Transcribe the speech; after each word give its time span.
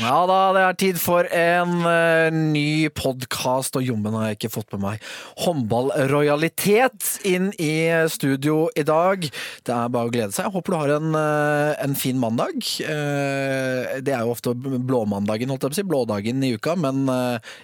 Ja 0.00 0.22
da, 0.28 0.38
det 0.56 0.62
er 0.64 0.76
tid 0.80 0.98
for 1.00 1.26
en 1.28 1.74
uh, 1.84 2.32
ny 2.32 2.88
podkast, 2.96 3.76
og 3.76 3.84
jommen 3.84 4.14
har 4.16 4.30
jeg 4.30 4.38
ikke 4.38 4.52
fått 4.54 4.72
med 4.74 4.82
meg 4.84 5.08
håndballrojalitet 5.44 7.10
inn 7.28 7.50
i 7.60 7.90
studio 8.12 8.70
i 8.78 8.84
dag. 8.86 9.26
Det 9.66 9.74
er 9.74 9.92
bare 9.92 10.08
å 10.08 10.14
glede 10.14 10.32
seg. 10.32 10.46
Jeg 10.46 10.54
håper 10.54 10.74
du 10.74 10.78
har 10.80 10.94
en, 10.96 11.10
uh, 11.18 11.74
en 11.84 11.96
fin 11.98 12.18
mandag. 12.20 12.56
Uh, 12.80 14.00
det 14.04 14.14
er 14.14 14.24
jo 14.24 14.32
ofte 14.32 14.54
blåmandagen, 14.56 15.52
holdt 15.52 15.68
jeg 15.68 15.74
på 15.74 15.76
å 15.76 15.80
si, 15.82 15.86
blådagen 15.94 16.46
i 16.46 16.54
uka, 16.56 16.78
men 16.80 17.04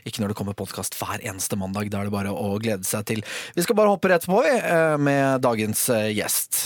ikke 0.06 0.22
når 0.22 0.32
det 0.32 0.38
kommer 0.38 0.58
podkast 0.58 0.98
hver 1.00 1.22
eneste 1.24 1.58
mandag. 1.60 1.88
Da 1.92 2.02
er 2.02 2.10
det 2.10 2.16
bare 2.16 2.34
å 2.34 2.58
glede 2.60 2.86
seg 2.88 3.06
til. 3.08 3.24
Vi 3.56 3.64
skal 3.64 3.78
bare 3.78 3.94
hoppe 3.94 4.12
rett 4.12 4.28
på 4.28 4.44
med 5.00 5.40
dagens 5.44 5.88
gjest. 6.12 6.64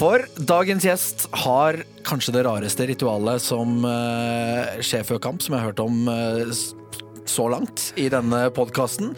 For 0.00 0.22
dagens 0.48 0.84
gjest 0.86 1.26
har 1.42 1.76
kanskje 2.08 2.32
det 2.32 2.46
rareste 2.46 2.86
ritualet 2.88 3.42
som 3.44 3.82
uh, 3.84 4.80
skjer 4.80 5.04
før 5.04 5.18
kamp, 5.20 5.42
som 5.44 5.52
jeg 5.52 5.60
har 5.60 5.74
hørt 5.74 5.82
om 5.84 6.06
uh, 6.08 6.48
så 7.28 7.44
langt 7.52 7.90
i 8.00 8.06
denne 8.10 8.38
podkasten. 8.56 9.12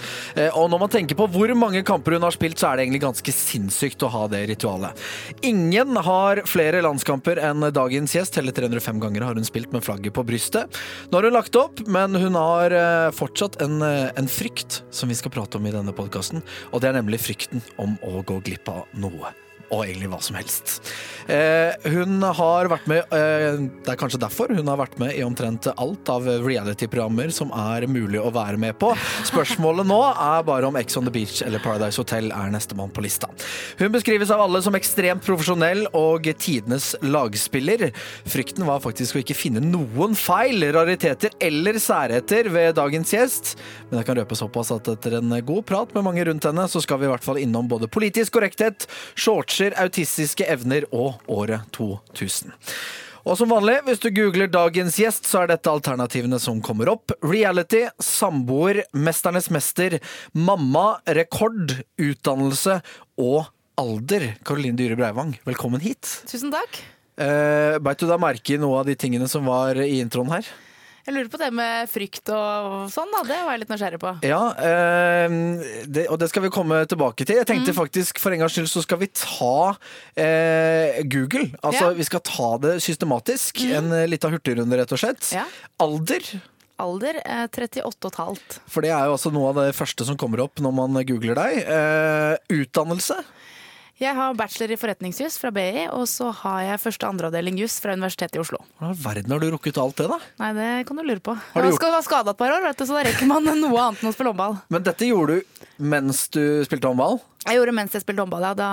og 0.59 0.67
når 0.69 0.81
man 0.83 0.91
tenker 0.93 1.17
på 1.17 1.29
hvor 1.33 1.53
mange 1.57 1.81
kamper 1.87 2.19
hun 2.19 2.27
har 2.27 2.35
spilt, 2.35 2.59
så 2.61 2.69
er 2.69 2.77
det 2.77 2.85
egentlig 2.85 3.01
ganske 3.07 3.33
sinnssykt 3.33 4.05
å 4.05 4.11
ha 4.13 4.27
det 4.29 4.43
ritualet. 4.51 4.99
Ingen 5.49 5.97
har 6.05 6.43
flere 6.51 6.83
landskamper 6.85 7.41
enn 7.41 7.65
dagens 7.73 8.13
gjest. 8.19 8.37
Hele 8.37 8.53
305 8.53 9.01
ganger 9.01 9.25
har 9.25 9.39
hun 9.39 9.49
spilt 9.49 9.73
med 9.73 9.87
flagget 9.87 10.13
på 10.19 10.27
brystet. 10.29 10.77
Nå 11.09 11.19
har 11.19 11.31
hun 11.31 11.39
lagt 11.39 11.57
opp, 11.57 11.81
men 11.89 12.19
hun 12.21 12.37
har 12.37 12.77
eh, 12.77 13.09
fortsatt 13.17 13.63
en, 13.65 13.79
eh, 13.87 14.11
en 14.13 14.29
frykt 14.29 14.83
som 14.93 15.09
vi 15.09 15.17
skal 15.17 15.33
prate 15.33 15.57
om 15.57 15.71
i 15.71 15.73
denne 15.73 15.97
podkasten, 15.97 16.45
og 16.69 16.85
det 16.85 16.93
er 16.93 17.01
nemlig 17.01 17.23
frykten 17.25 17.65
om 17.81 17.97
å 18.05 18.21
gå 18.29 18.43
glipp 18.45 18.69
av 18.75 18.85
noe 18.93 19.33
og 19.73 19.87
egentlig 19.87 20.11
hva 20.13 20.21
som 20.23 20.37
helst. 20.37 20.79
Eh, 21.31 21.91
hun 21.95 22.23
har 22.23 22.67
vært 22.67 22.89
med 22.91 23.13
eh, 23.15 23.61
Det 23.85 23.93
er 23.93 23.99
kanskje 24.01 24.19
derfor 24.21 24.51
hun 24.51 24.67
har 24.67 24.81
vært 24.81 24.97
med 24.99 25.15
i 25.15 25.23
omtrent 25.23 25.69
alt 25.71 26.11
av 26.11 26.27
reality-programmer 26.43 27.31
som 27.35 27.53
er 27.55 27.87
mulig 27.91 28.21
å 28.21 28.33
være 28.35 28.59
med 28.61 28.75
på. 28.81 28.91
Spørsmålet 29.29 29.87
nå 29.89 30.01
er 30.11 30.43
bare 30.47 30.69
om 30.69 30.79
Ex 30.81 30.99
on 30.99 31.07
the 31.07 31.15
Beach 31.15 31.41
eller 31.47 31.63
Paradise 31.63 32.01
Hotel 32.01 32.33
er 32.35 32.51
nestemann 32.53 32.93
på 32.93 33.05
lista. 33.05 33.31
Hun 33.79 33.95
beskrives 33.95 34.33
av 34.35 34.43
alle 34.45 34.63
som 34.65 34.77
ekstremt 34.79 35.25
profesjonell 35.25 35.85
og 35.97 36.27
tidenes 36.43 36.93
lagspiller. 37.05 37.91
Frykten 38.29 38.67
var 38.67 38.83
faktisk 38.85 39.17
å 39.17 39.23
ikke 39.23 39.39
finne 39.39 39.63
noen 39.63 40.17
feil, 40.19 40.67
rariteter 40.75 41.35
eller 41.43 41.79
særheter 41.83 42.51
ved 42.53 42.77
dagens 42.81 43.15
gjest. 43.15 43.55
Men 43.91 44.01
jeg 44.01 44.11
kan 44.11 44.19
røpe 44.19 44.39
såpass 44.39 44.75
at 44.75 44.91
etter 44.91 45.19
en 45.21 45.37
god 45.47 45.65
prat 45.69 45.95
med 45.95 46.07
mange 46.07 46.27
rundt 46.27 46.47
henne, 46.49 46.67
så 46.69 46.83
skal 46.83 47.01
vi 47.01 47.09
i 47.09 47.13
hvert 47.13 47.25
fall 47.25 47.41
innom 47.41 47.71
både 47.71 47.91
politisk 47.93 48.37
korrekthet, 48.37 48.89
shortser, 49.15 49.62
autistiske 49.79 50.47
evner 50.51 50.89
og 50.91 51.23
året 51.31 51.63
2000. 51.77 52.51
Og 53.23 53.37
som 53.39 53.53
vanlig, 53.55 53.77
hvis 53.87 54.01
du 54.03 54.09
googler 54.11 54.49
dagens 54.51 54.97
gjest, 54.99 55.29
så 55.31 55.45
er 55.45 55.53
dette 55.53 55.71
alternativene 55.71 56.41
som 56.43 56.59
kommer 56.65 56.91
opp. 56.91 57.15
Reality, 57.23 57.85
samboer, 58.03 58.81
Mesternes 58.99 59.47
mester, 59.55 60.01
mamma, 60.35 60.97
rekord, 61.07 61.77
utdannelse 62.03 62.81
og 63.23 63.47
alder. 63.79 64.33
Karoline 64.43 64.79
Dyhre 64.81 64.99
Breivang, 64.99 65.37
velkommen 65.47 65.85
hit. 65.85 66.03
Tusen 66.27 66.51
takk. 66.55 66.83
Uh, 67.15 67.79
Beit 67.85 68.03
du 68.03 68.09
da 68.11 68.19
merke 68.19 68.57
i 68.57 68.61
noe 68.61 68.81
av 68.81 68.91
de 68.91 68.99
tingene 68.99 69.31
som 69.31 69.47
var 69.47 69.79
i 69.79 70.01
introen 70.03 70.35
her? 70.35 70.51
Jeg 71.03 71.15
lurer 71.17 71.31
på 71.33 71.39
det 71.41 71.49
med 71.55 71.89
frykt 71.91 72.31
og 72.31 72.87
sånn, 72.93 73.11
da. 73.11 73.23
Det 73.27 73.39
var 73.43 73.57
jeg 73.57 73.63
litt 73.65 73.73
nysgjerrig 73.73 73.99
på. 74.03 74.13
Ja, 74.27 74.43
eh, 74.55 75.35
det, 75.91 76.07
og 76.13 76.21
det 76.23 76.29
skal 76.31 76.45
vi 76.47 76.53
komme 76.55 76.79
tilbake 76.87 77.27
til. 77.27 77.41
Jeg 77.41 77.49
tenkte 77.51 77.75
faktisk 77.75 78.23
for 78.23 78.35
en 78.35 78.45
gangs 78.45 78.55
skyld 78.55 78.71
så 78.71 78.85
skal 78.85 79.01
vi 79.03 79.11
ta 79.11 79.75
eh, 80.15 81.03
Google. 81.11 81.49
Altså 81.63 81.91
Ja. 81.91 81.97
vi 81.99 82.07
skal 82.07 82.23
ta 82.23 82.53
det 82.63 82.77
systematisk. 82.87 83.65
En 83.67 83.91
lita 83.91 84.07
liten 84.07 84.37
hurtigrunde, 84.37 84.79
rett 84.79 84.95
og 84.95 85.03
slett. 85.03 85.27
Ja. 85.35 85.45
Alder. 85.83 86.23
Alder 86.83 87.19
er 87.25 87.49
38,5. 87.51 88.61
For 88.71 88.83
det 88.83 88.91
er 88.95 89.07
jo 89.07 89.17
altså 89.17 89.33
noe 89.35 89.51
av 89.51 89.59
det 89.61 89.75
første 89.77 90.07
som 90.07 90.17
kommer 90.19 90.43
opp 90.47 90.63
når 90.63 90.75
man 90.75 91.03
googler 91.07 91.39
deg. 91.39 91.63
Eh, 91.67 92.37
utdannelse. 92.63 93.19
Jeg 94.03 94.17
har 94.19 94.35
bachelor 94.35 94.73
i 94.75 94.77
forretningsjus 94.81 95.37
fra 95.39 95.53
BI, 95.55 95.85
og 95.95 96.09
så 96.11 96.33
har 96.35 96.63
jeg 96.67 96.81
første 96.83 97.07
andreavdeling 97.07 97.61
juss 97.61 97.77
fra 97.79 97.95
Universitetet 97.95 98.35
i 98.35 98.41
Oslo. 98.43 98.59
Hvordan 98.81 98.97
i 98.97 99.03
verden 99.05 99.35
har 99.35 99.43
du 99.45 99.47
rukket 99.55 99.79
alt 99.79 100.01
det, 100.01 100.09
da? 100.11 100.17
Nei, 100.41 100.49
det 100.57 100.71
kan 100.89 100.99
du 100.99 101.05
lure 101.07 101.23
på. 101.23 101.37
Har 101.53 101.63
du 101.63 101.69
Jeg 101.69 101.77
skal 101.79 101.95
være 101.95 102.07
skada 102.09 102.35
et 102.35 102.41
par 102.41 102.51
år, 102.51 102.65
vet 102.67 102.81
du, 102.83 102.87
så 102.89 102.97
da 102.99 103.05
rekker 103.07 103.31
man 103.31 103.47
noe 103.63 103.85
annet 103.85 104.03
enn 104.03 104.11
å 104.11 104.15
spille 104.17 104.33
håndball. 104.33 104.59
Men 104.75 104.89
dette 104.89 105.07
gjorde 105.07 105.39
du 105.39 105.63
mens 105.95 106.25
du 106.35 106.43
spilte 106.67 106.91
håndball? 106.91 107.21
Jeg 107.47 107.59
gjorde 107.61 107.71
det 107.71 107.79
mens 107.79 107.95
jeg 107.95 108.03
spilte 108.03 108.27
håndball, 108.27 108.49
ja. 108.51 108.53
Da, 108.59 108.71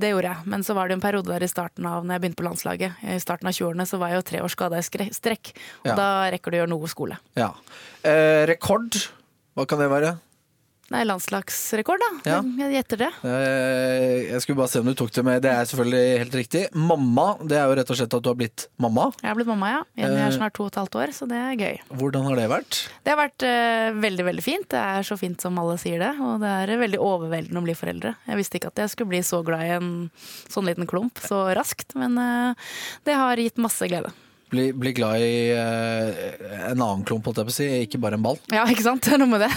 det 0.00 0.12
gjorde 0.12 0.34
jeg. 0.34 0.48
Men 0.52 0.68
så 0.68 0.76
var 0.76 0.88
det 0.90 0.98
en 0.98 1.04
periode 1.08 1.32
der 1.32 1.48
i 1.48 1.52
starten 1.56 1.88
av 1.88 2.04
når 2.04 2.18
jeg 2.18 2.26
begynte 2.26 2.42
på 2.42 2.48
landslaget. 2.50 3.00
I 3.16 3.20
starten 3.24 3.48
av 3.48 3.56
20-årene 3.56 3.88
så 3.88 4.00
var 4.02 4.12
jeg 4.12 4.20
jo 4.20 4.28
tre 4.34 4.44
år 4.44 4.52
skada 4.52 4.80
i 4.80 5.08
strekk. 5.16 5.54
Og 5.86 5.94
Ja. 5.94 5.96
da 5.96 6.10
rekker 6.36 6.52
du 6.52 6.58
å 6.58 6.60
gjøre 6.66 6.74
noe 6.76 6.92
skole. 6.92 7.16
Ja. 7.40 7.54
Eh, 8.04 8.44
rekord. 8.52 9.06
Hva 9.56 9.64
kan 9.68 9.80
det 9.80 9.88
være? 9.88 10.18
Er 10.90 11.04
landslagsrekord, 11.06 12.00
da. 12.02 12.08
Ja. 12.26 12.38
Jeg 12.58 12.72
gjetter 12.74 12.98
det. 13.04 13.08
Eh, 13.22 14.14
jeg 14.32 14.40
skulle 14.42 14.58
bare 14.58 14.70
se 14.72 14.80
om 14.82 14.88
du 14.90 14.94
tok 14.98 15.12
det 15.14 15.22
med. 15.22 15.36
Det 15.44 15.50
er 15.52 15.68
selvfølgelig 15.70 16.18
helt 16.24 16.34
riktig. 16.40 16.62
Mamma, 16.74 17.26
det 17.46 17.60
er 17.60 17.68
jo 17.70 17.76
rett 17.78 17.92
og 17.94 17.98
slett 18.00 18.16
at 18.18 18.24
du 18.24 18.30
har 18.32 18.38
blitt 18.40 18.64
mamma. 18.82 19.04
Jeg 19.22 19.28
har 19.30 19.38
blitt 19.38 19.50
mamma, 19.52 19.68
ja. 19.76 19.82
Jenny 20.02 20.18
er 20.18 20.26
Eh. 20.32 20.34
snart 20.36 20.54
to 20.58 20.64
og 20.66 20.72
et 20.72 20.80
halvt 20.80 20.98
år, 20.98 21.12
så 21.14 21.28
det 21.30 21.38
er 21.38 21.54
gøy. 21.60 21.78
Hvordan 22.00 22.26
har 22.26 22.36
det 22.40 22.48
vært? 22.50 22.80
Det 23.06 23.14
har 23.14 23.20
vært 23.22 23.46
uh, 23.46 24.00
veldig 24.02 24.24
veldig 24.32 24.42
fint. 24.48 24.66
Det 24.74 24.80
er 24.82 25.06
så 25.06 25.18
fint 25.20 25.40
som 25.40 25.58
alle 25.62 25.76
sier 25.78 26.02
det. 26.02 26.10
Og 26.18 26.40
det 26.42 26.50
er 26.64 26.74
veldig 26.82 26.98
overveldende 26.98 27.62
å 27.62 27.66
bli 27.68 27.74
foreldre. 27.78 28.16
Jeg 28.26 28.36
visste 28.42 28.58
ikke 28.58 28.72
at 28.74 28.82
jeg 28.82 28.90
skulle 28.96 29.12
bli 29.14 29.22
så 29.22 29.44
glad 29.46 29.62
i 29.62 29.70
en 29.78 29.92
sånn 30.50 30.66
liten 30.66 30.90
klump 30.90 31.22
så 31.22 31.44
raskt, 31.54 31.94
men 31.94 32.18
uh, 32.18 32.54
det 33.06 33.14
har 33.14 33.36
gitt 33.38 33.62
masse 33.62 33.86
glede. 33.86 34.10
Bli, 34.50 34.64
bli 34.74 34.90
glad 34.96 35.22
i 35.22 35.50
eh, 35.54 36.70
en 36.72 36.80
annen 36.82 37.04
klump, 37.06 37.28
holdt 37.28 37.38
jeg 37.38 37.46
på 37.46 37.52
å 37.52 37.54
si, 37.54 37.68
ikke 37.84 38.00
bare 38.02 38.18
en 38.18 38.24
ball. 38.24 38.40
Ja, 38.50 38.64
ikke 38.66 38.82
sant? 38.86 39.04
Det 39.06 39.14
er 39.14 39.20
Noe 39.22 39.30
med 39.30 39.44
det. 39.44 39.50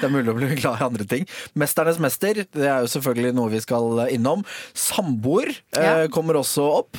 Det 0.00 0.08
er 0.08 0.12
mulig 0.12 0.32
å 0.32 0.36
bli 0.36 0.48
glad 0.58 0.80
i 0.82 0.86
andre 0.88 1.06
ting. 1.08 1.28
Mesternes 1.60 2.00
mester, 2.02 2.42
det 2.42 2.66
er 2.66 2.82
jo 2.82 2.90
selvfølgelig 2.90 3.36
noe 3.38 3.52
vi 3.54 3.62
skal 3.62 4.02
innom. 4.12 4.42
Samboer 4.74 5.52
eh, 5.78 6.06
kommer 6.12 6.40
også 6.42 6.66
opp. 6.82 6.98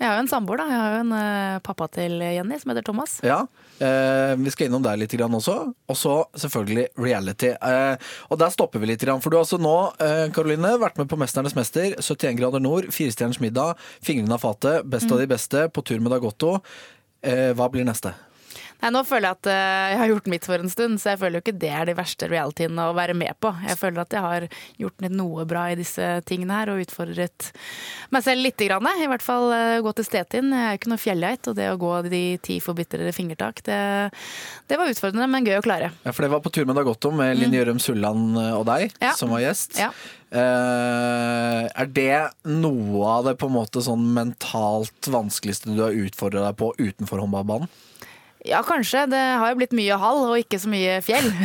Jeg 0.00 0.08
har 0.08 0.16
jo 0.16 0.22
en 0.24 0.30
samboer, 0.30 0.62
da. 0.62 0.64
Jeg 0.70 0.80
har 0.80 0.94
jo 0.94 1.00
en 1.02 1.10
uh, 1.12 1.58
pappa 1.60 1.86
til 1.92 2.14
Jenny 2.24 2.56
som 2.62 2.72
heter 2.72 2.86
Thomas. 2.86 3.18
Ja, 3.20 3.42
eh, 3.84 4.32
Vi 4.40 4.52
skal 4.54 4.70
innom 4.70 4.84
deg 4.84 4.96
litt 5.02 5.12
grann 5.12 5.36
også. 5.36 5.56
Og 5.92 5.98
så 5.98 6.14
selvfølgelig 6.40 6.86
reality. 6.96 7.50
Eh, 7.52 8.14
og 8.32 8.40
der 8.40 8.54
stopper 8.54 8.80
vi 8.80 8.88
litt. 8.88 9.04
Grann, 9.04 9.20
for 9.20 9.28
du 9.28 9.36
har 9.36 9.44
altså 9.44 9.60
nå 9.60 9.74
eh, 10.00 10.30
Caroline, 10.32 10.72
vært 10.80 10.96
med 10.96 11.10
på 11.10 11.20
'Mesternes 11.20 11.56
mester', 11.56 11.98
71 12.00 12.40
grader 12.40 12.64
nord, 12.64 12.88
Firestjerners 12.88 13.42
middag, 13.44 13.76
'Fingrene 14.00 14.36
av 14.36 14.40
fatet', 14.40 14.88
'Best 14.88 15.12
av 15.12 15.20
de 15.20 15.28
beste', 15.28 15.68
'På 15.68 15.84
tur 15.84 16.00
med 16.00 16.12
Dagotto'. 16.12 16.60
Eh, 17.22 17.52
hva 17.52 17.68
blir 17.68 17.84
neste? 17.84 18.14
Nei, 18.80 18.90
Nå 18.94 19.02
føler 19.04 19.28
jeg 19.28 19.38
at 19.38 19.48
eh, 19.52 19.86
jeg 19.92 19.98
har 20.00 20.10
gjort 20.14 20.28
mitt 20.32 20.46
for 20.48 20.62
en 20.62 20.72
stund, 20.72 21.00
så 21.02 21.12
jeg 21.12 21.20
føler 21.20 21.38
jo 21.38 21.44
ikke 21.44 21.56
det 21.60 21.70
er 21.76 21.88
de 21.90 21.94
verste 21.98 22.28
realityene 22.30 22.86
å 22.88 22.94
være 22.96 23.16
med 23.18 23.36
på. 23.42 23.52
Jeg 23.66 23.76
føler 23.80 24.02
at 24.04 24.16
jeg 24.16 24.24
har 24.24 24.46
gjort 24.80 25.04
noe 25.10 25.44
bra 25.50 25.66
i 25.72 25.76
disse 25.78 26.08
tingene 26.28 26.56
her, 26.62 26.72
og 26.72 26.80
utfordret 26.84 27.50
meg 28.14 28.24
selv 28.26 28.44
lite 28.46 28.68
grann. 28.70 28.88
I 29.00 29.08
hvert 29.10 29.24
fall 29.26 29.50
eh, 29.56 29.80
gå 29.84 29.92
til 29.98 30.08
Stetin. 30.08 30.52
Jeg 30.54 30.66
er 30.66 30.72
jo 30.76 30.80
ikke 30.80 30.92
noe 30.94 31.02
fjellgeit, 31.04 31.50
og 31.52 31.58
det 31.60 31.68
å 31.72 31.78
gå 31.80 31.92
de 32.08 32.22
ti 32.46 32.56
forbitrede 32.64 33.12
fingertak, 33.16 33.60
det, 33.68 33.80
det 34.70 34.80
var 34.80 34.90
utfordrende, 34.92 35.28
men 35.30 35.46
gøy 35.48 35.58
å 35.60 35.66
klare. 35.66 35.92
Ja, 36.06 36.14
for 36.16 36.24
det 36.26 36.32
var 36.32 36.40
på 36.44 36.52
tur 36.54 36.64
med 36.68 36.78
Dagotto 36.80 37.12
med 37.14 37.36
Linn 37.38 37.54
Gjørum 37.56 37.80
Sulland 37.82 38.38
og 38.40 38.64
deg, 38.68 38.88
Mm. 38.90 39.04
Ja. 39.04 39.12
som 39.16 39.30
var 39.32 39.42
gjest. 39.42 39.76
Ja. 39.78 39.90
Uh, 40.30 41.66
er 41.68 41.88
det 41.90 42.30
noe 42.48 43.00
av 43.10 43.26
det 43.28 43.34
på 43.40 43.48
en 43.50 43.54
måte 43.56 43.82
sånn 43.84 44.02
mentalt 44.16 45.08
vanskeligste 45.10 45.74
du 45.74 45.82
har 45.84 45.96
utfordra 45.96 46.44
deg 46.48 46.58
på 46.60 46.72
utenfor 46.78 47.22
håndballbanen? 47.24 47.68
Ja, 48.44 48.62
kanskje. 48.64 49.04
Det 49.10 49.20
har 49.20 49.50
jo 49.50 49.58
blitt 49.60 49.74
mye 49.76 49.96
hall 50.00 50.22
og 50.30 50.38
ikke 50.40 50.60
så 50.60 50.70
mye 50.72 51.00
fjell. 51.04 51.28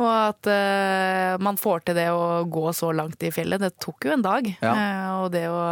Og 0.00 0.08
at 0.08 0.48
uh, 0.48 1.40
man 1.42 1.58
får 1.60 1.84
til 1.86 1.98
det 1.98 2.06
å 2.14 2.44
gå 2.48 2.72
så 2.76 2.92
langt 2.96 3.22
i 3.24 3.32
fjellet. 3.34 3.60
Det 3.60 3.74
tok 3.82 4.06
jo 4.06 4.14
en 4.14 4.24
dag. 4.24 4.48
Ja. 4.62 4.72
Uh, 4.72 5.10
og 5.22 5.26
det 5.34 5.44
å 5.52 5.62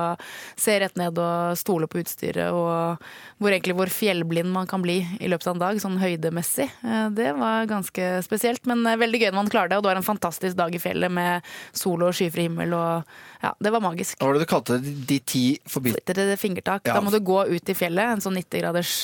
se 0.61 0.77
rett 0.83 0.99
ned 1.01 1.19
og 1.21 1.57
stole 1.59 1.89
på 1.91 2.03
utstyret 2.03 2.53
og 2.53 3.01
hvor, 3.41 3.49
egentlig, 3.51 3.77
hvor 3.79 3.93
fjellblind 3.93 4.53
man 4.53 4.69
kan 4.71 4.85
bli 4.85 5.01
i 5.19 5.31
løpet 5.31 5.49
av 5.49 5.57
en 5.57 5.65
dag, 5.65 5.81
sånn 5.83 5.99
høydemessig, 6.03 6.69
uh, 6.85 7.09
det 7.17 7.33
var 7.39 7.71
ganske 7.71 8.13
spesielt. 8.27 8.69
Men 8.71 8.85
veldig 8.85 9.25
gøy 9.25 9.31
når 9.31 9.41
man 9.41 9.53
klarer 9.53 9.73
det. 9.73 9.81
Og 9.81 9.87
det 9.87 9.93
var 9.95 10.03
en 10.03 10.11
fantastisk 10.11 10.59
dag 10.61 10.77
i 10.77 10.83
fjellet 10.83 11.13
med 11.13 11.53
sol 11.73 12.05
og 12.07 12.17
skyfri 12.17 12.49
himmel. 12.49 12.77
og 12.77 13.30
ja, 13.41 13.55
Det 13.59 13.73
var 13.73 13.81
magisk. 13.81 14.19
Hva 14.21 14.29
var 14.29 14.37
det 14.37 14.45
du 14.45 14.51
kalte 14.51 14.79
det? 14.79 14.95
De 15.09 15.19
ti 15.25 15.45
forbitrede 15.69 16.37
fingertak. 16.41 16.85
Ja. 16.85 16.95
Da 16.99 17.01
må 17.05 17.13
du 17.15 17.21
gå 17.25 17.39
ut 17.49 17.73
i 17.73 17.77
fjellet, 17.77 18.17
en 18.17 18.21
sånn 18.25 18.37
90 18.37 18.61
graders 18.61 18.95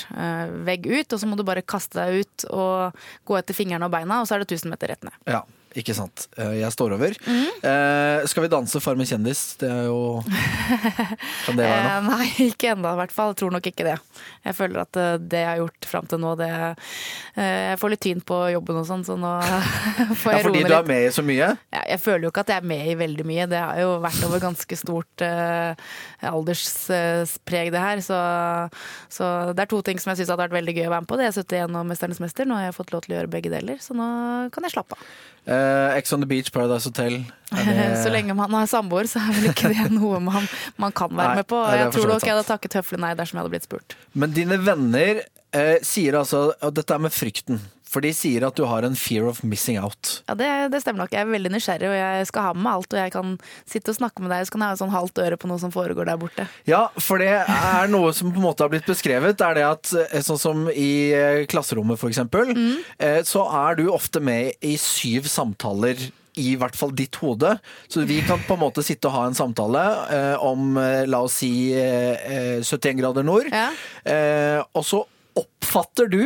vegg 0.66 0.86
ut, 0.90 1.12
og 1.12 1.20
så 1.22 1.28
må 1.30 1.38
du 1.38 1.44
bare 1.46 1.64
kaste 1.64 1.96
deg 2.00 2.24
ut 2.26 2.46
og 2.52 2.98
gå 3.28 3.38
etter 3.38 3.56
fingrene 3.56 3.88
og 3.88 3.94
beina, 3.94 4.20
og 4.20 4.28
så 4.28 4.36
er 4.36 4.44
det 4.44 4.50
1000 4.52 4.72
meter 4.72 4.92
rett 4.92 5.06
ned. 5.08 5.16
Ja, 5.30 5.42
ikke 5.76 5.94
sant. 5.96 6.26
Eh, 6.40 6.54
Jeg 6.62 6.72
står 6.74 6.94
over. 6.96 7.14
Eh, 7.28 8.26
skal 8.30 8.46
vi 8.46 8.50
danse 8.52 8.80
Farmen 8.80 9.06
kjendis? 9.08 9.42
Det 9.60 9.68
er 9.70 9.86
jo 9.90 10.22
Kan 11.46 11.58
det 11.58 11.66
være 11.66 11.82
noe? 11.82 11.96
Eh, 11.96 12.06
nei, 12.08 12.28
ikke 12.48 12.72
ennå 12.74 12.92
i 12.94 12.98
hvert 13.02 13.14
fall. 13.14 13.32
Jeg 13.34 13.40
tror 13.42 13.54
nok 13.56 13.68
ikke 13.70 13.86
det. 13.86 13.96
Jeg 14.46 14.56
føler 14.58 14.82
at 14.84 14.98
eh, 15.02 15.16
det 15.20 15.42
jeg 15.42 15.50
har 15.50 15.60
gjort 15.62 15.88
fram 15.90 16.08
til 16.10 16.22
nå, 16.22 16.32
det 16.40 16.48
eh, 16.50 17.70
Jeg 17.72 17.80
får 17.82 17.92
litt 17.94 18.04
tyn 18.06 18.22
på 18.26 18.40
jobben 18.54 18.80
og 18.82 18.86
sånn, 18.88 19.04
så 19.06 19.16
nå 19.20 19.32
får 20.22 20.32
Ja, 20.32 20.38
jeg 20.40 20.46
roe 20.46 20.52
fordi 20.52 20.64
du 20.66 20.76
er 20.78 20.88
med 20.92 21.06
i 21.06 21.12
så 21.14 21.24
mye? 21.26 21.50
Ja, 21.74 21.82
jeg 21.92 22.00
føler 22.04 22.26
jo 22.28 22.32
ikke 22.32 22.44
at 22.46 22.54
jeg 22.54 22.62
er 22.64 22.70
med 22.72 22.90
i 22.92 22.96
veldig 23.02 23.26
mye. 23.28 23.48
Det 23.52 23.60
har 23.62 23.80
jo 23.82 23.92
vært 24.04 24.24
over 24.28 24.42
ganske 24.46 24.78
stort 24.80 25.24
eh, 25.26 25.86
alderspreg, 26.32 27.72
det 27.74 27.82
her. 27.82 28.02
Så, 28.04 28.18
så 29.12 29.30
det 29.56 29.66
er 29.66 29.70
to 29.72 29.80
ting 29.86 30.00
som 30.02 30.12
jeg 30.12 30.22
syns 30.22 30.32
hadde 30.34 30.44
vært 30.46 30.56
veldig 30.58 30.76
gøy 30.78 30.88
å 30.88 30.92
være 30.94 31.04
med 31.06 31.10
på. 31.12 31.18
Det 31.20 31.28
er 31.28 31.36
71 31.36 31.78
og 31.80 31.88
Mesternes 31.92 32.22
mester. 32.22 32.48
Nå 32.48 32.58
har 32.58 32.68
jeg 32.70 32.76
fått 32.78 32.92
lov 32.94 33.04
til 33.06 33.14
å 33.14 33.18
gjøre 33.20 33.32
begge 33.36 33.52
deler, 33.52 33.80
så 33.82 33.96
nå 33.96 34.06
kan 34.54 34.66
jeg 34.66 34.74
slappe 34.76 34.98
av. 34.98 35.08
Eh, 35.46 35.65
Ex 35.96 36.12
on 36.16 36.22
the 36.24 36.28
Beach, 36.30 36.50
Paradise 36.54 36.84
Hotel. 36.88 37.20
Det- 37.50 37.98
Så 38.02 38.10
lenge 38.12 38.34
man 38.36 38.50
har 38.56 38.66
samboer, 38.70 39.08
så 39.10 39.20
er 39.22 39.32
vel 39.38 39.50
ikke 39.52 39.70
det 39.74 39.88
noe 39.94 40.18
man, 40.20 40.48
man 40.82 40.92
kan 40.96 41.10
være 41.12 41.34
Nei, 41.34 41.40
med 41.42 41.48
på. 41.52 41.60
Jeg 41.76 41.92
tror 41.94 42.10
nok 42.14 42.26
jeg 42.26 42.34
hadde 42.36 42.48
takket 42.50 42.78
høflig 42.80 43.00
nei 43.04 43.14
dersom 43.18 43.38
jeg 43.38 43.44
hadde 43.44 43.54
blitt 43.54 43.68
spurt. 43.68 43.96
Men 44.14 44.34
dine 44.36 44.58
venner 44.66 45.22
eh, 45.56 45.78
sier 45.86 46.18
altså 46.20 46.48
at 46.60 46.74
dette 46.76 46.94
er 46.96 47.02
med 47.06 47.14
frykten. 47.14 47.60
For 47.86 48.02
de 48.02 48.10
sier 48.16 48.42
at 48.46 48.58
du 48.58 48.64
har 48.66 48.84
en 48.86 48.96
fear 48.98 49.28
of 49.30 49.42
missing 49.46 49.78
out. 49.78 50.18
Ja, 50.26 50.34
det, 50.38 50.48
det 50.74 50.80
stemmer 50.82 51.04
nok. 51.04 51.14
Jeg 51.14 51.22
er 51.22 51.30
veldig 51.30 51.52
nysgjerrig, 51.54 51.86
og 51.90 51.96
jeg 51.96 52.26
skal 52.32 52.48
ha 52.48 52.54
med 52.56 52.64
meg 52.66 52.80
alt. 52.80 52.96
Og 52.96 53.00
jeg 53.00 53.14
kan 53.14 53.36
sitte 53.62 53.92
og 53.92 53.98
snakke 54.00 54.24
med 54.24 54.32
deg, 54.34 54.42
og 54.42 54.48
så 54.48 54.56
kan 54.56 54.64
jeg 54.64 54.72
ha 54.72 54.76
et 54.76 54.82
sånn 54.82 54.94
halvt 54.96 55.22
øre 55.26 55.38
på 55.40 55.50
noe 55.50 55.62
som 55.62 55.74
foregår 55.74 56.10
der 56.10 56.18
borte. 56.20 56.48
Ja, 56.68 56.82
for 56.98 57.22
det 57.22 57.30
er 57.46 57.92
noe 57.92 58.10
som 58.16 58.32
på 58.34 58.42
en 58.42 58.48
måte 58.48 58.66
har 58.66 58.72
blitt 58.74 58.88
beskrevet. 58.90 59.40
Er 59.46 59.58
det 59.58 59.64
at 59.68 59.94
eh, 60.02 60.22
sånn 60.26 60.42
som 60.42 60.66
i 60.72 60.90
eh, 61.14 61.44
klasserommet 61.50 62.00
for 62.00 62.10
eksempel, 62.10 62.52
eh, 62.98 63.20
så 63.26 63.46
er 63.62 63.78
du 63.78 63.86
ofte 63.94 64.22
med 64.24 64.58
i 64.66 64.74
syv 64.80 65.30
samtaler 65.30 66.08
i 66.36 66.50
hvert 66.60 66.76
fall 66.76 66.90
ditt 66.92 67.16
hode. 67.22 67.54
Så 67.88 68.02
vi 68.08 68.18
kan 68.26 68.42
på 68.44 68.58
en 68.58 68.64
måte 68.66 68.84
sitte 68.84 69.08
og 69.08 69.14
ha 69.14 69.22
en 69.28 69.38
samtale 69.38 69.84
eh, 70.12 70.34
om 70.44 70.76
la 71.08 71.22
oss 71.24 71.38
si 71.40 71.70
eh, 71.72 72.58
71 72.60 72.98
grader 73.00 73.24
nord. 73.24 73.48
Ja. 73.54 73.70
Eh, 74.04 74.60
og 74.76 74.84
så 74.84 75.00
oppfatter 75.36 76.10
du 76.12 76.20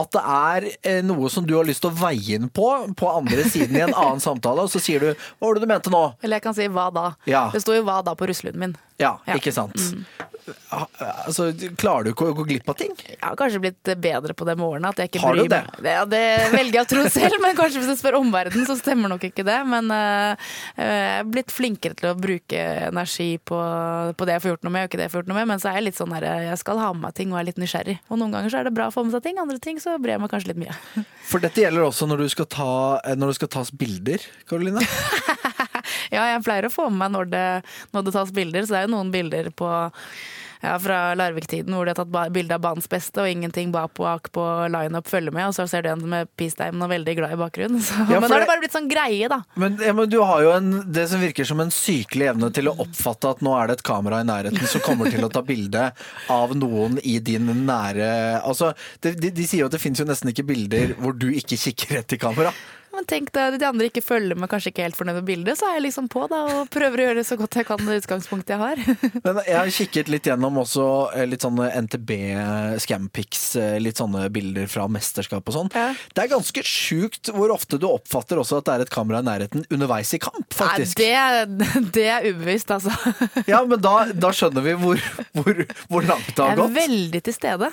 at 0.00 0.12
det 0.14 0.22
er 0.22 0.66
eh, 0.88 1.00
noe 1.04 1.28
som 1.32 1.44
du 1.46 1.54
har 1.58 1.66
lyst 1.68 1.82
til 1.84 1.90
å 1.92 1.98
veie 1.98 2.38
inn 2.38 2.48
på, 2.48 2.68
på 2.96 3.10
andre 3.12 3.44
siden 3.52 3.76
i 3.76 3.84
en 3.84 3.92
annen 3.92 4.22
samtale, 4.22 4.64
og 4.64 4.72
så 4.72 4.80
sier 4.82 5.02
du 5.02 5.10
'hva 5.12 5.48
var 5.48 5.54
det 5.54 5.64
du 5.66 5.70
mente 5.72 5.92
nå'? 5.92 6.04
Eller 6.22 6.40
jeg 6.40 6.46
kan 6.46 6.56
si 6.56 6.68
hva 6.68 6.88
da. 6.92 7.06
Ja. 7.26 7.50
Det 7.52 7.62
sto 7.62 7.76
jo 7.76 7.84
hva 7.84 8.00
da 8.04 8.14
på 8.14 8.28
russelunden 8.28 8.60
min. 8.60 8.76
Ja, 9.02 9.16
Ja. 9.26 9.38
ikke 9.40 9.52
sant? 9.54 9.76
Mm. 9.78 10.04
Altså, 10.72 11.50
klarer 11.78 12.06
du 12.06 12.10
ikke 12.10 12.26
å 12.32 12.34
gå 12.34 12.44
glipp 12.48 12.66
av 12.72 12.74
ting? 12.80 12.90
Jeg 12.98 13.18
har 13.22 13.36
kanskje 13.38 13.60
blitt 13.62 13.90
bedre 14.02 14.34
på 14.34 14.46
det 14.48 14.56
med 14.58 14.66
årene. 14.66 14.90
At 14.90 14.98
jeg 14.98 15.10
ikke 15.12 15.20
Har 15.22 15.36
du 15.38 15.42
det? 15.46 15.60
meg. 15.68 15.76
Det, 15.84 15.92
ja, 15.94 16.02
det 16.08 16.22
velger 16.54 16.78
jeg 16.80 16.86
å 16.86 16.90
tro 16.90 17.04
selv, 17.14 17.36
men 17.44 17.54
kanskje 17.58 17.82
hvis 17.82 17.92
du 17.92 18.00
spør 18.00 18.16
omverdenen, 18.18 18.66
så 18.66 18.74
stemmer 18.80 19.12
nok 19.12 19.26
ikke 19.28 19.44
det. 19.46 19.58
Men 19.70 19.92
uh, 19.94 20.34
jeg 20.74 21.20
er 21.20 21.28
blitt 21.30 21.54
flinkere 21.54 21.94
til 21.98 22.10
å 22.10 22.16
bruke 22.18 22.64
energi 22.88 23.28
på, 23.38 23.60
på 24.18 24.28
det 24.28 24.36
jeg 24.38 24.44
får 24.46 24.54
gjort 24.54 24.66
noe 24.66 24.74
med, 24.74 24.86
og 24.86 24.90
ikke 24.90 25.00
det 25.02 25.06
jeg 25.06 25.14
får 25.14 25.22
gjort 25.22 25.30
noe 25.32 25.38
med. 25.38 25.50
Men 25.52 25.62
så 25.62 25.70
er 25.70 25.78
jeg 25.78 25.86
litt 25.90 26.00
sånn 26.00 26.16
her, 26.16 26.28
jeg 26.48 26.58
skal 26.64 26.82
ha 26.82 26.90
med 26.96 27.06
meg 27.06 27.16
ting 27.20 27.36
og 27.36 27.38
er 27.42 27.48
litt 27.52 27.62
nysgjerrig. 27.62 27.98
Og 28.10 28.18
noen 28.18 28.34
ganger 28.34 28.50
så 28.56 28.62
er 28.64 28.68
det 28.70 28.74
bra 28.80 28.88
å 28.90 28.94
få 28.98 29.06
med 29.06 29.14
seg 29.14 29.22
ting, 29.28 29.38
andre 29.42 29.62
ting 29.62 29.78
så 29.82 29.94
bryr 30.02 30.16
jeg 30.16 30.24
meg 30.24 30.34
kanskje 30.34 30.52
litt 30.54 30.62
mye. 30.64 31.06
For 31.30 31.44
dette 31.44 31.62
gjelder 31.62 31.86
også 31.86 32.10
når 32.10 32.24
du 32.26 32.28
skal, 32.34 32.50
ta, 32.50 32.70
når 33.14 33.30
det 33.34 33.38
skal 33.38 33.52
tas 33.60 33.70
bilder, 33.70 34.26
Karoline. 34.50 34.82
Ja, 36.16 36.26
jeg 36.34 36.44
pleier 36.44 36.68
å 36.68 36.72
få 36.74 36.90
med 36.92 37.00
meg 37.06 37.16
når 37.16 37.32
det, 37.32 37.46
når 37.96 38.06
det 38.08 38.12
tas 38.18 38.32
bilder, 38.36 38.66
så 38.68 38.74
det 38.76 38.80
er 38.82 38.88
jo 38.88 38.94
noen 38.98 39.12
bilder 39.14 39.48
på 39.56 39.68
ja, 40.62 40.76
fra 40.78 40.98
Larvik-tiden 41.18 41.74
hvor 41.74 41.88
de 41.88 41.90
har 41.90 41.98
tatt 41.98 42.32
bilde 42.32 42.54
av 42.54 42.60
banens 42.62 42.86
beste, 42.90 43.18
og 43.18 43.26
ingenting 43.30 43.72
bak 43.74 43.96
på, 43.96 44.44
lineup 44.70 45.08
følger 45.10 45.34
med, 45.34 45.48
og 45.50 45.56
så 45.56 45.64
ser 45.66 45.82
du 45.82 45.88
en 45.90 46.04
med 46.12 46.28
peacetime 46.38 46.84
og 46.84 46.92
veldig 46.92 47.14
glad 47.18 47.34
i 47.34 47.38
bakgrunnen. 47.40 47.80
Så, 47.86 47.96
Ja, 48.06 48.20
men 48.20 48.28
da 48.28 48.36
har 48.36 48.44
det- 48.44 48.50
bare 48.52 48.62
blitt 48.62 48.76
sånn 48.76 48.86
greie, 48.90 49.26
da. 49.32 49.40
Men, 49.58 49.74
ja, 49.82 49.94
men 49.96 50.10
du 50.12 50.20
har 50.22 50.44
jo 50.44 50.52
en, 50.54 50.68
det 50.92 51.08
som 51.10 51.22
virker 51.22 51.48
som 51.48 51.60
en 51.64 51.72
sykelig 51.74 52.28
evne 52.30 52.52
til 52.54 52.70
å 52.70 52.76
oppfatte 52.84 53.32
at 53.34 53.42
nå 53.42 53.56
er 53.58 53.72
det 53.72 53.80
et 53.80 53.86
kamera 53.88 54.20
i 54.22 54.28
nærheten 54.28 54.70
som 54.70 54.84
kommer 54.84 55.10
til 55.10 55.26
å 55.26 55.32
ta 55.32 55.42
bilde 55.42 55.88
av 56.30 56.54
noen 56.54 57.00
i 57.02 57.16
din 57.18 57.48
nære 57.66 58.12
Altså, 58.46 58.70
de, 59.02 59.16
de, 59.18 59.32
de 59.34 59.44
sier 59.48 59.64
jo 59.64 59.66
at 59.70 59.74
det 59.74 59.82
finnes 59.82 59.98
jo 59.98 60.06
nesten 60.06 60.30
ikke 60.30 60.46
bilder 60.46 60.94
hvor 61.02 61.16
du 61.18 61.26
ikke 61.32 61.58
kikker 61.58 61.98
rett 61.98 62.14
i 62.14 62.20
kamera. 62.22 62.52
Men 62.92 63.06
tenk 63.08 63.30
da 63.32 63.46
de 63.56 63.64
andre 63.64 63.88
ikke 63.88 64.02
følger 64.04 64.36
med, 64.36 64.50
kanskje 64.52 64.72
ikke 64.72 64.84
helt 64.84 64.98
fornøyd 64.98 65.16
med 65.22 65.26
bildet, 65.28 65.56
så 65.58 65.70
er 65.70 65.78
jeg 65.78 65.86
liksom 65.86 66.10
på 66.12 66.26
da, 66.28 66.42
og 66.52 66.70
prøver 66.72 67.00
å 67.00 67.06
gjøre 67.06 67.20
det 67.22 67.24
så 67.28 67.38
godt 67.40 67.56
jeg 67.56 67.68
kan 67.68 67.80
med 67.80 68.02
utgangspunktet 68.02 68.52
jeg 68.52 68.60
har. 68.60 68.82
Men 69.24 69.40
jeg 69.46 69.56
har 69.56 69.72
kikket 69.78 70.10
litt 70.12 70.28
gjennom 70.28 70.58
også 70.60 70.86
eh, 71.16 71.24
litt 71.30 71.46
sånne 71.46 71.70
NTB 71.86 72.12
scampics, 72.84 73.44
eh, 73.56 73.78
litt 73.80 74.00
sånne 74.00 74.26
bilder 74.34 74.68
fra 74.68 74.84
mesterskap 74.92 75.48
og 75.48 75.56
sånn. 75.56 75.72
Ja. 75.72 75.88
Det 76.12 76.26
er 76.26 76.32
ganske 76.34 76.64
sjukt 76.68 77.32
hvor 77.32 77.54
ofte 77.54 77.80
du 77.80 77.88
oppfatter 77.88 78.42
også 78.42 78.60
at 78.60 78.68
det 78.68 78.74
er 78.74 78.84
et 78.86 78.92
kamera 78.92 79.22
i 79.22 79.28
nærheten 79.30 79.64
underveis 79.72 80.12
i 80.12 80.20
kamp, 80.22 80.44
Nei, 80.44 80.58
faktisk. 80.60 81.00
det, 81.00 81.64
det 81.96 82.06
er 82.12 82.28
ubevisst, 82.28 82.74
altså. 82.76 82.92
Ja, 83.50 83.62
men 83.68 83.80
da, 83.82 84.04
da 84.12 84.34
skjønner 84.36 84.64
vi 84.64 84.76
hvor, 84.78 85.00
hvor, 85.38 85.64
hvor 85.88 86.04
langt 86.06 86.28
det 86.36 86.44
har 86.44 86.60
gått. 86.60 86.76
Jeg 86.76 86.84
er 86.84 86.92
veldig 86.92 87.24
til 87.24 87.36
stede. 87.36 87.72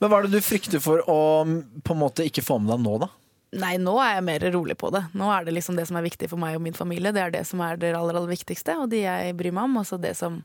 Men 0.00 0.10
hva 0.10 0.18
er 0.18 0.26
det 0.26 0.40
du 0.40 0.44
frykter 0.44 0.82
for 0.82 1.02
å 1.06 1.20
på 1.46 1.94
en 1.94 2.00
måte 2.00 2.26
ikke 2.26 2.44
få 2.44 2.58
med 2.60 2.74
deg 2.74 2.84
nå, 2.84 2.98
da? 3.04 3.10
Nei, 3.50 3.74
nå 3.82 3.96
er 3.98 4.12
jeg 4.14 4.26
mer 4.28 4.44
rolig 4.54 4.76
på 4.78 4.92
det. 4.94 5.00
Nå 5.18 5.26
er 5.34 5.46
det 5.46 5.56
liksom 5.56 5.74
det 5.78 5.88
som 5.88 5.96
er 5.98 6.04
viktig 6.06 6.28
for 6.30 6.38
meg 6.38 6.54
og 6.54 6.62
min 6.62 6.76
familie. 6.76 7.10
Det 7.14 7.22
er 7.24 7.32
det 7.34 7.46
som 7.48 7.62
er 7.66 7.80
det 7.82 7.90
aller, 7.98 8.14
aller 8.14 8.30
viktigste, 8.30 8.76
og 8.78 8.92
de 8.92 9.02
jeg 9.02 9.34
bryr 9.38 9.54
meg 9.56 9.66
om. 9.66 9.80
Og 9.82 9.88
så 9.88 9.98
det 9.98 10.12
som 10.18 10.38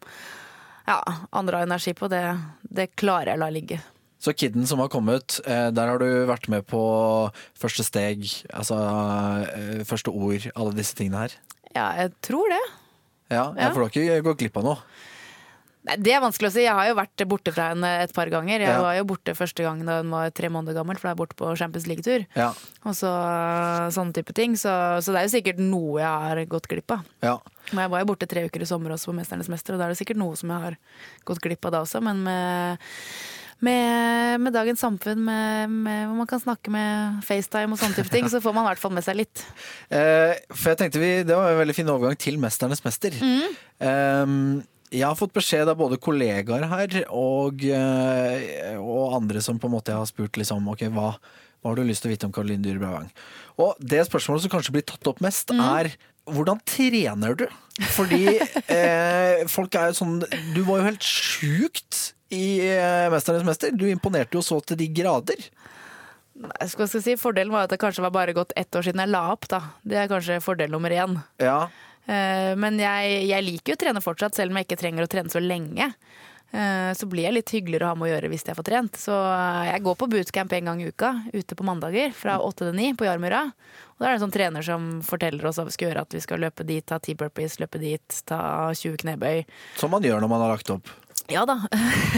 ja, 0.88 0.98
andre 1.30 1.62
har 1.62 1.68
energi 1.70 1.94
på, 1.98 2.10
det, 2.10 2.24
det 2.66 2.92
klarer 2.98 3.34
jeg 3.36 3.40
å 3.40 3.44
la 3.46 3.52
ligge. 3.54 3.78
Så 4.26 4.34
Kidden 4.34 4.66
som 4.66 4.82
har 4.82 4.90
kommet, 4.90 5.38
eh, 5.46 5.68
der 5.76 5.92
har 5.92 6.02
du 6.02 6.08
vært 6.26 6.48
med 6.50 6.66
på 6.66 6.82
første 7.62 7.86
steg, 7.86 8.26
altså 8.50 8.80
eh, 9.54 9.84
første 9.86 10.10
ord, 10.10 10.48
alle 10.56 10.74
disse 10.74 10.98
tingene 10.98 11.28
her. 11.28 11.36
Ja, 11.76 11.92
jeg 12.00 12.16
tror 12.26 12.50
det. 12.50 12.64
Ja, 13.30 13.52
Ja. 13.54 13.70
For 13.70 13.82
du 13.82 13.86
har 13.86 13.94
ikke 13.94 14.24
gått 14.26 14.42
glipp 14.42 14.58
av 14.62 14.66
noe? 14.66 14.82
Nei, 15.86 15.96
Det 16.02 16.14
er 16.16 16.22
vanskelig 16.24 16.50
å 16.50 16.54
si. 16.56 16.64
Jeg 16.66 16.74
har 16.74 16.88
jo 16.90 16.96
vært 16.98 17.24
borte 17.30 17.52
fra 17.54 17.70
henne 17.74 17.90
et 18.04 18.14
par 18.14 18.26
ganger. 18.34 18.60
Jeg 18.60 18.70
Ja. 18.74 18.82
var 18.82 18.96
jo 18.98 19.04
borte 19.06 19.36
første 19.38 19.62
gang 19.64 19.84
da 19.86 20.00
hun 20.02 20.10
var 20.10 20.30
tre 20.32 20.50
måneder 20.50 20.74
gammel, 20.74 20.98
for 20.98 21.08
da 21.08 21.12
er 21.12 21.16
jeg 21.16 21.22
borte 21.22 21.36
på 21.38 21.58
Champions 21.58 21.86
League-tur. 21.88 22.26
Ja. 22.36 22.50
Og 22.86 22.94
så 22.98 23.12
sånne 23.94 24.14
type 24.14 24.34
ting. 24.34 24.56
Så, 24.56 24.70
så 25.06 25.14
det 25.14 25.22
er 25.22 25.28
jo 25.30 25.36
sikkert 25.38 25.60
noe 25.62 26.00
jeg 26.02 26.08
har 26.10 26.46
gått 26.46 26.68
glipp 26.68 26.92
av. 26.92 27.06
ja. 27.22 27.38
Men 27.74 27.82
jeg 27.86 27.90
var 27.90 28.00
jo 28.04 28.06
borte 28.06 28.28
tre 28.30 28.44
uker 28.46 28.62
i 28.62 28.66
sommer 28.70 28.92
også 28.94 29.10
på 29.10 29.16
Mesternes 29.18 29.48
mester, 29.50 29.74
og 29.74 29.80
da 29.80 29.86
er 29.88 29.90
det 29.96 29.98
sikkert 29.98 30.18
noe 30.22 30.36
som 30.38 30.50
jeg 30.54 30.62
har 30.62 30.76
gått 31.26 31.42
glipp 31.42 31.66
av 31.66 31.72
da 31.72 31.80
også. 31.82 32.02
Men 32.06 32.22
med, 32.24 32.78
med, 33.66 34.42
med 34.42 34.54
dagens 34.54 34.80
samfunn, 34.84 35.24
med, 35.26 35.70
med, 35.74 36.04
hvor 36.08 36.20
man 36.20 36.28
kan 36.30 36.40
snakke 36.44 36.70
med 36.70 37.24
FaceTime 37.26 37.74
og 37.74 37.80
sånne 37.82 37.96
type 37.98 38.12
ting, 38.14 38.30
så 38.30 38.38
får 38.44 38.54
man 38.54 38.66
i 38.68 38.70
hvert 38.70 38.84
fall 38.84 38.94
med 38.94 39.04
seg 39.08 39.18
litt. 39.18 39.42
Eh, 39.96 40.34
for 40.54 40.74
jeg 40.74 40.78
tenkte 40.84 41.00
vi, 41.02 41.10
Det 41.24 41.36
var 41.38 41.52
en 41.54 41.60
veldig 41.62 41.76
fin 41.78 41.90
overgang 41.90 42.18
til 42.18 42.38
'Mesternes 42.38 42.82
mester'. 42.86 43.14
Eh, 43.80 44.26
jeg 44.94 45.06
har 45.06 45.18
fått 45.18 45.34
beskjed 45.36 45.70
av 45.72 45.80
både 45.80 45.98
kollegaer 46.02 46.68
her 46.70 47.00
og, 47.10 47.64
eh, 47.66 48.76
og 48.78 49.16
andre 49.18 49.42
som 49.42 49.60
på 49.60 49.70
en 49.70 49.76
måte 49.78 49.96
har 49.96 50.06
spurt 50.10 50.38
liksom, 50.38 50.68
ok, 50.72 50.86
hva, 50.94 51.14
hva 51.18 51.72
har 51.72 51.80
du 51.80 51.88
lyst 51.88 52.06
til 52.06 52.12
å 52.12 52.16
vite 52.16 52.30
om 52.30 52.34
Caroline 52.36 52.64
Dyhre 52.64 52.82
Bravang? 52.84 53.10
Og 53.62 53.80
det 53.80 54.04
spørsmålet 54.08 54.46
som 54.46 54.54
kanskje 54.54 54.76
blir 54.76 54.86
tatt 54.88 55.10
opp 55.10 55.24
mest, 55.26 55.52
er 55.52 55.96
hvordan 56.26 56.62
trener 56.68 57.38
du? 57.38 57.46
Fordi 57.96 58.38
eh, 58.76 59.46
folk 59.52 59.76
er 59.78 59.92
jo 59.92 59.98
sånn 59.98 60.20
Du 60.56 60.62
var 60.66 60.80
jo 60.80 60.88
helt 60.88 61.06
sjukt 61.06 62.12
i 62.34 62.60
eh, 62.66 63.08
'Mesternes 63.12 63.46
mester'. 63.48 63.74
Du 63.76 63.86
imponerte 63.90 64.38
jo 64.38 64.44
så 64.46 64.60
til 64.66 64.80
de 64.80 64.88
grader. 64.90 65.42
Jeg 66.36 66.72
skal, 66.72 66.90
skal 66.90 67.04
si, 67.04 67.16
Fordelen 67.20 67.54
var 67.54 67.68
at 67.68 67.72
det 67.72 67.80
kanskje 67.80 68.04
var 68.04 68.12
bare 68.16 68.34
gått 68.36 68.52
ett 68.60 68.76
år 68.76 68.84
siden 68.84 69.04
jeg 69.04 69.14
la 69.14 69.22
opp. 69.32 69.48
da. 69.48 69.62
Det 69.88 70.00
er 70.02 70.10
kanskje 70.12 70.42
fordel 70.44 70.74
nummer 70.74 70.92
én. 70.92 71.20
Ja, 71.40 71.70
Men 72.06 72.78
jeg, 72.80 73.16
jeg 73.32 73.44
liker 73.48 73.74
jo 73.74 73.78
å 73.80 73.82
trene 73.82 74.02
fortsatt, 74.04 74.36
selv 74.38 74.54
om 74.54 74.60
jeg 74.62 74.68
ikke 74.68 74.78
trenger 74.84 75.08
å 75.08 75.10
trene 75.10 75.32
så 75.34 75.42
lenge. 75.42 75.88
Eh, 76.56 76.92
Så 76.94 77.08
blir 77.10 77.26
jeg 77.26 77.34
litt 77.36 77.52
hyggeligere 77.52 77.88
å 77.88 77.92
ha 77.92 77.96
med 77.98 78.08
å 78.08 78.12
gjøre 78.14 78.30
hvis 78.32 78.46
jeg 78.48 78.56
får 78.56 78.68
trent. 78.68 79.00
Så 79.02 79.12
eh, 79.16 79.72
jeg 79.74 79.84
går 79.88 79.96
på 80.00 80.08
bootcamp 80.12 80.54
en 80.56 80.70
gang 80.70 80.84
i 80.84 80.88
uka, 80.92 81.10
ute 81.34 81.58
på 81.58 81.66
mandager 81.68 82.14
fra 82.16 82.38
åtte 82.40 82.68
til 82.70 82.76
ni 82.78 82.92
på 82.96 83.08
Jarmyra. 83.08 83.42
Og 83.96 84.04
da 84.04 84.08
er 84.08 84.14
det 84.14 84.20
en 84.20 84.26
sånn 84.28 84.36
trener 84.36 84.64
som 84.68 84.86
forteller 85.08 85.48
oss 85.50 85.58
hva 85.60 85.66
vi 85.68 85.74
skal 85.76 85.90
gjøre, 85.90 86.04
at 86.06 86.16
vi 86.16 86.22
skal 86.24 86.44
løpe 86.46 86.68
dit, 86.68 86.86
ta 86.88 87.00
ti 87.00 87.16
burpees, 87.18 87.58
løpe 87.64 87.82
dit, 87.82 88.22
ta 88.30 88.40
20 88.76 89.02
knebøy. 89.04 89.44
Som 89.80 89.92
man 89.96 90.06
gjør 90.06 90.22
når 90.24 90.32
man 90.32 90.46
har 90.46 90.54
lagt 90.56 90.72
opp. 90.76 90.92
Ja 91.32 91.42
da. 91.50 91.56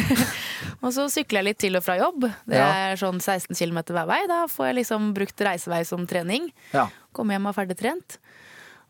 og 0.84 0.90
så 0.92 1.06
sykler 1.14 1.40
jeg 1.40 1.48
litt 1.48 1.60
til 1.64 1.78
og 1.80 1.86
fra 1.86 1.96
jobb. 2.00 2.26
Det 2.50 2.60
er 2.60 2.98
sånn 3.00 3.22
16 3.24 3.56
km 3.56 3.80
hver 3.96 4.10
vei. 4.10 4.20
Da 4.28 4.44
får 4.52 4.72
jeg 4.72 4.80
liksom 4.82 5.14
brukt 5.16 5.46
reisevei 5.48 5.84
som 5.88 6.04
trening. 6.10 6.50
Ja. 6.74 6.90
Kommer 7.16 7.38
hjem 7.38 7.48
og 7.48 7.54
er 7.54 7.60
ferdig 7.62 7.78
trent. 7.80 8.18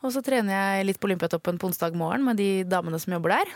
Og 0.06 0.12
så 0.14 0.22
trener 0.22 0.54
jeg 0.54 0.86
litt 0.92 1.00
på 1.02 1.08
Olympiatoppen 1.10 1.58
på 1.58 1.68
onsdag 1.72 1.96
morgen 1.98 2.22
med 2.28 2.38
de 2.38 2.64
damene 2.70 3.00
som 3.02 3.16
jobber 3.16 3.34
der. 3.34 3.54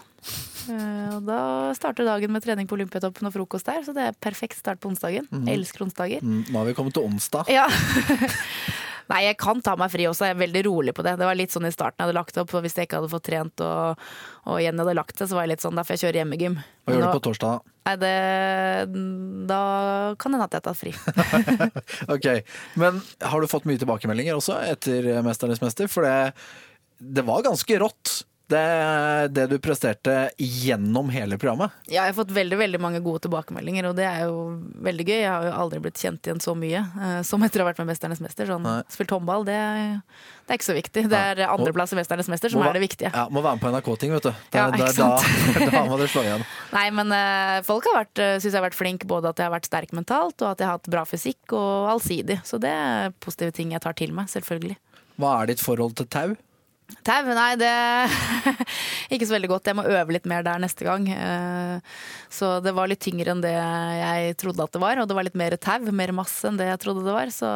Eh, 0.74 1.10
Og 1.16 1.26
da 1.28 1.42
starter 1.78 2.08
dagen 2.08 2.32
med 2.34 2.42
trening 2.44 2.68
på 2.70 2.74
Olympiatoppen 2.80 3.30
og 3.30 3.34
frokost 3.36 3.70
der, 3.70 3.84
så 3.86 3.94
det 3.94 4.08
er 4.10 4.18
perfekt 4.18 4.58
start 4.58 4.82
på 4.82 4.90
onsdagen. 4.90 5.28
Jeg 5.46 5.60
elsker 5.60 5.86
onsdager. 5.86 6.24
Mm, 6.26 6.46
Nå 6.50 6.58
har 6.58 6.66
vi 6.72 6.74
kommet 6.78 6.98
til 6.98 7.06
onsdag. 7.06 7.46
Ja. 7.54 7.68
Nei, 9.10 9.24
jeg 9.26 9.38
kan 9.42 9.62
ta 9.66 9.74
meg 9.80 9.92
fri 9.94 10.06
også. 10.10 10.28
Jeg 10.30 10.36
er 10.36 10.42
veldig 10.44 10.64
rolig 10.68 10.94
på 10.98 11.06
det. 11.06 11.16
Det 11.20 11.28
var 11.28 11.38
litt 11.40 11.54
sånn 11.54 11.68
i 11.70 11.74
starten 11.74 11.98
jeg 12.00 12.10
hadde 12.10 12.18
lagt 12.20 12.38
opp, 12.42 12.54
hvis 12.64 12.78
jeg 12.78 12.88
ikke 12.88 13.02
hadde 13.02 13.12
fått 13.12 13.26
trent 13.28 13.64
og, 13.66 14.06
og 14.46 14.62
Jenny 14.62 14.84
hadde 14.84 14.98
lagt 15.00 15.18
seg, 15.18 15.30
så 15.32 15.38
var 15.38 15.48
jeg 15.48 15.56
litt 15.56 15.66
sånn, 15.66 15.78
derfor 15.80 15.98
jeg 15.98 16.04
kjører 16.06 16.22
hjemmegym. 16.22 16.58
Hva 16.86 16.96
gjør 16.96 17.06
du 17.08 17.12
på 17.18 17.24
torsdag? 17.30 17.68
Nei, 17.88 17.96
det, 17.98 18.16
da 19.50 19.62
kan 20.22 20.34
det 20.34 20.38
hende 20.38 20.50
at 20.50 20.58
jeg 20.60 20.66
tar 20.68 20.78
fri. 20.78 20.94
Ok, 22.14 22.28
Men 22.82 23.00
har 23.26 23.42
du 23.42 23.50
fått 23.50 23.66
mye 23.70 23.80
tilbakemeldinger 23.82 24.38
også 24.38 24.60
etter 24.70 25.08
Mesternes 25.26 25.64
mester? 25.64 25.90
For 25.92 26.06
det, 26.06 26.34
det 27.02 27.26
var 27.28 27.46
ganske 27.46 27.80
rått, 27.82 28.22
det, 28.52 29.32
det 29.36 29.46
du 29.52 29.56
presterte 29.64 30.16
gjennom 30.38 31.10
hele 31.14 31.38
programmet. 31.42 31.74
Ja, 31.88 32.02
jeg 32.02 32.12
har 32.12 32.18
fått 32.18 32.34
veldig 32.36 32.60
veldig 32.60 32.82
mange 32.84 33.02
gode 33.04 33.24
tilbakemeldinger, 33.26 33.88
og 33.90 33.98
det 33.98 34.06
er 34.08 34.26
jo 34.28 34.42
veldig 34.84 35.06
gøy. 35.08 35.18
Jeg 35.18 35.32
har 35.32 35.48
jo 35.48 35.54
aldri 35.64 35.82
blitt 35.86 36.02
kjent 36.02 36.28
igjen 36.28 36.44
så 36.44 36.56
mye 36.58 36.84
uh, 36.96 37.22
som 37.28 37.44
etter 37.46 37.62
å 37.62 37.66
ha 37.66 37.72
vært 37.72 37.82
med 37.82 37.92
'Mesternes 37.92 38.22
mester'. 38.24 38.50
Sånn, 38.52 38.68
Nei. 38.68 38.78
spilt 38.92 39.14
håndball, 39.16 39.46
det, 39.48 39.58
det 40.46 40.54
er 40.54 40.60
ikke 40.60 40.70
så 40.70 40.78
viktig. 40.78 41.06
Det 41.12 41.22
er 41.32 41.44
andreplass 41.48 41.96
i 41.96 42.00
'Mesternes 42.00 42.30
mester' 42.32 42.54
som 42.54 42.62
Må 42.62 42.68
er 42.70 42.78
det 42.80 42.84
viktige. 42.84 43.14
Ja, 43.16 43.28
Må 43.32 43.44
være 43.46 43.60
med 43.60 43.66
på 43.66 43.74
NRK-ting, 43.74 44.14
vet 44.18 44.28
du. 44.28 44.32
Det, 44.52 44.60
Ja, 44.60 44.68
ikke 44.70 44.92
sant? 44.98 45.26
da, 45.56 45.72
da 45.78 45.86
må 45.88 45.98
du 46.02 46.06
slå 46.12 46.26
igjen. 46.28 46.46
Nei, 46.78 46.86
men 47.00 47.16
uh, 47.16 47.64
folk 47.68 47.88
har 47.90 48.04
vært, 48.04 48.16
uh, 48.20 48.36
synes 48.38 48.52
jeg 48.52 48.60
har 48.60 48.68
vært 48.68 48.80
flink 48.80 49.08
både 49.10 49.32
at 49.32 49.42
jeg 49.42 49.50
har 49.50 49.56
vært 49.56 49.72
sterk 49.72 49.96
mentalt, 49.96 50.38
og 50.44 50.52
at 50.52 50.62
jeg 50.62 50.70
har 50.70 50.80
hatt 50.80 50.92
bra 50.92 51.08
fysikk 51.08 51.56
og 51.58 51.92
allsidig. 51.96 52.42
Så 52.48 52.60
det 52.62 52.72
er 52.76 53.16
positive 53.24 53.56
ting 53.56 53.74
jeg 53.76 53.84
tar 53.84 53.98
til 53.98 54.14
meg, 54.16 54.30
selvfølgelig. 54.32 54.78
Hva 55.22 55.42
er 55.42 55.52
ditt 55.52 55.62
forhold 55.64 55.96
til 56.00 56.08
tau? 56.12 56.32
Tau? 57.06 57.26
Nei, 57.34 57.56
det 57.60 57.70
Ikke 59.14 59.28
så 59.28 59.36
veldig 59.36 59.50
godt. 59.52 59.70
Jeg 59.70 59.78
må 59.80 59.84
øve 59.88 60.14
litt 60.16 60.28
mer 60.30 60.44
der 60.46 60.60
neste 60.62 60.86
gang. 60.88 61.08
Eh, 61.12 61.80
Så 62.32 62.50
det 62.64 62.74
var 62.78 62.88
litt 62.92 63.02
tyngre 63.04 63.34
enn 63.34 63.42
det 63.44 63.52
jeg 63.54 64.36
trodde 64.40 64.64
at 64.64 64.72
det 64.76 64.82
var. 64.84 65.02
Og 65.02 65.08
det 65.10 65.18
var 65.18 65.26
litt 65.28 65.38
mer 65.40 65.56
tau, 65.62 65.80
mer 65.92 66.14
masse 66.16 66.48
enn 66.48 66.60
det 66.60 66.70
jeg 66.70 66.82
trodde 66.84 67.04
det 67.08 67.16
var. 67.16 67.32
Så 67.36 67.50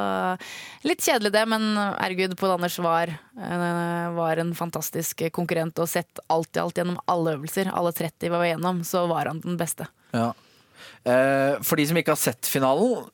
litt 0.87 1.03
kjedelig 1.05 1.31
det, 1.35 1.45
men 1.51 1.67
herregud, 1.77 2.35
Pål 2.39 2.55
Anders 2.57 2.79
var, 2.83 3.13
eh, 3.13 4.07
var 4.17 4.41
en 4.43 4.55
fantastisk 4.57 5.25
konkurrent 5.35 5.79
og 5.83 5.91
sett 5.91 6.23
alt 6.33 6.55
i 6.57 6.63
alt 6.63 6.81
gjennom 6.81 6.99
alle 7.11 7.37
øvelser. 7.37 7.71
Alle 7.73 7.93
30 7.95 8.27
vi 8.27 8.33
var 8.35 8.47
igjennom, 8.49 8.83
så 8.87 9.05
var 9.11 9.31
han 9.31 9.39
den 9.45 9.59
beste. 9.61 9.87
Ja. 10.15 10.33
Eh, 11.05 11.55
for 11.63 11.77
de 11.79 11.85
som 11.87 11.97
ikke 11.97 12.15
har 12.15 12.19
sett 12.21 12.49
finalen 12.49 13.05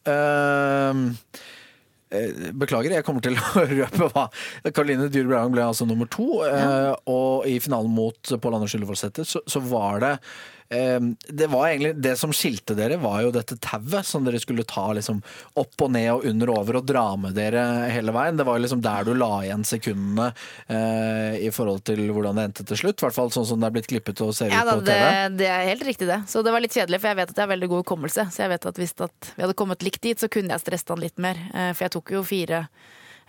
Beklager, 2.59 2.91
jeg 2.97 3.05
kommer 3.07 3.23
til 3.23 3.37
å 3.39 3.65
røpe 3.71 4.09
hva. 4.11 4.27
Karoline 4.69 5.09
Dyhr 5.11 5.29
Braung 5.29 5.53
ble 5.55 5.63
altså 5.65 5.87
nummer 5.89 6.09
to. 6.11 6.41
Ja. 6.45 6.95
Og 7.09 7.47
i 7.49 7.57
finalen 7.63 7.93
mot 7.95 8.33
Pål 8.41 8.57
Anders 8.57 8.75
Ullevålsæter 8.77 9.27
så, 9.27 9.43
så 9.47 9.63
var 9.63 10.01
det 10.03 10.11
eh, 10.17 10.25
det 10.71 11.47
var 11.51 11.65
egentlig 11.67 11.89
Det 12.01 12.13
som 12.19 12.31
skilte 12.31 12.75
dere, 12.77 12.95
var 13.01 13.17
jo 13.25 13.31
dette 13.35 13.57
tauet 13.59 14.05
som 14.07 14.23
dere 14.23 14.39
skulle 14.39 14.63
ta 14.63 14.85
liksom 14.95 15.17
opp 15.59 15.83
og 15.83 15.91
ned 15.91 16.07
og 16.13 16.25
under 16.29 16.51
og 16.53 16.59
over 16.61 16.77
og 16.79 16.85
dra 16.87 17.03
med 17.19 17.35
dere 17.35 17.65
hele 17.91 18.13
veien. 18.15 18.37
Det 18.39 18.45
var 18.47 18.55
jo 18.57 18.63
liksom 18.63 18.81
der 18.85 19.03
du 19.09 19.11
la 19.19 19.29
igjen 19.43 19.65
sekundene 19.67 20.29
eh, 20.71 21.35
i 21.43 21.51
forhold 21.51 21.83
til 21.89 22.05
hvordan 22.13 22.39
det 22.39 22.45
endte 22.49 22.65
til 22.71 22.79
slutt. 22.79 23.01
I 23.03 23.07
hvert 23.07 23.17
fall 23.17 23.33
sånn 23.35 23.49
som 23.49 23.59
det 23.59 23.67
er 23.67 23.75
blitt 23.75 23.89
klippet 23.91 24.21
og 24.23 24.31
ser 24.37 24.53
Ja, 24.53 24.63
ut 24.63 24.79
på 24.79 24.85
det, 24.87 24.95
TV. 24.95 25.35
det 25.41 25.49
er 25.51 25.67
helt 25.73 25.83
riktig, 25.89 26.07
det. 26.07 26.21
Så 26.31 26.43
det 26.45 26.53
var 26.55 26.63
litt 26.63 26.75
kjedelig, 26.77 27.01
for 27.03 27.11
jeg 27.11 27.19
vet 27.21 27.33
at 27.33 27.35
jeg 27.41 27.45
har 27.47 27.51
veldig 27.55 27.71
god 27.73 27.83
hukommelse. 27.83 28.27
Så 28.31 28.45
jeg 28.45 28.53
vet 28.55 28.69
at 28.71 28.79
hvis 28.81 28.95
at 29.03 29.33
vi 29.35 29.43
hadde 29.43 29.57
kommet 29.59 29.83
likt 29.83 30.01
dit, 30.07 30.19
så 30.23 30.31
kunne 30.31 30.55
jeg 30.55 30.63
stresset 30.63 30.95
han 30.95 31.03
litt 31.03 31.19
mer. 31.19 31.35
Eh, 31.51 31.73
For 31.75 31.87
jeg 31.89 31.95
tok 31.97 32.15
jo 32.15 32.23
fire 32.23 32.63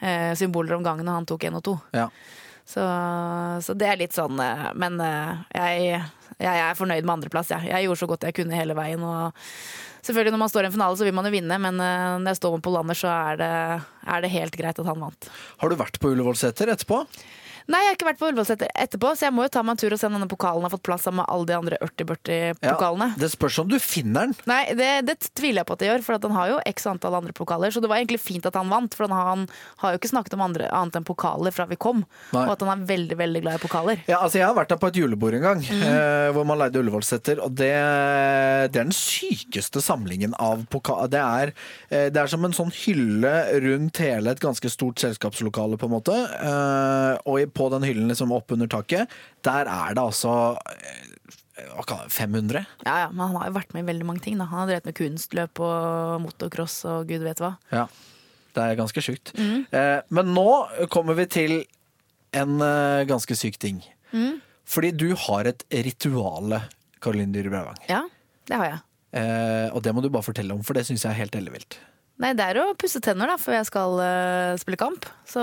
eh, 0.01 0.31
symboler 0.39 0.79
om 0.79 0.87
gangen, 0.87 1.09
og 1.09 1.19
han 1.23 1.27
tok 1.27 1.49
én 1.51 1.59
og 1.59 1.65
to. 1.67 1.77
Ja. 1.97 2.07
Så, 2.69 2.83
så 3.66 3.75
det 3.76 3.88
er 3.90 3.99
litt 4.00 4.14
sånn 4.14 4.38
eh, 4.40 4.69
Men 4.78 5.00
eh, 5.02 5.40
jeg, 5.57 6.02
jeg 6.38 6.61
er 6.62 6.78
fornøyd 6.78 7.04
med 7.04 7.16
andreplass, 7.19 7.50
jeg. 7.52 7.69
Jeg 7.73 7.88
gjorde 7.88 8.02
så 8.02 8.09
godt 8.11 8.26
jeg 8.28 8.37
kunne 8.38 8.57
hele 8.59 8.76
veien. 8.78 9.02
Og 9.02 9.37
selvfølgelig 10.07 10.35
når 10.37 10.42
man 10.45 10.52
står 10.52 10.66
i 10.66 10.71
en 10.71 10.76
finale, 10.76 10.99
så 10.99 11.09
vil 11.09 11.16
man 11.16 11.28
jo 11.28 11.35
vinne, 11.35 11.59
men 11.62 11.83
eh, 11.83 12.09
når 12.23 12.33
jeg 12.33 12.40
står 12.40 12.59
med 12.59 12.73
landet 12.78 13.00
så 13.02 13.12
er 13.12 13.40
det, 13.42 13.52
er 14.14 14.25
det 14.25 14.35
helt 14.37 14.59
greit 14.59 14.83
at 14.83 14.90
han 14.92 15.07
vant. 15.07 15.31
Har 15.62 15.73
du 15.73 15.78
vært 15.81 16.00
på 16.02 16.14
Ullevålseter 16.14 16.73
etterpå? 16.75 17.02
Nei, 17.71 17.81
jeg 17.85 17.92
har 17.92 17.97
ikke 17.99 18.09
vært 18.11 18.21
på 18.21 18.28
Ullevålseter 18.31 18.71
etterpå, 18.75 19.12
så 19.19 19.26
jeg 19.28 19.35
må 19.37 19.47
jo 19.47 19.52
ta 19.54 19.62
meg 19.62 19.76
en 19.76 19.83
tur 19.83 19.95
og 19.95 20.00
se 20.00 20.09
om 20.09 20.16
denne 20.16 20.31
pokalen 20.31 20.66
har 20.66 20.73
fått 20.73 20.85
plass 20.87 21.07
sammen 21.07 21.23
med 21.23 21.31
alle 21.33 21.47
de 21.50 21.57
andre 21.57 21.78
Ørti-Børti-pokalene. 21.85 23.09
det 23.21 23.31
spørs 23.33 23.59
om 23.62 23.69
du 23.71 23.78
finner 23.83 24.31
den. 24.31 24.35
Nei, 24.50 24.62
det, 24.78 24.90
det 25.09 25.16
tviler 25.38 25.62
jeg 25.62 25.69
på 25.71 25.76
at 25.76 25.83
det 25.83 25.90
gjør, 25.90 26.04
for 26.07 26.19
at 26.19 26.26
han 26.26 26.37
har 26.37 26.52
jo 26.52 26.59
x 26.73 26.87
antall 26.90 27.19
andre 27.19 27.35
pokaler. 27.37 27.75
Så 27.75 27.83
det 27.83 27.90
var 27.92 28.00
egentlig 28.00 28.21
fint 28.23 28.47
at 28.49 28.57
han 28.59 28.71
vant, 28.73 28.95
for 28.99 29.11
han 29.12 29.47
har, 29.83 29.95
jo 29.95 30.00
ikke 30.00 30.11
snakket 30.12 30.37
om 30.38 30.45
andre, 30.47 30.69
annet 30.73 30.99
enn 31.00 31.07
pokaler 31.07 31.54
fra 31.54 31.66
vi 31.71 31.78
kom. 31.81 32.04
Nei. 32.33 32.45
Og 32.47 32.54
at 32.57 32.64
han 32.66 32.73
er 32.75 32.87
veldig, 32.88 33.19
veldig 33.21 33.45
glad 33.45 33.59
i 33.61 33.62
pokaler. 33.62 34.02
Ja, 34.11 34.23
altså 34.23 34.40
Jeg 34.40 34.49
har 34.49 34.57
vært 34.59 34.73
der 34.73 34.81
på 34.83 34.90
et 34.92 34.99
julebord 34.99 35.37
en 35.38 35.47
gang, 35.47 35.62
mm. 35.62 35.83
eh, 35.88 36.28
hvor 36.35 36.47
man 36.49 36.61
leide 36.61 36.81
Ullevålseter. 36.83 37.42
Og 37.45 37.54
det, 37.59 37.73
det 37.73 38.81
er 38.81 38.87
den 38.87 38.95
sykeste 38.97 39.83
samlingen 39.85 40.35
av 40.42 40.64
pokaler. 40.73 41.11
Det, 41.12 41.23
eh, 41.95 42.09
det 42.12 42.23
er 42.23 42.31
som 42.31 42.45
en 42.47 42.57
sånn 42.57 42.73
hylle 42.83 43.33
rundt 43.64 44.00
hele 44.02 44.35
et 44.35 44.42
ganske 44.42 44.71
stort 44.73 45.02
selskapslokale, 45.02 45.78
på 45.81 45.88
en 45.88 45.95
måte. 45.95 46.16
Eh, 46.16 47.19
og 47.28 47.40
i- 47.40 47.50
på 47.55 47.69
den 47.73 47.87
hyllen 47.87 48.11
liksom 48.11 48.35
opp 48.35 48.53
under 48.55 48.71
taket, 48.71 49.11
der 49.47 49.71
er 49.71 49.97
det 49.97 50.03
altså 50.03 50.35
eh, 50.77 51.67
hva 51.73 51.85
kan 51.87 52.03
jeg, 52.05 52.15
500? 52.17 52.65
Ja, 52.87 52.95
ja, 53.05 53.11
Men 53.13 53.27
han 53.29 53.39
har 53.41 53.51
jo 53.51 53.59
vært 53.59 53.75
med 53.77 53.85
i 53.85 53.91
veldig 53.91 54.09
mange 54.09 54.25
ting. 54.25 54.39
Da. 54.41 54.49
Han 54.51 54.63
har 54.63 54.71
drevet 54.71 54.89
med 54.89 54.97
kunstløp 54.99 55.61
og 55.63 56.23
motocross 56.25 56.79
og 56.89 57.11
gud 57.11 57.25
vet 57.27 57.43
hva. 57.43 57.55
Ja. 57.75 57.87
Det 58.53 58.65
er 58.65 58.77
ganske 58.77 59.05
sjukt. 59.05 59.33
Mm. 59.39 59.65
Eh, 59.73 59.99
men 60.13 60.33
nå 60.37 60.49
kommer 60.93 61.17
vi 61.17 61.29
til 61.33 61.55
en 62.37 62.59
eh, 62.65 63.05
ganske 63.09 63.37
syk 63.39 63.59
ting. 63.61 63.81
Mm. 64.13 64.41
Fordi 64.69 64.93
du 64.97 65.13
har 65.27 65.49
et 65.49 65.65
rituale, 65.87 66.63
Karoline 67.03 67.35
Dyhre 67.35 67.53
Brevang. 67.53 67.81
Ja, 67.89 68.03
det 68.49 68.59
har 68.61 68.69
jeg. 68.69 68.83
Eh, 69.21 69.69
og 69.73 69.83
det 69.85 69.93
må 69.93 70.05
du 70.05 70.11
bare 70.13 70.25
fortelle 70.25 70.55
om, 70.57 70.63
for 70.65 70.77
det 70.77 70.87
syns 70.89 71.05
jeg 71.05 71.13
er 71.13 71.21
helt 71.21 71.37
ellevilt. 71.37 71.79
Nei, 72.23 72.35
det 72.39 72.45
er 72.45 72.61
å 72.63 72.73
pusse 72.79 73.01
tenner 73.03 73.33
da, 73.33 73.39
før 73.41 73.57
jeg 73.57 73.67
skal 73.67 73.99
uh, 73.99 74.59
spille 74.61 74.79
kamp. 74.79 75.09
Så 75.27 75.43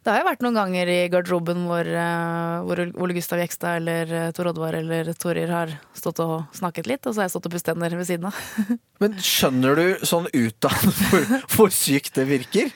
det 0.00 0.12
har 0.12 0.22
jo 0.22 0.28
vært 0.30 0.44
noen 0.44 0.56
ganger 0.56 0.88
i 0.88 0.98
garderoben 1.12 1.66
hvor, 1.68 1.84
eh, 1.84 2.54
hvor 2.64 2.80
Ole 3.04 3.16
Gustav 3.16 3.42
Jekstad 3.42 3.82
eller 3.82 4.12
uh, 4.14 4.30
Tor 4.32 4.48
Oddvar 4.48 4.78
eller 4.78 5.10
Torir 5.12 5.52
har 5.52 5.74
stått 5.96 6.22
og 6.24 6.46
snakket 6.56 6.88
litt, 6.88 7.04
og 7.04 7.12
så 7.12 7.20
har 7.20 7.28
jeg 7.28 7.34
stått 7.34 7.48
og 7.50 7.52
pusset 7.52 7.68
tenner 7.68 7.96
ved 7.98 8.08
siden 8.08 8.30
av. 8.30 8.38
Men 9.02 9.18
skjønner 9.20 9.76
du 9.76 10.06
sånn 10.08 10.30
utad 10.32 10.86
hvor, 11.10 11.26
hvor 11.52 11.74
sykt 11.74 12.16
det 12.16 12.30
virker? 12.30 12.72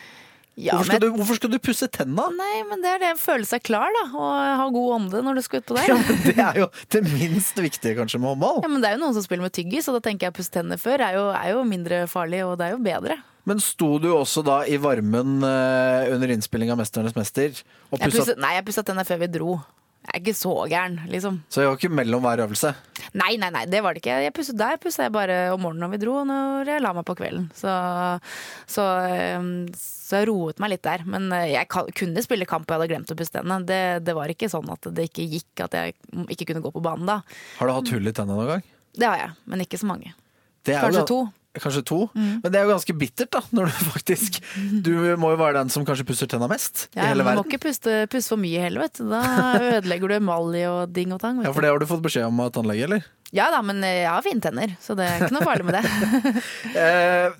Ja, 0.56 0.76
hvorfor, 0.76 0.86
skal 0.86 1.00
men- 1.00 1.10
du, 1.10 1.18
hvorfor 1.18 1.38
skal 1.40 1.50
du 1.50 1.58
pusse 1.58 1.88
tenna? 1.90 2.28
Nei, 2.30 2.62
men 2.68 2.80
det 2.84 2.90
er 2.92 2.98
det 3.02 3.10
å 3.16 3.18
føle 3.18 3.44
seg 3.48 3.62
klar, 3.66 3.90
da. 3.96 4.04
Og 4.14 4.30
ha 4.60 4.66
god 4.70 4.92
ånde 5.00 5.22
når 5.26 5.34
du 5.40 5.42
skal 5.42 5.60
utpå 5.62 5.74
der. 5.74 5.88
Ja, 5.90 5.96
men 5.98 6.20
det 6.28 6.36
er 6.38 6.60
jo 6.62 6.68
det 6.94 7.02
minst 7.10 7.58
viktige 7.58 7.96
kanskje 7.98 8.20
med 8.22 8.30
håndball. 8.34 8.60
Ja, 8.62 8.70
men 8.70 8.80
det 8.84 8.90
er 8.92 8.96
jo 8.98 9.02
noen 9.02 9.16
som 9.18 9.26
spiller 9.26 9.42
med 9.48 9.52
tyggis, 9.56 9.88
og 9.90 9.98
da 9.98 10.04
tenker 10.08 10.28
jeg 10.30 10.36
pusse 10.38 10.54
tennene 10.54 10.78
før 10.78 11.02
er 11.08 11.18
jo, 11.18 11.24
er 11.34 11.50
jo 11.56 11.64
mindre 11.66 12.04
farlig, 12.10 12.44
og 12.46 12.58
det 12.60 12.68
er 12.68 12.76
jo 12.76 12.82
bedre. 12.86 13.18
Men 13.44 13.58
sto 13.60 13.98
du 14.00 14.08
også 14.14 14.40
da 14.46 14.62
i 14.64 14.78
varmen 14.80 15.42
eh, 15.44 16.14
under 16.14 16.30
innspilling 16.32 16.70
av 16.72 16.78
'Mesternes 16.78 17.12
mester'? 17.18 17.58
Og 17.92 17.98
Jeg 18.00 18.14
pusset, 18.14 18.38
nei, 18.40 18.54
jeg 18.56 18.64
pussa 18.64 18.82
tennene 18.86 19.04
før 19.04 19.18
vi 19.20 19.26
dro. 19.34 19.58
Jeg 20.04 20.12
er 20.12 20.20
ikke 20.20 20.36
så 20.36 20.52
gæren, 20.68 20.98
liksom. 21.08 21.38
så 21.48 21.62
det 21.62 21.68
var 21.70 21.78
ikke 21.78 21.88
mellom 21.96 22.22
hver 22.26 22.42
øvelse? 22.44 22.74
Nei, 23.16 23.30
nei, 23.40 23.48
nei, 23.54 23.62
det 23.72 23.80
var 23.82 23.96
det 23.96 24.02
ikke. 24.02 24.18
Jeg 24.26 24.34
pusset 24.36 24.58
der 24.60 24.76
pussa 24.82 25.06
jeg 25.06 25.14
bare 25.14 25.38
om 25.54 25.62
morgenen 25.64 25.86
når 25.86 25.92
vi 25.94 26.00
dro, 26.02 26.16
og 26.20 26.26
når 26.28 26.70
jeg 26.70 26.82
la 26.84 26.92
meg 26.94 27.06
på 27.08 27.16
kvelden. 27.18 27.46
Så, 27.56 27.72
så, 28.70 28.84
um, 29.40 29.48
så 29.74 30.20
jeg 30.20 30.28
roet 30.28 30.60
meg 30.62 30.74
litt 30.74 30.84
der. 30.84 31.06
Men 31.08 31.30
uh, 31.32 31.40
jeg 31.48 31.66
kunne 31.72 32.24
spille 32.26 32.46
kamp 32.50 32.68
og 32.68 32.74
jeg 32.76 32.82
hadde 32.82 32.90
glemt 32.92 33.14
å 33.14 33.18
pusse 33.18 33.32
tennene. 33.34 33.64
Det, 33.68 33.80
det 34.04 34.16
var 34.18 34.32
ikke 34.34 34.50
sånn 34.52 34.68
at 34.76 34.90
det 34.92 35.08
ikke 35.08 35.26
gikk, 35.38 35.64
at 35.64 35.78
jeg 35.80 35.96
ikke 36.36 36.50
kunne 36.52 36.64
gå 36.68 36.74
på 36.76 36.84
banen 36.84 37.08
da. 37.08 37.18
Har 37.58 37.70
du 37.72 37.74
hatt 37.78 37.94
hull 37.96 38.12
i 38.12 38.14
tennene 38.14 38.36
noen 38.42 38.52
gang? 38.52 38.68
Det 38.94 39.08
har 39.08 39.18
jeg, 39.24 39.32
men 39.50 39.64
ikke 39.64 39.80
så 39.80 39.88
mange. 39.88 40.12
Det 40.68 40.76
Kanskje 40.78 41.00
ga- 41.00 41.08
to. 41.10 41.22
Kanskje 41.54 41.84
to? 41.86 41.98
Men 42.18 42.46
det 42.50 42.58
er 42.58 42.64
jo 42.66 42.72
ganske 42.72 42.94
bittert, 42.98 43.30
da. 43.36 43.40
Når 43.54 43.68
du 43.70 43.82
faktisk 43.94 44.40
Du 44.82 44.92
må 45.20 45.30
jo 45.34 45.38
være 45.38 45.60
den 45.60 45.70
som 45.70 45.84
kanskje 45.86 46.06
pusser 46.08 46.30
tenna 46.30 46.48
mest 46.50 46.88
i 46.94 46.98
Ja, 46.98 47.10
hele 47.12 47.22
verden. 47.26 47.42
du 47.42 47.44
må 47.44 47.52
ikke 47.52 47.62
puste, 47.68 47.98
puste 48.10 48.32
for 48.34 48.42
mye 48.42 48.64
heller, 48.64 48.86
vet 48.88 48.98
du. 48.98 49.04
Da 49.12 49.20
ødelegger 49.78 50.10
du 50.10 50.16
emalje 50.18 50.70
og 50.72 50.94
ding 50.96 51.14
og 51.14 51.20
tang. 51.22 51.42
Ja. 51.46 51.52
For 51.54 51.62
det 51.62 51.70
har 51.70 51.78
du 51.78 51.86
fått 51.90 52.02
beskjed 52.04 52.26
om 52.26 52.42
av 52.42 52.50
tannlege, 52.56 52.88
eller? 52.88 53.06
Ja 53.34 53.48
da, 53.50 53.60
men 53.66 53.80
jeg 53.82 54.06
har 54.06 54.22
fine 54.22 54.42
tenner, 54.42 54.74
så 54.82 54.94
det 54.98 55.06
er 55.10 55.24
ikke 55.24 55.34
noe 55.34 55.46
farlig 55.46 55.64
med 55.66 55.78
det. 55.78 55.84
Eh, 56.84 57.30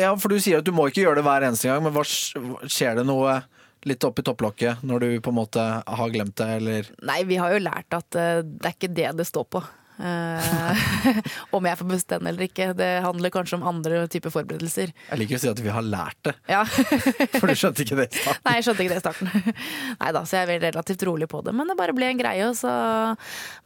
ja, 0.00 0.10
for 0.20 0.32
du 0.32 0.40
sier 0.40 0.60
at 0.60 0.66
du 0.66 0.72
må 0.76 0.88
ikke 0.90 1.04
gjøre 1.04 1.20
det 1.20 1.26
hver 1.26 1.44
eneste 1.46 1.68
gang, 1.68 1.82
men 1.84 1.92
hva 1.94 2.02
skjer 2.08 2.98
det 2.98 3.04
noe 3.08 3.38
litt 3.86 4.02
oppi 4.08 4.24
topplokket 4.26 4.80
når 4.86 5.02
du 5.04 5.08
på 5.22 5.30
en 5.30 5.36
måte 5.38 5.62
har 5.86 6.10
glemt 6.12 6.34
det, 6.40 6.48
eller 6.58 6.88
Nei, 7.06 7.20
vi 7.28 7.36
har 7.38 7.52
jo 7.54 7.60
lært 7.62 7.94
at 7.96 8.16
eh, 8.18 8.40
det 8.42 8.66
er 8.70 8.74
ikke 8.74 8.90
det 8.96 9.10
det 9.20 9.26
står 9.28 9.46
på. 9.56 9.62
Eh, 9.96 10.80
om 11.56 11.64
jeg 11.68 11.78
får 11.80 11.88
bestemme 11.88 12.30
eller 12.30 12.46
ikke. 12.48 12.70
Det 12.76 12.88
handler 13.04 13.32
kanskje 13.34 13.58
om 13.58 13.66
andre 13.70 14.02
typer 14.12 14.32
forberedelser. 14.34 14.92
Jeg 15.10 15.20
liker 15.22 15.38
å 15.38 15.42
si 15.42 15.50
at 15.50 15.62
vi 15.64 15.72
har 15.72 15.86
lært 15.86 16.18
det, 16.28 16.34
Ja. 16.52 16.62
for 17.40 17.48
du 17.48 17.54
skjønte 17.56 17.84
ikke 17.86 17.98
det 18.02 18.08
i 18.10 18.20
starten. 18.20 18.42
Nei, 18.48 18.56
jeg 18.58 18.66
skjønte 18.68 18.86
ikke 18.86 18.94
det 18.94 19.00
i 19.00 19.04
starten. 19.04 19.54
Nei 20.02 20.10
da, 20.18 20.24
så 20.28 20.40
jeg 20.40 20.56
er 20.56 20.64
relativt 20.68 21.06
rolig 21.08 21.30
på 21.32 21.42
det. 21.46 21.54
Men 21.56 21.72
det 21.72 21.78
bare 21.80 21.96
ble 21.96 22.10
en 22.12 22.20
greie, 22.20 22.48
og 22.50 22.56
så 22.58 22.72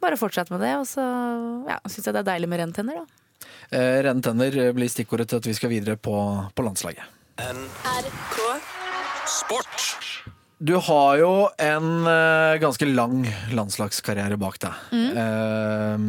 bare 0.03 0.19
fortsett 0.19 0.51
med 0.53 0.63
det. 0.63 0.75
Og 0.79 0.87
så 0.89 1.05
ja, 1.69 1.79
syns 1.87 2.07
jeg 2.07 2.15
det 2.15 2.23
er 2.23 2.29
deilig 2.33 2.51
med 2.51 2.63
rentenner, 2.63 3.01
da. 3.03 3.17
Eh, 3.71 3.97
Rene 4.05 4.23
tenner 4.23 4.59
blir 4.75 4.91
stikkordet 4.91 5.31
til 5.31 5.41
at 5.41 5.47
vi 5.49 5.55
skal 5.57 5.71
videre 5.73 5.97
på, 5.99 6.15
på 6.55 6.67
landslaget. 6.67 7.17
NRK 7.41 8.37
Sport. 9.31 10.30
Du 10.61 10.75
har 10.77 11.17
jo 11.17 11.29
en 11.57 11.87
eh, 12.05 12.55
ganske 12.61 12.85
lang 12.85 13.23
landslagskarriere 13.55 14.37
bak 14.37 14.59
deg. 14.61 14.75
Eh, 14.93 16.03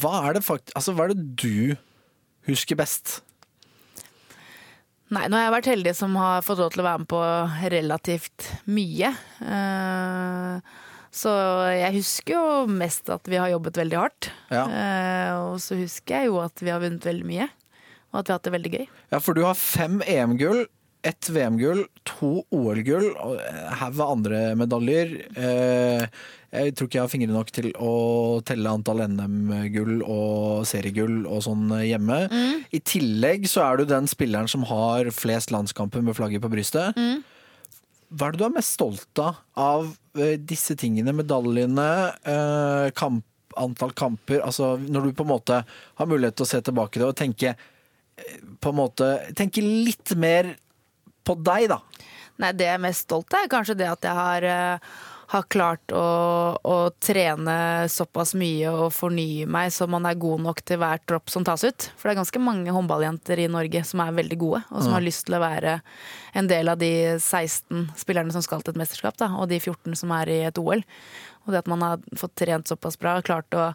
hva 0.00 0.14
er 0.26 0.34
det 0.38 0.42
fakt 0.46 0.72
altså, 0.74 0.94
hva 0.98 1.06
er 1.06 1.14
det 1.14 1.26
du 1.38 1.76
husker 2.50 2.78
best? 2.80 3.20
Nei, 5.10 5.24
nå 5.30 5.38
har 5.38 5.46
jeg 5.48 5.54
vært 5.56 5.68
heldig 5.72 5.92
som 5.98 6.14
har 6.18 6.42
fått 6.46 6.58
lov 6.62 6.70
til 6.74 6.82
å 6.82 6.86
være 6.88 7.02
med 7.04 7.10
på 7.10 7.22
relativt 7.76 8.50
mye. 8.70 9.12
Eh, 9.42 10.76
Så 11.10 11.30
jeg 11.74 11.96
husker 11.96 12.36
jo 12.36 12.66
mest 12.70 13.10
at 13.10 13.26
vi 13.26 13.38
har 13.42 13.50
jobbet 13.50 13.80
veldig 13.80 13.96
hardt. 13.98 14.28
Ja. 14.54 14.66
Og 15.48 15.56
så 15.62 15.74
husker 15.80 16.20
jeg 16.22 16.30
jo 16.30 16.36
at 16.42 16.62
vi 16.62 16.70
har 16.70 16.78
vunnet 16.82 17.02
veldig 17.06 17.26
mye. 17.26 17.48
Og 18.12 18.20
at 18.20 18.28
vi 18.28 18.30
har 18.30 18.38
hatt 18.38 18.46
det 18.46 18.52
veldig 18.54 18.70
gøy. 18.76 18.84
Ja, 19.10 19.18
for 19.18 19.34
du 19.34 19.42
har 19.42 19.58
fem 19.58 19.98
EM-gull, 20.06 20.62
ett 21.06 21.28
VM-gull, 21.32 21.84
to 22.04 22.42
OL-gull 22.52 23.08
en 23.14 23.72
haug 23.80 24.00
av 24.00 24.10
andre 24.18 24.42
medaljer. 24.60 25.16
Eh, 25.36 26.06
Jeg 26.50 26.72
tror 26.74 26.88
ikke 26.88 26.96
jeg 26.98 27.04
har 27.04 27.10
fingre 27.12 27.30
nok 27.30 27.50
til 27.54 27.68
å 27.78 27.90
telle 28.42 28.66
antall 28.74 29.04
NM-gull 29.06 30.00
og 30.02 30.64
seriegull 30.66 31.20
og 31.30 31.44
sånn 31.46 31.68
hjemme. 31.86 32.16
I 32.74 32.80
tillegg 32.82 33.46
så 33.46 33.62
er 33.68 33.78
du 33.78 33.84
den 33.86 34.08
spilleren 34.10 34.50
som 34.50 34.64
har 34.66 35.12
flest 35.14 35.52
landskamper 35.54 36.02
med 36.02 36.16
flagget 36.18 36.42
på 36.42 36.50
brystet. 36.50 36.98
Hva 38.10 38.26
er 38.26 38.34
det 38.34 38.40
du 38.40 38.46
er 38.48 38.56
mest 38.56 38.74
stolt 38.74 39.22
av 39.22 39.38
av 39.54 39.92
eh, 40.18 40.34
disse 40.42 40.74
tingene? 40.74 41.14
Medaljene, 41.14 41.86
eh, 42.26 42.90
kamp, 42.98 43.22
antall 43.54 43.94
kamper? 43.94 44.42
Altså 44.42 44.72
når 44.82 45.06
du 45.06 45.12
på 45.20 45.22
en 45.22 45.30
måte 45.36 45.60
har 45.62 46.10
mulighet 46.10 46.34
til 46.40 46.48
å 46.48 46.50
se 46.50 46.60
tilbake 46.66 46.98
det 46.98 47.06
og 47.06 47.14
tenke 47.20 47.54
eh, 47.54 48.40
på 48.58 48.72
en 48.74 48.80
måte 48.82 49.12
Tenke 49.38 49.62
litt 49.62 50.16
mer 50.18 50.56
på 51.30 51.38
deg, 51.46 51.70
da. 51.72 51.80
Nei, 52.40 52.54
det 52.56 52.68
jeg 52.68 52.78
er 52.78 52.84
mest 52.84 53.06
stolt 53.06 53.32
av, 53.34 53.44
er 53.44 53.52
kanskje 53.52 53.78
det 53.78 53.88
at 53.90 54.06
jeg 54.06 54.16
har, 54.16 54.44
eh, 54.48 54.92
har 55.30 55.46
klart 55.52 55.92
å, 55.94 56.04
å 56.58 56.76
trene 56.98 57.86
såpass 57.92 58.32
mye 58.38 58.72
og 58.72 58.88
fornye 58.96 59.46
meg 59.46 59.70
så 59.74 59.86
man 59.90 60.08
er 60.08 60.18
god 60.18 60.42
nok 60.42 60.62
til 60.66 60.80
hver 60.80 61.02
dropp 61.06 61.30
som 61.30 61.44
tas 61.46 61.62
ut. 61.62 61.90
For 61.94 62.08
det 62.08 62.16
er 62.16 62.20
ganske 62.22 62.42
mange 62.42 62.74
håndballjenter 62.74 63.44
i 63.44 63.50
Norge 63.52 63.84
som 63.86 64.02
er 64.02 64.16
veldig 64.16 64.40
gode, 64.40 64.62
og 64.72 64.82
som 64.82 64.96
har 64.96 65.04
lyst 65.04 65.28
til 65.28 65.36
å 65.38 65.42
være 65.44 65.78
en 66.40 66.50
del 66.50 66.72
av 66.72 66.80
de 66.80 66.92
16 67.18 67.92
spillerne 68.00 68.34
som 68.34 68.42
skal 68.46 68.64
til 68.64 68.74
et 68.74 68.80
mesterskap, 68.82 69.20
da, 69.20 69.30
og 69.36 69.52
de 69.52 69.60
14 69.60 70.00
som 70.00 70.16
er 70.16 70.32
i 70.32 70.40
et 70.48 70.58
OL. 70.58 70.82
Og 71.44 71.52
det 71.52 71.62
at 71.62 71.70
man 71.70 71.84
har 71.84 72.02
fått 72.18 72.38
trent 72.40 72.72
såpass 72.72 72.98
bra, 73.00 73.20
klart 73.24 73.54
å 73.54 73.70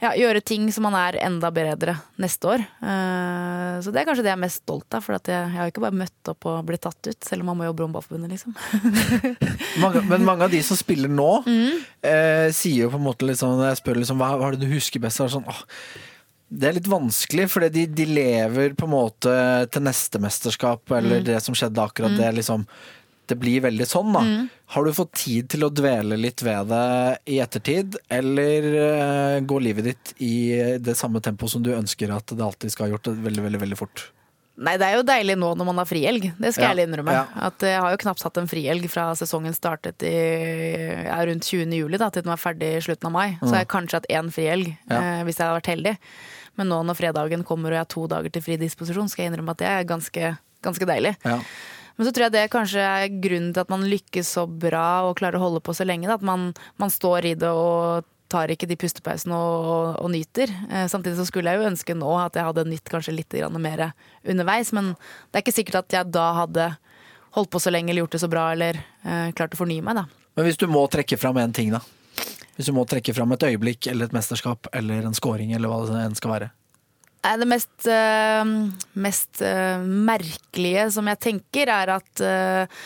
ja, 0.00 0.12
gjøre 0.14 0.40
ting 0.46 0.68
som 0.72 0.84
man 0.86 0.94
er 0.94 1.16
enda 1.26 1.50
bedre 1.50 1.96
neste 2.22 2.46
år. 2.52 2.62
Eh, 2.82 3.78
så 3.82 3.90
det 3.90 4.00
er 4.02 4.06
kanskje 4.06 4.22
det 4.26 4.30
jeg 4.30 4.38
er 4.38 4.42
mest 4.44 4.60
stolt 4.62 4.94
av, 4.94 5.02
for 5.02 5.16
at 5.18 5.26
jeg, 5.30 5.48
jeg 5.50 5.58
har 5.58 5.72
ikke 5.72 5.82
bare 5.82 5.98
møtt 6.04 6.30
opp 6.32 6.46
og 6.46 6.60
blitt 6.68 6.84
tatt 6.86 7.10
ut, 7.10 7.18
selv 7.26 7.42
om 7.42 7.50
man 7.50 7.58
må 7.58 7.66
jobbe 7.68 7.82
i 7.82 7.86
Håndballforbundet, 7.88 8.30
liksom. 8.36 8.54
Mange, 9.82 10.02
men 10.10 10.24
mange 10.26 10.46
av 10.46 10.52
de 10.54 10.60
som 10.66 10.78
spiller 10.78 11.10
nå, 11.10 11.28
Mm. 11.48 11.80
eh, 12.02 12.48
sier 12.54 12.84
jo 12.86 12.92
på 12.92 12.98
en 13.00 13.04
måte 13.08 13.26
litt 13.26 13.38
sånn 13.40 13.56
Når 13.58 13.68
jeg 13.72 13.80
spør 13.82 13.98
liksom, 14.02 14.18
hva, 14.22 14.30
hva 14.38 14.48
er 14.48 14.56
det 14.58 14.66
du 14.68 14.72
husker 14.74 15.02
best, 15.02 15.20
er 15.20 15.28
det 15.28 15.36
sånn 15.38 15.48
åh, 15.50 15.62
det 16.48 16.64
er 16.70 16.76
litt 16.78 16.86
vanskelig, 16.88 17.44
for 17.52 17.66
de, 17.68 17.82
de 17.92 18.04
lever 18.08 18.72
på 18.78 18.86
en 18.86 18.94
måte 18.94 19.32
til 19.74 19.82
neste 19.84 20.16
mesterskap, 20.22 20.80
Mm. 20.88 20.96
eller 20.98 21.26
det 21.26 21.42
som 21.44 21.54
skjedde 21.58 21.82
akkurat 21.84 22.14
det. 22.16 22.30
liksom 22.38 22.64
det 23.28 23.38
blir 23.40 23.62
veldig 23.64 23.86
sånn, 23.88 24.12
da. 24.14 24.22
Mm. 24.24 24.48
Har 24.74 24.84
du 24.84 24.92
fått 24.96 25.14
tid 25.20 25.48
til 25.52 25.64
å 25.66 25.72
dvele 25.72 26.18
litt 26.20 26.42
ved 26.44 26.68
det 26.72 26.84
i 27.30 27.38
ettertid, 27.44 27.96
eller 28.12 28.68
uh, 28.74 29.38
går 29.48 29.64
livet 29.64 29.90
ditt 29.92 30.14
i 30.24 30.36
det 30.82 30.96
samme 30.98 31.22
tempoet 31.24 31.54
som 31.54 31.64
du 31.64 31.72
ønsker 31.76 32.12
at 32.14 32.34
det 32.34 32.44
alltid 32.44 32.74
skal 32.74 32.88
ha 32.88 32.96
gjort, 32.96 33.10
veldig, 33.16 33.44
veldig, 33.48 33.62
veldig 33.66 33.80
fort? 33.80 34.08
Nei, 34.58 34.74
det 34.74 34.88
er 34.88 34.96
jo 34.98 35.04
deilig 35.06 35.36
nå 35.38 35.52
når 35.54 35.66
man 35.68 35.78
har 35.78 35.86
frihelg, 35.86 36.24
det 36.34 36.50
skal 36.56 36.72
Ja, 36.72 36.82
jeg 36.82 36.88
innrømme. 36.88 37.12
ja. 37.14 37.26
At 37.46 37.62
jeg 37.62 37.78
har 37.78 37.92
jo 37.94 38.00
knapt 38.02 38.24
hatt 38.26 38.40
en 38.40 38.48
frihelg 38.50 38.88
fra 38.90 39.04
sesongen 39.14 39.54
startet 39.54 40.02
i 40.02 40.14
ja, 41.06 41.18
rundt 41.28 41.46
20. 41.46 41.76
juli 41.78 42.00
da, 42.00 42.08
til 42.10 42.26
den 42.26 42.32
var 42.32 42.42
ferdig 42.42 42.72
i 42.74 42.82
slutten 42.82 43.06
av 43.06 43.14
mai. 43.14 43.38
Så 43.38 43.52
har 43.52 43.62
jeg 43.62 43.70
kanskje 43.70 44.00
hatt 44.00 44.10
én 44.10 44.32
frihelg, 44.34 44.72
eh, 44.90 45.22
hvis 45.28 45.38
jeg 45.38 45.46
hadde 45.46 45.60
vært 45.60 45.70
heldig. 45.76 45.94
Men 46.58 46.72
nå 46.72 46.80
når 46.88 46.98
fredagen 46.98 47.46
kommer 47.46 47.70
og 47.70 47.78
jeg 47.78 47.84
har 47.84 47.92
to 47.94 48.06
dager 48.10 48.34
til 48.34 48.42
fri 48.42 48.58
disposisjon, 48.58 49.06
skal 49.12 49.24
jeg 49.24 49.32
innrømme 49.32 49.54
at 49.54 49.62
det 49.62 49.70
er 49.70 49.86
ganske, 49.94 50.32
ganske 50.66 50.90
deilig. 50.90 51.14
Men 51.98 52.06
så 52.06 52.12
tror 52.14 52.28
jeg 52.28 52.34
det 52.36 52.44
kanskje 52.52 52.82
er 52.86 53.08
grunnen 53.10 53.50
til 53.54 53.64
at 53.64 53.72
man 53.72 53.86
lykkes 53.90 54.30
så 54.36 54.46
bra 54.46 55.02
og 55.08 55.16
klarer 55.18 55.40
å 55.40 55.48
holde 55.48 55.62
på 55.66 55.74
så 55.74 55.86
lenge. 55.86 56.06
Da. 56.06 56.14
At 56.14 56.26
man, 56.26 56.52
man 56.78 56.92
står 56.94 57.32
i 57.32 57.34
det 57.38 57.50
og 57.50 58.06
tar 58.30 58.52
ikke 58.52 58.68
de 58.68 58.76
pustepausene 58.78 59.34
og, 59.34 59.66
og, 59.66 59.86
og 60.04 60.12
nyter. 60.12 60.52
Eh, 60.70 60.86
samtidig 60.90 61.16
så 61.18 61.26
skulle 61.26 61.50
jeg 61.50 61.58
jo 61.58 61.70
ønske 61.72 61.96
nå 61.98 62.12
at 62.20 62.36
jeg 62.38 62.46
hadde 62.46 62.68
nytt 62.68 62.92
kanskje 62.92 63.16
litt 63.16 63.34
mer 63.58 63.88
underveis. 64.22 64.70
Men 64.76 64.92
det 64.94 65.40
er 65.40 65.46
ikke 65.46 65.56
sikkert 65.56 65.80
at 65.82 65.98
jeg 65.98 66.12
da 66.14 66.28
hadde 66.44 66.68
holdt 67.34 67.50
på 67.50 67.60
så 67.62 67.72
lenge 67.72 67.90
eller 67.90 68.04
gjort 68.04 68.14
det 68.16 68.22
så 68.22 68.30
bra 68.30 68.46
eller 68.54 68.78
eh, 68.78 69.30
klart 69.36 69.56
å 69.56 69.60
fornye 69.60 69.84
meg, 69.84 69.98
da. 69.98 70.06
Men 70.38 70.46
hvis 70.46 70.60
du 70.60 70.68
må 70.70 70.84
trekke 70.92 71.18
fram 71.18 71.40
én 71.42 71.54
ting, 71.56 71.72
da? 71.74 71.82
Hvis 72.58 72.70
du 72.70 72.74
må 72.74 72.84
trekke 72.90 73.14
fram 73.14 73.34
et 73.34 73.44
øyeblikk 73.46 73.90
eller 73.90 74.06
et 74.06 74.14
mesterskap 74.14 74.70
eller 74.74 75.06
en 75.06 75.16
scoring 75.16 75.50
eller 75.54 75.70
hva 75.70 75.82
det 75.88 75.98
enn 76.04 76.16
skal 76.18 76.34
være? 76.34 76.48
Det 77.20 77.46
mest, 77.46 77.86
eh, 77.86 78.44
mest 78.92 79.42
eh, 79.42 79.78
merkelige 79.82 80.90
som 80.94 81.08
jeg 81.10 81.18
tenker, 81.18 81.70
er 81.72 81.90
at 81.98 82.22
eh, 82.22 82.82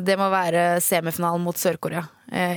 det 0.00 0.14
må 0.16 0.30
være 0.32 0.78
semifinalen 0.80 1.42
mot 1.44 1.58
Sør-Korea 1.58 2.00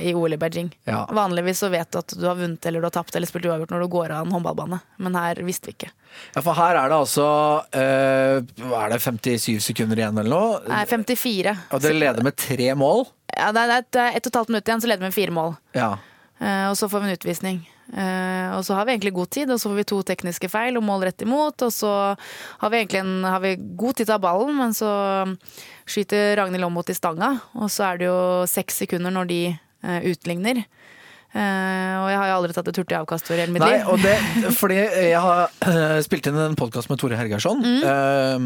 i 0.00 0.14
OL 0.16 0.32
i 0.32 0.38
Beijing. 0.40 0.70
Ja. 0.88 1.02
Vanligvis 1.12 1.60
så 1.60 1.68
vet 1.72 1.90
du 1.92 1.98
at 2.00 2.14
du 2.16 2.24
har 2.24 2.38
vunnet 2.38 2.64
eller 2.64 2.80
du 2.80 2.86
har 2.86 2.94
tapt 2.94 3.16
eller 3.16 3.28
spilt 3.28 3.44
uavgjort 3.50 3.74
når 3.74 3.84
du 3.84 3.90
går 3.92 4.14
av 4.16 4.24
en 4.24 4.32
håndballbane, 4.32 4.78
men 4.96 5.18
her 5.20 5.42
visste 5.44 5.68
vi 5.68 5.74
ikke. 5.76 5.90
Ja, 6.32 6.40
for 6.40 6.56
her 6.56 6.78
er 6.80 6.88
det 6.88 6.96
altså 7.02 7.26
er 7.76 8.94
det, 8.94 9.00
57 9.04 9.60
sekunder 9.60 10.00
igjen 10.00 10.22
eller 10.22 10.32
noe? 10.32 10.62
Nei, 10.72 10.86
54. 10.88 11.56
Og 11.68 11.84
dere 11.84 12.00
leder 12.00 12.24
med 12.24 12.38
tre 12.40 12.70
mål? 12.80 13.04
Ja, 13.32 13.52
det 13.52 13.66
er 13.66 13.74
et, 13.76 14.00
ett 14.06 14.30
og 14.30 14.32
et 14.32 14.40
halvt 14.40 14.54
minutt 14.54 14.72
igjen, 14.72 14.84
så 14.84 14.92
leder 14.92 15.04
vi 15.04 15.10
med 15.10 15.18
fire 15.18 15.36
mål. 15.36 15.54
Ja. 15.76 15.90
Og 16.70 16.80
så 16.80 16.88
får 16.88 17.04
vi 17.04 17.12
en 17.12 17.20
utvisning. 17.20 17.62
Eh, 17.92 18.48
og 18.56 18.64
så 18.64 18.76
har 18.76 18.86
vi 18.86 18.94
egentlig 18.94 19.12
god 19.12 19.30
tid, 19.36 19.50
og 19.52 19.60
så 19.60 19.68
får 19.68 19.78
vi 19.80 19.88
to 19.90 19.98
tekniske 20.08 20.48
feil 20.52 20.78
og 20.80 20.86
mål 20.86 21.06
rett 21.08 21.24
imot. 21.24 21.66
Og 21.66 21.72
så 21.74 21.92
har 22.62 22.72
vi 22.72 22.80
egentlig 22.80 23.02
en, 23.02 23.14
har 23.28 23.42
vi 23.44 23.56
god 23.58 23.98
tid 23.98 24.06
til 24.06 24.14
å 24.14 24.18
ha 24.18 24.24
ballen, 24.26 24.54
men 24.58 24.76
så 24.76 24.92
skyter 25.84 26.36
Ragnhild 26.40 26.68
Aamodt 26.68 26.92
i 26.92 26.96
stanga. 26.96 27.34
Og 27.58 27.72
så 27.72 27.90
er 27.90 28.00
det 28.00 28.08
jo 28.08 28.22
seks 28.50 28.82
sekunder 28.84 29.12
når 29.14 29.30
de 29.32 29.42
uh, 29.52 30.00
utligner. 30.08 30.64
Eh, 31.32 31.94
og 31.96 32.10
jeg 32.12 32.18
har 32.20 32.26
jo 32.28 32.34
aldri 32.36 32.52
tatt 32.52 32.66
et 32.68 32.78
hurtig 32.82 32.96
avkast 32.98 33.28
for 33.30 33.40
hele 33.40 33.54
mitt 33.54 33.62
Nei, 33.64 33.78
liv. 33.78 33.86
og 33.88 34.02
det, 34.04 34.16
fordi 34.60 34.76
jeg 34.76 35.20
har 35.24 35.48
uh, 35.64 35.96
spilt 36.04 36.28
inn 36.28 36.36
en 36.36 36.58
podkast 36.60 36.90
med 36.92 37.00
Tore 37.00 37.16
Hergarsson, 37.16 37.62
uh, 37.64 38.36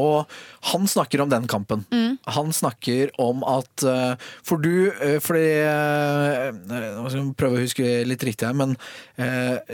og 0.00 0.32
han 0.70 0.88
snakker 0.88 1.20
om 1.20 1.28
den 1.32 1.44
kampen. 1.50 1.84
Han 2.32 2.54
snakker 2.56 3.12
om 3.20 3.44
at 3.48 3.84
uh, 3.84 4.16
For 4.44 4.60
du 4.60 4.90
Fordi 5.22 5.42
Nå 5.60 7.08
skal 7.08 7.18
jeg 7.18 7.34
prøve 7.38 7.58
å 7.58 7.62
huske 7.62 7.86
litt 8.06 8.24
riktig 8.26 8.48
her, 8.48 8.56
men 8.56 8.74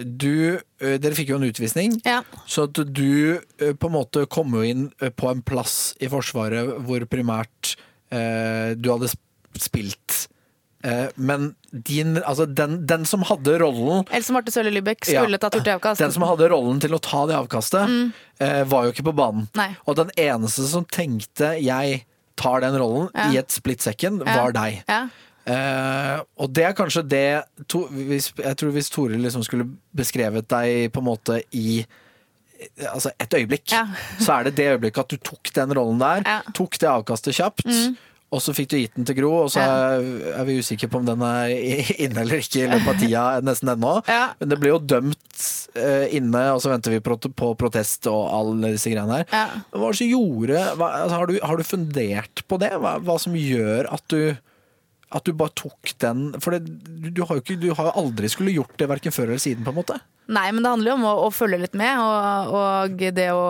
du 0.02 0.58
Dere 0.78 1.16
fikk 1.16 1.32
jo 1.32 1.38
en 1.40 1.46
utvisning. 1.48 1.96
Ja. 2.06 2.20
Så 2.48 2.66
at 2.68 2.78
du 2.78 3.38
på 3.58 3.90
en 3.90 3.94
måte 3.94 4.26
kom 4.30 4.54
jo 4.56 4.64
inn 4.66 4.88
på 5.18 5.30
en 5.30 5.42
plass 5.46 5.94
i 6.02 6.10
Forsvaret 6.12 6.78
hvor 6.86 7.06
primært 7.10 7.74
du 8.10 8.90
hadde 8.92 9.12
spilt. 9.62 10.26
Eh, 10.86 11.08
men 11.18 11.48
din, 11.72 12.16
altså 12.22 12.46
den, 12.46 12.78
den 12.86 13.06
som 13.08 13.24
hadde 13.26 13.56
rollen 13.58 14.04
Else 14.14 14.34
Marte 14.34 14.52
Sølle 14.54 14.70
Lybekk 14.70 15.08
skulle 15.08 15.34
Ja. 15.34 15.40
tatt 15.42 15.58
hurtig. 15.58 15.98
Den 15.98 16.14
som 16.14 16.22
hadde 16.28 16.48
rollen 16.52 16.78
til 16.82 16.94
å 16.94 17.00
ta 17.02 17.24
det 17.26 17.34
avkastet, 17.34 17.90
mm. 17.90 18.68
var 18.70 18.86
jo 18.86 18.92
ikke 18.94 19.08
på 19.08 19.16
banen. 19.16 19.48
Nei. 19.58 19.72
Og 19.86 19.96
den 19.98 20.12
eneste 20.16 20.66
som 20.70 20.84
tenkte 20.84 21.56
'jeg 21.58 22.04
tar 22.36 22.60
den 22.60 22.74
rollen' 22.78 23.10
Ja. 23.14 23.30
i 23.32 23.36
et 23.38 23.50
split 23.50 23.80
second, 23.80 24.22
Ja. 24.24 24.36
var 24.44 24.52
deg. 24.52 24.84
Ja. 24.88 25.08
Uh, 25.46 26.24
og 26.42 26.52
det 26.52 26.64
er 26.64 26.72
kanskje 26.74 27.08
det 27.08 27.44
to, 27.68 27.84
hvis, 27.86 28.32
Jeg 28.34 28.56
tror 28.56 28.72
hvis 28.74 28.90
Tore 28.90 29.14
liksom 29.14 29.44
skulle 29.46 29.68
beskrevet 29.94 30.48
deg 30.48 30.90
på 30.90 30.98
en 30.98 31.06
måte 31.06 31.42
i 31.52 31.86
Altså 32.80 33.12
et 33.20 33.30
øyeblikk, 33.30 33.70
Ja. 33.70 33.86
så 34.18 34.40
er 34.40 34.44
det 34.44 34.56
det 34.56 34.66
øyeblikket 34.80 34.98
at 34.98 35.08
du 35.08 35.16
tok 35.18 35.52
den 35.52 35.70
rollen 35.76 35.98
der. 36.00 36.22
Ja. 36.24 36.40
Mm. 36.40 36.52
Tok 36.54 36.78
det 36.78 36.88
avkastet 36.88 37.34
kjapt. 37.36 37.66
Og 38.34 38.42
så 38.42 38.50
fikk 38.56 38.72
du 38.72 38.76
gitt 38.80 38.96
den 38.96 39.06
til 39.06 39.20
Gro, 39.20 39.28
og 39.44 39.50
så 39.54 39.62
er, 39.62 40.06
er 40.34 40.46
vi 40.48 40.56
usikre 40.58 40.88
på 40.90 40.98
om 40.98 41.06
den 41.06 41.22
er 41.22 41.52
inne 42.02 42.24
eller 42.24 42.42
ikke 42.42 42.64
i 42.64 42.70
løpet 42.72 42.90
av 42.90 42.98
tida 42.98 43.22
nesten 43.46 43.70
ennå. 43.70 43.92
Ja. 44.10 44.24
Men 44.40 44.50
det 44.50 44.58
ble 44.62 44.72
jo 44.72 44.80
dømt 44.82 45.44
uh, 45.78 46.06
inne, 46.10 46.42
og 46.56 46.58
så 46.64 46.72
venter 46.72 46.96
vi 46.96 47.02
på, 47.06 47.52
protest 47.60 48.08
og 48.10 48.24
alle 48.34 48.74
disse 48.74 48.90
greiene 48.90 49.20
her. 49.20 49.30
Ja. 49.30 49.62
Hva 49.78 49.92
som 49.94 50.10
gjorde 50.10 50.64
hva, 50.74 50.90
altså, 51.04 51.20
har, 51.20 51.30
du, 51.30 51.38
har 51.52 51.62
du 51.62 51.70
fundert 51.70 52.44
på 52.50 52.58
det? 52.62 52.72
Hva, 52.82 52.96
hva 53.06 53.16
som 53.22 53.38
gjør 53.38 53.92
at 53.94 54.04
du 54.12 54.20
At 55.14 55.22
du 55.22 55.32
bare 55.38 55.54
tok 55.54 55.92
den 56.02 56.32
For 56.42 56.56
det, 56.56 56.66
du, 56.66 57.10
du 57.14 57.22
har 57.22 57.38
jo 57.38 57.42
ikke, 57.44 57.60
du 57.62 57.70
har 57.78 57.94
aldri 57.94 58.28
skulle 58.28 58.54
gjort 58.56 58.74
det 58.76 58.88
verken 58.90 59.14
før 59.14 59.30
eller 59.30 59.42
siden, 59.42 59.62
på 59.62 59.70
en 59.70 59.78
måte. 59.78 60.00
Nei, 60.26 60.48
men 60.50 60.64
det 60.64 60.72
handler 60.72 60.90
jo 60.90 60.96
om 60.98 61.06
å, 61.06 61.16
å 61.28 61.30
følge 61.30 61.62
litt 61.62 61.78
med, 61.78 62.02
og, 62.02 62.56
og 62.58 63.04
det 63.14 63.30
å 63.30 63.46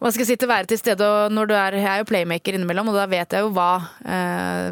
hva 0.00 0.10
skal 0.10 0.22
jeg 0.24 0.28
si, 0.30 0.36
til 0.40 0.48
være 0.48 0.68
til 0.70 0.78
stede. 0.80 1.04
Og 1.04 1.32
når 1.36 1.48
du 1.50 1.52
er, 1.54 1.74
jeg 1.76 1.88
er 1.90 1.98
jo 2.00 2.06
playmaker 2.08 2.56
innimellom, 2.56 2.88
og 2.88 2.96
da 2.96 3.04
vet 3.10 3.34
jeg 3.36 3.44
jo 3.44 3.50
hva 3.52 3.68
eh, 4.00 4.70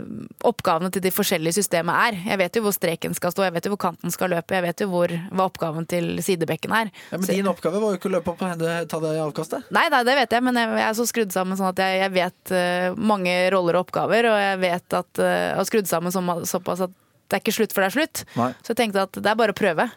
oppgavene 0.48 0.88
til 0.94 1.04
de 1.04 1.12
forskjellige 1.12 1.58
systemene 1.58 1.96
er. 2.08 2.18
Jeg 2.30 2.40
vet 2.40 2.56
jo 2.56 2.62
hvor 2.64 2.72
streken 2.76 3.16
skal 3.16 3.34
stå, 3.34 3.44
jeg 3.44 3.54
vet 3.58 3.68
jo 3.68 3.72
hvor 3.74 3.82
kanten 3.82 4.14
skal 4.14 4.32
løpe, 4.32 4.56
jeg 4.56 4.64
vet 4.64 4.84
jo 4.84 4.88
hvor, 4.92 5.12
hva 5.28 5.48
oppgaven 5.50 5.88
til 5.90 6.08
sidebekken 6.24 6.72
er. 6.80 6.92
Ja, 7.12 7.18
men 7.20 7.26
Så- 7.28 7.36
din 7.36 7.50
oppgave 7.52 7.82
var 7.82 7.92
jo 7.92 8.00
ikke 8.00 8.08
å 8.08 8.14
løpe 8.16 8.32
opp 8.32 8.42
og 8.42 8.52
hende, 8.54 8.78
ta 8.88 9.02
det 9.04 9.12
i 9.18 9.22
avkastet. 9.26 9.68
Nei, 9.70 9.86
nei, 9.92 10.02
det 10.08 10.16
vet 10.22 10.38
jeg, 10.38 10.46
men 10.48 10.62
jeg, 10.62 10.72
jeg 10.80 10.88
er 10.88 10.98
så 11.02 11.08
skrudd 11.12 11.36
sammen 11.36 11.60
sånn 11.60 11.72
at 11.74 11.84
jeg, 11.84 12.00
jeg 12.06 12.16
vet 12.16 12.56
uh, 12.56 12.96
mange 12.96 13.36
roller 13.52 13.76
og 13.76 13.86
oppgaver, 13.88 14.32
og 14.32 14.40
jeg 14.40 14.58
vet 14.64 14.98
at 15.02 15.22
uh, 15.22 15.28
jeg 15.28 15.56
har 15.60 15.68
skrudd 15.68 15.92
sammen 15.92 16.14
så, 16.14 16.24
såpass 16.48 16.86
at 16.88 16.96
det 17.28 17.36
er 17.36 17.44
ikke 17.44 17.58
slutt 17.60 17.74
før 17.76 17.84
det 17.84 17.88
er 17.92 17.98
slutt. 18.00 18.24
Nei. 18.40 18.52
Så 18.64 18.72
jeg 18.72 18.80
tenkte 18.80 19.04
at 19.04 19.12
det 19.20 19.28
er 19.28 19.36
bare 19.36 19.52
å 19.52 19.58
prøve. 19.58 19.90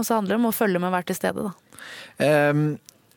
Og 0.00 0.06
så 0.08 0.16
handler 0.16 0.34
det 0.34 0.40
om 0.40 0.48
å 0.48 0.56
følge 0.56 0.80
med 0.80 0.88
og 0.88 0.96
være 0.96 1.06
til 1.12 1.18
stede, 1.18 1.44
da. 1.46 1.52
Ehm, 2.24 2.64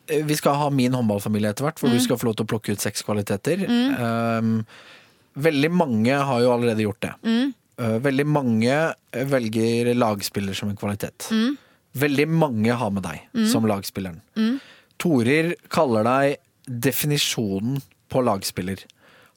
vi 0.06 0.36
skal 0.38 0.56
ha 0.60 0.70
min 0.70 0.94
håndballfamilie 0.94 1.50
etter 1.52 1.66
hvert, 1.66 1.80
hvor 1.80 1.92
du 1.92 1.98
skal 2.02 2.18
få 2.20 2.28
lov 2.28 2.36
til 2.38 2.46
å 2.46 2.50
plukke 2.54 2.74
ut 2.76 2.82
seks 2.82 3.04
kvaliteter. 3.06 3.64
Ehm, 3.66 4.64
veldig 5.34 5.70
mange 5.74 6.14
har 6.14 6.42
jo 6.42 6.52
allerede 6.54 6.84
gjort 6.84 7.02
det. 7.04 7.12
Eh, 7.78 7.98
veldig 8.00 8.26
mange 8.26 8.76
velger 9.12 9.92
lagspiller 9.94 10.56
som 10.56 10.70
en 10.72 10.76
kvalitet. 10.80 11.28
Veldig 11.96 12.28
mange 12.28 12.72
har 12.72 12.90
med 12.92 13.04
deg 13.04 13.46
som 13.50 13.66
lagspilleren. 13.68 14.20
Torir 15.00 15.54
kaller 15.68 16.04
deg 16.04 16.36
definisjonen 16.66 17.82
på 18.12 18.22
lagspiller. 18.24 18.80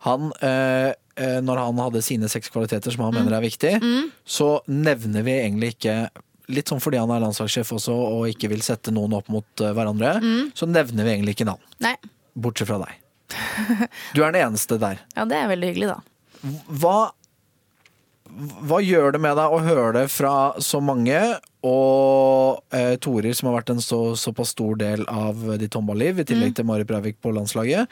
Han, 0.07 0.31
eh, 0.41 0.93
eh, 1.17 1.39
når 1.43 1.57
han 1.57 1.77
hadde 1.83 2.01
sine 2.01 2.29
seks 2.31 2.49
kvaliteter 2.49 2.91
som 2.91 3.03
han 3.03 3.13
mener 3.13 3.35
er 3.35 3.43
viktig, 3.43 3.73
så 4.25 4.61
nevner 4.67 5.23
vi 5.23 5.35
egentlig 5.41 5.75
ikke 5.75 6.09
Litt 6.49 6.71
sånn 6.71 6.81
fordi 6.81 6.97
han 7.01 7.11
er 7.13 7.21
landslagssjef 7.21 7.75
også 7.77 7.93
og 7.93 8.23
ikke 8.31 8.49
vil 8.51 8.63
sette 8.65 8.93
noen 8.95 9.13
opp 9.17 9.29
mot 9.29 9.45
hverandre, 9.61 10.15
hverandre, 10.17 10.49
så 10.57 10.67
nevner 10.69 11.05
vi 11.05 11.13
egentlig 11.13 11.37
ikke 11.37 11.49
navn. 11.51 11.61
Nei. 11.83 11.95
Bortsett 12.33 12.69
fra 12.71 12.81
deg. 12.83 12.97
Du 14.15 14.23
er 14.23 14.33
den 14.33 14.41
eneste 14.47 14.79
der. 14.81 15.03
Ja, 15.15 15.25
det 15.29 15.37
er 15.37 15.49
veldig 15.51 15.69
hyggelig, 15.69 15.91
da. 15.93 15.99
Hva, 16.81 16.97
hva 18.69 18.79
gjør 18.83 19.13
det 19.15 19.21
med 19.23 19.37
deg 19.37 19.53
å 19.53 19.61
høre 19.65 19.91
det 19.99 20.05
fra 20.13 20.33
så 20.63 20.81
mange, 20.83 21.19
og 21.65 22.75
eh, 22.75 22.95
Torir, 23.03 23.35
som 23.35 23.49
har 23.49 23.59
vært 23.59 23.73
en 23.73 23.83
så, 23.83 23.99
såpass 24.19 24.53
stor 24.55 24.79
del 24.79 25.03
av 25.11 25.41
ditt 25.59 25.75
håndballiv, 25.75 26.21
i 26.21 26.27
tillegg 26.29 26.55
til 26.57 26.67
Mari 26.69 26.87
Breivik 26.87 27.19
på 27.21 27.33
landslaget, 27.35 27.91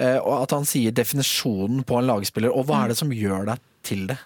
eh, 0.00 0.16
og 0.16 0.40
at 0.40 0.56
han 0.56 0.66
sier 0.68 0.94
definisjonen 0.96 1.84
på 1.86 2.00
en 2.00 2.08
lagspiller, 2.08 2.54
og 2.54 2.68
hva 2.70 2.84
er 2.84 2.94
det 2.94 2.98
som 3.02 3.12
gjør 3.12 3.52
deg 3.52 3.68
til 3.86 4.08
det? 4.10 4.18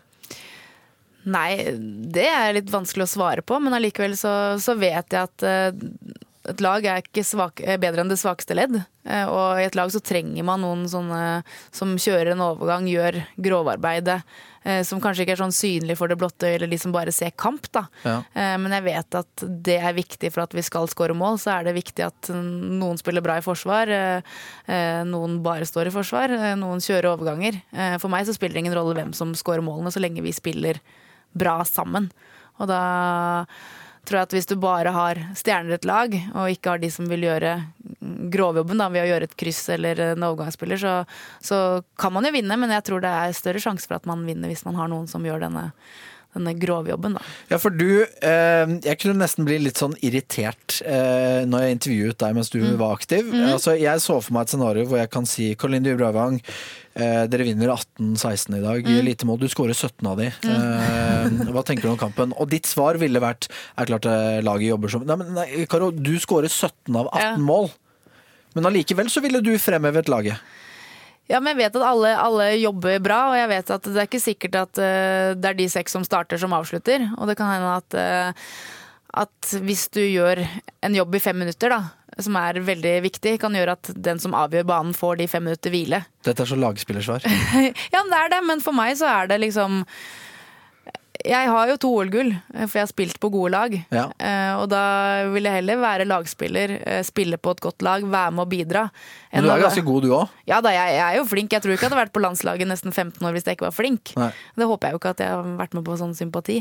Nei, 1.29 1.77
det 2.15 2.27
er 2.31 2.55
litt 2.57 2.71
vanskelig 2.73 3.05
å 3.05 3.13
svare 3.13 3.45
på, 3.45 3.59
men 3.61 3.77
allikevel 3.77 4.17
så, 4.17 4.57
så 4.63 4.77
vet 4.81 5.13
jeg 5.13 5.29
at 5.29 5.45
uh, 5.45 6.19
et 6.49 6.63
lag 6.65 6.87
er 6.89 7.03
ikke 7.05 7.23
svak, 7.27 7.61
er 7.61 7.81
bedre 7.83 8.01
enn 8.01 8.11
det 8.11 8.17
svakeste 8.21 8.57
ledd. 8.57 8.79
Uh, 9.05 9.27
og 9.29 9.61
i 9.61 9.67
et 9.69 9.77
lag 9.77 9.91
så 9.93 10.01
trenger 10.01 10.47
man 10.49 10.65
noen 10.65 10.87
sånne 10.89 11.43
som 11.77 11.93
kjører 12.01 12.33
en 12.33 12.47
overgang, 12.47 12.89
gjør 12.89 13.21
grovarbeidet. 13.37 14.23
Uh, 14.65 14.81
som 14.85 15.01
kanskje 15.01 15.25
ikke 15.25 15.37
er 15.37 15.41
sånn 15.41 15.55
synlig 15.57 15.99
for 16.01 16.09
det 16.09 16.17
blotte 16.21 16.49
øye, 16.49 16.57
eller 16.59 16.73
de 16.73 16.79
som 16.81 16.93
bare 16.93 17.13
ser 17.17 17.37
kamp. 17.37 17.69
da. 17.73 17.85
Ja. 18.05 18.17
Eh, 18.33 18.57
men 18.61 18.75
jeg 18.77 18.85
vet 18.89 19.17
at 19.21 19.45
det 19.69 19.79
er 19.81 19.97
viktig 19.97 20.29
for 20.35 20.45
at 20.45 20.57
vi 20.57 20.65
skal 20.65 20.89
skåre 20.93 21.17
mål. 21.17 21.39
Så 21.41 21.53
er 21.55 21.65
det 21.69 21.77
viktig 21.79 22.05
at 22.05 22.29
noen 22.33 23.01
spiller 23.01 23.25
bra 23.25 23.39
i 23.41 23.45
forsvar, 23.45 23.89
eh, 23.89 24.35
eh, 24.69 25.01
noen 25.09 25.39
bare 25.45 25.69
står 25.69 25.89
i 25.89 25.95
forsvar, 25.95 26.33
eh, 26.37 26.57
noen 26.61 26.85
kjører 26.85 27.09
overganger. 27.15 27.57
Eh, 27.73 27.97
For 28.03 28.13
meg 28.13 28.29
så 28.29 28.37
spiller 28.37 28.59
det 28.59 28.67
ingen 28.67 28.77
rolle 28.77 28.97
hvem 29.01 29.15
som 29.17 29.33
skårer 29.33 29.65
målene, 29.65 29.93
så 29.93 30.03
lenge 30.05 30.25
vi 30.25 30.33
spiller 30.37 30.81
bra 31.33 31.61
sammen. 31.69 32.11
Og 32.61 32.69
da 32.71 32.83
tror 34.09 34.21
jeg 34.21 34.29
at 34.29 34.35
hvis 34.35 34.49
du 34.51 34.57
bare 34.61 34.93
har 34.95 35.21
stjerner 35.38 35.75
i 35.75 35.79
et 35.79 35.88
lag, 35.88 36.14
og 36.35 36.53
ikke 36.53 36.75
har 36.75 36.83
de 36.83 36.90
som 36.93 37.09
vil 37.11 37.27
gjøre 37.29 37.57
grovjobben 38.33 38.81
da, 38.81 38.88
ved 38.93 39.05
å 39.05 39.11
gjøre 39.12 39.29
et 39.29 39.37
kryss 39.38 39.62
eller 39.77 40.01
en 40.11 40.29
overgangsspiller, 40.31 40.81
så, 40.81 40.95
så 41.45 41.59
kan 42.01 42.14
man 42.16 42.27
jo 42.27 42.35
vinne, 42.35 42.57
men 42.61 42.73
jeg 42.75 42.87
tror 42.88 43.05
det 43.05 43.12
er 43.12 43.37
større 43.37 43.62
sjanse 43.62 43.88
for 43.88 44.01
at 44.01 44.09
man 44.11 44.25
vinner 44.27 44.51
hvis 44.51 44.66
man 44.66 44.79
har 44.81 44.90
noen 44.90 45.07
som 45.11 45.25
gjør 45.27 45.45
denne, 45.45 45.69
denne 46.35 46.55
grovjobben. 46.59 47.19
Da. 47.19 47.25
Ja, 47.53 47.61
for 47.62 47.75
du 47.75 48.03
eh, 48.03 48.75
Jeg 48.87 48.99
kunne 49.03 49.21
nesten 49.21 49.47
bli 49.49 49.61
litt 49.62 49.81
sånn 49.81 49.97
irritert 50.07 50.81
eh, 50.87 51.43
når 51.47 51.66
jeg 51.66 51.79
intervjuet 51.79 52.21
deg 52.23 52.37
mens 52.38 52.53
du 52.55 52.61
var 52.81 52.97
aktiv. 52.99 53.31
Altså, 53.40 53.77
jeg 53.79 54.03
så 54.03 54.21
for 54.21 54.37
meg 54.37 54.49
et 54.49 54.55
scenario 54.57 54.87
hvor 54.90 55.03
jeg 55.03 55.12
kan 55.12 55.29
si 55.29 55.53
Colin 55.61 55.87
Dybravang, 55.87 56.40
eh, 57.03 57.25
dere 57.31 57.47
vinner 57.49 57.73
18-16 57.75 58.57
i 58.59 58.63
dag. 58.65 58.89
Lite 59.07 59.27
mål. 59.29 59.41
Du 59.43 59.49
skårer 59.53 59.75
17 59.77 60.07
av 60.11 60.21
de. 60.21 60.29
Eh, 60.31 61.51
hva 61.55 61.65
tenker 61.67 61.89
du 61.89 61.93
om 61.95 62.01
kampen? 62.01 62.35
Og 62.41 62.51
ditt 62.53 62.69
svar 62.71 62.99
ville 63.01 63.21
vært 63.23 63.49
Er 63.79 63.89
klart 63.91 64.07
eh, 64.09 64.41
laget 64.45 64.71
jobber 64.73 64.93
som 64.93 65.05
Nei, 65.09 65.17
men 65.21 65.35
nei, 65.37 65.47
Karo, 65.71 65.91
du 65.91 66.15
skårer 66.23 66.51
17 66.51 66.97
av 66.97 67.09
18 67.13 67.21
Ja. 67.25 67.37
mål. 67.41 67.71
Men 68.57 68.67
allikevel 68.71 69.11
så 69.13 69.23
ville 69.23 69.41
du 69.45 69.53
fremhevet 69.63 70.09
laget. 70.11 70.41
Ja, 71.31 71.39
men 71.39 71.53
jeg 71.55 71.61
vet 71.71 71.77
at 71.79 71.87
alle, 71.87 72.11
alle 72.19 72.47
jobber 72.59 72.97
bra, 72.99 73.19
og 73.31 73.37
jeg 73.39 73.51
vet 73.53 73.69
at 73.71 73.85
det 73.87 74.01
er 74.03 74.09
ikke 74.09 74.19
sikkert 74.25 74.57
at 74.59 74.81
uh, 74.83 75.29
det 75.39 75.53
er 75.53 75.59
de 75.61 75.69
seks 75.71 75.95
som 75.95 76.03
starter 76.03 76.41
som 76.43 76.51
avslutter. 76.57 77.05
Og 77.15 77.31
det 77.31 77.37
kan 77.39 77.53
hende 77.53 77.77
at, 77.77 77.95
uh, 77.95 78.51
at 79.23 79.53
hvis 79.63 79.85
du 79.95 80.01
gjør 80.03 80.43
en 80.83 80.97
jobb 80.99 81.15
i 81.15 81.23
fem 81.23 81.39
minutter, 81.39 81.71
da, 81.71 81.79
som 82.18 82.37
er 82.40 82.59
veldig 82.66 82.94
viktig, 83.07 83.37
kan 83.42 83.55
gjøre 83.57 83.77
at 83.79 83.92
den 83.94 84.18
som 84.23 84.35
avgjør 84.37 84.66
banen, 84.68 84.96
får 84.96 85.20
de 85.20 85.29
fem 85.31 85.46
minutter 85.46 85.73
hvile. 85.75 86.03
Dette 86.27 86.44
er 86.44 86.51
så 86.51 86.59
lagspillersvar. 86.59 87.25
Ja, 87.94 88.03
men 88.03 88.11
det 88.12 88.18
er 88.18 88.33
det, 88.35 88.40
men 88.49 88.62
for 88.64 88.77
meg 88.77 88.96
så 88.99 89.09
er 89.11 89.31
det 89.31 89.40
liksom 89.42 89.85
Jeg 91.27 91.49
har 91.53 91.69
jo 91.71 91.77
to 91.81 91.89
OL-gull, 92.01 92.31
for 92.67 92.77
jeg 92.79 92.85
har 92.85 92.91
spilt 92.91 93.19
på 93.21 93.29
gode 93.33 93.51
lag. 93.53 93.75
Ja. 93.93 94.07
Eh, 94.19 94.53
Og 94.61 94.69
da 94.73 94.83
vil 95.33 95.45
jeg 95.47 95.59
heller 95.61 95.81
være 95.83 96.07
lagspiller, 96.09 96.77
eh, 96.87 97.03
spille 97.07 97.37
på 97.39 97.51
et 97.55 97.61
godt 97.61 97.83
lag, 97.83 98.03
være 98.05 98.31
med 98.33 98.45
å 98.45 98.49
bidra. 98.49 98.87
Men 99.33 99.45
du 99.45 99.51
er 99.53 99.61
ganske 99.63 99.85
god, 99.87 100.03
du 100.03 100.11
òg. 100.17 100.29
Ja 100.49 100.59
da, 100.61 100.73
jeg, 100.75 100.95
jeg 100.97 101.05
er 101.07 101.19
jo 101.21 101.25
flink. 101.29 101.53
Jeg 101.55 101.63
tror 101.63 101.73
ikke 101.75 101.85
jeg 101.87 101.91
hadde 101.93 102.01
vært 102.01 102.13
på 102.17 102.23
landslaget 102.25 102.67
nesten 102.67 102.91
15 102.93 103.23
år 103.29 103.33
hvis 103.37 103.45
jeg 103.47 103.57
ikke 103.59 103.69
var 103.69 103.77
flink. 103.77 104.13
Nei. 104.19 104.31
Det 104.59 104.67
håper 104.67 104.89
jeg 104.89 104.97
jo 104.97 105.01
ikke 105.03 105.13
at 105.15 105.23
jeg 105.23 105.31
har 105.37 105.53
vært 105.61 105.77
med 105.79 105.85
på 105.87 105.97
sånn 106.01 106.17
sympati. 106.19 106.57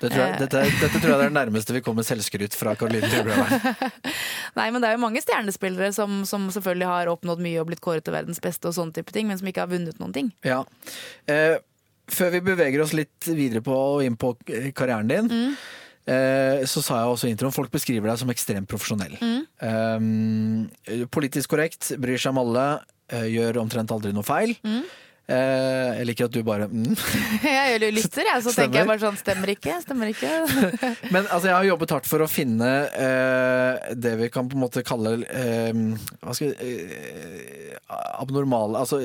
Det 0.00 0.10
tror 0.10 0.24
jeg, 0.24 0.38
dette, 0.42 0.64
dette 0.82 0.98
tror 0.98 1.12
jeg 1.12 1.18
er 1.20 1.28
det 1.30 1.36
nærmeste 1.38 1.76
vi 1.76 1.84
kommer 1.86 2.02
selvskryt 2.08 2.56
fra 2.58 2.74
Caroline 2.80 3.06
Dybravang. 3.12 3.86
Nei, 4.58 4.68
men 4.74 4.82
det 4.82 4.90
er 4.90 4.96
jo 4.98 5.04
mange 5.04 5.22
stjernespillere 5.22 5.92
som, 5.94 6.24
som 6.26 6.48
selvfølgelig 6.54 6.90
har 6.90 7.12
oppnådd 7.12 7.42
mye 7.44 7.60
og 7.62 7.68
blitt 7.70 7.84
kåret 7.84 8.06
til 8.08 8.16
verdens 8.16 8.42
beste 8.42 8.70
og 8.70 8.74
sånne 8.74 8.96
type 8.98 9.14
ting, 9.14 9.28
men 9.30 9.38
som 9.38 9.46
ikke 9.50 9.62
har 9.66 9.70
vunnet 9.70 10.00
noen 10.02 10.14
ting. 10.16 10.32
Ja. 10.46 10.64
Eh, 11.30 11.58
før 12.12 12.32
vi 12.36 12.44
beveger 12.50 12.84
oss 12.84 12.94
litt 12.96 13.28
videre 13.28 13.62
på 13.64 13.74
og 13.74 14.04
inn 14.06 14.18
på 14.20 14.34
eh, 14.50 14.70
karrieren 14.76 15.10
din, 15.10 15.28
mm. 15.28 15.58
så 16.64 16.80
sa 16.80 17.02
jeg 17.02 17.12
også 17.12 17.28
i 17.28 17.34
introen 17.34 17.52
folk 17.52 17.68
beskriver 17.68 18.08
deg 18.08 18.16
som 18.16 18.30
ekstremt 18.32 18.68
profesjonell. 18.70 19.18
Eh, 19.20 20.06
politisk 21.12 21.52
korrekt, 21.52 21.90
bryr 22.00 22.16
seg 22.20 22.32
om 22.32 22.40
alle, 22.46 22.68
eh, 23.12 23.28
gjør 23.34 23.60
omtrent 23.64 23.92
aldri 23.92 24.14
noe 24.16 24.24
feil. 24.24 24.56
Eh, 25.28 25.88
jeg 25.98 26.06
liker 26.08 26.28
at 26.30 26.32
du 26.32 26.40
bare 26.40 26.70
mm. 26.72 26.94
Jeg 27.44 27.80
lytter, 27.92 28.24
jeg, 28.30 28.40
så 28.40 28.48
Stemmer. 28.48 28.62
tenker 28.62 28.78
jeg 28.80 28.88
bare 28.88 29.02
sånn 29.02 29.18
stemmer 29.20 29.50
ikke, 29.52 29.74
stemmer 29.84 30.08
ikke. 30.14 30.30
Men 31.12 31.26
altså, 31.26 31.50
jeg 31.50 31.56
har 31.58 31.66
jobbet 31.68 31.92
hardt 31.92 32.08
for 32.08 32.24
å 32.24 32.28
finne 32.32 32.70
eh, 32.96 33.90
det 33.92 34.14
vi 34.22 34.30
kan 34.32 34.48
på 34.48 34.56
en 34.56 34.64
måte 34.64 34.80
kalle 34.88 35.18
eh, 35.28 35.82
Hva 36.24 36.36
skal 36.36 36.54
eh, 36.64 37.76
Abnormale 37.92 38.80
Altså 38.80 39.02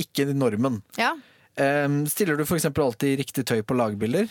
ikke 0.00 0.30
normen. 0.32 0.80
Ja. 0.96 1.12
Eh, 1.56 1.88
stiller 2.06 2.36
du 2.36 2.44
f.eks. 2.44 2.64
alltid 2.70 3.18
riktig 3.18 3.44
tøy 3.46 3.62
på 3.62 3.74
lagbilder? 3.76 4.28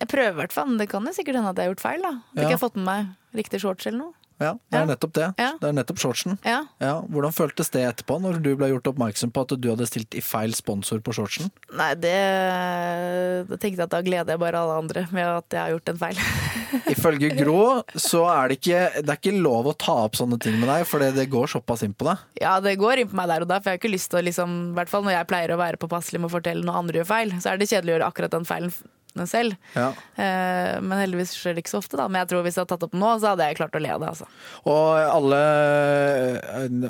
Jeg 0.00 0.08
prøver 0.10 0.32
i 0.32 0.38
hvert 0.42 0.52
fall, 0.52 0.66
men 0.68 0.78
det 0.78 0.88
kan 0.90 1.04
jo 1.06 1.12
sikkert 1.14 1.36
hende 1.38 1.50
at 1.50 1.56
jeg 1.56 1.68
har 1.68 1.74
gjort 1.74 1.80
feil. 1.84 2.02
da. 2.02 2.08
At 2.08 2.36
Ja. 2.36 2.42
ikke 2.48 2.58
har 2.58 2.68
fått 2.68 2.76
med 2.76 2.84
meg 2.84 3.06
riktig 3.44 3.60
shorts 3.60 3.86
eller 3.86 3.98
noe. 3.98 4.12
Ja, 4.42 4.54
det 4.72 4.80
er 4.80 4.88
nettopp 4.88 5.12
det. 5.14 5.26
Ja. 5.38 5.52
Det 5.60 5.68
er 5.68 5.76
nettopp 5.76 6.00
shortsen. 6.02 6.38
Ja. 6.46 6.64
Ja, 6.82 6.94
hvordan 7.06 7.34
føltes 7.34 7.70
det 7.74 7.84
etterpå, 7.86 8.18
når 8.22 8.40
du 8.42 8.50
ble 8.58 8.72
gjort 8.72 8.88
oppmerksom 8.90 9.30
på 9.34 9.44
at 9.46 9.54
du 9.60 9.68
hadde 9.70 9.86
stilt 9.88 10.16
i 10.18 10.22
feil 10.24 10.54
sponsor 10.56 11.02
på 11.04 11.14
shortsen? 11.14 11.52
Nei, 11.78 11.92
det 12.02 12.14
jeg 12.14 13.60
tenkte 13.60 13.78
jeg 13.78 13.84
at 13.86 13.92
da 13.94 14.00
gleder 14.04 14.34
jeg 14.34 14.42
bare 14.42 14.60
alle 14.60 14.78
andre 14.82 15.04
med 15.14 15.28
at 15.28 15.54
jeg 15.56 15.60
har 15.62 15.74
gjort 15.74 15.92
en 15.92 16.00
feil. 16.00 16.22
Ifølge 16.94 17.30
Grå 17.38 17.60
så 17.94 18.24
er 18.32 18.50
det 18.50 18.58
ikke, 18.60 18.80
det 19.00 19.14
er 19.14 19.20
ikke 19.20 19.36
lov 19.44 19.70
å 19.70 19.76
ta 19.78 19.96
opp 20.06 20.18
sånne 20.18 20.40
ting 20.42 20.58
med 20.60 20.70
deg, 20.70 20.86
for 20.88 21.04
det 21.04 21.28
går 21.32 21.54
såpass 21.54 21.84
inn 21.86 21.94
på 21.94 22.08
deg. 22.10 22.26
Ja, 22.42 22.56
det 22.64 22.76
går 22.80 23.04
inn 23.04 23.12
på 23.12 23.18
meg 23.20 23.30
der 23.30 23.46
og 23.46 23.50
da, 23.50 23.60
for 23.60 23.70
jeg 23.70 23.78
har 23.78 23.82
ikke 23.82 23.94
lyst 23.94 24.10
til 24.12 24.20
å 24.20 24.26
liksom, 24.26 24.58
i 24.72 24.78
hvert 24.80 24.90
fall 24.90 25.06
når 25.06 25.18
jeg 25.18 25.30
pleier 25.30 25.54
å 25.54 25.60
være 25.60 25.80
påpasselig 25.80 26.22
med 26.22 26.30
å 26.32 26.34
fortelle 26.34 26.66
når 26.66 26.82
andre 26.82 27.00
gjør 27.00 27.10
feil, 27.12 27.34
så 27.38 27.52
er 27.52 27.60
det 27.60 27.70
kjedelig 27.70 27.94
å 27.94 27.96
gjøre 27.98 28.10
akkurat 28.10 28.34
den 28.34 28.48
feilen 28.48 28.74
f- 29.16 29.28
selv. 29.30 29.54
Ja. 29.74 29.88
Eh, 30.16 30.80
men 30.82 30.98
heldigvis 30.98 31.34
skjer 31.38 31.54
det 31.54 31.64
ikke 31.64 31.72
så 31.74 31.80
ofte, 31.82 31.96
da. 31.96 32.08
Men 32.08 32.20
jeg 32.22 32.28
tror 32.32 32.42
hvis 32.46 32.56
jeg 32.58 32.62
hadde 32.64 32.72
tatt 32.74 32.86
opp 32.88 32.96
nå, 32.98 33.10
så 33.22 33.32
hadde 33.32 33.46
jeg 33.48 33.56
klart 33.60 33.74
å 33.78 33.82
le 33.82 33.92
av 33.94 34.00
det, 34.02 34.08
altså. 34.14 34.26
Og 34.66 34.86
alle 35.00 35.40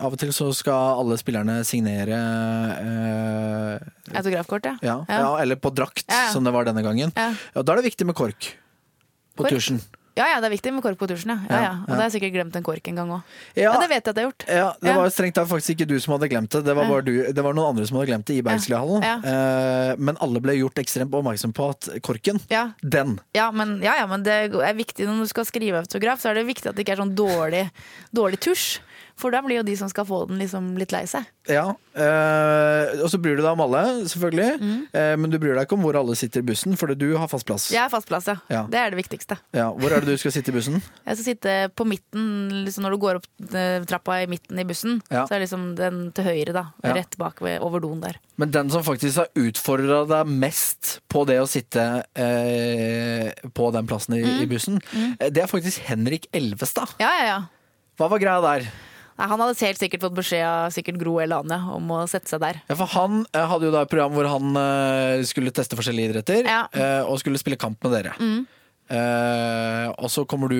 Av 0.00 0.12
og 0.12 0.18
til 0.20 0.32
så 0.36 0.48
skal 0.56 1.00
alle 1.02 1.16
spillerne 1.20 1.58
signere 1.68 2.18
eh, 2.80 4.16
Autografkort, 4.18 4.64
ja. 4.68 4.76
ja, 4.82 4.96
ja, 5.08 5.30
eller 5.42 5.56
på 5.60 5.72
drakt, 5.74 6.06
som 6.32 6.44
det 6.44 6.52
var 6.54 6.64
denne 6.68 6.82
gangen. 6.84 7.12
Ja. 7.16 7.30
Ja, 7.54 7.62
Da 7.62 7.72
er 7.72 7.80
det 7.82 7.88
viktig 7.90 8.06
med 8.08 8.16
kork 8.18 8.52
på 9.34 9.42
Kork? 9.44 9.54
tusjen. 9.56 9.80
Ja 10.14 10.28
ja, 10.30 10.36
det 10.38 10.46
er 10.46 10.52
viktig 10.54 10.70
med 10.76 10.82
kork 10.84 10.98
på 11.00 11.08
dusjen, 11.10 11.32
ja. 11.34 11.38
ja, 11.50 11.60
Ja. 11.64 11.70
Og 11.82 11.88
da 11.90 11.96
har 11.96 12.04
jeg 12.06 12.14
sikkert 12.20 12.34
glemt 12.36 12.56
en 12.56 12.62
kork 12.66 12.86
en 12.90 12.94
gang 13.00 13.10
òg. 13.16 13.32
Ja. 13.58 13.72
Det 13.82 13.88
vet 13.90 13.98
jeg 13.98 14.12
at 14.12 14.20
jeg 14.20 14.22
har 14.22 14.28
gjort. 14.30 14.44
Ja, 14.46 14.68
Det 14.80 14.94
var 14.94 15.10
strengt 15.10 15.34
tatt 15.34 15.48
faktisk 15.50 15.74
ikke 15.74 15.88
du 15.90 15.96
som 16.00 16.14
hadde 16.14 16.28
glemt 16.30 16.50
det. 16.54 16.62
Det 16.68 16.76
var, 16.78 16.86
bare 16.86 17.02
du, 17.02 17.12
det 17.34 17.44
var 17.44 17.56
noen 17.56 17.72
andre 17.74 17.86
som 17.88 17.98
hadde 17.98 18.12
glemt 18.12 18.26
det 18.30 18.36
i 18.38 18.44
Bergslihallen. 18.46 19.02
Ja. 19.02 19.16
Eh, 19.18 19.94
men 19.98 20.20
alle 20.22 20.42
ble 20.44 20.54
gjort 20.60 20.78
ekstremt 20.84 21.10
oppmerksom 21.14 21.52
på 21.56 21.68
at 21.74 21.88
korken, 22.06 22.38
Ja. 22.52 22.68
den 22.82 23.18
Ja, 23.34 23.50
men, 23.50 23.80
ja, 23.82 23.96
ja, 23.98 24.06
men 24.06 24.22
det 24.22 24.38
er 24.54 24.74
viktig 24.78 25.06
når 25.08 25.24
du 25.26 25.32
skal 25.34 25.44
skrive 25.50 25.82
autograf, 25.82 26.20
så 26.22 26.30
er 26.30 26.38
det 26.38 26.46
viktig 26.46 26.70
at 26.70 26.76
det 26.78 26.86
ikke 26.86 26.94
er 26.94 27.02
sånn 27.02 27.14
dårlig, 27.18 27.70
dårlig 28.14 28.38
tusj. 28.38 28.78
For 29.20 29.30
da 29.30 29.40
blir 29.44 29.60
jo 29.60 29.62
de 29.66 29.76
som 29.78 29.88
skal 29.90 30.06
få 30.08 30.24
den, 30.26 30.40
liksom 30.42 30.72
litt 30.80 30.90
lei 30.94 31.04
seg. 31.06 31.26
Ja. 31.46 31.68
eh, 31.94 32.94
og 33.04 33.06
så 33.12 33.18
bryr 33.22 33.36
du 33.38 33.42
deg 33.44 33.50
om 33.52 33.60
alle, 33.62 33.82
selvfølgelig. 34.10 34.56
Mm. 34.58 34.80
Eh, 34.90 35.12
men 35.20 35.30
du 35.30 35.36
bryr 35.38 35.54
deg 35.54 35.66
ikke 35.68 35.76
om 35.78 35.84
hvor 35.86 35.98
alle 36.00 36.16
sitter 36.18 36.42
i 36.42 36.46
bussen, 36.48 36.74
fordi 36.80 36.96
du 36.98 37.06
har 37.20 37.28
fast 37.30 37.46
plass. 37.46 37.68
Jeg 37.70 37.82
har 37.84 37.92
fast 37.92 38.08
plass, 38.10 38.26
ja. 38.30 38.34
Ja. 38.50 38.64
Det 38.70 38.80
er 38.80 38.90
det 38.94 38.98
viktigste. 38.98 39.36
Ja, 39.54 39.68
Hvor 39.70 39.94
er 39.94 40.02
det 40.02 40.16
du 40.16 40.20
skal 40.20 40.34
sitte 40.34 40.50
i 40.50 40.56
bussen? 40.56 40.80
Jeg 41.06 41.18
skal 41.20 41.26
sitte 41.28 41.54
på 41.78 41.86
midten, 41.86 42.24
liksom 42.66 42.86
når 42.88 42.96
du 42.96 43.00
går 43.04 43.20
opp 43.20 43.28
eh, 43.54 43.84
trappa 43.88 44.18
i 44.24 44.28
midten 44.30 44.58
i 44.58 44.66
bussen. 44.68 44.98
Ja. 45.14 45.26
Så 45.28 45.36
er 45.38 45.44
liksom 45.44 45.74
den 45.78 46.08
til 46.16 46.26
høyre, 46.26 46.54
da. 46.56 46.64
Rett 46.96 47.14
bak 47.20 47.38
ved, 47.44 47.60
over 47.64 47.82
doen 47.84 48.02
der. 48.02 48.18
Men 48.40 48.50
den 48.54 48.72
som 48.74 48.82
faktisk 48.86 49.20
har 49.22 49.30
utfordra 49.38 50.00
deg 50.10 50.30
mest 50.42 50.96
på 51.12 51.22
det 51.28 51.38
å 51.38 51.46
sitte 51.46 51.84
eh, 52.18 53.30
på 53.54 53.70
den 53.76 53.86
plassen 53.90 54.18
i, 54.18 54.24
Mm. 54.24 54.40
i 54.42 54.46
bussen, 54.48 54.80
mm. 54.90 55.10
det 55.36 55.42
er 55.44 55.50
faktisk 55.50 55.82
Henrik 55.86 56.26
Elvestad. 56.34 56.94
Ja, 56.98 57.10
ja, 57.20 57.24
ja. 57.28 57.38
Hva 58.00 58.08
var 58.10 58.18
greia 58.22 58.40
der? 58.42 58.64
Nei, 59.14 59.26
han 59.30 59.38
hadde 59.44 59.54
helt 59.62 59.78
sikkert 59.78 60.02
fått 60.02 60.16
beskjed 60.16 60.42
av 60.48 60.72
sikkert 60.74 60.96
Gro 60.98 61.18
eller 61.22 61.44
Anja 61.44 61.60
om 61.76 61.86
å 61.94 62.00
sette 62.10 62.28
seg 62.32 62.40
der. 62.42 62.58
Ja, 62.68 62.74
for 62.80 62.90
Han 62.96 63.20
eh, 63.30 63.44
hadde 63.46 63.68
jo 63.68 63.72
da 63.74 63.84
et 63.86 63.92
program 63.92 64.12
hvor 64.16 64.26
han 64.26 64.56
eh, 64.58 65.22
skulle 65.28 65.52
teste 65.54 65.78
forskjellige 65.78 66.10
idretter, 66.10 66.42
Ja. 66.50 66.64
eh, 66.74 67.02
og 67.06 67.20
skulle 67.22 67.38
spille 67.38 67.56
kamp 67.60 67.78
med 67.86 67.94
dere. 67.94 68.16
Eh, 68.84 69.86
og 69.96 70.10
så 70.12 70.26
kommer 70.28 70.50
du 70.52 70.58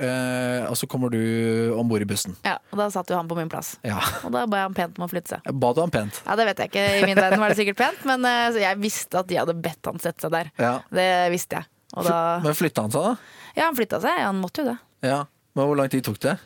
eh, 0.00 0.62
Og 0.70 0.72
så 0.80 0.86
kommer 0.88 1.10
du 1.12 1.18
om 1.76 1.88
bord 1.90 2.00
i 2.00 2.06
bussen. 2.08 2.32
Ja, 2.46 2.54
og 2.72 2.78
Da 2.80 2.86
satt 2.94 3.10
jo 3.12 3.18
han 3.18 3.28
på 3.28 3.36
min 3.36 3.50
plass. 3.52 3.74
Ja. 3.84 3.98
Og 4.24 4.32
da 4.32 4.46
ba 4.48 4.62
jeg 4.62 4.68
han 4.70 4.76
pent 4.78 4.96
om 5.00 5.04
å 5.04 5.10
flytte 5.12 5.34
seg. 5.36 5.50
Ba 5.60 5.74
du 5.76 5.82
ham 5.84 5.92
pent? 5.92 6.22
Ja, 6.24 6.36
Det 6.40 6.46
vet 6.48 6.62
jeg 6.64 6.72
ikke. 6.72 6.86
I 7.02 7.02
min 7.10 7.18
verden 7.20 7.42
var 7.42 7.52
det 7.52 7.58
sikkert 7.60 7.76
pent, 7.82 8.06
men 8.08 8.24
jeg 8.56 8.80
visste 8.80 9.20
at 9.20 9.28
de 9.28 9.36
hadde 9.42 9.56
bedt 9.60 9.84
han 9.90 10.00
sette 10.00 10.24
seg 10.24 10.32
der. 10.32 10.50
Ja. 10.56 10.72
Det 10.88 11.08
visste 11.34 11.60
jeg. 11.60 11.68
Og 11.98 12.04
da, 12.08 12.16
Men 12.44 12.56
flytta 12.56 12.84
han 12.86 12.92
seg, 12.94 13.04
da? 13.04 13.42
ja, 13.56 13.66
han 13.68 13.76
flytta 13.76 14.00
seg. 14.04 14.16
Han 14.24 14.40
måtte 14.40 14.64
jo 14.64 14.70
det. 14.72 14.78
Ja. 15.08 15.20
Men 15.56 15.68
hvor 15.68 15.76
lang 15.80 15.92
tid 15.92 16.04
tok 16.08 16.18
det? 16.24 16.38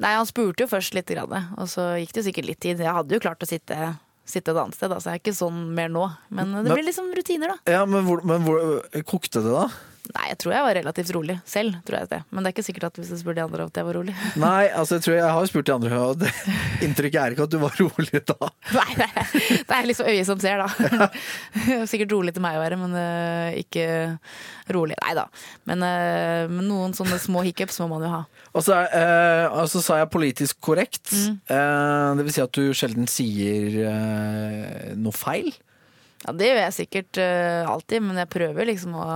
Nei, 0.00 0.14
han 0.16 0.28
spurte 0.28 0.64
jo 0.64 0.70
først 0.70 0.94
litt, 0.96 1.10
grann, 1.12 1.50
og 1.60 1.66
så 1.68 1.90
gikk 2.00 2.14
det 2.14 2.22
jo 2.22 2.28
sikkert 2.30 2.46
litt 2.48 2.60
tid. 2.64 2.78
Jeg 2.80 2.94
hadde 2.96 3.12
jo 3.12 3.20
klart 3.20 3.42
å 3.44 3.48
sitte, 3.48 3.76
sitte 4.24 4.54
et 4.54 4.60
annet 4.62 4.74
sted, 4.78 4.88
da, 4.88 4.96
så 4.96 5.10
jeg 5.12 5.20
er 5.20 5.22
ikke 5.24 5.36
sånn 5.36 5.58
mer 5.76 5.90
nå. 5.92 6.06
Men 6.30 6.54
det 6.56 6.62
Men- 6.64 6.72
blir 6.72 6.86
liksom 6.88 7.12
rutiner, 7.12 7.52
da. 7.52 7.58
Ja, 7.70 7.84
Men 7.84 8.06
hvor, 8.06 8.24
men 8.24 8.40
hvor 8.46 8.80
kokte 9.04 9.42
det, 9.44 9.52
da? 9.52 9.68
Nei, 10.10 10.26
jeg 10.32 10.38
tror 10.42 10.54
jeg 10.54 10.64
var 10.66 10.76
relativt 10.76 11.10
rolig 11.14 11.36
selv, 11.48 11.76
tror 11.86 12.00
jeg 12.00 12.10
det. 12.10 12.20
Men 12.30 12.42
det 12.42 12.50
er 12.50 12.54
ikke 12.56 12.64
sikkert 12.66 12.86
at 12.88 12.98
hvis 13.00 13.12
du 13.12 13.18
spør 13.20 13.36
de 13.36 13.42
andre 13.44 13.66
at 13.68 13.80
jeg 13.80 13.86
var 13.86 13.96
rolig. 13.98 14.14
Nei, 14.44 14.64
altså 14.68 14.98
jeg 14.98 15.04
tror 15.06 15.16
jeg 15.16 15.34
har 15.36 15.50
spurt 15.50 15.68
de 15.68 15.74
andre, 15.74 16.00
og 16.00 16.18
det, 16.22 16.32
inntrykket 16.86 17.20
er 17.20 17.36
ikke 17.36 17.46
at 17.46 17.54
du 17.54 17.58
var 17.62 17.78
rolig 17.78 18.22
da. 18.32 18.50
Nei, 18.78 18.88
det 18.98 19.06
er, 19.08 19.30
det 19.68 19.78
er 19.78 19.88
liksom 19.90 20.10
øyet 20.10 20.30
som 20.30 20.42
ser, 20.42 20.64
da. 20.64 21.08
Sikkert 21.90 22.16
rolig 22.16 22.34
til 22.36 22.44
meg 22.44 22.58
å 22.58 22.64
være, 22.64 22.80
men 22.80 22.98
uh, 22.98 23.60
ikke 23.60 23.86
rolig. 24.74 24.98
Nei 25.04 25.14
da. 25.18 25.26
Men, 25.70 25.86
uh, 25.86 26.50
men 26.50 26.66
noen 26.70 26.96
sånne 26.96 27.20
små 27.22 27.44
hiccups 27.46 27.80
må 27.84 27.90
man 27.94 28.06
jo 28.06 28.12
ha. 28.16 28.22
Og 28.50 28.66
så, 28.66 28.82
uh, 28.90 29.46
og 29.62 29.70
så 29.70 29.84
sa 29.84 30.02
jeg 30.02 30.12
politisk 30.12 30.60
korrekt. 30.64 31.12
Mm. 31.14 31.40
Det 32.18 32.26
vil 32.26 32.34
si 32.34 32.42
at 32.42 32.56
du 32.56 32.70
sjelden 32.76 33.06
sier 33.10 34.94
noe 34.98 35.14
feil. 35.14 35.52
Ja, 36.26 36.34
det 36.36 36.50
gjør 36.50 36.58
jeg 36.60 36.76
sikkert 36.76 37.20
uh, 37.20 37.70
alltid, 37.70 38.04
men 38.04 38.20
jeg 38.20 38.32
prøver 38.32 38.68
liksom 38.68 38.96
å 38.98 39.06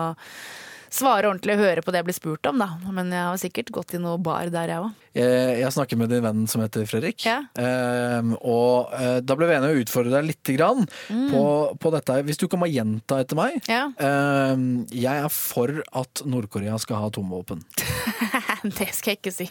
svare 0.94 1.28
ordentlig 1.28 1.56
og 1.56 1.64
høre 1.64 1.82
på 1.84 1.92
det 1.92 2.00
jeg 2.00 2.08
blir 2.08 2.16
spurt 2.16 2.48
om, 2.50 2.60
da. 2.62 2.68
Men 2.94 3.10
jeg 3.12 3.26
har 3.26 3.40
sikkert 3.40 3.72
gått 3.74 3.96
i 3.96 4.00
noe 4.02 4.20
bar 4.22 4.50
der, 4.52 4.70
jeg 4.70 4.84
òg. 4.84 5.02
Jeg, 5.14 5.58
jeg 5.60 5.74
snakker 5.76 5.98
med 5.98 6.10
din 6.10 6.24
venn 6.24 6.46
som 6.50 6.62
heter 6.64 6.86
Fredrik. 6.90 7.22
Ja. 7.26 7.40
Eh, 7.54 8.32
og 8.40 8.94
eh, 8.98 9.18
da 9.22 9.36
ble 9.38 9.50
vi 9.50 9.56
enige 9.58 9.76
å 9.76 9.84
utfordre 9.84 10.16
deg 10.16 10.30
litt 10.32 10.54
grann 10.56 10.86
på, 11.30 11.44
på 11.80 11.94
dette. 11.94 12.18
Hvis 12.26 12.40
du 12.40 12.48
kan 12.50 12.62
bare 12.62 12.74
gjenta 12.74 13.20
etter 13.22 13.38
meg. 13.38 13.60
Ja. 13.70 13.86
Eh, 13.94 14.64
jeg 14.94 15.26
er 15.26 15.30
for 15.34 15.82
at 15.84 16.24
Nord-Korea 16.26 16.78
skal 16.82 17.02
ha 17.02 17.12
atomvåpen. 17.12 17.62
det 18.78 18.90
skal 18.94 19.14
jeg 19.14 19.22
ikke 19.22 19.34
si. 19.34 19.50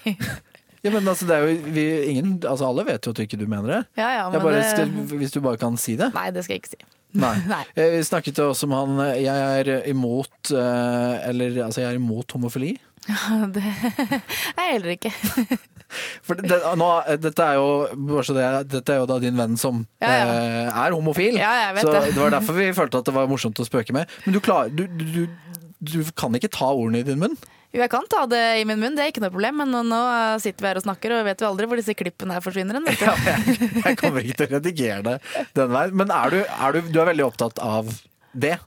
Ja, 0.83 0.91
men 0.91 1.07
altså, 1.07 1.25
det 1.29 1.35
er 1.37 1.45
jo, 1.47 1.59
vi, 1.71 1.83
ingen, 2.11 2.33
altså, 2.43 2.67
alle 2.67 2.83
vet 2.89 3.05
jo 3.07 3.13
at 3.15 3.19
ikke 3.23 3.37
du 3.39 3.45
mener 3.47 3.69
det. 3.71 3.81
Ja, 3.99 4.09
ja, 4.17 4.23
men 4.29 4.41
bare, 4.43 4.57
det... 4.59 4.65
skal, 4.73 4.89
hvis 5.15 5.31
du 5.31 5.39
bare 5.45 5.59
kan 5.61 5.77
si 5.79 5.95
det. 5.99 6.09
Nei, 6.15 6.25
det 6.35 6.43
skal 6.43 6.57
jeg 6.57 6.63
ikke 6.65 6.73
si. 6.75 6.81
Nei. 7.23 7.35
Nei. 7.53 7.61
Eh, 7.77 7.91
Vi 7.99 8.01
snakket 8.07 8.39
også 8.41 8.65
om 8.67 8.73
han 8.73 8.99
eh, 9.05 9.19
Jeg 9.21 9.59
er 9.59 9.83
imot 9.91 10.49
eh, 10.49 11.27
Eller 11.29 11.59
altså, 11.67 11.83
jeg 11.83 11.91
er 11.93 11.99
imot 11.99 12.31
homofili. 12.33 12.71
Det 13.53 13.61
er 13.61 14.63
jeg 14.63 14.71
heller 14.71 14.93
ikke. 14.95 15.11
For 16.25 16.39
det, 16.41 16.57
nå, 16.79 16.87
dette 17.21 17.45
er 17.45 17.59
jo 17.59 17.67
bare 18.09 18.23
så 18.25 18.33
det, 18.37 18.45
Dette 18.71 18.95
er 18.95 19.01
jo 19.03 19.07
da 19.11 19.19
din 19.21 19.37
venn 19.37 19.59
som 19.61 19.83
Ja, 20.01 20.09
ja. 20.09 20.25
eh, 20.33 20.83
er 20.87 20.95
homofil. 20.97 21.37
Ja, 21.37 21.51
så 21.77 21.91
det. 21.93 22.03
det 22.15 22.21
var 22.23 22.33
derfor 22.33 22.57
vi 22.57 22.71
følte 22.73 23.03
at 23.03 23.11
det 23.11 23.15
var 23.15 23.29
morsomt 23.29 23.61
å 23.61 23.67
spøke 23.67 23.93
med. 23.95 24.09
Men 24.25 24.33
du, 24.37 24.41
klar, 24.43 24.71
du, 24.73 24.87
du, 24.89 25.05
du, 25.05 25.59
du 25.93 25.99
kan 26.17 26.33
ikke 26.39 26.49
ta 26.55 26.71
ordene 26.73 27.03
i 27.03 27.07
din 27.07 27.21
munn. 27.21 27.37
Jo, 27.73 27.81
jeg 27.81 27.89
kan 27.89 28.05
ta 28.05 28.27
det 28.29 28.41
i 28.61 28.65
min 28.69 28.77
munn, 28.77 28.93
det 28.93 29.01
er 29.01 29.09
ikke 29.09 29.23
noe 29.23 29.33
problem, 29.33 29.63
men 29.63 29.87
nå, 29.89 30.01
sitter 30.43 30.61
vi 30.61 30.69
her 30.69 30.77
og 30.77 30.83
snakker, 30.85 31.15
og 31.15 31.23
vet 31.25 31.41
jo 31.41 31.47
aldri 31.49 31.65
hvor 31.69 31.79
disse 31.79 31.95
klippene 31.97 32.35
her 32.35 32.43
forsvinner 32.45 32.77
hen. 32.77 32.85
Ja, 33.01 33.15
jeg, 33.25 33.69
jeg 33.79 33.97
kommer 33.97 34.21
ikke 34.21 34.37
til 34.43 34.45
å 34.45 34.59
redigere 34.59 34.99
det 35.07 35.15
den 35.57 35.73
veien. 35.73 35.95
Men 36.03 36.13
er 36.13 36.35
du, 36.35 36.37
er 36.45 36.77
du, 36.77 36.91
du 36.93 36.99
er 37.01 37.09
veldig 37.09 37.25
opptatt 37.31 37.63
av 37.65 37.89
det? 38.37 38.59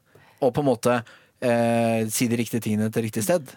Og 0.43 0.51
på 0.57 0.65
en 0.65 0.69
måte 0.73 0.97
eh, 0.99 2.03
si 2.11 2.27
de 2.27 2.41
riktige 2.43 2.65
tingene 2.67 2.91
til 2.91 3.07
riktig 3.07 3.23
sted? 3.29 3.55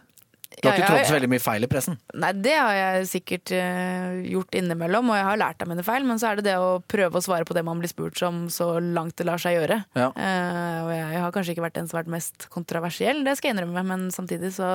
Du 0.59 0.67
har 0.67 0.75
Ja, 0.75 0.83
ikke 0.83 0.91
trådt 0.91 1.07
så 1.07 1.15
veldig 1.15 1.29
mye 1.31 1.43
feil 1.43 1.63
i 1.63 1.69
pressen? 1.71 1.99
Nei, 2.19 2.31
det 2.35 2.55
har 2.57 2.73
jeg 2.75 3.09
sikkert 3.13 3.53
uh, 3.55 4.17
gjort 4.27 4.57
innimellom, 4.59 5.11
og 5.13 5.19
jeg 5.19 5.27
har 5.29 5.39
lært 5.39 5.63
av 5.63 5.71
mine 5.71 5.85
feil, 5.87 6.07
men 6.07 6.19
så 6.19 6.31
er 6.31 6.39
det 6.39 6.49
det 6.49 6.57
å 6.59 6.81
prøve 6.83 7.21
å 7.21 7.23
svare 7.23 7.47
på 7.47 7.55
det 7.55 7.63
man 7.67 7.79
blir 7.79 7.91
spurt 7.91 8.19
om 8.27 8.47
så 8.51 8.73
langt 8.83 9.15
det 9.19 9.27
lar 9.29 9.39
seg 9.39 9.55
gjøre. 9.55 9.81
Ja. 9.95 10.09
Uh, 10.17 10.79
og 10.83 10.91
jeg 10.97 11.23
har 11.23 11.35
kanskje 11.35 11.55
ikke 11.55 11.67
vært 11.69 11.79
den 11.79 11.87
som 11.87 11.97
har 11.99 12.03
vært 12.03 12.17
mest 12.17 12.49
kontroversiell, 12.51 13.23
det 13.23 13.37
skal 13.39 13.51
jeg 13.53 13.57
innrømme, 13.57 13.85
men 13.87 14.09
samtidig 14.15 14.51
så 14.57 14.73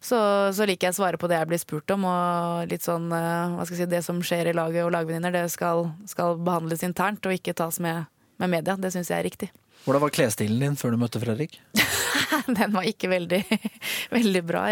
så, 0.00 0.18
så 0.56 0.64
liker 0.64 0.88
jeg 0.88 0.94
å 0.94 0.98
svare 1.02 1.20
på 1.20 1.28
det 1.28 1.36
jeg 1.36 1.48
blir 1.50 1.60
spurt 1.60 1.92
om, 1.92 2.06
og 2.08 2.70
litt 2.70 2.84
sånn 2.86 3.10
eh, 3.12 3.52
hva 3.52 3.66
skal 3.66 3.76
jeg 3.76 3.82
si, 3.84 3.90
det 3.92 4.02
som 4.06 4.22
skjer 4.24 4.48
i 4.48 4.56
laget 4.56 4.86
og 4.86 4.94
lagvenninner, 4.94 5.34
det 5.34 5.52
skal, 5.52 5.90
skal 6.08 6.40
behandles 6.40 6.84
internt 6.86 7.28
og 7.28 7.36
ikke 7.36 7.52
tas 7.58 7.76
med, 7.84 8.08
med 8.40 8.54
media. 8.56 8.78
Det 8.80 8.94
syns 8.94 9.12
jeg 9.12 9.20
er 9.20 9.28
riktig. 9.28 9.50
Hvordan 9.84 10.06
var 10.06 10.14
klesstilen 10.16 10.64
din 10.64 10.80
før 10.80 10.96
du 10.96 11.02
møtte 11.04 11.20
Fredrik? 11.20 11.60
Den 12.58 12.74
var 12.74 12.86
ikke 12.88 13.10
veldig, 13.10 13.40
veldig 14.16 14.42
bra. 14.46 14.64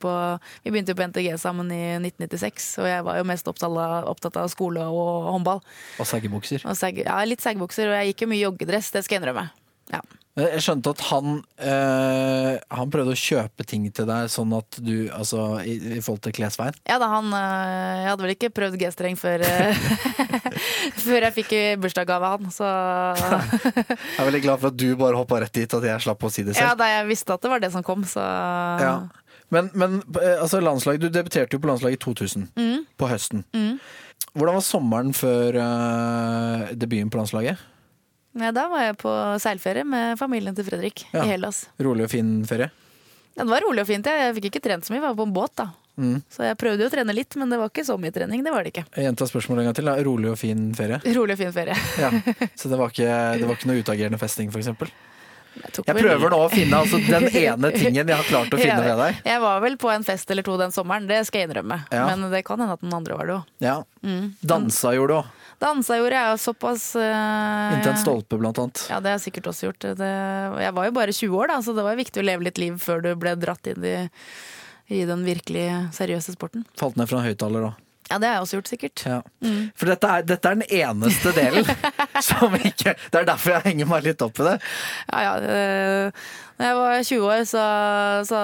På, 0.00 0.14
vi 0.64 0.72
begynte 0.72 0.94
jo 0.94 1.00
på 1.00 1.08
NTG 1.10 1.30
sammen 1.40 1.70
i 1.74 1.82
1996, 1.98 2.70
og 2.82 2.90
jeg 2.90 3.06
var 3.06 3.20
jo 3.20 3.28
mest 3.30 3.50
opptatt 3.50 4.40
av, 4.40 4.50
skole 4.52 4.84
og 4.86 5.30
håndball. 5.34 5.62
Og 6.66 6.78
saggebukser? 6.78 7.10
Ja, 7.10 7.20
litt 7.28 7.44
seggebukser, 7.44 7.90
og 7.90 8.00
jeg 8.00 8.12
gikk 8.12 8.26
jo 8.26 8.32
mye 8.34 8.44
joggedress, 8.44 8.92
det 8.94 9.04
skal 9.06 9.18
jeg 9.18 9.24
innrømme. 9.24 9.48
Ja. 9.90 10.02
Jeg 10.38 10.62
skjønte 10.62 10.92
at 10.94 11.00
han, 11.10 11.40
øh, 11.66 12.52
han 12.78 12.90
prøvde 12.94 13.12
å 13.16 13.18
kjøpe 13.18 13.64
ting 13.66 13.88
til 13.92 14.06
deg 14.08 14.28
sånn 14.30 14.52
at 14.56 14.78
du 14.78 15.10
Altså 15.10 15.58
i, 15.66 15.74
i 15.96 16.00
forhold 16.00 16.20
til 16.22 16.32
klesveien. 16.38 16.76
ja 16.86 17.00
da, 17.02 17.08
han 17.10 17.26
øh, 17.34 17.96
Jeg 17.98 18.06
hadde 18.12 18.22
vel 18.24 18.32
ikke 18.36 18.50
prøvd 18.54 18.78
G-streng 18.80 19.18
før, 19.18 19.42
før 21.04 21.26
jeg 21.26 21.34
fikk 21.40 21.54
bursdagsgave 21.82 22.30
av 22.30 22.36
han, 22.38 22.52
så 22.54 22.68
Jeg 23.74 24.20
er 24.22 24.28
veldig 24.30 24.42
glad 24.46 24.62
for 24.62 24.70
at 24.70 24.78
du 24.80 24.86
bare 25.00 25.18
hoppa 25.18 25.40
rett 25.42 25.56
dit, 25.58 25.74
at 25.76 25.88
jeg 25.90 26.04
slapp 26.06 26.22
å 26.24 26.30
si 26.32 26.44
det 26.46 26.54
selv. 26.54 26.68
Ja 26.70 26.76
da, 26.78 26.88
jeg 26.94 27.08
visste 27.10 27.34
at 27.34 27.42
det 27.44 27.50
var 27.52 27.62
det 27.66 27.72
som 27.74 27.84
kom, 27.86 28.06
så 28.08 28.22
Ja. 28.84 28.94
Men, 29.50 29.66
men 29.74 29.98
eh, 30.22 30.36
altså 30.38 30.60
landslag, 30.62 31.00
du 31.02 31.08
debuterte 31.10 31.56
jo 31.58 31.62
på 31.64 31.66
landslaget 31.72 31.98
i 31.98 32.02
2000, 32.06 32.46
Mm. 32.54 32.84
på 33.02 33.08
høsten. 33.10 33.42
Hvordan 34.30 34.54
var 34.54 34.62
sommeren 34.62 35.10
før 35.16 35.56
øh, 35.58 36.68
debuten 36.78 37.10
på 37.10 37.18
landslaget? 37.18 37.58
Ja, 38.38 38.52
Da 38.52 38.68
var 38.68 38.82
jeg 38.84 38.96
på 38.98 39.10
seilferie 39.42 39.84
med 39.84 40.18
familien 40.18 40.54
til 40.56 40.64
Fredrik 40.68 41.06
Ja. 41.12 41.24
i 41.24 41.28
Hellas. 41.34 41.68
Rolig 41.80 42.04
og 42.04 42.10
fin 42.10 42.44
ferie? 42.46 42.70
Ja, 43.36 43.44
det 43.44 43.50
var 43.50 43.60
rolig 43.66 43.80
og 43.82 43.86
fint. 43.88 44.06
Jeg 44.06 44.34
fikk 44.36 44.50
ikke 44.50 44.62
trent 44.62 44.84
så 44.84 44.92
mye, 44.92 45.00
jeg 45.00 45.08
var 45.08 45.14
på 45.18 45.26
en 45.28 45.32
båt, 45.34 45.54
da. 45.56 45.68
Mm. 46.00 46.22
Så 46.32 46.42
jeg 46.46 46.56
prøvde 46.56 46.80
jo 46.84 46.88
å 46.88 46.92
trene 46.92 47.12
litt, 47.14 47.34
men 47.36 47.50
det 47.52 47.58
var 47.60 47.68
ikke 47.68 47.84
så 47.84 47.98
mye 48.00 48.12
trening. 48.14 48.42
Det 48.44 48.52
var 48.54 48.64
det 48.64 48.72
ikke. 48.72 48.86
Jeg 48.96 49.04
gjentar 49.04 49.28
spørsmålet 49.28 49.60
en 49.62 49.68
gang 49.70 49.76
til. 49.76 49.84
Da. 49.90 49.94
Rolig 50.06 50.30
og 50.32 50.38
fin 50.40 50.62
ferie? 50.74 50.98
Rolig 51.16 51.34
og 51.36 51.40
fin 51.42 51.52
ferie. 51.52 51.76
Ja. 52.00 52.10
Så 52.60 52.70
det 52.72 52.78
var 52.80 52.90
ikke, 52.94 53.08
det 53.38 53.46
var 53.48 53.56
ikke 53.58 53.68
noe 53.70 53.82
utagerende 53.84 54.18
festing, 54.20 54.50
f.eks.? 54.50 54.70
Jeg, 55.50 55.72
Jeg 55.82 55.94
vel- 55.96 56.04
prøver 56.06 56.30
nå 56.30 56.38
å 56.46 56.48
finne 56.52 56.78
altså, 56.78 57.00
den 57.04 57.26
ene 57.42 57.70
tingen 57.74 58.06
jeg 58.06 58.16
har 58.16 58.28
klart 58.28 58.54
å 58.54 58.60
finne 58.60 58.80
ved 58.86 58.96
deg. 59.02 59.16
Jeg 59.26 59.40
var 59.42 59.60
vel 59.64 59.76
på 59.82 59.90
en 59.92 60.04
fest 60.06 60.30
eller 60.30 60.46
to 60.46 60.54
den 60.60 60.70
sommeren, 60.72 61.08
det 61.10 61.18
skal 61.26 61.42
jeg 61.42 61.50
innrømme. 61.50 61.80
Ja. 61.90 62.04
Men 62.14 62.30
det 62.32 62.44
kan 62.46 62.60
hende 62.62 62.76
at 62.78 62.84
den 62.84 62.94
andre 62.94 63.16
var 63.18 63.26
det 63.26 63.34
òg. 63.40 63.48
Ja. 63.66 63.76
Mm. 64.06 64.28
Dansa 64.46 64.92
gjorde 64.96 65.16
du 65.16 65.18
òg. 65.20 65.36
Dansa 65.60 65.98
gjorde 65.98 66.16
jeg 66.16 66.40
såpass 66.40 66.84
uh, 66.96 67.74
Inntil 67.74 67.92
en 67.92 68.00
stolpe, 68.00 68.38
blant 68.40 68.58
annet. 68.62 68.86
Ja, 68.88 69.00
det 69.02 69.12
har 69.12 69.18
jeg 69.18 69.26
sikkert 69.26 69.50
også 69.52 69.68
gjort. 69.68 69.90
Det, 69.98 70.08
jeg 70.64 70.76
var 70.78 70.88
jo 70.88 70.94
bare 70.96 71.12
20 71.12 71.36
år, 71.36 71.52
da, 71.52 71.58
så 71.64 71.74
det 71.76 71.84
var 71.84 72.00
viktig 72.00 72.22
å 72.22 72.24
leve 72.24 72.48
litt 72.48 72.60
liv 72.62 72.80
før 72.80 73.04
du 73.04 73.10
ble 73.20 73.34
dratt 73.40 73.68
inn 73.68 73.84
i, 73.84 73.94
i 74.88 75.04
den 75.08 75.26
virkelig 75.28 75.66
seriøse 75.96 76.36
sporten. 76.38 76.64
Falt 76.80 76.96
ned 76.96 77.10
fra 77.10 77.20
en 77.20 77.28
høyttaler 77.28 77.68
òg. 77.68 77.86
Ja, 78.10 78.18
det 78.18 78.26
har 78.26 78.34
jeg 78.34 78.42
også 78.42 78.56
gjort, 78.58 78.68
sikkert. 78.72 79.02
Ja. 79.06 79.20
For 79.78 79.86
dette 79.86 80.08
er, 80.10 80.24
dette 80.26 80.50
er 80.50 80.56
den 80.58 80.66
eneste 80.80 81.30
delen 81.36 81.68
som 82.26 82.54
ikke 82.58 82.96
Det 83.12 83.20
er 83.20 83.26
derfor 83.28 83.52
jeg 83.54 83.68
henger 83.70 83.86
meg 83.92 84.06
litt 84.08 84.22
opp 84.26 84.40
i 84.42 84.46
det. 84.48 84.54
Ja, 85.12 85.20
ja. 85.28 85.34
øh, 85.38 86.24
Når 86.60 86.66
jeg 86.66 86.76
var 86.80 87.04
20 87.08 87.28
år, 87.30 87.44
så, 87.48 87.62
så 88.28 88.40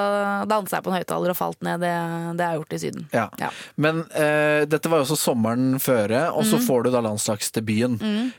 dansa 0.49 0.79
jeg 0.79 0.87
på 0.87 0.93
en 0.93 0.97
høyttaler 0.97 1.35
og 1.35 1.37
falt 1.37 1.67
ned. 1.67 1.83
Det, 1.83 1.91
det 2.39 2.47
har 2.47 2.55
jeg 2.55 2.63
gjort 2.63 2.77
i 2.77 2.81
Syden. 2.85 3.09
Ja. 3.13 3.27
Ja. 3.43 3.51
Men 3.77 4.05
uh, 4.15 4.63
dette 4.71 4.89
var 4.93 5.03
jo 5.03 5.09
også 5.09 5.19
sommeren 5.21 5.75
føre, 5.83 6.23
og 6.31 6.47
Mm. 6.47 6.51
så 6.55 6.63
får 6.65 6.87
du 6.87 6.91
da 6.95 7.01
landslagsdebuten. 7.05 7.99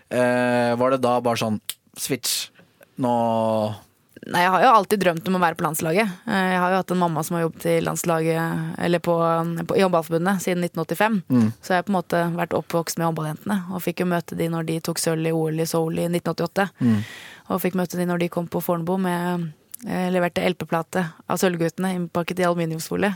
Eh, 0.10 0.72
var 0.80 0.96
det 0.96 1.02
da 1.04 1.18
bare 1.22 1.38
sånn 1.44 1.60
switch? 2.00 2.48
Nå 3.04 3.12
Nei, 4.28 4.42
jeg 4.44 4.52
har 4.52 4.64
jo 4.66 4.70
alltid 4.76 5.00
drømt 5.04 5.28
om 5.30 5.38
å 5.38 5.40
være 5.40 5.56
på 5.60 5.64
landslaget. 5.64 6.10
Eh, 6.28 6.48
Jeg 6.52 6.60
har 6.60 6.72
jo 6.74 6.80
hatt 6.82 6.92
en 6.92 7.00
mamma 7.00 7.24
som 7.24 7.36
har 7.38 7.46
jobbet 7.46 7.66
i 7.72 7.76
landslaget, 7.86 8.74
eller 8.84 9.00
på, 9.00 9.16
på, 9.70 9.78
i 9.78 9.84
håndballforbundet 9.86 10.42
siden 10.44 10.64
1985. 10.68 11.22
Så 11.64 11.74
jeg 11.74 11.78
har 11.80 11.86
på 11.88 11.94
en 11.94 12.00
måte 12.00 12.24
vært 12.36 12.56
oppvokst 12.58 12.98
med 13.00 13.08
håndballjentene, 13.08 13.58
og 13.72 13.82
fikk 13.86 14.02
jo 14.04 14.10
møte 14.12 14.36
de 14.40 14.50
når 14.52 14.68
de 14.68 14.80
tok 14.84 15.00
sølv 15.00 15.28
i 15.30 15.32
OL 15.32 15.60
i 15.64 15.66
Seoul 15.70 16.00
i 16.04 16.08
1988. 16.10 16.68
Og 17.50 17.62
fikk 17.64 17.76
møte 17.80 17.96
de 17.98 18.06
når 18.10 18.20
de 18.26 18.30
kom 18.30 18.48
på 18.52 18.60
Fornebu 18.64 18.98
med 19.00 19.48
jeg 19.86 20.10
leverte 20.12 20.42
LP-plate 20.42 21.04
av 21.30 21.38
Sølvguttene 21.38 21.92
innpakket 21.94 22.40
i 22.42 22.46
aluminiumsfolie. 22.48 23.12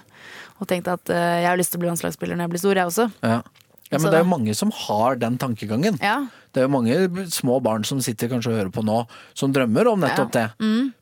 Og 0.62 0.68
tenkte 0.70 0.94
at 0.94 1.10
eh, 1.10 1.40
jeg 1.42 1.50
har 1.50 1.58
lyst 1.58 1.74
til 1.74 1.80
å 1.80 1.82
bli 1.82 1.90
landslagsspiller 1.90 2.38
når 2.38 2.46
jeg 2.46 2.52
blir 2.54 2.62
stor, 2.62 2.78
jeg 2.78 2.92
også. 2.92 3.08
ja. 3.26 3.40
Ja, 3.92 3.98
men 4.00 4.08
det 4.12 4.18
er 4.20 4.24
jo 4.24 4.30
mange 4.32 4.54
som 4.56 4.72
har 4.72 5.18
den 5.20 5.38
tankegangen. 5.38 5.98
Ja, 6.02 6.28
Det 6.54 6.62
er 6.64 6.68
jo 6.68 6.72
mange 6.74 7.26
små 7.32 7.60
barn 7.64 7.84
som 7.88 8.00
sitter 8.04 8.30
kanskje 8.32 8.52
og 8.54 8.58
hører 8.60 8.72
på 8.72 8.84
nå, 8.88 9.02
som 9.38 9.52
drømmer 9.56 9.88
om 9.92 10.00
nettopp 10.04 10.32
det. 10.36 10.46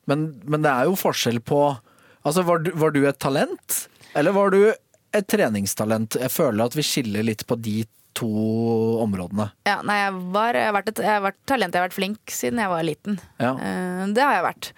Men, 0.09 0.25
men 0.45 0.65
det 0.65 0.71
er 0.73 0.89
jo 0.89 0.97
forskjell 0.99 1.39
på 1.41 1.61
Altså, 2.27 2.43
var 2.43 2.59
du, 2.59 2.71
var 2.75 2.91
du 2.91 2.99
et 3.07 3.17
talent, 3.17 3.75
eller 4.13 4.33
var 4.35 4.51
du 4.51 4.57
et 5.15 5.27
treningstalent? 5.31 6.17
Jeg 6.19 6.29
føler 6.33 6.65
at 6.65 6.75
vi 6.75 6.83
skiller 6.83 7.23
litt 7.23 7.45
på 7.47 7.55
de 7.55 7.85
to 8.17 8.29
områdene. 9.03 9.49
Ja, 9.67 9.79
nei, 9.85 9.97
jeg, 10.01 10.15
var, 10.33 10.57
jeg, 10.57 10.67
har 10.67 10.75
vært 10.75 10.91
et, 10.91 11.01
jeg 11.05 11.11
har 11.11 11.23
vært 11.23 11.39
talent, 11.49 11.75
jeg 11.75 11.81
har 11.81 11.87
vært 11.87 11.97
flink 11.97 12.33
siden 12.33 12.61
jeg 12.61 12.71
var 12.71 12.85
liten. 12.85 13.17
Ja. 13.39 13.53
Eh, 13.55 14.03
det 14.15 14.25
har 14.25 14.37
jeg 14.37 14.45
vært. 14.47 14.69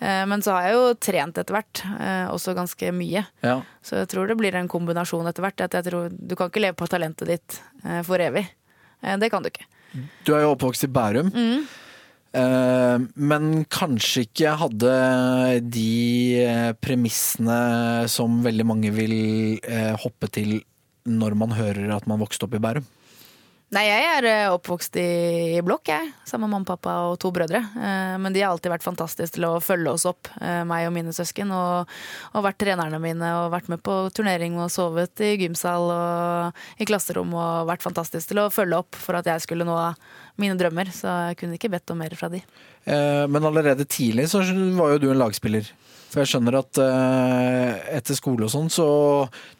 Eh, 0.00 0.22
men 0.30 0.44
så 0.44 0.56
har 0.56 0.68
jeg 0.68 0.76
jo 0.76 0.86
trent 1.08 1.40
etter 1.40 1.56
hvert, 1.56 1.82
eh, 1.96 2.24
også 2.32 2.56
ganske 2.58 2.94
mye. 2.96 3.24
Ja. 3.46 3.58
Så 3.86 4.00
jeg 4.02 4.10
tror 4.12 4.30
det 4.30 4.38
blir 4.40 4.56
en 4.58 4.70
kombinasjon 4.70 5.28
etter 5.30 5.46
hvert. 5.46 5.66
At 5.66 5.76
jeg 5.78 5.88
tror, 5.88 6.10
du 6.12 6.34
kan 6.36 6.50
ikke 6.50 6.64
leve 6.66 6.78
på 6.80 6.88
talentet 6.90 7.30
ditt 7.30 7.60
for 8.06 8.20
evig. 8.20 8.44
Det 9.00 9.30
kan 9.32 9.44
du 9.44 9.48
ikke. 9.48 9.64
Du 10.26 10.34
er 10.36 10.44
jo 10.44 10.54
oppvokst 10.54 10.84
i 10.84 10.90
Bærum. 10.92 11.30
Mm. 11.32 11.62
men 13.18 13.64
kanskje 13.66 14.22
ikke 14.22 14.52
hadde 14.60 14.90
de 15.66 16.74
premissene 16.78 17.56
som 18.12 18.36
veldig 18.44 18.66
mange 18.68 18.92
vil 18.94 19.16
hoppe 19.98 20.28
til 20.30 20.60
når 21.08 21.36
man 21.38 21.54
hører 21.56 21.94
at 21.96 22.08
man 22.10 22.20
vokste 22.20 22.46
opp 22.46 22.56
i 22.56 22.62
Bærum. 22.62 22.86
Nei, 23.70 23.84
jeg 23.86 24.02
er 24.02 24.26
eh, 24.26 24.48
oppvokst 24.50 24.96
i, 24.98 25.60
blokk, 25.62 25.92
jeg. 25.92 26.08
Sammen 26.26 26.48
med 26.48 26.56
mamma, 26.56 26.66
pappa 26.72 26.94
og 27.06 27.20
to 27.22 27.28
brødre. 27.30 27.60
Eh, 27.78 28.14
men 28.18 28.34
de 28.34 28.40
har 28.42 28.50
alltid 28.50 28.72
vært 28.72 28.82
fantastiske 28.82 29.36
til 29.36 29.44
å 29.46 29.60
følge 29.62 29.92
oss 29.92 30.08
opp, 30.10 30.26
eh, 30.42 30.64
meg 30.66 30.88
og 30.88 30.94
mine 30.96 31.12
søsken. 31.14 31.52
Og, 31.54 31.92
og 32.34 32.42
vært 32.48 32.58
trenerne 32.58 32.98
mine 32.98 33.28
og 33.38 33.52
vært 33.52 33.68
med 33.70 33.78
på 33.86 33.94
turnering 34.16 34.56
og 34.58 34.72
sovet 34.74 35.22
i 35.22 35.36
gymsal 35.38 35.86
og 35.94 36.82
i 36.82 36.88
klasserom. 36.90 37.30
Og 37.30 37.68
vært 37.70 37.86
fantastisk 37.86 38.32
til 38.32 38.40
å 38.42 38.48
følge 38.50 38.80
opp 38.82 38.98
for 38.98 39.20
at 39.20 39.30
jeg 39.30 39.44
skulle 39.44 39.68
nå 39.68 39.76
mine 40.42 40.58
drømmer. 40.58 40.90
Så 40.90 41.06
jeg 41.28 41.38
kunne 41.38 41.54
ikke 41.54 41.70
bedt 41.70 41.92
om 41.94 42.02
mer 42.02 42.16
fra 42.18 42.26
de. 42.32 42.40
Men 42.90 43.46
allerede 43.46 43.86
tidlig 43.86 44.26
så 44.32 44.40
var 44.80 44.96
jo 44.96 45.04
du 45.04 45.12
en 45.12 45.20
lagspiller. 45.20 45.68
For 46.10 46.24
jeg 46.24 46.32
skjønner 46.32 46.56
at 46.58 46.80
etter 48.00 48.18
skole 48.18 48.48
og 48.48 48.50
sånn, 48.50 48.66
så 48.72 48.88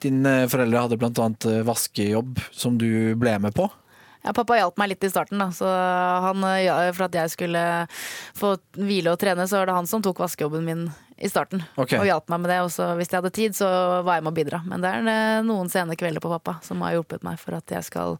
dine 0.02 0.48
foreldre 0.50 0.82
hadde 0.82 1.52
eh, 1.52 1.62
vaskejobb 1.68 2.42
som 2.50 2.74
du 2.80 3.14
ble 3.20 3.36
med 3.46 3.54
på. 3.54 3.68
Ja, 4.20 4.34
pappa 4.36 4.58
hjalp 4.58 4.76
meg 4.80 4.92
litt 4.92 5.04
i 5.06 5.10
starten, 5.12 5.40
da. 5.40 5.48
Så 5.54 5.68
han, 5.68 6.44
eh, 6.44 6.66
ja, 6.66 6.76
for 6.92 7.06
at 7.08 7.16
jeg 7.16 7.32
skulle 7.32 7.62
få 8.36 8.56
hvile 8.76 9.14
og 9.14 9.20
trene, 9.20 9.46
så 9.48 9.60
var 9.60 9.70
det 9.70 9.78
han 9.78 9.88
som 9.88 10.02
tok 10.04 10.20
vaskejobben 10.20 10.66
min 10.66 10.90
i 11.20 11.28
starten. 11.28 11.62
Okay. 11.76 12.00
Og 12.00 12.08
hjalp 12.08 12.28
meg 12.32 12.42
med 12.42 12.52
det. 12.52 12.58
Og 12.64 12.70
så 12.72 12.90
hvis 12.98 13.10
jeg 13.12 13.20
hadde 13.20 13.32
tid, 13.36 13.56
så 13.56 13.68
var 14.04 14.18
jeg 14.18 14.24
med 14.26 14.32
å 14.32 14.36
bidra. 14.36 14.60
Men 14.68 14.84
det 14.84 14.92
er 14.92 15.10
eh, 15.12 15.40
noen 15.46 15.72
sene 15.72 15.96
kvelder 16.00 16.24
på 16.24 16.32
pappa 16.32 16.58
som 16.64 16.80
har 16.84 16.96
hjulpet 16.96 17.24
meg 17.26 17.40
for 17.40 17.56
at 17.56 17.76
jeg 17.76 17.86
skal 17.88 18.18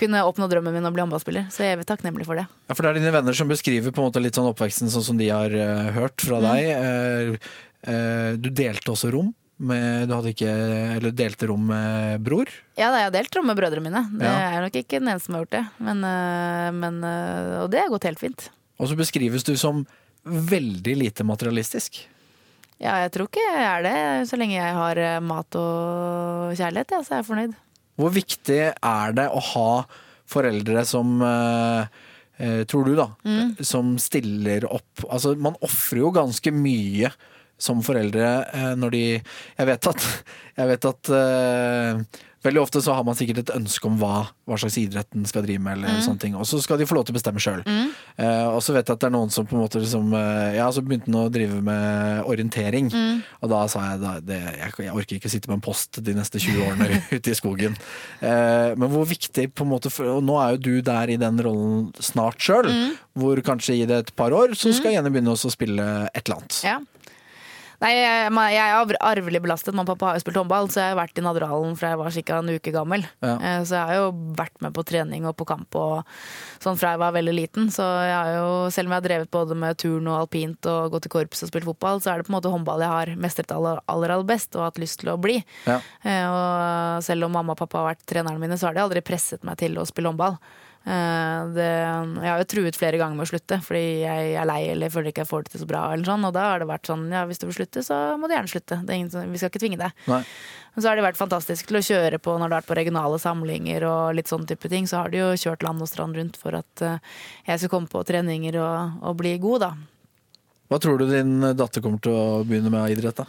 kunne 0.00 0.22
oppnå 0.24 0.48
drømmen 0.50 0.74
min 0.74 0.88
og 0.88 0.94
bli 0.94 1.04
håndballspiller. 1.04 1.50
Så 1.52 1.62
jeg 1.64 1.72
er 1.72 1.76
evig 1.78 1.86
takknemlig 1.90 2.26
for 2.26 2.38
det. 2.38 2.46
Ja, 2.70 2.74
For 2.74 2.82
det 2.82 2.92
er 2.92 3.02
dine 3.02 3.14
venner 3.14 3.36
som 3.36 3.50
beskriver 3.50 3.94
på 3.94 4.02
en 4.02 4.10
måte 4.10 4.22
litt 4.22 4.38
sånn 4.38 4.50
oppveksten 4.50 4.90
sånn 4.90 5.06
som 5.06 5.20
de 5.20 5.28
har 5.30 5.52
uh, 5.52 5.92
hørt 5.94 6.24
fra 6.24 6.40
deg. 6.42 6.70
Uh, 6.72 7.52
uh, 7.86 8.30
du 8.40 8.48
delte 8.50 8.94
også 8.94 9.12
rom. 9.14 9.30
Med, 9.62 10.08
du 10.10 10.14
hadde 10.16 10.32
ikke, 10.32 10.52
eller 10.96 11.12
delte 11.14 11.46
rom 11.46 11.68
med 11.70 12.22
bror. 12.26 12.48
Ja, 12.74 12.88
da, 12.90 12.98
jeg 12.98 13.06
har 13.06 13.12
delt 13.14 13.36
rom 13.38 13.46
med 13.46 13.58
brødrene 13.60 13.84
mine. 13.84 14.00
Det 14.18 14.26
Ja. 14.26 14.56
er 14.56 14.64
nok 14.64 14.74
ikke 14.80 14.98
den 14.98 15.06
eneste 15.12 15.26
som 15.30 15.36
har 15.36 15.44
gjort 15.44 15.54
det. 15.54 15.64
Men, 15.78 16.00
eh, 16.02 16.70
men, 16.74 16.96
eh, 17.06 17.60
og 17.62 17.70
det 17.70 17.78
har 17.84 17.88
gått 17.92 18.08
helt 18.08 18.18
fint. 18.18 18.48
Og 18.80 18.88
så 18.90 18.96
beskrives 18.98 19.44
du 19.46 19.54
som 19.56 19.84
veldig 20.26 20.96
lite 20.98 21.22
materialistisk. 21.22 22.00
Ja, 22.82 22.96
jeg 23.06 23.12
tror 23.14 23.28
ikke 23.30 23.44
jeg 23.54 23.62
er 23.62 23.82
det. 23.86 24.28
Så 24.28 24.36
lenge 24.36 24.58
jeg 24.58 24.74
har 24.74 24.98
eh, 24.98 25.20
mat 25.20 25.54
og 25.54 26.56
kjærlighet, 26.58 26.90
ja, 26.90 27.02
så 27.06 27.12
er 27.14 27.22
jeg 27.22 27.28
fornøyd. 27.30 27.54
Hvor 28.00 28.10
viktig 28.10 28.60
er 28.82 29.12
det 29.12 29.28
å 29.30 29.40
ha 29.52 29.84
foreldre 30.26 30.84
som 30.84 31.20
Tror 32.66 32.84
du, 32.88 32.96
da. 32.96 33.04
Som 33.62 33.92
stiller 34.02 34.64
opp. 34.66 35.04
Altså, 35.08 35.36
man 35.38 35.54
ofrer 35.62 36.00
jo 36.00 36.08
ganske 36.10 36.50
mye 36.50 37.12
som 37.62 37.82
foreldre 37.84 38.26
eh, 38.50 38.74
når 38.78 38.94
de 38.96 39.04
Jeg 39.14 39.68
vet 39.68 39.88
at, 39.92 40.10
jeg 40.58 40.70
vet 40.72 40.90
at 40.92 41.14
uh, 41.14 42.20
Veldig 42.42 42.58
ofte 42.58 42.80
så 42.82 42.94
har 42.96 43.04
man 43.06 43.14
sikkert 43.14 43.44
et 43.44 43.50
ønske 43.54 43.86
om 43.86 44.00
hva, 44.00 44.24
hva 44.50 44.56
slags 44.58 44.74
idrett 44.80 45.06
den 45.14 45.26
skal 45.30 45.44
drive 45.46 45.62
med, 45.62 45.76
eller 45.76 46.00
sånne 46.02 46.18
ting. 46.18 46.32
Og 46.34 46.42
så 46.50 46.58
skal 46.58 46.80
de 46.80 46.88
få 46.90 46.96
lov 46.96 47.04
til 47.06 47.14
å 47.14 47.18
bestemme 47.20 47.38
sjøl. 47.38 47.60
og 47.62 48.58
så 48.66 48.74
vet 48.74 48.88
jeg 48.88 48.96
at 48.96 49.04
det 49.04 49.06
er 49.06 49.14
noen 49.14 49.30
som 49.30 49.46
på 49.46 49.54
en 49.54 49.62
måte 49.62 49.78
liksom 49.78 50.10
uh, 50.10 50.50
Ja, 50.50 50.66
så 50.74 50.82
begynte 50.82 51.06
han 51.06 51.20
å 51.20 51.30
drive 51.30 51.60
med 51.62 52.26
orientering. 52.26 52.90
Og 53.38 53.52
da 53.52 53.60
sa 53.70 53.84
jeg 53.92 54.02
da, 54.02 54.16
det, 54.26 54.40
jeg, 54.58 54.74
jeg 54.88 54.96
orker 54.98 55.20
ikke 55.20 55.30
sitte 55.30 55.52
med 55.52 55.60
en 55.60 55.64
post 55.68 56.02
de 56.02 56.16
neste 56.18 56.42
20 56.42 56.66
årene 56.66 56.98
ute 57.14 57.30
i 57.30 57.38
skogen. 57.38 57.78
Uh, 58.18 58.74
men 58.74 58.90
hvor 58.90 59.06
viktig 59.06 59.46
på 59.54 59.62
en 59.62 59.74
måte 59.76 59.94
for, 59.94 60.10
Og 60.16 60.26
nå 60.26 60.40
er 60.42 60.56
jo 60.56 60.64
du 60.66 60.74
der 60.82 61.14
i 61.14 61.20
den 61.22 61.38
rollen 61.46 61.92
snart 62.02 62.42
sjøl, 62.42 62.72
hvor 63.14 63.38
kanskje 63.46 63.78
i 63.78 63.86
det 63.86 64.02
et 64.02 64.12
par 64.18 64.34
år 64.34 64.58
så 64.58 64.74
skal 64.74 64.96
Jenny 64.96 65.14
begynne 65.14 65.36
å 65.36 65.38
spille 65.38 65.86
et 66.10 66.24
eller 66.24 66.42
annet. 66.42 66.58
Ja. 66.66 66.80
Nei, 67.82 67.90
jeg, 67.98 68.30
jeg 68.54 68.72
er 68.78 68.96
arvelig 69.02 69.40
belastet. 69.42 69.74
Mamma 69.74 69.82
og 69.90 69.96
pappa 69.98 70.12
har 70.12 70.18
jo 70.18 70.22
spilt 70.22 70.36
håndball, 70.38 70.68
så 70.70 70.78
jeg 70.78 70.92
har 70.92 70.98
vært 71.00 71.18
i 71.18 71.24
Nadderhallen 71.26 71.72
fra 71.78 71.88
jeg 71.90 71.98
var 71.98 72.14
ca. 72.14 72.36
en 72.38 72.52
uke 72.54 72.72
gammel. 72.74 73.02
Ja. 73.24 73.32
Eh, 73.42 73.62
Så 73.66 73.74
jeg 73.74 73.88
har 73.90 73.96
jo 73.98 74.12
vært 74.38 74.54
med 74.62 74.72
på 74.76 74.84
trening 74.86 75.26
og 75.26 75.34
på 75.40 75.46
kamp 75.50 75.74
og 75.80 76.04
sånn 76.62 76.78
fra 76.78 76.92
jeg 76.94 77.02
var 77.02 77.16
veldig 77.16 77.34
liten. 77.34 77.66
Så 77.74 77.82
jeg 77.82 78.14
har 78.14 78.30
jo, 78.36 78.52
selv 78.70 78.86
om 78.86 78.94
jeg 78.94 79.00
har 79.02 79.08
drevet 79.08 79.32
både 79.34 79.58
med 79.58 79.80
turn 79.82 80.06
og 80.06 80.20
alpint 80.20 80.70
og 80.70 80.94
gått 80.94 81.10
i 81.10 81.12
korps 81.16 81.42
og 81.42 81.50
spilt 81.50 81.66
fotball, 81.66 81.98
så 82.00 82.12
er 82.14 82.22
det 82.22 82.28
på 82.28 82.32
en 82.32 82.38
måte 82.38 82.52
håndball 82.54 82.86
jeg 82.86 82.94
har 82.94 83.14
mestret 83.18 83.50
aller, 83.56 83.82
aller, 83.90 84.14
aller 84.14 84.30
best 84.30 84.54
og 84.54 84.68
hatt 84.68 84.78
lyst 84.78 85.00
til 85.02 85.10
å 85.10 85.18
bli. 85.20 85.40
Ja. 85.66 85.80
Eh, 86.06 86.26
Og 86.32 87.02
selv 87.02 87.26
om 87.26 87.34
mamma 87.34 87.56
og 87.56 87.58
pappa 87.64 87.82
har 87.82 87.90
vært 87.96 88.06
trenerne 88.06 88.38
mine, 88.38 88.54
så 88.60 88.70
har 88.70 88.78
de 88.78 88.84
aldri 88.86 89.02
presset 89.02 89.42
meg 89.42 89.58
til 89.58 89.74
å 89.82 89.84
spille 89.90 90.12
håndball. 90.14 90.38
Eh, 90.82 91.42
Det, 91.54 91.66
jeg 91.68 92.26
har 92.32 92.40
jo 92.42 92.48
truet 92.50 92.78
flere 92.78 92.98
ganger 92.98 93.14
med 93.18 93.26
å 93.26 93.30
slutte 93.30 93.58
fordi 93.62 94.02
jeg 94.02 94.32
er 94.34 94.46
lei 94.48 94.62
eller 94.72 94.90
føler 94.90 95.12
ikke 95.12 95.22
jeg 95.22 95.30
får 95.30 95.44
det 95.44 95.52
til 95.54 95.62
så 95.62 95.68
bra. 95.70 95.82
Eller 95.92 96.08
sånn, 96.08 96.24
og 96.26 96.32
da 96.34 96.46
har 96.50 96.62
det 96.62 96.66
vært 96.70 96.88
sånn 96.90 97.04
ja, 97.12 97.22
hvis 97.28 97.38
du 97.38 97.46
vil 97.46 97.54
slutte, 97.60 97.84
så 97.86 97.98
må 98.18 98.26
du 98.26 98.34
gjerne 98.34 98.50
slutte. 98.50 98.80
Det 98.82 98.90
er 98.90 98.98
ingen, 98.98 99.10
som- 99.10 99.30
vi 99.30 99.38
skal 99.38 99.50
ikke 99.52 99.62
tvinge 99.62 99.78
deg. 99.78 99.92
Nei. 100.10 100.22
Men 100.74 100.82
så 100.82 100.88
har 100.88 100.96
de 100.96 101.02
vært 101.02 101.20
fantastisk 101.20 101.66
til 101.68 101.76
å 101.76 101.84
kjøre 101.84 102.18
på 102.18 102.34
når 102.38 102.48
du 102.48 102.54
har 102.54 102.62
vært 102.62 102.70
på 102.72 102.78
regionale 102.80 103.18
samlinger 103.20 103.84
og 103.84 104.14
litt 104.16 104.26
sånn 104.26 104.46
type 104.48 104.68
ting. 104.72 104.86
Så 104.86 104.96
har 105.02 105.10
de 105.10 105.18
jo 105.18 105.32
kjørt 105.36 105.62
land 105.62 105.82
og 105.82 105.88
strand 105.88 106.16
rundt 106.16 106.36
for 106.40 106.54
at 106.56 106.82
eh, 106.82 106.98
jeg 107.46 107.58
skal 107.60 107.68
komme 107.76 107.88
på 107.92 108.02
treninger 108.08 108.56
og, 108.56 109.02
og 109.02 109.16
bli 109.20 109.36
god, 109.38 109.60
da. 109.60 109.72
Hva 110.70 110.80
tror 110.80 110.98
du 110.98 111.06
din 111.10 111.40
datter 111.54 111.82
kommer 111.84 112.00
til 112.00 112.12
å 112.16 112.44
begynne 112.48 112.70
med 112.72 112.80
av 112.80 112.88
idrett? 112.88 113.16
da? 113.20 113.26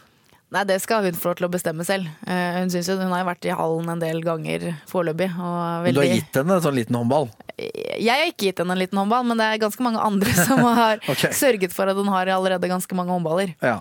Nei, 0.54 0.64
det 0.70 0.76
skal 0.84 1.02
hun 1.02 1.16
få 1.18 1.32
lov 1.32 1.40
til 1.40 1.48
å 1.48 1.54
bestemme 1.54 1.86
selv. 1.88 2.10
Eh, 2.30 2.60
hun 2.60 2.70
synes 2.70 2.90
jo 2.92 2.98
hun 3.00 3.10
har 3.10 3.24
jo 3.24 3.30
vært 3.32 3.48
i 3.48 3.56
hallen 3.58 3.90
en 3.90 4.04
del 4.04 4.20
ganger 4.22 4.68
foreløpig. 4.90 5.32
og 5.34 5.88
Men 5.88 5.96
Du 5.96 6.02
har 6.04 6.12
gitt 6.12 6.38
henne 6.38 6.60
en 6.60 6.66
sånn 6.68 6.78
liten 6.78 6.98
håndball? 7.00 7.32
Jeg 7.58 8.10
har 8.10 8.30
ikke 8.30 8.52
gitt 8.52 8.62
henne 8.62 8.76
en 8.76 8.82
liten 8.82 9.00
håndball, 9.02 9.26
men 9.26 9.42
det 9.42 9.48
er 9.50 9.64
ganske 9.64 9.86
mange 9.86 10.02
andre 10.02 10.36
som 10.38 10.62
har 10.82 11.02
okay. 11.10 11.34
sørget 11.34 11.74
for 11.74 11.90
at 11.90 11.98
hun 11.98 12.12
har 12.14 12.30
allerede 12.36 12.70
ganske 12.70 12.98
mange 12.98 13.16
håndballer. 13.16 13.56
Ja. 13.66 13.80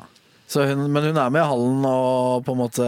Så 0.53 0.67
hun, 0.69 0.83
men 0.93 1.07
hun 1.09 1.17
er 1.17 1.31
med 1.33 1.41
i 1.41 1.49
hallen 1.49 1.85
og 1.88 2.43
på 2.45 2.53
en 2.53 2.59
måte 2.61 2.87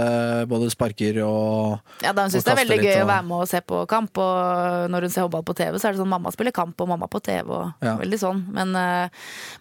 både 0.51 0.67
sparker 0.73 1.17
og 1.25 1.79
Ja, 2.05 2.13
da 2.13 2.27
Hun 2.27 2.35
syns 2.35 2.45
det 2.45 2.53
er 2.53 2.61
veldig 2.61 2.79
gøy 2.83 2.97
og- 2.99 3.05
å 3.07 3.09
være 3.09 3.25
med 3.31 3.37
og 3.39 3.49
se 3.49 3.61
på 3.65 3.79
kamp. 3.89 4.19
Og 4.21 4.91
når 4.93 5.07
hun 5.07 5.15
ser 5.15 5.25
håndball 5.25 5.47
på 5.49 5.55
TV, 5.57 5.79
så 5.81 5.89
er 5.89 5.93
det 5.97 6.01
sånn 6.03 6.13
mamma 6.13 6.33
spiller 6.35 6.53
kamp 6.53 6.81
og 6.85 6.89
mamma 6.93 7.09
på 7.09 7.23
TV. 7.25 7.49
og 7.49 7.73
Ja. 7.81 7.97
veldig 7.97 8.19
sånn. 8.21 8.43
Men, 8.53 8.77
eh, 8.77 9.09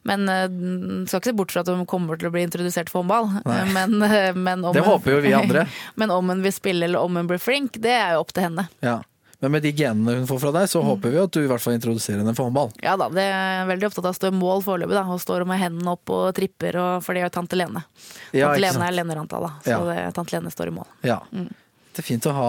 men 0.04 0.28
eh, 0.30 1.06
skal 1.08 1.22
ikke 1.22 1.32
se 1.32 1.38
bort 1.40 1.52
fra 1.52 1.62
at 1.62 1.68
hun 1.68 1.86
kommer 1.86 2.20
til 2.20 2.30
å 2.30 2.34
bli 2.34 2.44
introdusert 2.46 2.90
for 2.90 3.04
håndball. 3.04 3.30
Men, 3.46 4.02
eh, 4.04 4.34
men 4.34 4.66
om 4.66 4.74
Det 4.74 4.84
håper 4.84 5.12
jo 5.16 5.22
vi 5.22 5.32
andre. 5.34 5.68
men 5.96 6.12
om 6.12 6.28
hun 6.30 6.42
vil 6.44 6.52
spille 6.52 6.84
eller 6.84 7.00
om 7.00 7.16
hun 7.16 7.28
blir 7.28 7.40
flink, 7.40 7.80
det 7.80 7.92
er 7.92 8.14
jo 8.14 8.20
opp 8.22 8.34
til 8.34 8.44
henne. 8.44 8.68
Ja. 8.82 9.02
Men 9.44 9.52
med 9.58 9.66
de 9.66 9.74
genene 9.76 10.14
hun 10.22 10.28
får 10.30 10.40
fra 10.40 10.52
deg, 10.56 10.70
så 10.72 10.80
Mm. 10.80 10.88
håper 10.94 11.12
vi 11.12 11.18
at 11.20 11.32
du 11.36 11.40
i 11.44 11.48
hvert 11.52 11.60
fall 11.64 11.76
introduserer 11.76 12.22
henne 12.24 12.34
for 12.38 12.48
håndball. 12.48 12.72
Ja 12.82 12.96
da, 12.96 13.10
det 13.12 13.26
er 13.28 13.66
veldig 13.68 13.90
opptatt 13.90 14.06
av 14.08 14.14
å 14.16 14.20
stå 14.22 14.32
i 14.32 14.38
mål 14.40 14.64
foreløpig, 14.64 14.96
da. 14.96 15.04
Og 15.12 15.20
står 15.20 15.44
med 15.50 15.60
hendene 15.60 15.92
opp 15.98 16.10
og 16.16 16.30
tripper, 16.38 16.78
og, 16.80 17.04
for 17.04 17.14
det 17.14 17.26
gjør 17.26 17.34
tante 17.42 17.60
Lene. 17.60 17.84
Ja, 18.32 18.54
tante 18.54 18.64
Lene 18.64 18.88
er 18.88 18.96
Lene 18.96 19.18
Rantala, 19.20 19.56
så 19.66 19.76
Ja. 19.76 19.82
det, 19.90 20.14
tante 20.16 20.38
Lene 20.38 20.54
står 20.54 20.72
i 20.72 20.78
mål. 20.80 20.88
Ja. 21.04 21.20
Mm. 21.36 21.50
Det 21.94 22.00
er 22.02 22.08
fint 22.08 22.26
å 22.26 22.32
ha 22.34 22.48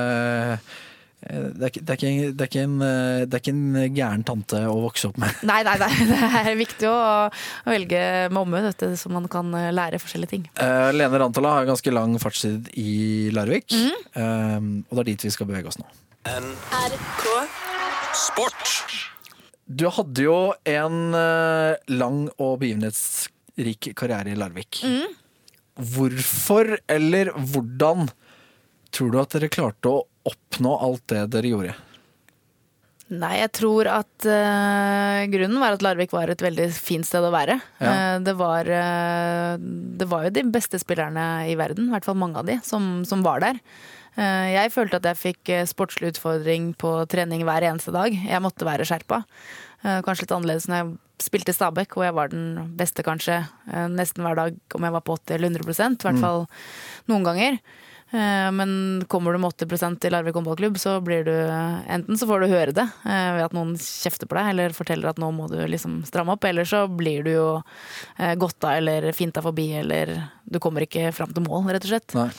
eh, 0.00 0.58
det 1.20 1.60
er, 1.60 1.68
ikke, 1.68 1.82
det, 1.84 1.92
er 1.92 1.98
ikke, 2.00 2.32
det, 2.32 2.40
er 2.40 2.48
ikke 2.48 2.62
en, 2.64 2.76
eh, 2.80 3.22
det 3.28 3.36
er 3.36 3.42
ikke 3.44 3.52
en 3.52 3.94
gæren 3.94 4.22
tante 4.24 4.60
å 4.64 4.78
vokse 4.80 5.10
opp 5.10 5.18
med. 5.20 5.42
Nei, 5.44 5.58
nei, 5.68 5.74
nei, 5.76 5.90
det 6.08 6.20
er 6.40 6.56
viktig 6.56 6.88
å, 6.88 6.96
å 7.28 7.68
velge 7.74 8.00
med 8.32 8.40
omhu, 8.40 8.96
så 8.96 9.12
man 9.12 9.28
kan 9.28 9.52
eh, 9.60 9.68
lære 9.76 10.00
forskjellige 10.00 10.32
ting. 10.32 10.46
Uh, 10.56 10.88
Lene 10.96 11.20
Rantala 11.20 11.52
har 11.58 11.68
ganske 11.68 11.92
lang 11.92 12.16
fartstid 12.22 12.72
i 12.80 13.28
Larvik, 13.36 13.68
eh, 13.76 14.56
og 14.56 14.96
det 14.96 15.02
er 15.04 15.10
dit 15.12 15.26
vi 15.28 15.34
skal 15.36 15.50
bevege 15.52 15.68
oss 15.68 15.76
nå. 15.82 15.84
NRK 16.20 17.28
Sport. 18.12 18.72
Du 19.64 19.86
hadde 19.88 20.24
jo 20.26 20.52
en 20.68 21.14
eh, 21.16 21.78
lang 21.96 22.26
og 22.36 22.58
begivenhetsrik 22.60 23.88
karriere 23.96 24.34
i 24.34 24.36
Larvik. 24.36 24.82
Hvorfor 25.80 26.74
eller 26.92 27.30
hvordan 27.32 28.10
tror 28.92 29.14
du 29.14 29.16
at 29.22 29.32
dere 29.32 29.48
klarte 29.48 29.94
å 29.94 30.02
oppnå 30.28 30.74
alt 30.84 31.06
det 31.08 31.22
dere 31.32 31.52
gjorde? 31.54 31.76
Nei, 33.10 33.38
jeg 33.40 33.50
tror 33.56 33.88
at 33.90 34.26
eh, 34.28 35.22
grunnen 35.32 35.62
var 35.62 35.78
at 35.78 35.86
Larvik 35.86 36.12
var 36.12 36.28
et 36.28 36.44
veldig 36.44 36.68
fint 36.74 37.08
sted 37.08 37.24
å 37.24 37.32
være. 37.32 37.56
Ja. 37.80 37.94
Eh, 37.94 38.18
det, 38.28 38.36
var, 38.38 38.68
eh, 38.68 39.56
det 39.56 40.10
var 40.12 40.28
jo 40.28 40.34
de 40.36 40.44
beste 40.52 40.78
spillerne 40.82 41.48
i 41.48 41.56
verden, 41.58 41.88
i 41.88 41.96
hvert 41.96 42.06
fall 42.06 42.20
mange 42.20 42.44
av 42.44 42.52
de, 42.52 42.60
som, 42.66 43.00
som 43.08 43.24
var 43.24 43.40
der. 43.46 43.58
Eh, 44.18 44.46
jeg 44.56 44.72
følte 44.74 44.98
at 44.98 45.06
jeg 45.10 45.20
fikk 45.20 45.52
eh, 45.54 45.66
sportslig 45.68 46.14
utfordring 46.14 46.72
på 46.80 46.92
trening 47.10 47.44
hver 47.46 47.66
eneste 47.68 47.94
dag. 47.94 48.14
Jeg 48.14 48.42
måtte 48.42 48.66
være 48.66 48.86
skjerpa. 48.88 49.22
Eh, 49.84 50.00
kanskje 50.06 50.26
litt 50.26 50.34
annerledes 50.34 50.66
når 50.70 50.82
jeg 50.82 51.28
spilte 51.30 51.54
i 51.54 51.58
Stabæk, 51.58 51.94
hvor 51.94 52.08
jeg 52.08 52.16
var 52.16 52.32
den 52.32 52.74
beste 52.80 53.04
kanskje 53.04 53.42
nesten 53.92 54.24
hver 54.24 54.38
dag 54.38 54.54
om 54.74 54.84
jeg 54.86 54.94
var 54.94 55.02
på 55.04 55.18
80 55.18 55.34
eller 55.36 55.50
100% 55.52 56.00
i 56.00 56.06
hvert 56.06 56.20
fall 56.22 56.46
noen 57.12 57.26
ganger. 57.26 57.58
Men 58.56 58.70
kommer 59.12 59.36
du 59.36 59.38
med 59.42 59.52
80% 59.52 60.06
i 60.08 60.12
Larvik 60.14 60.38
håndballklubb, 60.38 60.78
så 60.80 60.94
blir 61.04 61.28
du 61.28 61.34
Enten 61.36 62.16
så 62.16 62.24
får 62.26 62.40
du 62.40 62.54
høre 62.54 62.72
det 62.72 62.86
ved 63.04 63.42
at 63.44 63.52
noen 63.54 63.74
kjefter 63.76 64.30
på 64.30 64.38
deg 64.38 64.48
eller 64.54 64.74
forteller 64.74 65.12
at 65.12 65.20
nå 65.20 65.28
må 65.36 65.50
du 65.52 65.58
liksom 65.60 66.00
stramme 66.08 66.38
opp, 66.38 66.48
eller 66.48 66.64
så 66.64 66.86
blir 66.88 67.28
du 67.28 67.34
jo 67.34 67.50
godta 68.40 68.78
eller 68.80 69.12
finta 69.12 69.44
forbi, 69.44 69.74
eller 69.84 70.16
du 70.48 70.56
kommer 70.56 70.88
ikke 70.88 71.12
fram 71.12 71.36
til 71.36 71.44
mål, 71.44 71.68
rett 71.68 71.84
og 71.84 71.92
slett. 71.92 72.16
Nei. 72.16 72.30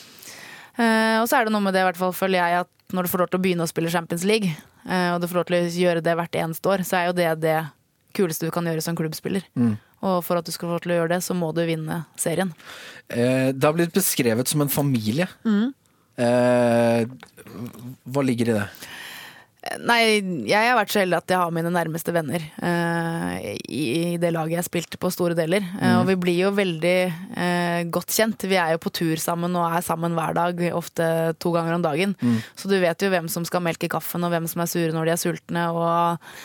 Eh, 0.78 1.18
og 1.20 1.28
så 1.30 1.40
er 1.40 1.48
det 1.48 1.54
noe 1.54 1.64
med 1.64 1.76
det, 1.76 1.84
i 1.84 1.90
hvert 1.90 2.00
fall 2.00 2.14
føler 2.16 2.40
jeg, 2.40 2.66
at 2.66 2.96
når 2.96 3.08
du 3.08 3.12
får 3.12 3.24
lov 3.24 3.32
til 3.32 3.40
å 3.40 3.44
begynne 3.44 3.66
å 3.66 3.72
spille 3.72 3.92
Champions 3.94 4.26
League, 4.28 4.52
eh, 4.88 5.10
og 5.14 5.22
du 5.22 5.28
får 5.28 5.42
lov 5.42 5.48
til 5.50 5.58
å 5.58 5.72
gjøre 5.84 6.04
det 6.06 6.16
hvert 6.20 6.40
eneste 6.44 6.72
år, 6.72 6.86
så 6.88 7.00
er 7.00 7.10
jo 7.10 7.18
det 7.18 7.30
det 7.44 7.58
kuleste 8.18 8.48
du 8.48 8.54
kan 8.54 8.68
gjøre 8.68 8.84
som 8.84 8.98
klubbspiller. 9.00 9.46
Og 10.02 10.18
for 10.26 10.40
at 10.40 10.48
du 10.48 10.52
skal 10.52 10.72
få 10.72 10.80
til 10.84 10.96
å 10.96 10.98
gjøre 11.02 11.14
det, 11.14 11.22
så 11.24 11.36
må 11.38 11.52
du 11.56 11.62
vinne 11.68 12.02
serien. 12.20 12.52
Eh, 13.08 13.52
det 13.54 13.64
har 13.64 13.76
blitt 13.78 13.94
beskrevet 13.96 14.50
som 14.52 14.64
en 14.66 14.72
familie. 14.72 15.30
Mm. 15.46 15.72
hva 18.12 18.22
ligger 18.22 18.52
i 18.52 18.56
det? 18.60 18.66
Nei, 19.82 20.02
jeg 20.50 20.68
har 20.68 20.78
vært 20.78 20.94
så 20.94 21.02
heldig 21.02 21.18
at 21.18 21.34
jeg 21.34 21.40
har 21.42 21.54
mine 21.56 21.72
nærmeste 21.74 22.14
venner 22.16 22.44
uh, 22.62 23.36
i, 23.42 23.82
i 24.14 24.18
det 24.22 24.32
laget 24.36 24.58
jeg 24.60 24.68
spilte 24.68 25.00
på 25.02 25.12
store 25.14 25.38
deler. 25.38 25.66
Eh, 25.80 25.98
og 26.00 26.08
vi 26.10 26.18
blir 26.20 26.40
jo 26.44 26.54
veldig 26.58 26.96
uh, 27.12 27.82
godt 27.94 28.16
kjent. 28.16 28.48
Vi 28.50 28.60
er 28.60 28.76
jo 28.76 28.82
på 28.84 28.94
tur 29.02 29.22
sammen 29.22 29.56
og 29.58 29.68
er 29.70 29.86
sammen 29.86 30.18
hver 30.18 30.36
dag, 30.38 30.64
ofte 30.78 31.06
to 31.42 31.54
ganger 31.56 31.78
om 31.78 31.86
dagen. 31.86 32.18
Så 32.60 32.72
du 32.72 32.78
vet 32.82 33.02
jo 33.02 33.12
hvem 33.14 33.30
som 33.32 33.46
skal 33.48 33.64
melke 33.66 33.90
kaffen 33.92 34.26
og 34.28 34.34
hvem 34.34 34.50
som 34.52 34.64
er 34.64 34.72
sure 34.72 34.96
når 34.96 35.08
de 35.08 35.16
er 35.16 35.24
sultne. 35.28 35.70
og 35.72 36.36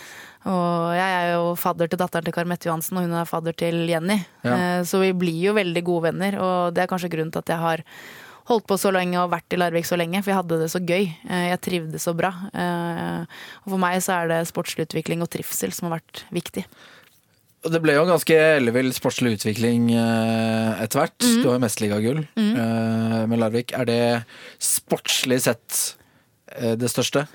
og 0.46 0.92
jeg 0.94 1.10
er 1.10 1.32
jo 1.32 1.46
fadder 1.58 1.88
til 1.90 1.98
datteren 1.98 2.22
til 2.22 2.34
Karmette 2.36 2.68
Johansen, 2.68 3.00
og 3.00 3.02
hun 3.02 3.16
er 3.18 3.26
fadder 3.26 3.56
til 3.58 3.80
Jenny. 3.90 4.20
Ja. 4.46 4.84
Så 4.86 5.00
vi 5.02 5.08
blir 5.10 5.40
jo 5.48 5.56
veldig 5.56 5.82
gode 5.82 6.04
venner, 6.04 6.36
og 6.38 6.76
det 6.76 6.84
er 6.84 6.90
kanskje 6.92 7.10
grunnen 7.10 7.32
til 7.34 7.42
at 7.42 7.50
jeg 7.50 7.58
har 7.64 7.82
holdt 8.46 8.66
på 8.68 8.78
så 8.78 8.92
lenge 8.94 9.18
og 9.20 9.32
vært 9.32 9.54
i 9.54 9.58
Larvik 9.58 9.88
så 9.88 9.98
lenge, 9.98 10.20
for 10.22 10.32
jeg 10.32 10.40
hadde 10.40 10.58
det 10.62 10.68
så 10.72 10.80
gøy. 10.82 11.08
Eh, 11.28 11.46
Jeg 11.50 11.62
trivdes 11.66 12.06
så 12.06 12.14
bra. 12.16 12.32
Eh, 12.54 13.24
Og 13.64 13.72
for 13.74 13.82
meg 13.82 13.98
så 14.02 14.20
er 14.22 14.28
det 14.30 14.48
sportslig 14.50 14.86
utvikling 14.86 15.22
og 15.22 15.30
trivsel 15.30 15.72
som 15.72 15.88
har 15.88 15.98
vært 15.98 16.24
viktig. 16.30 16.66
Og 17.66 17.72
Det 17.72 17.80
ble 17.82 17.96
jo 17.96 18.04
en 18.04 18.12
ganske 18.12 18.36
ellevill 18.36 18.92
sportslig 18.94 19.40
utvikling 19.40 19.90
eh, 19.90 20.82
etter 20.84 21.02
hvert. 21.02 21.18
Du 21.18 21.48
har 21.48 21.56
jo 21.56 21.64
mesterligagull 21.64 22.22
mm. 22.36 23.26
med 23.26 23.38
Larvik. 23.42 23.74
Er 23.74 23.84
det 23.88 24.02
sportslig 24.62 25.40
sett 25.42 25.96
det 26.56 26.88
største 26.88 27.26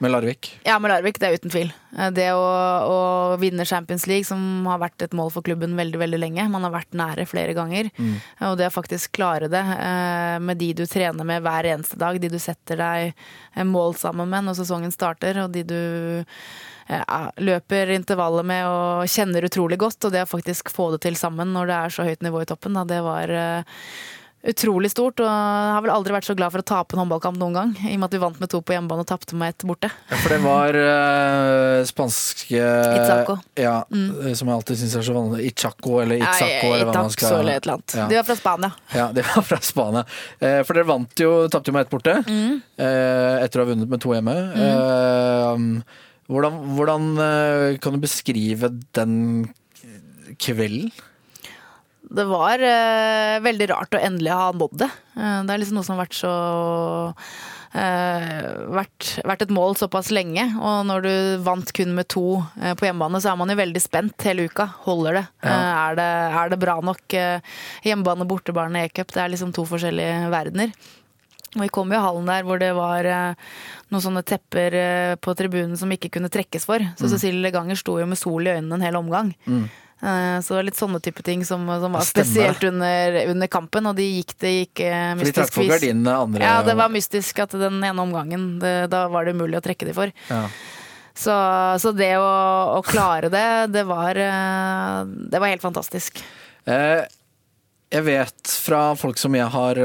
med 0.00 0.10
Larvik? 0.14 0.48
Ja, 0.64 0.78
med 0.80 0.90
Larvik, 0.92 1.18
det 1.20 1.28
er 1.28 1.36
uten 1.38 1.52
tvil. 1.52 1.70
Eh, 1.96 2.10
Det 2.16 2.26
å, 2.32 2.40
å 2.88 2.98
vinne 3.40 3.66
Champions 3.68 4.06
League, 4.10 4.24
som 4.28 4.66
har 4.70 4.80
vært 4.82 5.04
et 5.04 5.14
mål 5.16 5.30
for 5.34 5.44
klubben 5.46 5.76
veldig 5.78 6.00
veldig 6.00 6.20
lenge. 6.22 6.46
Man 6.52 6.64
har 6.66 6.72
vært 6.74 6.96
nære 6.96 7.26
flere 7.28 7.54
ganger. 7.56 7.90
Og 8.48 8.56
det 8.58 8.70
å 8.70 8.74
faktisk 8.74 9.12
klare 9.18 9.50
det 9.52 9.60
eh, 9.60 10.38
med 10.40 10.60
de 10.60 10.72
du 10.80 10.86
trener 10.88 11.26
med 11.28 11.44
hver 11.44 11.68
eneste 11.74 12.00
dag, 12.00 12.18
de 12.20 12.32
du 12.32 12.38
setter 12.40 12.80
deg 12.80 13.12
eh, 13.12 13.64
mål 13.68 13.94
sammen 14.00 14.30
med 14.32 14.48
når 14.48 14.60
sesongen 14.62 14.94
starter, 14.94 15.42
og 15.44 15.52
de 15.54 15.66
du 15.68 15.80
ja, 16.90 17.20
løper 17.38 17.92
intervallet 17.94 18.48
med 18.48 18.64
og 18.66 19.04
kjenner 19.10 19.46
utrolig 19.46 19.78
godt. 19.78 20.08
Og 20.08 20.16
det 20.16 20.24
å 20.24 20.30
faktisk 20.32 20.72
få 20.74 20.90
det 20.96 21.04
til 21.04 21.18
sammen 21.20 21.52
når 21.54 21.70
det 21.70 21.76
er 21.76 21.94
så 21.94 22.08
høyt 22.08 22.24
nivå 22.26 22.42
i 22.42 22.48
toppen, 22.50 22.74
da, 22.74 22.86
det 22.88 23.02
var 23.06 23.36
utrolig 24.46 24.90
stort. 24.92 25.20
Og 25.20 25.26
jeg 25.28 25.74
har 25.74 25.82
vel 25.84 25.92
aldri 25.92 26.14
vært 26.14 26.28
så 26.28 26.36
glad 26.38 26.52
for 26.54 26.62
å 26.62 26.66
tape 26.66 26.96
en 26.96 27.02
håndballkamp 27.02 27.38
noen 27.40 27.56
gang. 27.56 27.72
I 27.84 27.94
og 27.94 28.00
med 28.00 28.08
at 28.08 28.16
vi 28.16 28.22
vant 28.22 28.40
med 28.40 28.52
to 28.52 28.60
på 28.64 28.74
hjemmebane 28.74 29.04
og 29.04 29.10
tapte 29.10 29.36
med 29.38 29.54
ett 29.54 29.66
borte. 29.68 29.90
Ja, 30.10 30.20
for 30.22 30.34
det 30.34 30.40
var 30.44 30.78
uh, 30.80 31.80
spanske 31.88 32.60
Itzaco. 32.60 33.36
Ja, 33.60 33.76
mm. 33.90 34.32
Som 34.38 34.50
jeg 34.50 34.56
alltid 34.56 34.80
syns 34.82 34.96
er 35.00 35.06
så 35.06 35.16
vanlig. 35.16 35.50
Ichaco 35.50 35.98
eller 36.02 36.20
Itzaco. 36.20 36.72
eller 36.72 36.88
hva 36.88 36.96
man 36.96 37.10
Itzaco 37.10 37.26
skal 37.26 37.38
eller 37.42 37.60
et 37.60 37.68
eller 37.68 37.78
annet. 37.78 37.96
Ja. 38.00 38.08
De 38.10 38.20
var 38.20 38.28
fra 38.30 38.38
Spania. 38.40 38.72
Ja, 38.96 39.08
det 39.16 39.26
var 39.28 39.48
fra 39.50 39.60
Spania. 39.70 40.04
Uh, 40.40 40.60
for 40.64 40.76
dere 40.76 40.88
vant 40.88 41.24
jo, 41.26 41.34
tapte 41.52 41.72
jo 41.72 41.76
med 41.76 41.86
ett 41.86 41.92
borte. 41.92 42.16
Eh, 42.80 43.34
etter 43.44 43.60
å 43.60 43.64
ha 43.64 43.68
vunnet 43.68 43.90
med 43.90 44.00
to 44.02 44.12
hjemme. 44.14 44.34
Eh, 44.56 45.62
hvordan 46.30 46.58
hvordan 46.76 47.06
kan 47.82 47.96
du 47.96 48.00
beskrive 48.02 48.70
den 48.96 49.14
kvelden? 50.40 50.92
Det 52.10 52.24
var 52.26 52.58
eh, 52.58 53.36
veldig 53.44 53.68
rart 53.70 53.94
å 53.94 54.00
endelig 54.02 54.32
ha 54.34 54.48
nådd 54.52 54.76
det. 54.82 54.90
Eh, 55.14 55.38
det 55.46 55.54
er 55.54 55.60
liksom 55.62 55.78
noe 55.78 55.86
som 55.86 55.94
har 55.96 56.02
vært 56.06 56.16
så 56.18 56.32
eh, 57.78 58.38
vært, 58.74 59.10
vært 59.28 59.44
et 59.46 59.52
mål 59.54 59.76
såpass 59.78 60.10
lenge. 60.14 60.46
Og 60.58 60.80
når 60.88 61.04
du 61.06 61.12
vant 61.46 61.72
kun 61.76 61.94
med 61.96 62.08
to 62.10 62.24
eh, 62.60 62.74
på 62.78 62.88
hjemmebane, 62.88 63.20
så 63.22 63.32
er 63.32 63.40
man 63.40 63.52
jo 63.52 63.58
veldig 63.60 63.82
spent 63.84 64.26
hele 64.26 64.48
uka. 64.50 64.68
Holder 64.86 65.20
det? 65.20 65.26
Ja. 65.44 65.50
Eh, 65.54 65.74
er 65.84 66.00
det, 66.00 66.08
er 66.42 66.54
det 66.54 66.60
bra 66.66 66.78
nok? 66.90 67.04
Eh, 67.14 67.60
hjemmebane, 67.86 68.26
bortebane, 68.30 68.86
e-cup. 68.88 69.12
Det 69.14 69.22
er 69.24 69.34
liksom 69.36 69.54
to 69.56 69.66
forskjellige 69.70 70.30
verdener. 70.34 70.74
Og 71.56 71.64
vi 71.64 71.70
kom 71.74 71.90
jo 71.90 71.98
i 71.98 72.02
hallen 72.04 72.28
der 72.30 72.44
hvor 72.46 72.60
det 72.62 72.68
var 72.76 73.02
noen 73.90 74.02
sånne 74.04 74.20
tepper 74.22 74.76
på 75.18 75.32
tribunen 75.34 75.74
som 75.78 75.90
ikke 75.90 76.12
kunne 76.14 76.30
trekkes 76.30 76.62
for. 76.68 76.78
Så 76.94 77.08
Mm. 77.08 77.10
Cecilie 77.10 77.42
Leganger 77.42 77.74
sto 77.80 77.96
jo 77.98 78.06
med 78.06 78.18
sol 78.20 78.46
i 78.46 78.52
øynene 78.54 78.76
en 78.78 78.84
hel 78.86 78.94
omgang. 79.00 79.32
Eh, 79.50 79.64
Så 80.00 80.54
det 80.54 80.56
var 80.56 80.64
litt 80.64 80.78
sånne 80.80 81.00
type 81.04 81.22
ting 81.24 81.42
som, 81.44 81.66
som 81.68 81.92
var 81.92 82.04
stemmer 82.06 82.24
spesielt 82.24 82.62
under, 82.70 83.18
under 83.34 83.50
kampen, 83.52 83.88
og 83.90 83.98
de 83.98 84.06
gikk 84.06 84.32
det 84.40 84.52
gikk 84.54 84.80
eh, 84.86 85.10
mystisk 85.18 85.58
vis. 85.60 85.68
gardinene 85.68 86.14
andre 86.16 86.46
Ja, 86.46 86.60
det 86.64 86.76
var 86.78 86.92
mystisk 86.92 87.42
at 87.44 87.52
den 87.52 87.82
ene 87.84 88.00
omgangen, 88.00 88.54
det, 88.62 88.88
da 88.92 89.04
var 89.12 89.28
det 89.28 89.34
umulig 89.36 89.58
å 89.60 89.64
trekke 89.64 89.90
de 89.90 89.96
for. 89.96 90.12
Ja. 90.30 90.46
Så, 91.12 91.34
så 91.82 91.92
det 91.92 92.14
å, 92.16 92.30
å 92.78 92.80
klare 92.86 93.28
det, 93.32 93.44
det 93.74 93.84
var, 93.88 94.16
eh, 94.16 95.02
det 95.04 95.42
var 95.42 95.52
helt 95.52 95.66
fantastisk. 95.66 96.22
Eh, 96.64 97.04
jeg 97.92 98.06
vet 98.06 98.54
fra 98.64 98.94
folk 98.96 99.20
som 99.20 99.36
jeg 99.36 99.52
har 99.52 99.82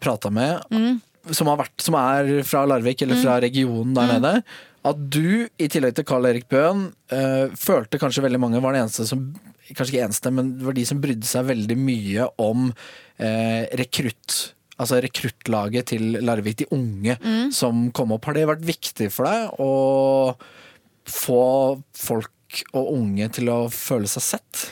prata 0.00 0.30
med, 0.32 0.64
som, 1.28 1.50
har 1.50 1.60
vært, 1.60 1.76
som 1.82 1.96
er 1.98 2.38
fra 2.46 2.62
Larvik 2.70 3.02
eller 3.04 3.20
fra 3.20 3.36
regionen 3.42 3.92
der 3.96 4.12
nede, 4.14 4.34
at 4.88 5.00
du, 5.12 5.46
i 5.60 5.68
tillegg 5.70 5.96
til 5.96 6.06
Carl 6.08 6.28
Erik 6.28 6.48
Bøhn, 6.50 6.88
eh, 7.14 7.54
følte 7.58 8.00
kanskje 8.00 8.24
veldig 8.24 8.40
mange 8.42 8.62
var 8.64 8.76
den 8.76 8.86
eneste 8.86 9.08
som 9.08 9.30
Kanskje 9.68 9.98
ikke 9.98 10.04
eneste, 10.06 10.30
men 10.32 10.54
det 10.56 10.64
var 10.64 10.72
de 10.78 10.82
som 10.88 11.00
brydde 11.02 11.28
seg 11.28 11.44
veldig 11.44 11.74
mye 11.76 12.24
om 12.40 12.70
eh, 13.20 13.66
rekrutt. 13.76 14.36
Altså 14.80 14.96
rekruttlaget 15.04 15.90
til 15.90 16.16
Larvik, 16.24 16.62
de 16.62 16.68
unge 16.72 17.18
som 17.52 17.90
kom 17.92 18.14
opp. 18.16 18.30
Har 18.30 18.38
det 18.38 18.46
vært 18.48 18.64
viktig 18.64 19.10
for 19.12 19.28
deg 19.28 19.60
å 19.60 19.68
få 21.04 21.42
folk 22.00 22.62
og 22.72 22.94
unge 22.94 23.28
til 23.36 23.52
å 23.52 23.58
føle 23.68 24.08
seg 24.08 24.24
sett? 24.24 24.64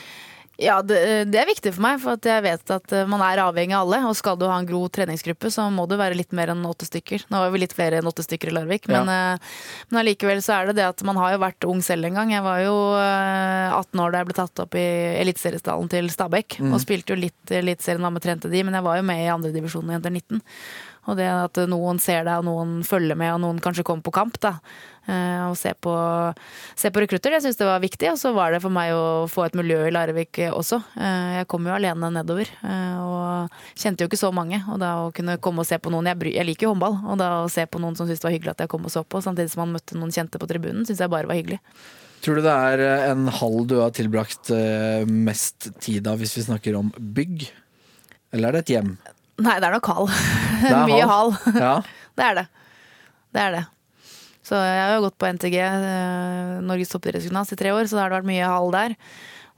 Ja, 0.57 0.79
det, 0.81 0.97
det 1.29 1.37
er 1.37 1.45
viktig 1.45 1.69
for 1.75 1.83
meg, 1.85 1.99
for 2.01 2.17
at 2.17 2.25
jeg 2.25 2.41
vet 2.41 2.71
at 2.73 2.93
eh, 2.97 3.05
man 3.09 3.21
er 3.21 3.43
avhengig 3.43 3.75
av 3.77 3.85
alle. 3.85 3.99
Og 4.09 4.15
skal 4.17 4.39
du 4.41 4.47
ha 4.49 4.55
en 4.57 4.65
god 4.69 4.89
treningsgruppe, 4.95 5.51
så 5.53 5.67
må 5.73 5.85
du 5.89 5.93
være 5.99 6.17
litt 6.17 6.33
mer 6.37 6.49
enn 6.53 6.65
åtte 6.65 6.87
stykker. 6.87 7.27
Nå 7.29 7.41
var 7.43 7.53
vi 7.53 7.61
litt 7.61 7.75
flere 7.77 7.99
enn 8.01 8.09
åtte 8.09 8.25
stykker 8.25 8.49
i 8.49 8.55
Larvik, 8.57 8.89
men, 8.89 9.11
eh, 9.13 9.53
men 9.91 10.01
allikevel 10.01 10.41
så 10.41 10.57
er 10.57 10.71
det 10.71 10.79
det 10.79 10.87
at 10.89 11.03
man 11.05 11.19
har 11.21 11.35
jo 11.35 11.43
vært 11.45 11.69
ung 11.69 11.83
selv 11.85 12.09
en 12.09 12.17
gang. 12.17 12.33
Jeg 12.33 12.45
var 12.45 12.63
jo 12.63 12.73
eh, 12.97 13.77
18 13.77 14.01
år 14.01 14.15
da 14.15 14.23
jeg 14.23 14.29
ble 14.31 14.37
tatt 14.41 14.63
opp 14.65 14.79
i 14.81 14.87
eliteseriestallen 15.21 15.93
til 15.93 16.09
Stabæk, 16.13 16.59
og 16.71 16.81
spilte 16.81 17.13
jo 17.13 17.21
litt 17.21 17.53
Eliteserien, 17.53 18.01
var 18.01 18.17
med 18.17 18.25
trente 18.25 18.49
de, 18.51 18.65
men 18.65 18.75
jeg 18.75 18.85
var 18.85 18.97
jo 18.97 19.05
med 19.07 19.21
i 19.23 19.29
andredivisjonen 19.31 19.93
i 19.93 19.97
Jenter 19.99 20.13
19. 20.17 20.41
Og 21.07 21.15
det 21.15 21.27
at 21.31 21.57
noen 21.71 21.99
ser 22.03 22.25
deg, 22.27 22.41
og 22.41 22.47
noen 22.49 22.83
følger 22.87 23.15
med, 23.15 23.31
og 23.37 23.43
noen 23.45 23.59
kanskje 23.63 23.85
kommer 23.87 24.03
på 24.03 24.11
kamp. 24.15 24.39
da. 24.43 24.57
Eh, 25.07 25.47
Og 25.47 25.55
se 25.55 25.71
på, 25.73 25.93
se 26.75 26.91
på 26.91 26.99
rekrutter, 26.99 27.31
det 27.31 27.41
syns 27.43 27.59
jeg 27.59 27.67
var 27.69 27.79
viktig. 27.79 28.09
Og 28.11 28.19
så 28.19 28.33
var 28.35 28.51
det 28.51 28.61
for 28.61 28.73
meg 28.73 28.91
å 28.91 29.27
få 29.31 29.45
et 29.45 29.55
miljø 29.55 29.85
i 29.87 29.93
Larvik 29.93 30.39
også. 30.51 30.81
Eh, 30.99 31.39
Jeg 31.39 31.47
kom 31.47 31.63
jo 31.65 31.75
alene 31.75 32.11
nedover, 32.11 32.49
eh, 32.63 32.97
og 32.99 33.49
kjente 33.75 34.03
jo 34.03 34.09
ikke 34.11 34.19
så 34.19 34.33
mange. 34.33 34.59
Og 34.67 34.79
da 34.79 35.07
å 35.07 35.13
kunne 35.13 35.37
komme 35.39 35.63
og 35.63 35.69
se 35.69 35.79
på 35.79 35.91
noen 35.91 36.07
Jeg, 36.07 36.19
bry, 36.19 36.33
jeg 36.35 36.45
liker 36.45 36.67
jo 36.67 36.73
håndball, 36.75 36.99
og 37.07 37.17
da 37.17 37.45
å 37.45 37.49
se 37.51 37.65
på 37.65 37.79
noen 37.79 37.95
som 37.95 38.07
syntes 38.07 38.19
det 38.21 38.27
var 38.27 38.35
hyggelig 38.35 38.51
at 38.51 38.59
jeg 38.65 38.69
kom 38.69 38.83
og 38.85 38.91
så 38.91 39.03
på, 39.03 39.23
samtidig 39.23 39.51
som 39.51 39.63
man 39.63 39.79
møtte 39.79 39.95
noen 39.95 40.11
kjente 40.11 40.39
på 40.39 40.47
tribunen, 40.47 40.85
syns 40.85 40.99
jeg 40.99 41.09
bare 41.09 41.27
var 41.27 41.35
hyggelig. 41.35 41.59
Tror 42.21 42.35
du 42.35 42.41
det 42.41 42.51
er 42.51 43.11
en 43.11 43.27
hall 43.27 43.65
du 43.67 43.79
har 43.79 43.91
tilbrakt 43.91 44.49
mest 45.07 45.69
tid 45.79 46.07
av 46.07 46.17
hvis 46.17 46.35
vi 46.35 46.47
snakker 46.47 46.75
om 46.75 46.91
bygg? 46.97 47.51
Eller 48.33 48.49
er 48.49 48.51
det 48.57 48.63
et 48.65 48.73
hjem? 48.77 48.97
Nei, 49.37 49.57
det 49.61 49.67
er 49.67 49.75
nok 49.75 49.89
hal. 49.91 50.11
Mye 50.89 51.07
hal. 51.09 51.33
Ja. 51.55 51.73
Det 52.17 52.25
er 52.25 52.33
det. 52.33 52.43
Det 53.29 53.41
er 53.43 53.51
det. 53.53 53.59
Så 54.41 54.57
jeg 54.57 54.77
har 54.81 54.95
jo 54.95 55.03
gått 55.03 55.17
på 55.21 55.27
NTG, 55.35 55.57
eh, 55.61 56.53
Norges 56.65 56.89
toppidrettsgymnas, 56.89 57.51
i 57.53 57.57
tre 57.59 57.73
år, 57.75 57.85
så 57.85 57.97
da 57.97 58.05
har 58.05 58.09
det 58.09 58.17
vært 58.21 58.29
mye 58.31 58.47
hall 58.47 58.71
der. 58.73 58.95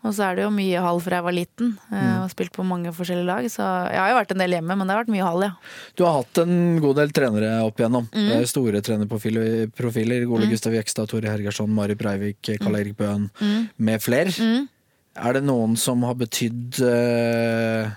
Og 0.03 0.11
så 0.15 0.25
er 0.25 0.35
det 0.35 0.43
jo 0.43 0.49
mye 0.51 0.81
hall 0.83 0.99
fra 1.03 1.21
jeg 1.21 1.25
var 1.25 1.35
liten, 1.35 1.69
mm. 1.87 2.09
og 2.23 2.33
spilt 2.33 2.51
på 2.55 2.65
mange 2.67 2.91
forskjellige 2.95 3.27
lag. 3.27 3.47
Så 3.51 3.63
jeg 3.63 3.99
har 3.99 4.11
jo 4.11 4.17
vært 4.17 4.33
en 4.35 4.43
del 4.43 4.55
hjemme, 4.55 4.75
men 4.79 4.87
det 4.87 4.95
har 4.95 5.01
vært 5.05 5.13
mye 5.13 5.27
hall, 5.27 5.45
ja. 5.47 5.53
Du 5.99 6.03
har 6.03 6.17
hatt 6.21 6.41
en 6.43 6.57
god 6.83 6.99
del 6.99 7.15
trenere 7.15 7.53
opp 7.67 7.79
igjennom. 7.79 8.07
Eh, 8.15 8.43
Store 8.49 8.83
trenerprofiler. 8.83 10.27
Gole 10.27 10.47
mm. 10.47 10.53
Gustav 10.55 10.75
Jekstad, 10.75 11.11
Tore 11.11 11.31
Hergersson, 11.31 11.71
Mari 11.75 11.95
Breivik, 11.99 12.41
Karl 12.63 12.79
Erik 12.79 12.99
Bøhn 12.99 13.27
med 13.75 14.03
flere. 14.03 14.35
Er 15.19 15.35
det 15.35 15.43
noen 15.47 15.75
som 15.79 16.03
har 16.07 16.15
betydd 16.19 16.79
eh, 16.87 17.91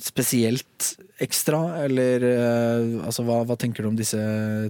spesielt 0.00 0.94
ekstra, 1.22 1.58
eller 1.84 2.24
uh, 2.24 3.06
altså, 3.06 3.22
hva, 3.22 3.42
hva 3.46 3.54
tenker 3.60 3.84
du 3.84 3.90
om 3.92 3.96
disse 3.98 4.18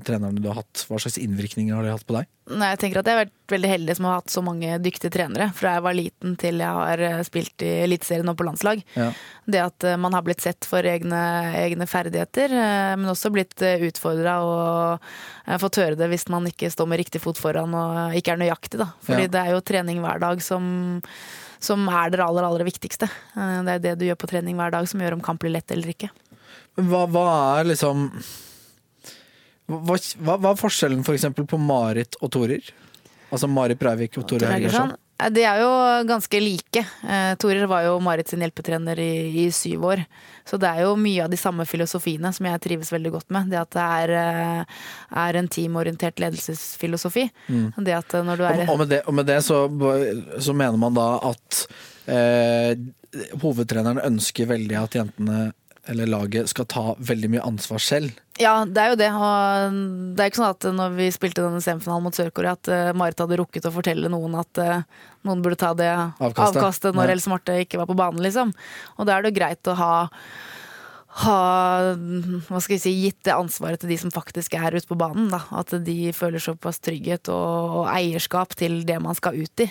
trenerne 0.04 0.40
du 0.42 0.48
har 0.50 0.58
hatt? 0.60 0.82
Hva 0.88 0.98
slags 1.00 1.16
innvirkninger 1.22 1.72
har 1.72 1.86
de 1.86 1.92
hatt 1.94 2.04
på 2.08 2.16
deg? 2.18 2.28
Nei, 2.52 2.68
jeg 2.74 2.80
tenker 2.82 3.00
at 3.00 3.08
jeg 3.08 3.16
har 3.16 3.22
vært 3.22 3.52
veldig 3.54 3.70
heldig 3.70 3.94
som 3.96 4.08
har 4.08 4.18
hatt 4.18 4.32
så 4.34 4.42
mange 4.44 4.76
dyktige 4.82 5.12
trenere. 5.14 5.46
Fra 5.56 5.76
jeg 5.76 5.84
var 5.86 5.96
liten 5.96 6.34
til 6.42 6.60
jeg 6.60 6.76
har 6.80 7.02
eh, 7.06 7.20
spilt 7.24 7.64
i 7.64 7.70
Eliteserien 7.86 8.28
og 8.28 8.36
på 8.36 8.44
landslag. 8.48 8.82
Ja. 8.98 9.06
Det 9.46 9.62
at 9.62 9.86
eh, 9.88 9.96
man 10.02 10.12
har 10.18 10.26
blitt 10.26 10.44
sett 10.44 10.66
for 10.68 10.84
egne, 10.84 11.20
egne 11.62 11.86
ferdigheter, 11.88 12.52
men 12.98 13.08
også 13.14 13.30
blitt 13.32 13.62
utfordra 13.62 14.34
og 14.44 15.62
fått 15.62 15.80
høre 15.80 15.96
det 15.96 16.10
hvis 16.12 16.26
man 16.34 16.50
ikke 16.50 16.68
står 16.74 16.90
med 16.90 17.00
riktig 17.00 17.22
fot 17.24 17.40
foran 17.40 17.72
og 17.78 18.18
ikke 18.18 18.34
er 18.34 18.42
nøyaktig. 18.42 18.82
Da. 18.82 18.90
Fordi 19.06 19.30
Ja. 19.30 19.32
det 19.38 19.44
er 19.46 19.54
jo 19.54 19.64
trening 19.72 20.02
hver 20.04 20.20
dag 20.20 20.42
som, 20.44 20.66
som 21.62 21.84
er 21.88 22.10
det 22.10 22.20
aller, 22.24 22.44
aller 22.48 22.66
viktigste. 22.66 23.06
Eh, 23.36 23.58
Det 23.68 23.76
er 23.78 23.82
det 23.86 23.92
du 24.00 24.06
gjør 24.08 24.18
på 24.18 24.30
trening 24.32 24.58
hver 24.58 24.72
dag 24.74 24.88
som 24.90 25.00
gjør 25.02 25.18
om 25.18 25.24
kamp 25.24 25.40
blir 25.44 25.54
lett 25.54 25.70
eller 25.70 25.92
ikke. 25.94 26.10
Hva, 26.80 27.04
hva 27.06 27.26
er 27.60 27.68
liksom 27.70 28.08
hva, 29.70 29.96
hva, 29.96 30.36
hva 30.42 30.50
er 30.52 30.58
forskjellen 30.60 31.04
for 31.06 31.16
eksempel 31.16 31.46
på 31.48 31.58
Marit 31.60 32.16
og 32.20 32.32
Torer? 32.34 32.72
Altså 33.32 33.48
Marit 33.48 33.78
Breivik 33.80 34.18
og 34.20 34.26
Tore 34.28 34.50
Hergersson? 34.50 34.92
Eh, 35.22 35.30
De 35.34 35.44
er 35.46 35.62
jo 35.62 35.70
ganske 36.08 36.40
like. 36.42 36.84
Eh, 37.06 37.32
Torer 37.40 37.66
var 37.70 37.86
jo 37.86 37.98
Marit 38.02 38.28
sin 38.28 38.42
hjelpetrener 38.44 38.98
i, 39.02 39.12
i 39.44 39.48
syv 39.54 39.86
år. 39.92 40.04
Så 40.48 40.58
det 40.58 40.68
er 40.72 40.82
jo 40.86 40.96
mye 40.98 41.24
av 41.24 41.30
de 41.30 41.38
samme 41.38 41.66
filosofiene 41.68 42.32
som 42.34 42.48
jeg 42.48 42.62
trives 42.64 42.90
veldig 42.92 43.12
godt 43.14 43.30
med. 43.34 43.52
Det 43.52 43.60
at 43.60 43.76
det 43.76 43.86
er, 44.02 44.14
eh, 44.18 44.82
er 45.26 45.38
en 45.38 45.48
teamorientert 45.48 46.22
ledelsesfilosofi. 46.22 47.28
Det 47.78 47.96
at 47.98 48.18
når 48.26 48.40
du 48.42 48.44
er 48.48 48.64
Og, 48.66 48.74
og 48.74 48.82
med 48.82 48.92
det, 48.96 49.02
og 49.06 49.14
med 49.14 49.30
det 49.30 49.40
så, 49.46 49.64
så 50.42 50.54
mener 50.56 50.78
man 50.80 50.98
da 50.98 51.08
at 51.30 51.64
eh, 52.10 52.74
hovedtreneren 53.42 54.02
ønsker 54.02 54.48
veldig 54.50 54.78
at 54.82 54.96
jentene 55.02 55.50
eller 55.90 56.06
laget 56.06 56.50
skal 56.50 56.66
ta 56.70 56.84
veldig 57.02 57.32
mye 57.34 57.46
ansvar 57.46 57.82
selv. 57.82 58.12
Ja, 58.42 58.54
det 58.66 58.82
er 58.82 58.92
jo 58.92 58.98
det. 59.00 59.08
Og 59.14 59.76
det 60.16 60.24
er 60.24 60.30
ikke 60.32 60.40
sånn 60.40 60.52
at 60.52 60.68
når 60.76 60.94
vi 60.96 61.08
spilte 61.14 61.44
denne 61.44 61.62
semifinalen 61.64 62.06
mot 62.06 62.16
Sør-Korea, 62.16 62.56
at 62.58 62.70
eh, 62.72 62.94
Marit 62.98 63.20
hadde 63.22 63.38
rukket 63.40 63.68
å 63.68 63.74
fortelle 63.74 64.10
noen 64.12 64.34
at 64.40 64.62
eh, 64.62 64.86
noen 65.28 65.44
burde 65.44 65.60
ta 65.60 65.72
det 65.78 65.90
Avkastet. 65.92 66.58
avkastet, 66.58 66.96
når 66.98 67.14
Else 67.14 67.30
Marte 67.32 67.60
ikke 67.62 67.80
var 67.80 67.90
på 67.90 67.98
banen, 67.98 68.22
liksom. 68.24 68.50
Og 68.98 69.08
da 69.08 69.16
er 69.16 69.24
det 69.24 69.32
jo 69.32 69.38
greit 69.40 69.70
å 69.70 69.78
ha 69.78 69.92
ha 71.22 71.38
hva 71.92 72.60
skal 72.62 72.78
jeg 72.78 72.82
si, 72.86 72.92
gitt 73.04 73.18
det 73.28 73.34
ansvaret 73.36 73.82
til 73.82 73.90
de 73.92 73.98
som 74.00 74.12
faktisk 74.12 74.54
er 74.56 74.78
ute 74.78 74.88
på 74.88 74.96
banen. 74.96 75.28
Da. 75.32 75.42
At 75.60 75.74
de 75.84 75.96
føler 76.16 76.40
såpass 76.40 76.80
trygghet 76.80 77.28
og, 77.32 77.82
og 77.82 77.90
eierskap 77.92 78.56
til 78.56 78.80
det 78.88 78.96
man 79.04 79.18
skal 79.18 79.36
ut 79.36 79.64
i. 79.64 79.68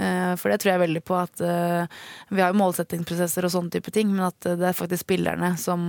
Eh, 0.00 0.32
For 0.40 0.48
det 0.48 0.62
tror 0.62 0.72
jeg 0.72 0.82
veldig 0.86 1.02
på 1.04 1.16
at 1.20 1.42
eh, 1.44 1.98
Vi 2.32 2.40
har 2.40 2.52
jo 2.52 2.60
målsettingsprosesser 2.62 3.44
og 3.44 3.52
sånne 3.52 3.74
type 3.74 3.92
ting, 3.92 4.08
men 4.14 4.24
at 4.30 4.48
eh, 4.48 4.56
det 4.60 4.70
er 4.70 4.78
faktisk 4.78 5.04
spillerne 5.04 5.52
som 5.60 5.82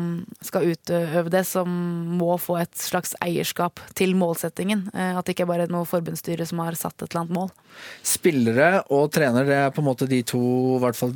skal 0.43 0.73
utøve 0.73 1.31
det, 1.31 1.45
som 1.47 1.69
må 2.19 2.35
få 2.41 2.59
et 2.63 2.75
slags 2.79 3.15
eierskap 3.23 3.79
til 3.97 4.15
målsettingen. 4.19 4.89
At 4.93 5.23
det 5.25 5.35
ikke 5.35 5.47
bare 5.49 5.67
er 5.67 5.71
noe 5.73 5.87
forbundsstyre 5.87 6.45
som 6.47 6.61
har 6.63 6.75
satt 6.77 6.97
et 7.01 7.09
eller 7.09 7.23
annet 7.23 7.37
mål. 7.37 7.49
Spillere 8.05 8.69
og 8.93 9.09
trener, 9.15 9.47
det 9.47 9.57
er 9.61 9.73
på 9.73 9.81
en 9.83 9.87
måte 9.87 10.09
de 10.09 10.21
to, 10.27 10.43
hvert 10.83 10.97
fall, 10.97 11.15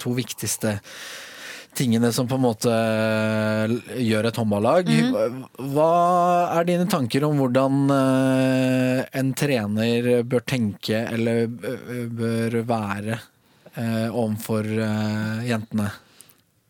to 0.00 0.14
viktigste 0.16 0.78
tingene 1.78 2.10
som 2.12 2.28
på 2.28 2.36
en 2.38 2.44
måte 2.44 2.72
eh, 2.72 3.74
gjør 4.02 4.28
et 4.28 4.40
håndballag. 4.40 4.90
Hva 5.74 5.92
er 6.58 6.68
dine 6.68 6.88
tanker 6.90 7.26
om 7.28 7.38
hvordan 7.40 7.94
eh, 7.94 9.02
en 9.20 9.32
trener 9.38 10.10
bør 10.28 10.44
tenke 10.48 11.04
eller 11.06 11.46
eh, 11.46 12.04
bør 12.10 12.62
være 12.68 13.20
overfor 13.78 14.66
jentene? 15.46 15.84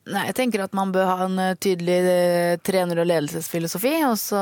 Nei, 0.08 0.24
jeg 0.30 0.36
tenker 0.38 0.62
at 0.64 0.74
man 0.76 0.92
bør 0.94 1.08
ha 1.10 1.16
en 1.26 1.38
eh, 1.42 1.54
tydelig 1.60 1.96
eh, 2.08 2.56
trener- 2.64 3.02
og 3.02 3.08
ledelsesfilosofi, 3.10 3.92
og 4.08 4.16
så 4.20 4.40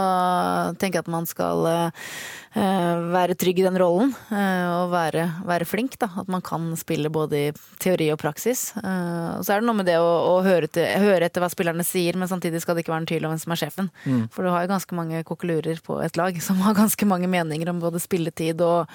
tenker 0.78 1.00
jeg 1.00 1.06
at 1.06 1.10
man 1.10 1.26
skal 1.26 1.66
eh, 1.70 2.12
være 2.56 3.34
trygg 3.38 3.58
i 3.60 3.64
den 3.66 3.78
rollen, 3.80 4.14
og 4.32 4.92
være, 4.92 5.26
være 5.44 5.66
flink, 5.68 5.98
da. 6.00 6.08
At 6.22 6.30
man 6.32 6.44
kan 6.46 6.70
spille 6.78 7.10
både 7.12 7.40
i 7.40 7.50
teori 7.82 8.08
og 8.14 8.20
praksis. 8.22 8.70
Og 8.78 9.42
så 9.44 9.52
er 9.52 9.60
det 9.60 9.68
noe 9.68 9.76
med 9.76 9.88
det 9.90 9.98
å, 10.00 10.06
å 10.30 10.38
høre, 10.46 10.70
til, 10.72 10.86
høre 11.02 11.28
etter 11.28 11.44
hva 11.44 11.50
spillerne 11.52 11.84
sier, 11.84 12.16
men 12.16 12.30
samtidig 12.30 12.62
skal 12.64 12.78
det 12.78 12.86
ikke 12.86 12.94
være 12.94 13.04
en 13.04 13.10
tvil 13.10 13.28
om 13.28 13.34
hvem 13.34 13.42
som 13.42 13.52
er 13.52 13.60
sjefen. 13.60 13.90
For 14.32 14.46
du 14.46 14.54
har 14.54 14.64
jo 14.64 14.72
ganske 14.72 14.96
mange 14.96 15.20
kokkelurer 15.28 15.82
på 15.84 15.98
et 16.00 16.16
lag 16.16 16.40
som 16.40 16.62
har 16.64 16.78
ganske 16.80 17.10
mange 17.12 17.28
meninger 17.28 17.68
om 17.74 17.82
både 17.82 18.00
spilletid 18.00 18.64
og 18.64 18.88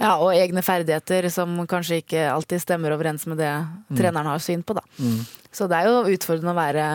ja, 0.00 0.14
og 0.16 0.32
egne 0.32 0.64
ferdigheter 0.64 1.28
som 1.32 1.52
kanskje 1.68 2.00
ikke 2.02 2.24
alltid 2.32 2.64
stemmer 2.64 2.96
overens 2.96 3.28
med 3.28 3.40
det 3.44 3.52
treneren 3.96 4.32
har 4.32 4.40
syn 4.44 4.64
på, 4.64 4.76
da. 4.80 4.84
Så 5.56 5.68
det 5.70 5.78
er 5.78 5.88
jo 5.88 6.12
utfordrende 6.12 6.52
å 6.52 6.58
være, 6.58 6.86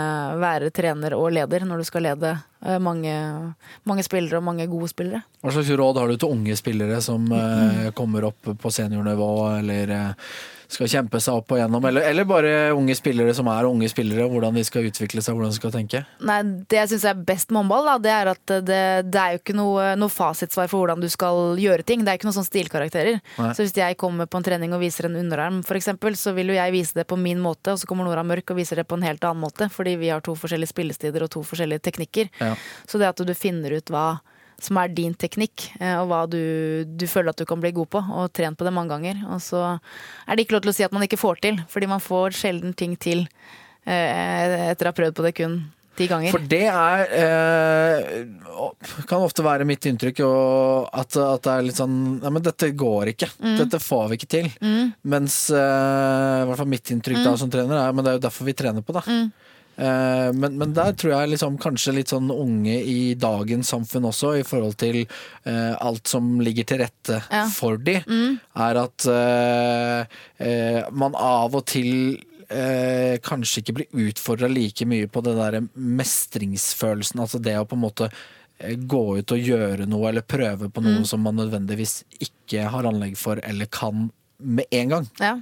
være 0.41 0.71
trener 0.75 1.15
og 1.17 1.31
leder 1.33 1.65
når 1.65 1.81
du 1.81 1.87
skal 1.87 2.05
lede 2.05 2.35
eh, 2.35 2.77
mange, 2.83 3.13
mange 3.89 4.05
spillere 4.05 4.37
og 4.37 4.45
mange 4.51 4.67
gode 4.69 4.91
spillere. 4.91 5.23
Hva 5.41 5.53
slags 5.55 5.71
råd 5.81 5.97
har 5.97 6.11
du 6.11 6.19
til 6.21 6.35
unge 6.35 6.57
spillere 6.59 7.01
som 7.01 7.25
mm. 7.25 7.93
kommer 7.97 8.29
opp 8.29 8.51
på 8.61 8.73
seniornivå, 8.75 9.31
eller 9.57 9.95
eh, 9.97 10.33
skal 10.71 10.89
kjempe 10.91 11.19
seg 11.21 11.39
opp 11.41 11.51
og 11.53 11.59
gjennom, 11.59 11.85
eller, 11.87 12.05
eller 12.07 12.27
bare 12.27 12.51
unge 12.75 12.95
spillere 12.97 13.33
som 13.35 13.49
er 13.51 13.67
unge 13.67 13.89
spillere, 13.91 14.27
hvordan 14.31 14.55
de 14.55 14.63
skal 14.67 14.87
utvikle 14.87 15.23
seg, 15.23 15.35
hvordan 15.35 15.51
de 15.51 15.59
skal 15.59 15.73
tenke? 15.73 16.03
Nei, 16.27 16.39
Det 16.69 16.79
jeg 16.79 16.91
syns 16.93 17.07
er 17.11 17.23
best 17.27 17.51
med 17.51 17.61
håndball, 17.63 17.89
da, 17.89 17.95
det 18.05 18.13
er 18.15 18.31
at 18.31 18.53
det, 18.67 18.81
det 19.11 19.21
er 19.21 19.35
jo 19.35 19.41
ikke 19.41 19.57
noe, 19.57 19.91
noe 19.99 20.13
fasitsvar 20.13 20.71
for 20.71 20.83
hvordan 20.83 21.03
du 21.03 21.09
skal 21.11 21.59
gjøre 21.61 21.85
ting. 21.87 22.05
Det 22.05 22.13
er 22.13 22.19
ikke 22.19 22.29
noen 22.29 22.37
sånn 22.39 22.47
stilkarakterer. 22.47 23.19
Nei. 23.37 23.51
Så 23.57 23.65
hvis 23.65 23.75
jeg 23.77 23.99
kommer 24.01 24.29
på 24.31 24.39
en 24.39 24.47
trening 24.47 24.75
og 24.75 24.83
viser 24.83 25.09
en 25.09 25.19
underarm, 25.19 25.61
eksempel, 25.81 26.15
så 26.19 26.35
vil 26.37 26.53
jo 26.53 26.57
jeg 26.57 26.75
vise 26.75 26.97
det 26.97 27.07
på 27.09 27.19
min 27.19 27.41
måte, 27.41 27.73
og 27.73 27.81
så 27.81 27.89
kommer 27.89 28.07
Nora 28.07 28.23
Mørk 28.27 28.50
og 28.51 28.59
viser 28.59 28.81
det 28.81 28.87
på 28.89 28.99
en 28.99 29.07
helt 29.07 29.23
annen 29.27 29.43
måte, 29.45 29.69
fordi 29.71 29.95
vi 30.01 30.11
har 30.11 30.23
to 30.25 30.35
forskjellige 30.37 30.73
spillestider 30.73 31.25
og 31.25 31.31
to 31.33 31.43
forskjellige 31.47 31.85
teknikker. 31.87 32.29
Ja. 32.41 32.53
Så 32.87 33.01
det 33.01 33.09
at 33.09 33.23
du 33.25 33.33
finner 33.37 33.77
ut 33.77 33.91
hva 33.93 34.21
som 34.61 34.77
er 34.77 34.93
din 34.93 35.15
teknikk, 35.17 35.71
eh, 35.79 35.97
og 35.97 36.11
hva 36.11 36.21
du, 36.29 36.85
du 36.85 37.07
føler 37.09 37.33
at 37.33 37.41
du 37.41 37.47
kan 37.49 37.61
bli 37.63 37.73
god 37.73 37.89
på, 37.95 38.01
og 38.21 38.31
trent 38.35 38.59
på 38.59 38.67
det 38.67 38.75
mange 38.75 38.93
ganger. 38.93 39.23
Og 39.33 39.41
så 39.41 39.63
er 39.73 40.37
det 40.37 40.45
ikke 40.45 40.59
lov 40.59 40.65
til 40.67 40.73
å 40.73 40.77
si 40.77 40.85
at 40.85 40.93
man 40.95 41.05
ikke 41.07 41.21
får 41.21 41.41
til, 41.41 41.61
fordi 41.71 41.89
man 41.89 42.03
får 42.03 42.37
sjelden 42.37 42.75
ting 42.77 42.93
til 43.01 43.25
eh, 43.89 44.69
etter 44.69 44.85
å 44.87 44.93
ha 44.93 44.97
prøvd 44.97 45.17
på 45.17 45.25
det 45.25 45.37
kun 45.41 45.61
ti 45.97 46.07
ganger. 46.07 46.31
For 46.33 46.43
det 46.51 46.63
er 46.71 47.13
eh, 47.19 48.25
Kan 49.09 49.25
ofte 49.25 49.43
være 49.45 49.65
mitt 49.67 49.85
inntrykk 49.89 50.21
og 50.25 50.89
at, 50.93 51.17
at 51.19 51.43
det 51.45 51.53
er 51.57 51.67
litt 51.67 51.79
sånn 51.81 51.95
Nei, 52.21 52.31
men 52.37 52.45
dette 52.45 52.71
går 52.77 53.13
ikke. 53.13 53.29
Dette 53.59 53.79
får 53.83 54.09
vi 54.11 54.19
ikke 54.21 54.31
til. 54.37 54.49
Mens 55.03 55.37
eh, 55.53 56.41
i 56.41 56.49
hvert 56.49 56.61
fall 56.63 56.71
mitt 56.73 56.91
inntrykk 56.95 57.23
da 57.25 57.35
som 57.39 57.51
trener 57.53 57.81
er 57.85 57.95
Men 57.95 58.05
det 58.05 58.13
er 58.15 58.19
jo 58.21 58.25
derfor 58.29 58.47
vi 58.49 58.57
trener 58.57 58.85
på 58.85 58.95
det. 58.97 59.05
Eh, 59.81 60.29
men, 60.35 60.57
men 60.59 60.73
der 60.75 60.91
tror 60.99 61.13
jeg 61.15 61.31
liksom 61.31 61.55
kanskje 61.61 61.93
litt 61.95 62.11
sånn 62.11 62.27
unge 62.33 62.75
i 62.85 63.13
dagens 63.17 63.71
samfunn 63.71 64.09
også, 64.09 64.33
i 64.41 64.43
forhold 64.45 64.75
til 64.81 64.99
eh, 65.05 65.71
alt 65.79 66.11
som 66.11 66.33
ligger 66.43 66.67
til 66.67 66.81
rette 66.83 67.21
Ja. 67.31 67.45
for 67.49 67.79
de, 67.81 67.95
er 68.01 68.81
at 68.83 69.07
eh, 69.09 70.17
eh, 70.43 70.81
man 70.91 71.15
av 71.17 71.55
og 71.55 71.65
til 71.71 72.19
eh, 72.51 73.15
kanskje 73.23 73.61
ikke 73.63 73.75
blir 73.79 74.07
utfordra 74.11 74.49
like 74.51 74.85
mye 74.85 75.07
på 75.11 75.23
det 75.25 75.33
der 75.39 75.59
mestringsfølelsen. 75.75 77.21
Altså 77.23 77.39
det 77.43 77.57
å 77.59 77.65
på 77.67 77.77
en 77.77 77.83
måte 77.85 78.09
eh, 78.59 78.75
gå 78.77 79.01
ut 79.19 79.33
og 79.35 79.39
gjøre 79.51 79.87
noe, 79.89 80.09
eller 80.11 80.25
prøve 80.27 80.69
på 80.71 80.83
noe 80.85 81.03
som 81.07 81.23
man 81.25 81.39
nødvendigvis 81.39 82.01
ikke 82.19 82.67
har 82.73 82.87
anlegg 82.89 83.17
for 83.19 83.41
eller 83.43 83.69
kan 83.71 84.09
med 84.41 84.65
en 84.73 84.89
gang. 84.89 85.03
Ja. 85.21 85.35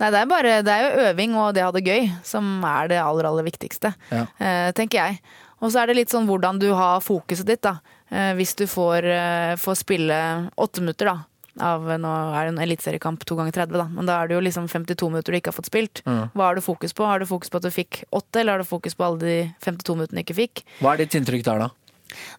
Nei, 0.00 0.08
det 0.12 0.18
er, 0.20 0.26
bare, 0.28 0.56
det 0.66 0.72
er 0.74 0.82
jo 0.84 1.04
øving 1.08 1.34
og 1.40 1.54
det 1.56 1.62
å 1.64 1.70
ha 1.70 1.72
det 1.78 1.84
gøy 1.86 2.10
som 2.28 2.48
er 2.68 2.90
det 2.92 2.98
aller, 3.00 3.24
aller 3.30 3.46
viktigste, 3.46 3.94
Ja. 4.12 4.26
eh, 4.36 4.68
tenker 4.76 5.00
jeg. 5.00 5.20
Og 5.64 5.70
så 5.72 5.80
er 5.80 5.88
det 5.88 5.96
litt 5.96 6.12
sånn 6.12 6.26
hvordan 6.28 6.58
du 6.60 6.66
har 6.76 7.00
fokuset 7.00 7.46
ditt, 7.48 7.62
da. 7.64 7.78
Eh, 8.12 8.34
hvis 8.36 8.52
du 8.58 8.66
får, 8.68 9.06
eh, 9.08 9.54
får 9.56 9.78
spille 9.80 10.18
åtte 10.60 10.82
minutter, 10.84 11.08
da. 11.08 11.24
Av, 11.62 11.84
nå 11.86 12.10
er 12.34 12.48
det 12.48 12.54
en 12.54 12.62
eliteseriekamp 12.64 13.22
to 13.28 13.36
ganger 13.38 13.54
30, 13.54 13.78
da. 13.78 13.86
men 13.92 14.08
da 14.08 14.18
er 14.18 14.30
det 14.30 14.34
jo 14.38 14.42
liksom 14.42 14.66
52 14.70 15.12
minutter 15.12 15.34
du 15.34 15.38
ikke 15.38 15.52
har 15.52 15.58
fått 15.60 15.70
spilt. 15.70 16.02
Hva 16.04 16.48
har 16.48 16.58
du 16.58 16.64
fokus 16.64 16.96
på? 16.96 17.06
Har 17.06 17.22
du 17.22 17.28
fokus 17.30 17.52
på 17.52 17.60
at 17.60 17.68
du 17.68 17.70
fikk 17.74 18.02
åtte, 18.10 18.40
eller 18.40 18.56
har 18.56 18.64
du 18.64 18.68
fokus 18.68 18.98
på 18.98 19.06
alle 19.06 19.22
de 19.22 19.38
52 19.62 19.98
minuttene 20.00 20.22
du 20.22 20.26
ikke 20.26 20.40
fikk? 20.40 20.64
Hva 20.82 20.94
er 20.94 21.04
ditt 21.04 21.14
inntrykk 21.20 21.46
der, 21.46 21.66
da? 21.66 21.72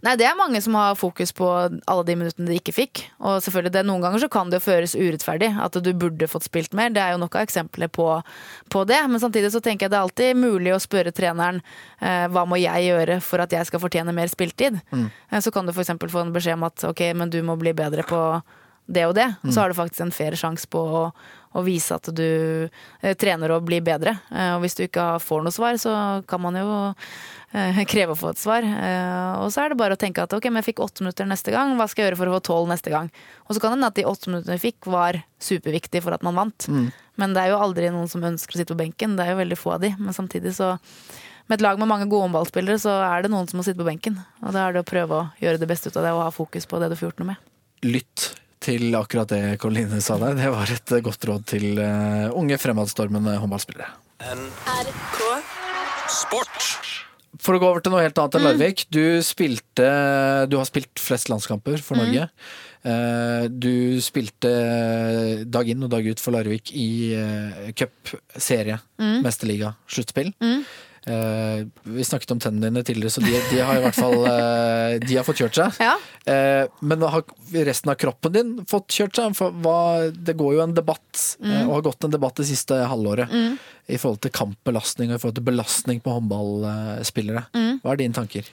Nei, 0.05 0.16
det 0.20 0.28
er 0.28 0.38
mange 0.38 0.59
som 0.63 0.76
har 0.78 0.95
fokus 0.97 1.32
på 1.36 1.47
alle 1.49 2.03
de 2.07 2.16
minuttene 2.18 2.49
de 2.49 2.57
ikke 2.59 2.74
fikk. 2.76 3.01
Og 3.20 3.39
selvfølgelig, 3.43 3.74
det, 3.76 3.84
noen 3.88 4.03
ganger 4.03 4.24
så 4.24 4.30
kan 4.32 4.51
det 4.51 4.59
jo 4.59 4.66
føres 4.68 4.95
urettferdig, 4.97 5.51
at 5.61 5.80
du 5.84 5.91
burde 5.97 6.30
fått 6.32 6.47
spilt 6.47 6.76
mer. 6.78 6.93
Det 6.95 7.01
er 7.03 7.16
jo 7.16 7.22
nok 7.22 7.38
av 7.38 7.47
eksempler 7.47 7.91
på, 7.93 8.09
på 8.72 8.84
det. 8.89 9.01
Men 9.11 9.22
samtidig 9.24 9.51
så 9.53 9.61
tenker 9.63 9.88
jeg 9.88 9.95
det 9.95 9.99
er 9.99 10.07
alltid 10.07 10.41
mulig 10.41 10.76
å 10.76 10.82
spørre 10.84 11.13
treneren 11.16 11.61
eh, 11.99 12.28
hva 12.32 12.45
må 12.49 12.59
jeg 12.61 12.89
gjøre 12.89 13.20
for 13.26 13.43
at 13.43 13.55
jeg 13.55 13.70
skal 13.70 13.84
fortjene 13.84 14.16
mer 14.16 14.32
spiltid. 14.32 14.80
Eh, 14.95 15.41
så 15.41 15.53
kan 15.55 15.68
du 15.68 15.74
f.eks. 15.76 15.95
få 15.99 16.24
en 16.24 16.36
beskjed 16.36 16.59
om 16.59 16.70
at 16.70 16.88
ok, 16.91 17.07
men 17.18 17.34
du 17.34 17.41
må 17.45 17.57
bli 17.59 17.76
bedre 17.78 18.05
på 18.07 18.22
det 18.86 19.06
og 19.08 19.16
det. 19.18 19.28
Så 19.50 19.62
har 19.62 19.70
du 19.70 19.78
faktisk 19.78 20.04
en 20.06 20.14
fair 20.14 20.36
sjanse 20.38 20.68
på 20.70 20.80
å, 20.80 21.02
å 21.56 21.64
vise 21.66 21.96
at 21.96 22.10
du 22.14 22.26
eh, 22.70 23.16
trener 23.18 23.54
og 23.56 23.66
blir 23.66 23.82
bedre. 23.86 24.18
Eh, 24.30 24.52
og 24.56 24.62
hvis 24.66 24.78
du 24.78 24.84
ikke 24.86 25.08
får 25.24 25.46
noe 25.46 25.56
svar, 25.56 25.78
så 25.82 25.94
kan 26.30 26.44
man 26.44 26.58
jo 26.60 26.76
eh, 27.56 27.82
kreve 27.90 28.14
å 28.14 28.20
få 28.20 28.34
et 28.34 28.42
svar. 28.42 28.66
Eh, 28.66 29.32
og 29.42 29.50
så 29.54 29.64
er 29.64 29.74
det 29.74 29.80
bare 29.80 29.98
å 29.98 30.02
tenke 30.02 30.26
at 30.26 30.36
ok, 30.38 30.50
men 30.52 30.62
jeg 30.62 30.72
fikk 30.72 30.84
åtte 30.86 31.06
minutter 31.06 31.30
neste 31.30 31.56
gang, 31.56 31.74
hva 31.80 31.90
skal 31.90 32.04
jeg 32.04 32.12
gjøre 32.12 32.22
for 32.22 32.32
å 32.32 32.38
få 32.38 32.46
tolv 32.52 32.70
neste 32.74 32.94
gang? 32.94 33.10
Og 33.48 33.56
så 33.56 33.64
kan 33.64 33.74
det 33.74 33.80
hende 33.80 33.92
at 33.94 33.98
de 33.98 34.08
åtte 34.12 34.32
minuttene 34.32 34.60
jeg 34.60 34.66
fikk 34.68 34.92
var 34.94 35.22
superviktige 35.42 36.06
for 36.06 36.18
at 36.18 36.26
man 36.26 36.38
vant. 36.38 36.70
Men 37.16 37.34
det 37.34 37.46
er 37.46 37.54
jo 37.54 37.62
aldri 37.64 37.90
noen 37.94 38.12
som 38.12 38.24
ønsker 38.28 38.58
å 38.58 38.62
sitte 38.62 38.76
på 38.76 38.84
benken, 38.84 39.18
det 39.18 39.26
er 39.26 39.34
jo 39.34 39.42
veldig 39.42 39.60
få 39.60 39.78
av 39.78 39.86
de. 39.86 39.96
Men 39.98 40.14
samtidig 40.14 40.54
så 40.58 40.76
med 41.46 41.60
et 41.60 41.66
lag 41.66 41.78
med 41.78 41.90
mange 41.90 42.08
gode 42.10 42.26
håndballspillere, 42.26 42.80
så 42.82 42.96
er 43.06 43.26
det 43.26 43.30
noen 43.34 43.46
som 43.50 43.62
må 43.62 43.66
sitte 43.66 43.78
på 43.78 43.86
benken. 43.88 44.18
Og 44.42 44.54
da 44.56 44.66
er 44.66 44.74
det 44.74 44.82
å 44.82 44.88
prøve 44.88 45.20
å 45.20 45.28
gjøre 45.42 45.62
det 45.62 45.70
beste 45.70 45.92
ut 45.92 46.00
av 46.02 46.08
det 46.08 46.16
og 46.16 46.24
ha 46.26 46.32
fokus 46.34 46.66
på 46.70 46.82
det 46.82 46.90
du 46.90 46.98
får 46.98 47.12
gjort 47.12 47.22
noe 47.22 47.36
med. 47.36 47.54
Lytt 47.86 48.32
til 48.66 48.97
akkurat 48.97 49.30
det 49.32 49.57
Karoline 49.61 50.01
sa 50.03 50.18
der. 50.22 50.38
Det 50.39 50.51
var 50.53 50.72
et 50.74 50.95
godt 51.05 51.28
råd 51.30 51.45
til 51.53 51.80
eh, 51.82 52.28
unge 52.34 52.57
fremadstormende 52.61 53.38
håndballspillere. 53.41 53.91
NRK 54.26 55.22
Sport. 56.16 56.70
For 57.41 57.57
å 57.57 57.59
gå 57.61 57.68
over 57.68 57.84
til 57.84 57.93
noe 57.93 58.03
helt 58.05 58.18
annet 58.22 58.38
enn 58.38 58.45
Larvik. 58.45 58.86
Du 58.93 59.20
spilte 59.26 59.89
Du 60.49 60.55
har 60.57 60.68
spilt 60.70 61.01
flest 61.01 61.30
landskamper 61.30 61.82
for 61.84 61.99
Norge. 61.99 62.30
Mm. 62.30 63.49
Du 63.49 63.97
spilte 64.05 64.51
dag 65.49 65.70
inn 65.74 65.84
og 65.84 65.89
dag 65.91 66.05
ut 66.05 66.22
for 66.22 66.36
Larvik 66.36 66.70
i 66.78 67.11
eh, 67.18 67.72
mm. 67.74 69.20
mesterliga, 69.26 69.74
sluttspill. 69.89 70.32
Eh, 71.06 71.66
vi 71.84 72.03
snakket 72.03 72.32
om 72.34 72.39
tennene 72.41 72.72
dine 72.72 72.84
tidligere, 72.84 73.14
så 73.14 73.22
de, 73.22 73.34
de 73.51 73.60
har 73.62 73.78
i 73.78 73.82
hvert 73.84 73.97
fall 73.97 74.16
uh, 74.26 74.95
De 75.06 75.18
har 75.20 75.26
fått 75.28 75.43
kjørt 75.43 75.60
seg. 75.60 75.78
Ja. 75.84 75.93
Uh, 76.26 76.66
men 76.82 77.06
har 77.14 77.22
resten 77.68 77.91
av 77.93 77.99
kroppen 78.01 78.34
din 78.34 78.56
fått 78.70 78.89
kjørt 78.95 79.20
seg? 79.20 79.36
For 79.38 79.53
hva, 79.62 79.78
det 80.10 80.34
går 80.39 80.58
jo 80.58 80.64
en 80.66 80.74
debatt, 80.78 81.22
mm. 81.43 81.68
og 81.68 81.76
har 81.78 81.86
gått 81.91 82.08
en 82.08 82.16
debatt 82.16 82.41
det 82.41 82.47
siste 82.49 82.80
halvåret, 82.89 83.30
i 83.86 83.99
forhold 84.01 84.24
til 84.26 84.34
kampbelastning 84.34 85.12
og 85.12 85.20
i 85.20 85.22
forhold 85.22 85.38
til 85.38 85.45
belastning 85.51 86.01
på 86.01 86.16
håndballspillere. 86.16 87.45
Hva 87.84 87.93
er 87.93 88.01
dine 88.01 88.18
tanker? 88.18 88.49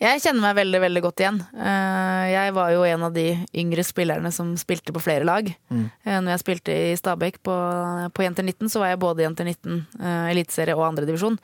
Jeg 0.00 0.22
kjenner 0.24 0.40
meg 0.46 0.54
veldig 0.56 0.78
veldig 0.80 1.00
godt 1.04 1.20
igjen. 1.20 1.38
Eh, 1.60 2.26
Jeg 2.32 2.54
var 2.56 2.70
jo 2.72 2.84
en 2.88 3.02
av 3.04 3.12
de 3.12 3.26
yngre 3.60 3.82
spillerne 3.84 4.30
som 4.32 4.54
spilte 4.56 4.94
på 4.96 5.02
flere 5.04 5.26
lag. 5.28 5.50
Mm. 5.68 5.90
Når 6.06 6.30
jeg 6.32 6.40
spilte 6.44 6.72
i 6.72 6.94
Stabæk 6.96 7.36
på, 7.44 7.56
på 8.16 8.24
Jenter 8.24 8.46
19, 8.46 8.70
så 8.72 8.80
var 8.80 8.94
jeg 8.94 9.00
både 9.02 9.26
Jenter 9.26 9.44
19, 9.44 9.82
eh, 10.00 10.30
eliteserie 10.32 10.76
og 10.78 10.86
andredivisjon. 10.88 11.36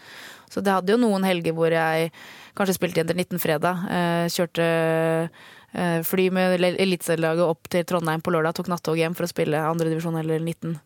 Så 0.49 0.63
det 0.65 0.73
hadde 0.73 0.95
jo 0.95 1.01
noen 1.03 1.27
helger 1.27 1.53
hvor 1.53 1.69
jeg 1.75 2.09
kanskje 2.57 2.77
spilte 2.79 3.03
Jenter 3.03 3.19
19 3.19 3.43
fredag. 3.43 3.83
eh, 3.93 4.29
Kjørte 4.33 4.69
eh, 5.77 5.99
fly 6.09 6.31
med 6.33 6.57
eliteserielaget 6.65 7.45
opp 7.45 7.69
til 7.69 7.85
Trondheim 7.85 8.23
på 8.25 8.33
lørdag, 8.33 8.55
tok 8.57 8.71
nattog 8.73 8.97
hjem 8.97 9.13
for 9.19 9.27
å 9.27 9.33
spille 9.35 9.61
andredivisjon 9.69 10.17
eller 10.23 10.41
19 10.41 10.79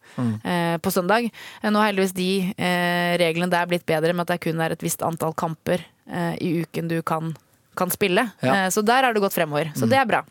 eh, 0.43 0.75
på 0.83 0.91
søndag. 0.91 1.29
Eh, 1.63 1.71
Nå 1.71 1.79
har 1.79 1.93
heldigvis 1.93 2.17
de 2.19 2.31
eh, 2.57 3.15
reglene 3.23 3.53
der 3.55 3.71
blitt 3.71 3.87
bedre 3.87 4.11
med 4.17 4.27
at 4.27 4.35
det 4.35 4.41
kun 4.49 4.59
er 4.67 4.75
et 4.75 4.83
visst 4.83 5.07
antall 5.07 5.37
kamper 5.39 5.85
eh, 6.11 6.35
i 6.43 6.57
uken 6.65 6.91
du 6.91 6.99
kan, 7.07 7.31
kan 7.77 7.91
spille. 7.91 8.31
Ja. 8.41 8.55
Eh, 8.65 8.69
Så 8.71 8.83
der 8.85 9.03
har 9.07 9.15
det 9.15 9.21
gått 9.21 9.35
fremover. 9.37 9.73
Så 9.77 9.89
det 9.89 9.97
er 9.99 10.07
bra. 10.07 10.25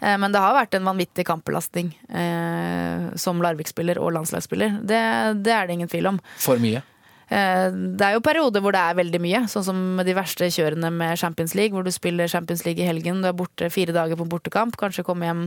Eh, 0.00 0.16
Men 0.18 0.32
det 0.32 0.38
har 0.40 0.54
vært 0.54 0.74
en 0.74 0.84
vanvittig 0.84 1.26
kampbelastning 1.26 1.92
eh, 2.08 3.14
som 3.16 3.42
Larvik-spiller 3.42 3.98
og 3.98 4.12
landslagsspiller. 4.12 4.80
Det, 4.82 5.02
det 5.42 5.52
er 5.52 5.66
det 5.66 5.72
ingen 5.78 5.88
tvil 5.88 6.06
om. 6.14 6.20
For 6.38 6.56
mye? 6.62 6.82
Eh, 7.32 7.68
Det 7.96 8.04
er 8.04 8.16
jo 8.16 8.20
perioder 8.24 8.60
hvor 8.60 8.74
det 8.74 8.80
er 8.82 8.98
veldig 8.98 9.20
mye, 9.22 9.40
sånn 9.48 9.64
som 9.64 9.78
de 10.04 10.14
verste 10.16 10.48
kjørene 10.52 10.90
med 10.92 11.16
Champions 11.20 11.54
League, 11.56 11.72
hvor 11.72 11.86
du 11.86 11.92
spiller 11.94 12.28
Champions 12.28 12.64
League 12.66 12.82
i 12.82 12.88
helgen, 12.88 13.22
du 13.22 13.28
er 13.30 13.36
borte 13.36 13.70
fire 13.72 13.94
dager 13.96 14.18
på 14.20 14.26
bortekamp, 14.28 14.76
kanskje 14.80 15.04
kommer 15.06 15.30
hjem 15.30 15.42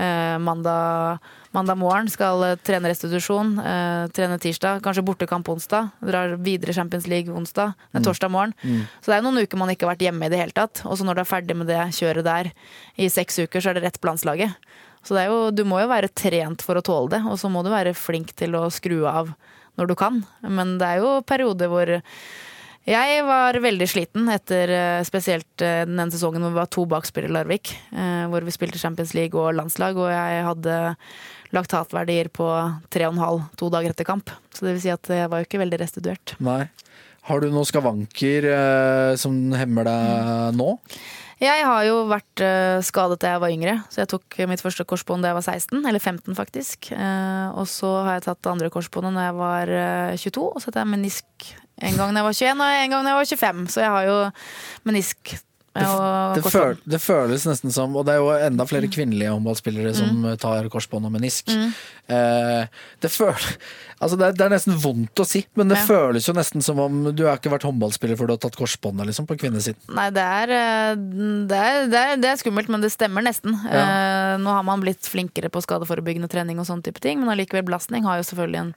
eh, 0.00 0.38
mandag, 0.40 1.20
mandag 1.52 1.76
morgen, 1.80 2.08
skal 2.08 2.44
eh, 2.46 2.56
trene 2.64 2.88
restitusjon, 2.92 3.52
trene 4.16 4.38
tirsdag, 4.40 4.80
kanskje 4.84 5.04
bortekamp 5.04 5.48
onsdag, 5.52 5.90
drar 6.00 6.36
videre 6.40 6.72
Champions 6.76 7.08
League 7.10 7.34
onsdag, 7.34 7.74
nei, 7.92 8.02
torsdag 8.06 8.32
morgen. 8.32 8.54
Så 9.02 9.12
det 9.12 9.18
er 9.18 9.26
noen 9.26 9.42
uker 9.44 9.60
man 9.60 9.74
ikke 9.74 9.86
har 9.88 9.94
vært 9.96 10.06
hjemme 10.08 10.24
i 10.26 10.32
det 10.32 10.40
hele 10.40 10.56
tatt, 10.56 10.84
og 10.86 10.96
så 10.96 11.04
når 11.04 11.20
du 11.20 11.24
er 11.26 11.32
ferdig 11.34 11.56
med 11.58 11.68
det 11.68 11.82
kjøret 11.98 12.24
der 12.24 12.52
i 12.96 13.10
seks 13.12 13.42
uker, 13.44 13.60
så 13.60 13.70
er 13.74 13.80
det 13.80 13.84
rett 13.88 14.00
på 14.00 14.08
landslaget. 14.08 14.56
Så 15.04 15.16
det 15.16 15.26
jo, 15.28 15.48
du 15.50 15.64
må 15.64 15.80
jo 15.80 15.88
være 15.88 16.10
trent 16.12 16.62
for 16.64 16.76
å 16.76 16.84
tåle 16.84 17.16
det, 17.16 17.22
og 17.28 17.36
så 17.40 17.48
må 17.52 17.62
du 17.64 17.70
være 17.72 17.92
flink 17.96 18.32
til 18.36 18.56
å 18.56 18.66
skru 18.72 19.02
av 19.08 19.32
når 19.78 19.90
du 19.90 19.94
kan. 19.98 20.22
Men 20.46 20.78
det 20.80 20.86
er 20.88 21.02
jo 21.04 21.18
perioder 21.26 21.70
hvor 21.70 21.92
jeg 22.90 23.24
var 23.28 23.58
veldig 23.60 23.86
sliten 23.86 24.28
etter 24.32 24.70
eh, 24.72 25.02
spesielt 25.06 25.62
eh, 25.62 25.82
den 25.86 25.98
ene 26.00 26.10
sesongen 26.14 26.40
hvor 26.42 26.54
vi 26.54 26.58
var 26.62 26.70
to 26.72 26.86
bakspillere 26.88 27.28
i 27.30 27.34
Larvik. 27.36 27.74
eh, 27.92 28.24
Hvor 28.32 28.42
vi 28.46 28.54
spilte 28.56 28.80
Champions 28.80 29.12
League 29.14 29.36
og 29.38 29.52
landslag, 29.54 29.98
og 30.00 30.08
jeg 30.10 30.46
hadde 30.48 30.78
laktatverdier 31.52 32.30
på 32.32 32.46
3,5 32.94 33.44
to 33.60 33.68
dager 33.74 33.92
etter 33.92 34.08
kamp. 34.08 34.32
Så 34.54 34.64
det 34.64 34.76
vil 34.76 34.84
si 34.86 34.92
at 34.94 35.12
jeg 35.12 35.28
var 35.30 35.42
jo 35.42 35.48
ikke 35.48 35.60
veldig 35.62 35.80
restituert. 35.82 36.34
Nei. 36.40 36.62
Har 37.28 37.42
du 37.44 37.50
noen 37.52 37.68
skavanker 37.68 38.46
eh, 38.48 39.14
som 39.20 39.36
hemmer 39.54 39.86
deg 39.86 40.56
nå? 40.56 40.70
Jeg 41.40 41.64
har 41.64 41.84
jo 41.88 42.02
vært 42.10 42.42
eh, 42.44 42.78
skadet 42.84 43.16
da 43.22 43.30
jeg 43.34 43.40
var 43.40 43.52
yngre, 43.54 43.74
så 43.88 44.02
jeg 44.02 44.10
tok 44.12 44.36
mitt 44.50 44.60
første 44.60 44.84
korsbånd 44.84 45.24
da 45.24 45.30
jeg 45.30 45.38
var 45.38 45.46
16, 45.48 45.78
eller 45.88 46.02
15 46.02 46.36
faktisk. 46.36 46.90
Eh, 46.92 47.48
og 47.56 47.64
så 47.70 47.94
har 48.04 48.18
jeg 48.18 48.26
tatt 48.28 48.42
det 48.44 48.52
andre 48.52 48.68
korsbåndet 48.74 49.16
da 49.16 49.28
jeg 49.30 49.38
var 49.40 49.72
eh, 49.72 50.16
22, 50.20 50.44
og 50.50 50.60
så 50.60 50.68
hadde 50.68 50.84
jeg 50.84 50.92
menisk 50.94 51.52
en 51.80 51.96
gang 51.96 52.12
da 52.12 52.20
jeg 52.20 52.28
var 52.28 52.36
21 52.36 52.60
og 52.66 52.80
en 52.84 52.92
gang 52.92 53.06
da 53.06 53.14
jeg 53.14 53.20
var 53.22 53.30
25. 53.32 53.62
Så 53.72 53.80
jeg 53.86 53.94
har 53.96 54.10
jo 54.10 54.18
menisk 54.90 55.32
Det, 55.70 55.86
det, 56.34 56.42
føl, 56.50 56.72
det 56.90 56.98
føles 56.98 57.44
nesten 57.46 57.70
som 57.70 57.92
Og 57.94 58.02
det 58.04 58.16
er 58.16 58.18
jo 58.18 58.32
enda 58.34 58.64
flere 58.66 58.88
Mm. 58.88 58.92
kvinnelige 58.96 59.30
håndballspillere 59.30 59.92
som 59.94 60.24
tar 60.42 60.66
korsbånd 60.68 61.06
og 61.06 61.12
menisk. 61.14 61.48
Eh, 62.10 62.66
det, 63.00 63.10
føl, 63.14 63.38
altså 64.00 64.16
det, 64.18 64.26
er, 64.30 64.32
det 64.38 64.44
er 64.46 64.52
nesten 64.54 64.76
vondt 64.80 65.20
å 65.20 65.26
si, 65.28 65.42
men 65.58 65.68
det 65.68 65.76
Ja. 65.78 65.84
føles 65.86 66.26
jo 66.28 66.32
nesten 66.36 66.62
som 66.64 66.78
om 66.80 67.02
du 67.14 67.24
har 67.26 67.36
ikke 67.38 67.52
vært 67.52 67.66
håndballspiller 67.68 68.16
før 68.16 68.30
du 68.30 68.32
har 68.34 68.40
tatt 68.42 68.56
korsbåndet 68.56 69.06
liksom, 69.10 69.26
på 69.28 69.36
kvinnesiden. 69.40 69.80
Nei, 69.96 70.08
det 70.16 70.24
er, 70.24 70.52
eh, 70.56 70.94
det, 71.50 71.58
er, 71.60 71.86
det, 71.92 72.00
er, 72.00 72.16
det 72.22 72.30
er 72.32 72.40
skummelt, 72.40 72.68
men 72.72 72.80
det 72.84 72.90
stemmer 72.94 73.22
nesten. 73.26 73.54
Eh, 73.68 74.34
nå 74.40 74.50
har 74.56 74.64
man 74.66 74.80
blitt 74.82 75.04
flinkere 75.08 75.50
på 75.52 75.62
skadeforebyggende 75.64 76.30
trening 76.32 76.58
og 76.62 76.66
sånne 76.68 76.82
type 76.88 77.00
ting, 77.04 77.20
men 77.20 77.28
allikevel 77.34 77.66
belastning 77.68 78.04
har 78.08 78.20
jo 78.20 78.26
selvfølgelig 78.30 78.60
en, 78.64 78.72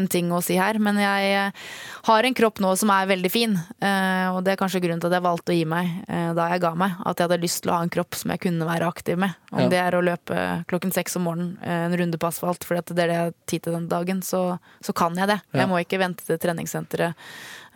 en 0.00 0.08
ting 0.10 0.32
å 0.34 0.42
si 0.44 0.58
her. 0.58 0.78
Men 0.82 0.98
jeg 1.00 1.30
eh, 1.38 1.64
har 2.10 2.24
en 2.28 2.38
kropp 2.38 2.58
nå 2.64 2.74
som 2.80 2.90
er 2.94 3.08
veldig 3.14 3.30
fin, 3.32 3.54
eh, 3.80 4.26
og 4.34 4.42
det 4.46 4.54
er 4.56 4.60
kanskje 4.60 4.82
grunnen 4.84 5.00
til 5.02 5.10
at 5.12 5.18
jeg 5.20 5.26
valgte 5.28 5.54
å 5.54 5.58
gi 5.58 5.64
meg 5.68 5.90
eh, 6.08 6.32
da 6.38 6.48
jeg 6.52 6.64
ga 6.66 6.74
meg. 6.78 6.98
At 7.06 7.18
jeg 7.22 7.28
hadde 7.30 7.42
lyst 7.46 7.62
til 7.62 7.70
å 7.72 7.78
ha 7.78 7.86
en 7.86 7.92
kropp 7.94 8.18
som 8.18 8.34
jeg 8.34 8.42
kunne 8.46 8.66
være 8.68 8.88
aktiv 8.90 9.18
med. 9.22 9.36
Om 9.52 9.60
Ja. 9.64 9.68
det 9.72 9.78
er 9.80 9.94
å 9.96 10.02
løpe 10.04 10.42
klokken 10.68 10.92
seks 10.92 11.16
om 11.16 11.24
morgenen 11.24 11.56
en 11.64 11.94
runde 11.96 12.18
på 12.20 12.28
asfalt 12.28 12.64
for 12.66 12.76
det 12.76 12.90
er 12.92 12.96
det 12.98 13.14
jeg 13.14 13.22
har 13.22 13.32
tid 13.48 13.62
til 13.64 13.74
den 13.74 13.86
dagen, 13.88 14.20
så, 14.22 14.40
så 14.84 14.94
kan 14.96 15.16
jeg 15.18 15.30
det. 15.30 15.40
Ja. 15.52 15.62
Jeg 15.62 15.70
må 15.70 15.80
ikke 15.82 16.00
vente 16.00 16.26
til 16.26 16.40
treningssenteret 16.42 17.16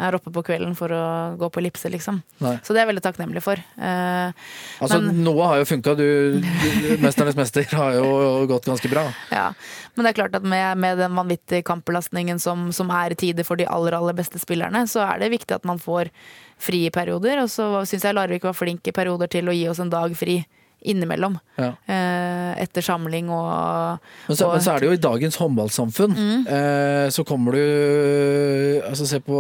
er 0.01 0.17
oppe 0.17 0.33
på 0.35 0.43
kvelden 0.47 0.75
for 0.77 0.93
å 0.95 1.03
gå 1.39 1.49
på 1.53 1.61
ellipse, 1.61 1.91
liksom. 1.93 2.21
Nei. 2.43 2.55
Så 2.65 2.73
det 2.73 2.81
er 2.81 2.87
jeg 2.87 2.91
veldig 2.93 3.05
takknemlig 3.05 3.43
for. 3.45 3.61
Eh, 3.79 4.33
Altså, 4.81 5.01
Men- 5.01 5.23
Noe 5.25 5.47
har 5.47 5.57
jo 5.59 5.65
funka. 5.65 5.95
Du, 5.97 6.41
du, 6.41 6.97
'Mesternes 6.99 7.37
mester' 7.37 7.71
har 7.73 7.93
jo 7.95 8.47
gått 8.47 8.65
ganske 8.65 8.89
bra. 8.91 9.13
ja. 9.31 9.53
Men 9.95 10.05
det 10.05 10.11
er 10.11 10.23
klart 10.23 10.35
at 10.35 10.43
med, 10.43 10.79
med 10.79 10.99
den 10.99 11.15
vanvittige 11.15 11.63
kampbelastningen 11.63 12.41
som, 12.41 12.73
som 12.73 12.91
er 12.91 13.13
i 13.13 13.15
tider 13.15 13.45
for 13.45 13.57
de 13.57 13.67
aller 13.67 13.93
aller 13.93 14.15
beste 14.15 14.39
spillerne, 14.39 14.87
så 14.89 15.05
er 15.07 15.19
det 15.21 15.31
viktig 15.31 15.55
at 15.55 15.65
man 15.65 15.79
får 15.79 16.11
fri 16.59 16.87
i 16.87 16.91
perioder. 16.91 17.43
Og 17.43 17.49
så 17.51 17.85
syns 17.87 18.03
jeg 18.03 18.15
Larvik 18.15 18.43
var 18.43 18.55
flink 18.55 18.87
i 18.89 18.93
perioder 18.93 19.29
til 19.29 19.49
å 19.49 19.55
gi 19.55 19.69
oss 19.69 19.79
en 19.79 19.91
dag 19.91 20.17
fri 20.17 20.45
innimellom. 20.85 21.39
Ja. 21.59 21.73
Eh, 21.87 22.63
etter 22.63 22.83
samling 22.83 23.29
og 23.31 23.99
Men 24.29 24.37
så, 24.37 24.47
og- 24.49 24.53
men 24.57 24.61
så 24.65 24.75
er 24.77 24.81
det 24.81 24.89
jo 24.89 24.97
i 24.99 25.03
dagens 25.09 25.37
håndballsamfunn, 25.37 26.15
Mm. 26.17 26.47
eh, 26.47 27.09
så 27.11 27.25
kommer 27.25 27.53
du 27.53 28.83
Altså, 28.89 29.07
se 29.07 29.21
på 29.21 29.39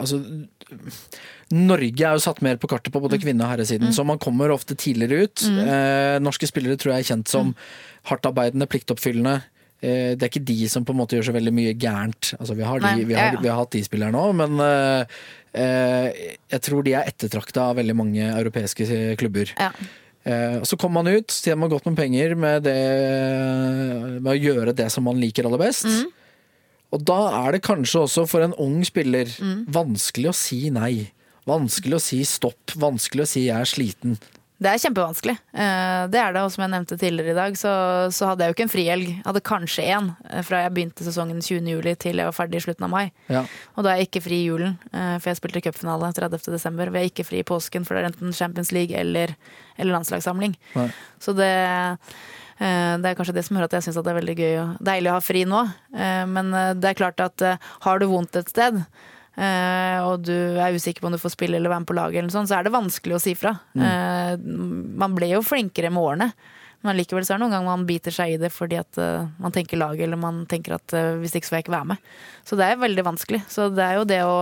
altså, 0.00 0.18
Norge 1.54 2.02
er 2.02 2.16
jo 2.16 2.22
satt 2.24 2.40
mer 2.42 2.56
på 2.56 2.66
kartet 2.70 2.90
på 2.92 2.98
Mm. 3.00 3.04
både 3.08 3.18
kvinne- 3.22 3.44
og 3.44 3.50
herresiden, 3.58 3.92
så 3.92 4.04
man 4.04 4.18
kommer 4.18 4.48
ofte 4.50 4.74
tidligere 4.74 5.24
ut. 5.28 5.42
Eh, 5.44 6.18
norske 6.18 6.46
spillere 6.48 6.76
tror 6.76 6.94
jeg 6.94 7.04
er 7.04 7.14
kjent 7.14 7.28
som 7.28 7.54
hardtarbeidende, 8.06 8.66
pliktoppfyllende. 8.66 9.42
eh, 9.82 10.14
det 10.16 10.22
er 10.22 10.28
ikke 10.30 10.44
de 10.46 10.66
som 10.66 10.82
på 10.84 10.90
en 10.94 10.96
måte 10.96 11.10
gjør 11.12 11.26
så 11.28 11.34
veldig 11.34 11.52
mye 11.52 11.74
gærent. 11.76 12.34
Altså, 12.40 12.56
vi, 12.56 12.62
har 12.64 12.78
de, 12.80 13.04
vi, 13.04 13.12
har, 13.14 13.36
vi 13.36 13.48
har 13.48 13.56
hatt 13.58 13.70
de 13.70 13.82
spillerne 13.82 14.14
òg, 14.16 14.34
men 14.34 14.58
eh, 14.58 15.04
eh, 15.54 16.12
jeg 16.50 16.60
tror 16.62 16.82
de 16.82 16.94
er 16.94 17.04
ettertrakta 17.04 17.60
av 17.70 17.76
veldig 17.76 17.94
mange 17.94 18.22
europeiske 18.34 19.16
klubber. 19.18 19.52
Ja. 19.60 19.70
Eh, 20.24 20.62
så 20.64 20.76
kommer 20.80 21.02
man 21.02 21.12
ut, 21.18 21.28
tjener 21.28 21.60
man 21.60 21.70
godt 21.72 21.84
med 21.90 21.96
penger 21.98 22.34
med, 22.34 22.62
det, 22.64 22.76
med 24.22 24.30
å 24.32 24.38
gjøre 24.38 24.72
det 24.76 24.86
som 24.92 25.04
man 25.04 25.20
liker 25.20 25.44
aller 25.48 25.60
best. 25.60 25.84
Mm. 25.84 26.12
Og 26.94 27.02
da 27.04 27.18
er 27.42 27.56
det 27.56 27.64
kanskje 27.66 28.04
også 28.06 28.24
for 28.30 28.44
en 28.46 28.54
ung 28.62 28.78
spiller 28.86 29.26
Mm. 29.40 29.66
vanskelig 29.68 30.30
å 30.30 30.34
si 30.38 30.70
nei. 30.70 31.10
Vanskelig 31.46 31.98
å 31.98 32.00
si 32.00 32.22
stopp. 32.24 32.72
Vanskelig 32.80 33.26
å 33.26 33.28
si 33.28 33.46
jeg 33.48 33.56
er 33.60 33.68
sliten. 33.68 34.18
Det 34.64 34.70
er 34.72 34.80
kjempevanskelig. 34.80 35.34
Eh, 35.52 36.02
Det 36.08 36.20
er 36.20 36.32
det, 36.32 36.40
og 36.46 36.50
som 36.54 36.62
jeg 36.64 36.72
nevnte 36.72 36.96
tidligere 37.00 37.34
i 37.34 37.36
dag, 37.36 37.56
så, 37.60 37.72
så 38.14 38.30
hadde 38.30 38.46
jeg 38.46 38.52
jo 38.52 38.56
ikke 38.56 38.64
en 38.64 38.72
frihelg. 38.72 39.10
Hadde 39.26 39.42
kanskje 39.44 39.84
én 39.92 40.06
fra 40.46 40.62
jeg 40.64 40.72
begynte 40.76 41.04
sesongen 41.04 41.42
20. 41.44 41.68
juli 41.74 41.92
til 42.00 42.16
jeg 42.22 42.28
var 42.30 42.36
ferdig 42.36 42.62
i 42.62 42.64
slutten 42.64 42.86
av 42.88 42.92
mai. 42.94 43.10
Ja. 43.28 43.42
Og 43.76 43.84
da 43.84 43.92
er 43.92 44.00
jeg 44.02 44.08
ikke 44.08 44.24
fri 44.24 44.38
i 44.40 44.46
julen, 44.48 44.78
eh, 44.92 45.18
for 45.20 45.30
jeg 45.34 45.40
spilte 45.42 45.62
cupfinale 45.68 46.08
30. 46.16 46.48
desember. 46.54 46.88
Vi 46.94 47.02
er 47.02 47.10
ikke 47.10 47.26
fri 47.28 47.42
i 47.44 47.46
påsken, 47.46 47.84
for 47.84 47.94
det 47.98 48.04
er 48.06 48.10
enten 48.12 48.32
Champions 48.32 48.72
League 48.72 48.96
eller, 48.96 49.36
eller 49.76 49.98
landslagssamling. 49.98 50.56
Nei. 50.78 50.88
Så 51.20 51.36
det, 51.36 51.50
eh, 52.58 52.94
det 53.02 53.10
er 53.10 53.18
kanskje 53.18 53.34
det 53.36 53.44
som 53.46 53.56
gjør 53.58 53.68
at 53.68 53.76
jeg 53.78 53.88
syns 53.88 54.00
det 54.00 54.12
er 54.14 54.20
veldig 54.22 54.36
gøy 54.40 54.54
og 54.62 54.76
deilig 54.90 55.10
å 55.12 55.18
ha 55.18 55.24
fri 55.24 55.44
nå. 55.48 55.64
Eh, 55.94 56.24
Men 56.30 56.54
eh, 56.54 56.72
det 56.78 56.92
er 56.94 57.00
klart 57.04 57.20
at 57.20 57.42
eh, 57.44 57.56
har 57.84 57.98
du 58.00 58.06
vondt 58.10 58.36
et 58.40 58.48
sted, 58.48 58.80
eh, 58.80 59.12
og 59.34 60.22
du 60.28 60.34
er 60.62 60.74
usikker 60.76 61.02
på 61.02 61.08
om 61.10 61.14
du 61.16 61.18
får 61.22 61.32
spille 61.34 61.56
eller 61.58 61.72
være 61.72 61.82
med 61.82 61.88
på 61.90 61.96
laget, 61.98 62.20
eller 62.22 62.30
sånt, 62.34 62.50
så 62.50 62.58
er 62.60 62.66
det 62.68 62.74
vanskelig 62.74 63.16
å 63.16 63.22
si 63.22 63.34
fra. 63.38 63.56
Eh, 63.74 64.36
Man 64.38 65.16
ble 65.16 65.32
jo 65.32 65.42
flinkere 65.42 65.90
med 65.90 66.02
årene. 66.02 66.28
Men 66.84 66.98
likevel 66.98 67.24
så 67.24 67.32
er 67.32 67.38
det 67.38 67.46
noen 67.46 67.54
ganger 67.54 67.70
man 67.70 67.86
biter 67.88 68.12
seg 68.12 68.34
i 68.34 68.40
det 68.42 68.50
fordi 68.52 68.76
at 68.76 68.98
eh, 69.00 69.24
man 69.40 69.54
tenker 69.56 69.80
laget, 69.80 70.04
eller 70.04 70.20
man 70.20 70.42
tenker 70.50 70.74
at 70.76 70.92
eh, 70.92 71.14
hvis 71.22 71.32
ikke 71.38 71.48
så 71.48 71.54
får 71.54 71.58
jeg 71.58 71.64
ikke 71.64 71.76
være 71.78 71.90
med. 71.94 72.10
Så 72.44 72.58
det 72.60 72.66
er 72.68 72.82
veldig 72.82 73.04
vanskelig. 73.06 73.40
Så 73.48 73.70
det 73.72 73.86
er 73.86 73.94
jo 73.96 74.04
det 74.10 74.18
å, 74.28 74.34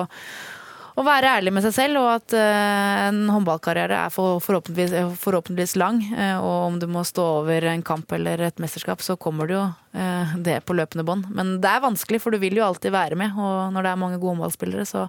å 0.99 1.05
være 1.07 1.30
ærlig 1.38 1.53
med 1.57 1.64
seg 1.64 1.74
selv, 1.76 2.01
og 2.03 2.11
at 2.18 2.34
eh, 2.36 3.03
en 3.09 3.22
håndballkarriere 3.32 4.03
er 4.07 4.12
for, 4.12 4.43
forhåpentligvis, 4.45 5.16
forhåpentligvis 5.22 5.76
lang. 5.80 6.03
eh, 6.12 6.36
og 6.36 6.68
om 6.68 6.78
du 6.82 6.86
må 6.90 7.05
stå 7.09 7.24
over 7.40 7.68
en 7.70 7.84
kamp 7.86 8.12
eller 8.12 8.45
et 8.49 8.62
mesterskap, 8.62 9.05
så 9.05 9.16
kommer 9.20 9.49
det 9.49 9.57
jo 9.57 9.64
eh, 9.97 10.34
det 10.45 10.61
på 10.68 10.76
løpende 10.76 11.07
bånd. 11.09 11.28
Men 11.32 11.57
det 11.64 11.70
er 11.70 11.84
vanskelig, 11.84 12.20
for 12.24 12.34
du 12.34 12.43
vil 12.43 12.61
jo 12.61 12.66
alltid 12.66 12.93
være 12.93 13.18
med. 13.18 13.36
Og 13.36 13.72
når 13.72 13.86
det 13.86 13.93
er 13.93 14.03
mange 14.05 14.20
gode 14.20 14.36
håndballspillere, 14.36 14.88
så, 14.88 15.07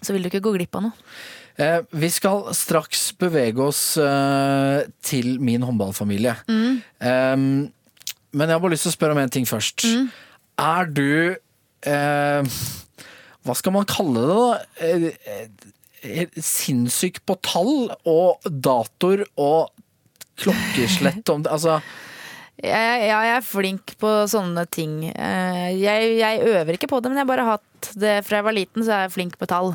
så 0.00 0.14
vil 0.14 0.26
du 0.26 0.30
ikke 0.30 0.44
gå 0.46 0.54
glipp 0.58 0.78
av 0.78 0.88
noe. 0.88 1.08
Eh, 1.58 1.80
vi 1.94 2.10
skal 2.10 2.48
straks 2.54 3.08
bevege 3.18 3.62
oss 3.62 3.82
til 5.06 5.34
min 5.42 5.66
håndballfamilie. 5.66 6.36
Mm. 6.50 7.72
Men 8.34 8.48
jeg 8.50 8.56
har 8.56 8.62
bare 8.62 8.74
lyst 8.74 8.88
til 8.88 8.94
å 8.94 8.96
spørre 8.96 9.14
om 9.14 9.22
en 9.22 9.34
ting 9.34 9.46
først. 9.46 9.86
Mm. 9.86 10.08
Er 10.62 10.90
du 10.90 11.10
eh, 11.86 12.56
Hva 13.44 13.54
skal 13.58 13.74
man 13.76 13.84
kalle 13.88 14.22
det, 14.24 14.36
da? 14.38 14.46
Eh, 14.80 15.46
eh, 16.04 16.40
sinnssyk 16.40 17.22
på 17.28 17.36
tall 17.44 17.90
og 18.08 18.44
datoer 18.48 19.26
og 19.36 19.70
klokkeslett 20.40 21.28
om 21.30 21.44
det 21.44 21.52
Altså 21.54 21.76
Jeg, 22.58 23.08
ja, 23.08 23.18
jeg 23.28 23.36
er 23.36 23.44
flink 23.46 23.94
på 24.00 24.10
sånne 24.30 24.64
ting. 24.72 25.00
Eh, 25.10 25.68
Jeg, 25.76 26.14
jeg 26.20 26.40
øver 26.54 26.76
ikke 26.78 26.88
på 26.90 27.00
det, 27.02 27.10
men 27.10 27.20
jeg 27.20 27.26
har 27.26 27.32
bare 27.34 27.48
hatt 27.52 27.90
det 28.00 28.14
fra 28.24 28.38
jeg 28.40 28.46
var 28.46 28.56
liten, 28.56 28.84
så 28.86 28.94
er 28.94 29.02
jeg 29.04 29.14
flink 29.18 29.36
på 29.40 29.48
tall. 29.50 29.74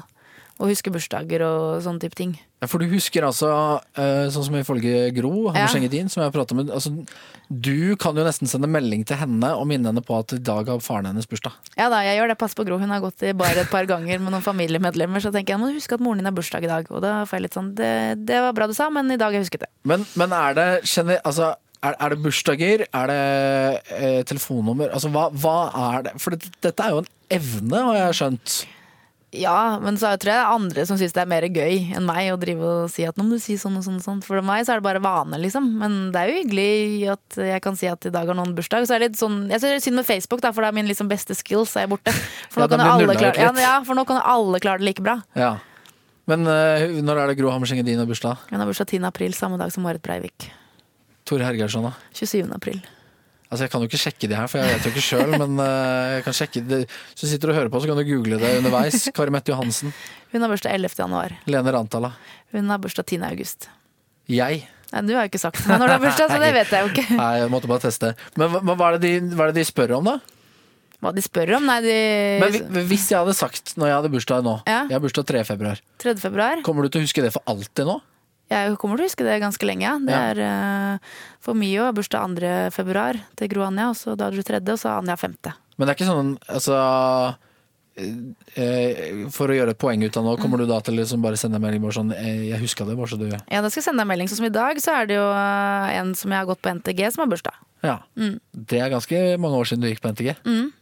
Og 0.59 0.67
husker 0.73 0.91
bursdager 0.91 1.39
og 1.45 1.79
sånne 1.85 2.01
type 2.03 2.17
ting. 2.19 2.33
Ja, 2.59 2.67
For 2.67 2.83
du 2.83 2.89
husker 2.91 3.23
altså, 3.23 3.47
eh, 3.95 4.25
sånn 4.27 4.43
som 4.49 4.55
ifølge 4.59 5.05
Gro 5.15 5.31
Ja. 5.47 5.53
Hammerseng-Edin, 5.55 6.09
som 6.11 6.19
jeg 6.25 6.33
pratet 6.35 6.57
med 6.57 6.73
altså, 6.75 6.91
Du 7.47 7.95
kan 7.95 8.17
jo 8.19 8.25
nesten 8.27 8.49
sende 8.51 8.67
melding 8.67 9.05
til 9.07 9.15
henne 9.21 9.53
og 9.55 9.63
minne 9.69 9.87
henne 9.87 10.03
på 10.03 10.17
at 10.19 10.33
i 10.35 10.41
dag 10.43 10.67
har 10.67 10.81
faren 10.83 11.07
hennes 11.07 11.25
bursdag. 11.25 11.55
Ja 11.79 11.87
da, 11.89 12.01
jeg 12.03 12.19
gjør 12.19 12.33
det. 12.33 12.37
Pass 12.41 12.57
på 12.59 12.65
Gro. 12.67 12.77
Hun 12.77 12.91
har 12.91 12.99
gått 12.99 13.23
i 13.23 13.31
bar 13.31 13.55
et 13.55 13.71
par 13.71 13.87
ganger 13.87 14.19
med 14.19 14.33
noen 14.35 14.43
familiemedlemmer. 14.43 15.23
Så 15.23 15.31
tenker 15.31 15.55
jeg 15.55 15.61
må 15.61 15.69
du 15.71 15.79
huske 15.79 15.95
at 15.95 16.03
moren 16.03 16.19
din 16.19 16.27
har 16.27 16.35
bursdag 16.35 16.67
i 16.67 16.71
dag. 16.71 16.91
Og 16.91 17.01
da 17.01 17.23
får 17.23 17.39
jeg 17.39 17.45
litt 17.47 17.55
sånn 17.57 17.71
det, 17.79 17.93
det 18.27 18.41
var 18.43 18.53
bra 18.57 18.67
du 18.67 18.75
sa, 18.75 18.89
men 18.91 19.09
i 19.09 19.17
dag 19.17 19.31
har 19.31 19.39
jeg 19.39 19.47
husket 19.47 19.63
det. 19.63 19.71
Men, 19.87 20.03
men 20.19 20.35
er 20.35 20.59
det 20.59 20.67
kjenner, 20.83 21.21
altså, 21.23 21.53
er, 21.79 21.95
er 21.95 22.09
det 22.11 22.19
bursdager? 22.25 22.83
Er 22.91 23.07
det 23.07 23.21
eh, 23.95 24.19
telefonnummer? 24.27 24.91
Altså, 24.91 25.07
hva, 25.15 25.29
hva 25.31 25.55
er 25.95 26.09
det? 26.09 26.13
For 26.19 26.35
det, 26.35 26.51
dette 26.67 26.83
er 26.83 26.97
jo 26.97 27.05
en 27.05 27.09
evne, 27.39 27.85
har 27.87 28.01
jeg 28.01 28.19
skjønt. 28.19 28.57
Ja, 29.37 29.77
men 29.77 29.93
så 30.01 30.09
tror 30.17 30.31
jeg 30.31 30.39
det 30.39 30.41
er 30.41 30.55
andre 30.55 30.83
som 30.89 30.97
syns 30.97 31.13
det 31.13 31.21
er 31.21 31.29
mer 31.29 31.45
gøy 31.45 31.91
enn 31.93 32.05
meg 32.07 32.31
å 32.33 32.37
drive 32.41 32.65
og 32.65 32.87
si 32.89 33.03
at 33.05 33.17
nå 33.19 33.27
må 33.27 33.37
du 33.37 33.43
si 33.43 33.59
sånn 33.61 33.75
og 33.77 33.83
sånn 33.85 33.99
og 33.99 34.05
sånn. 34.05 34.23
For 34.25 34.41
meg 34.45 34.63
så 34.65 34.73
er 34.73 34.81
det 34.81 34.87
bare 34.87 35.01
vane, 35.03 35.37
liksom. 35.43 35.67
Men 35.81 35.97
det 36.15 36.23
er 36.23 36.31
jo 36.31 36.39
hyggelig 36.39 37.11
at 37.13 37.37
jeg 37.51 37.63
kan 37.65 37.77
si 37.77 37.89
at 37.91 38.09
i 38.09 38.13
dag 38.15 38.31
har 38.31 38.39
noen 38.39 38.55
bursdag. 38.57 38.87
Så 38.89 38.97
er 38.97 39.03
det 39.03 39.11
litt 39.11 39.21
sånn, 39.21 39.43
jeg 39.51 39.61
synes 39.61 39.75
det 39.75 39.81
er 39.81 39.85
synd 39.85 40.01
med 40.01 40.09
Facebook, 40.09 40.41
da, 40.41 40.49
for 40.55 40.65
da 40.65 40.73
er 40.73 40.77
min 40.79 40.89
liksom 40.89 41.11
beste 41.11 41.37
skills 41.37 41.75
er 41.77 41.89
borte. 41.91 42.13
For 42.51 42.63
nå, 42.63 42.65
Ja, 42.65 42.73
kan 42.73 42.85
alle 42.87 43.17
klare, 43.21 43.37
ja, 43.37 43.53
ja, 43.61 43.73
for 43.85 43.97
nå 43.97 44.07
kan 44.09 44.17
alle 44.25 44.61
klare 44.63 44.81
det 44.81 44.89
like 44.89 45.05
bra. 45.05 45.19
Ja. 45.37 45.59
Men 46.29 46.49
uh, 46.49 46.89
når 47.05 47.21
er 47.23 47.31
det 47.31 47.39
Gro 47.39 47.53
Hammerseng-Edin 47.53 48.01
har 48.01 48.09
bursdag? 48.09 48.47
Hun 48.49 48.61
har 48.61 48.69
bursdag 48.69 48.89
10. 48.89 49.05
april, 49.09 49.37
samme 49.37 49.61
dag 49.61 49.69
som 49.73 49.85
Marit 49.85 50.01
Breivik. 50.05 50.49
Tore 51.29 51.45
Hergeirsson, 51.45 51.85
da? 51.85 51.93
27. 52.17 52.49
april. 52.57 52.81
Altså, 53.49 53.63
Jeg 53.65 53.71
kan 53.73 53.81
jo 53.81 53.87
ikke 53.89 53.97
sjekke 54.01 54.27
de 54.29 54.35
her, 54.37 54.47
for 54.51 54.61
jeg 54.61 54.69
vet 54.75 54.83
jo 54.85 54.91
ikke 54.93 55.01
sjøl, 55.01 55.31
men 55.41 55.55
eh, 55.63 56.09
jeg 56.19 56.25
kan 56.27 56.35
sjekke 56.37 56.61
det. 56.69 56.79
Hvis 56.85 57.23
du 57.23 57.27
sitter 57.31 57.49
og 57.49 57.55
hører 57.57 57.71
på, 57.73 57.79
så 57.81 57.89
kan 57.89 57.97
du 57.97 58.03
google 58.05 58.37
det 58.37 58.51
underveis. 58.59 59.07
Kari 59.17 59.33
Mette 59.33 59.49
Johansen. 59.49 59.93
Hun 60.29 60.45
har 60.45 60.51
bursdag 60.53 60.75
11. 60.77 60.93
januar. 61.01 61.33
Lene 61.49 61.73
Rantala. 61.73 62.11
Hun 62.53 62.69
har 62.69 62.77
bursdag 62.83 63.07
10. 63.09 63.23
august. 63.31 63.65
Jeg. 64.29 64.67
Nei, 64.93 65.01
du 65.05 65.15
har 65.17 65.25
jo 65.25 65.31
ikke 65.31 65.41
sagt 65.41 65.63
meg 65.65 65.81
når 65.81 65.89
du 65.89 65.93
har 65.95 66.03
bursdag, 66.03 66.29
så 66.29 66.37
det 66.41 66.51
vet 66.53 66.73
jeg 66.73 66.85
jo 66.85 66.91
ikke. 66.93 67.07
Nei, 67.17 67.31
jeg 67.41 67.49
måtte 67.53 67.69
bare 67.71 67.83
teste. 67.87 68.11
Men 68.37 68.53
men 68.59 68.75
hva, 68.77 68.91
er 68.91 68.99
det 68.99 69.09
de, 69.09 69.33
hva 69.37 69.47
er 69.47 69.53
det 69.53 69.63
de 69.63 69.65
spør 69.69 69.95
om, 69.97 70.11
da? 70.11 70.15
Hva 70.99 71.13
de 71.15 71.23
spør 71.23 71.55
om? 71.57 71.65
Nei, 71.69 71.79
de 71.85 71.97
Men 72.69 72.85
hvis 72.89 73.05
jeg 73.09 73.17
hadde 73.21 73.33
sagt 73.37 73.73
når 73.79 73.87
jeg 73.87 73.97
hadde 74.01 74.09
bursdag 74.13 74.43
nå 74.45 74.55
Ja. 74.67 74.81
Jeg 74.89 74.97
har 74.97 75.03
bursdag 75.03 75.25
3. 75.31 75.43
februar. 75.47 75.81
3. 76.03 76.15
februar. 76.21 76.61
Kommer 76.65 76.85
du 76.85 76.93
til 76.93 77.01
å 77.01 77.05
huske 77.07 77.23
det 77.23 77.31
for 77.33 77.45
alltid 77.49 77.87
nå? 77.87 77.97
Jeg 78.49 78.77
kommer 78.81 78.97
til 78.97 79.05
å 79.05 79.09
huske 79.11 79.25
det 79.27 79.39
ganske 79.43 79.67
lenge, 79.67 79.85
ja. 79.85 79.95
Det 80.01 80.15
Ja. 80.15 80.21
er 80.33 80.39
uh, 80.95 81.11
for 81.39 81.53
å 81.53 81.85
ha 81.85 81.91
bursdag 81.93 82.39
2. 82.39 82.53
februar 82.73 83.19
til 83.37 83.47
Gro 83.51 83.67
Anja, 83.67 83.89
og 83.91 83.95
så 83.95 84.15
da 84.17 84.27
er 84.27 84.31
du 84.31 84.41
tredje, 84.41 84.73
og 84.73 84.79
så 84.81 84.97
Anja 84.97 85.15
5. 85.15 85.37
Men 85.77 85.87
det 85.87 85.93
er 85.93 85.97
ikke 85.99 86.09
sånn 86.09 86.31
altså 86.49 86.75
eh, 87.95 89.27
For 89.31 89.51
å 89.51 89.55
gjøre 89.55 89.71
et 89.75 89.79
poeng 89.79 90.03
ut 90.03 90.17
av 90.19 90.25
nå, 90.25 90.35
kommer 90.41 90.59
du 90.61 90.65
da 90.69 90.79
til 90.83 90.97
å 90.97 91.01
liksom 91.01 91.23
bare 91.23 91.39
sende 91.39 91.59
en 91.59 91.63
melding 91.63 91.83
bare 91.83 91.95
sånn 91.95 92.11
eh, 92.15 92.49
Jeg 92.49 92.61
huska 92.63 92.87
det, 92.87 92.97
bare 92.99 93.11
så 93.11 93.19
du 93.19 93.27
Ja, 93.29 93.61
da 93.61 93.69
skal 93.69 93.81
jeg 93.81 93.87
sende 93.87 94.03
en 94.03 94.11
melding. 94.11 94.29
Sånn 94.31 94.41
som 94.41 94.49
i 94.49 94.53
dag, 94.55 94.81
så 94.83 94.95
er 94.97 95.09
det 95.09 95.19
jo 95.19 95.27
eh, 95.31 95.97
en 95.99 96.15
som 96.19 96.33
jeg 96.33 96.41
har 96.41 96.49
gått 96.49 96.63
på 96.65 96.73
NTG, 96.79 97.05
som 97.13 97.23
har 97.25 97.31
bursdag. 97.31 97.59
Ja. 97.85 97.97
Det 98.51 98.81
er 98.81 98.91
ganske 98.91 99.21
mange 99.39 99.61
år 99.61 99.69
siden 99.69 99.85
du 99.85 99.91
gikk 99.91 100.01
på 100.03 100.11
NTG. 100.11 100.33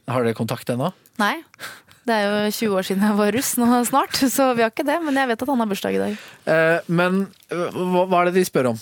Har 0.10 0.26
dere 0.26 0.38
kontakt 0.38 0.72
ennå? 0.74 0.90
Nei. 1.22 1.36
Det 2.08 2.16
er 2.16 2.28
jo 2.28 2.52
20 2.56 2.76
år 2.80 2.86
siden 2.88 3.04
jeg 3.04 3.16
var 3.18 3.34
russ 3.36 3.56
nå 3.60 3.80
snart, 3.88 4.20
så 4.32 4.52
vi 4.56 4.64
har 4.64 4.72
ikke 4.72 4.86
det. 4.88 5.00
Men 5.04 5.18
jeg 5.20 5.32
vet 5.32 5.42
at 5.44 5.50
han 5.52 5.64
har 5.64 5.72
bursdag 5.72 5.98
i 5.98 6.04
dag. 6.04 6.22
Eh, 6.48 6.78
men 6.88 7.26
eh, 7.52 7.66
hva, 7.76 8.06
hva 8.08 8.22
er 8.22 8.30
det 8.30 8.40
de 8.40 8.46
spør 8.48 8.72
om? 8.72 8.80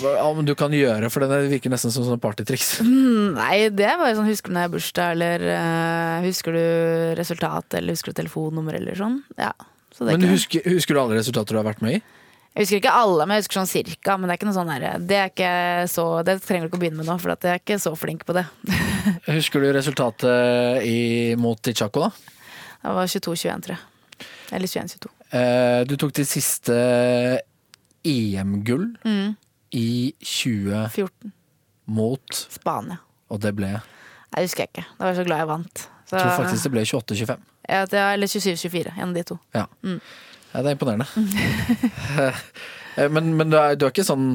Hva, 0.00 0.14
om 0.24 0.40
du 0.46 0.54
kan 0.56 0.72
gjøre, 0.72 1.10
for 1.12 1.26
det 1.28 1.42
virker 1.52 1.72
nesten 1.72 1.92
som 1.92 2.06
sånn 2.06 2.22
partytriks. 2.22 2.78
Nei, 3.42 3.68
det 3.74 3.90
er 3.90 4.00
bare 4.00 4.16
sånn 4.16 4.30
husker 4.30 4.48
du 4.48 4.56
når 4.56 4.64
jeg 4.64 4.70
har 4.70 4.74
bursdag, 4.78 5.12
eller 5.18 5.46
uh, 5.52 6.24
husker 6.24 6.56
du 6.56 6.64
resultat, 7.20 7.76
eller 7.76 7.92
husker 7.92 8.14
du 8.14 8.20
telefonnummer, 8.22 8.80
eller 8.80 8.96
sånn. 8.96 9.20
Ja. 9.36 9.52
Så 9.92 10.08
det 10.08 10.16
Men 10.16 10.32
husker, 10.32 10.64
husker 10.64 10.96
du 10.96 11.02
alle 11.02 11.20
resultater 11.20 11.52
du 11.52 11.60
har 11.60 11.68
vært 11.68 11.84
med 11.84 12.00
i? 12.00 12.02
Jeg 12.52 12.66
husker 12.66 12.80
ikke 12.82 12.96
alle, 12.96 13.24
men 13.24 13.36
jeg 13.36 13.44
husker 13.44 13.60
sånn 13.60 13.70
cirka. 13.70 14.16
Men 14.16 14.28
det 14.28 14.34
er 14.34 14.40
ikke 14.40 14.48
noe 14.48 14.56
sånn 14.56 14.72
her, 14.72 14.82
det 15.00 15.16
er 15.16 15.30
ikke 15.30 15.52
så 15.88 16.04
Det 16.24 16.34
trenger 16.44 16.66
du 16.66 16.72
ikke 16.72 16.80
å 16.80 16.82
begynne 16.82 17.00
med 17.00 17.08
nå, 17.08 17.16
for 17.20 17.32
jeg 17.32 17.52
er 17.52 17.60
ikke 17.60 17.80
så 17.80 17.92
flink 17.96 18.26
på 18.28 18.36
det. 18.36 18.44
Husker 19.38 19.64
du 19.64 19.70
resultatet 19.72 20.84
i, 20.88 20.98
mot 21.40 21.60
Tichako, 21.64 22.08
da? 22.08 22.40
Det 22.82 22.94
var 22.96 23.06
22-21, 23.06 23.62
tror 23.66 23.76
jeg. 23.76 24.28
Eller 24.52 24.66
21-22. 24.68 25.10
Eh, 25.32 25.84
du 25.88 25.94
tok 25.96 26.12
ditt 26.18 26.28
siste 26.28 26.74
EM-gull 28.04 28.96
Mm. 29.04 29.36
i 29.72 30.12
2014 30.20 31.32
mot, 31.86 32.34
Spania. 32.50 32.98
og 33.30 33.40
det 33.40 33.54
ble 33.56 33.66
Jeg 33.72 33.80
Nei, 34.32 34.40
det 34.40 34.48
husker 34.48 34.62
jeg 34.64 34.68
ikke. 34.72 34.84
Da 34.98 35.04
var 35.04 35.10
jeg 35.12 35.16
så 35.20 35.24
glad 35.28 35.38
jeg 35.42 35.48
vant. 35.48 35.88
Så, 36.08 36.16
tror 36.16 36.30
faktisk 36.44 36.62
det 36.64 36.72
ble 36.72 36.84
28-25. 36.88 37.40
ja, 37.68 37.82
Eller 38.12 38.26
27-24. 38.26 38.92
En 38.96 39.08
av 39.08 39.14
de 39.14 39.22
to. 39.28 39.38
Ja. 39.54 39.66
Mm. 39.84 40.00
ja, 40.54 40.62
det 40.62 40.70
er 40.70 40.76
imponerende. 40.76 41.06
Eh, 42.94 43.08
men 43.08 43.30
men 43.38 43.48
du, 43.48 43.56
er, 43.56 43.72
du 43.80 43.86
er 43.86 43.90
ikke 43.90 44.04
sånn 44.04 44.34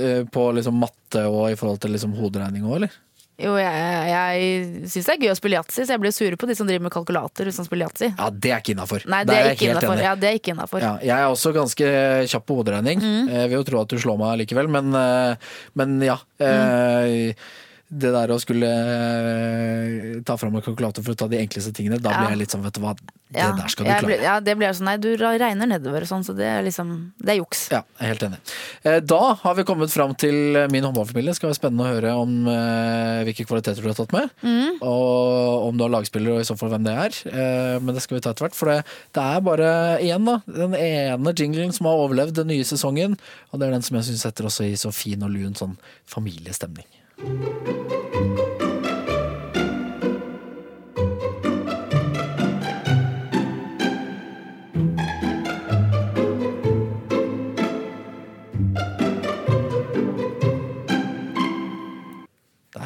eh, 0.00 0.22
på 0.32 0.46
liksom 0.56 0.78
matte 0.80 1.26
og 1.28 1.50
i 1.52 1.56
forhold 1.60 1.76
til 1.82 1.92
liksom 1.92 2.14
hoderegning 2.16 2.64
òg, 2.64 2.76
eller? 2.78 2.94
Jo, 3.38 3.52
jeg, 3.54 4.06
jeg 4.10 4.88
syns 4.90 5.06
det 5.06 5.12
er 5.12 5.20
gøy 5.22 5.30
å 5.30 5.36
spille 5.38 5.58
yatzy, 5.60 5.84
så 5.84 5.94
jeg 5.94 6.02
blir 6.02 6.14
sure 6.14 6.38
på 6.40 6.48
de 6.50 6.56
som 6.58 6.66
driver 6.66 6.88
med 6.88 6.90
kalkulator 6.90 7.46
hvis 7.46 7.60
de 7.60 7.64
spiller 7.68 7.86
yatzy. 7.86 8.08
Ja, 8.10 8.32
det 8.34 8.50
er 8.50 8.64
ikke 8.64 8.74
innafor. 8.74 9.04
Nei, 9.06 9.20
det 9.28 9.36
er, 9.36 9.50
ikke 9.54 9.68
innafor. 9.68 10.02
Ja, 10.02 10.14
det 10.18 10.30
er 10.32 10.40
ikke 10.40 10.52
innenfor. 10.56 10.82
Ja, 10.82 10.90
jeg 11.06 11.14
er 11.14 11.30
også 11.30 11.52
ganske 11.54 11.92
kjapp 12.32 12.48
på 12.50 12.56
hoderegning. 12.58 12.98
Mm. 12.98 13.30
Jeg 13.36 13.52
vil 13.52 13.60
jo 13.60 13.68
tro 13.68 13.84
at 13.84 13.94
du 13.94 14.02
slår 14.02 14.18
meg 14.18 14.40
likevel, 14.42 14.70
men, 14.74 14.90
eh, 14.98 15.54
men 15.78 15.94
ja. 16.02 16.18
eh, 16.42 17.46
Det 17.88 18.10
der 18.12 18.28
å 18.28 18.36
skulle 18.40 18.68
eh, 18.68 20.18
ta 20.26 20.36
fram 20.36 20.56
en 20.58 20.64
kalkulator 20.64 21.04
for 21.04 21.14
å 21.14 21.18
ta 21.22 21.28
de 21.30 21.38
enkleste 21.40 21.72
tingene, 21.76 21.96
da 22.02 22.12
blir 22.18 22.34
jeg 22.34 22.40
litt 22.42 22.52
sånn, 22.54 22.64
vet 22.66 22.76
du 22.76 22.82
hva. 22.84 22.92
det 22.98 23.38
Ja, 23.40 23.46
der 23.56 23.68
skal 23.72 23.84
du 23.86 23.90
klare. 23.90 24.06
ble- 24.08 24.22
Ja, 24.22 24.34
det 24.40 24.54
blir 24.58 24.74
sånn, 24.76 24.84
nei, 24.88 24.96
du 25.00 25.08
regner 25.16 25.66
nedover 25.68 26.04
og 26.04 26.08
sånn, 26.10 26.24
så 26.24 26.34
det 26.36 26.44
er 26.48 26.62
liksom 26.66 27.12
Det 27.18 27.30
er 27.34 27.38
juks. 27.40 27.62
Ja, 27.72 27.82
jeg 27.98 28.04
er 28.04 28.12
helt 28.12 28.22
enig. 28.28 28.38
Eh, 28.84 29.00
Da 29.00 29.34
har 29.40 29.54
vi 29.54 29.64
kommet 29.64 29.90
fram 29.90 30.14
til 30.14 30.68
min 30.70 30.84
håndballfamilie. 30.84 31.34
Skal 31.34 31.48
være 31.50 31.58
spennende 31.60 31.86
å 31.86 31.94
høre 31.94 32.12
om 32.16 32.46
eh, 32.48 33.24
hvilke 33.24 33.46
kvaliteter 33.48 33.80
du 33.80 33.88
har 33.88 33.94
tatt 33.96 34.12
med. 34.12 34.28
Mm. 34.42 34.82
Og 34.82 35.68
om 35.68 35.76
du 35.76 35.84
har 35.84 35.90
lagspiller, 35.96 36.34
og 36.36 36.40
i 36.40 36.48
så 36.48 36.58
fall 36.58 36.68
hvem 36.74 36.84
det 36.84 36.92
er. 36.92 37.80
Men 37.80 37.94
det 37.94 38.02
skal 38.04 38.18
vi 38.18 38.20
ta 38.20 38.30
etter 38.34 38.48
hvert. 38.48 38.54
For 38.58 38.66
det, 38.68 38.84
det 39.16 39.22
er 39.24 39.40
bare 39.40 39.72
igjen 40.04 40.24
da, 40.28 40.38
den 40.46 40.74
ene 40.74 41.32
jinglen 41.34 41.72
som 41.72 41.86
har 41.88 41.96
overlevd 42.04 42.34
den 42.42 42.48
nye 42.52 42.64
sesongen. 42.68 43.16
Og 43.52 43.60
det 43.60 43.68
er 43.68 43.72
den 43.78 43.82
som 43.82 43.96
jeg 43.96 44.04
syns 44.12 44.24
setter 44.28 44.44
også 44.44 44.68
i 44.68 44.76
så 44.76 44.92
fin 44.92 45.22
og 45.24 45.30
lun 45.32 45.54
sånn 45.56 45.76
familiestemning. 46.06 46.84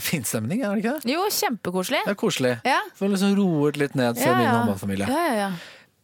Fin 0.02 0.24
stemning, 0.26 0.60
er 0.64 0.72
det 0.74 0.82
ikke 0.82 0.92
det? 0.98 1.12
Jo, 1.12 1.22
kjempekoselig. 1.32 2.00
Det 2.04 2.10
er 2.12 2.18
koselig. 2.20 2.52
Ja. 2.66 2.80
Får 2.98 3.12
liksom 3.12 3.36
roet 3.38 3.78
litt 3.80 3.94
ned 3.96 4.18
for 4.18 4.26
Ja, 4.28 4.34
min 4.36 4.44
ja. 4.48 4.54
håndballfamilie. 4.56 5.06
Ja, 5.08 5.22
ja, 5.28 5.34
ja. 5.46 5.50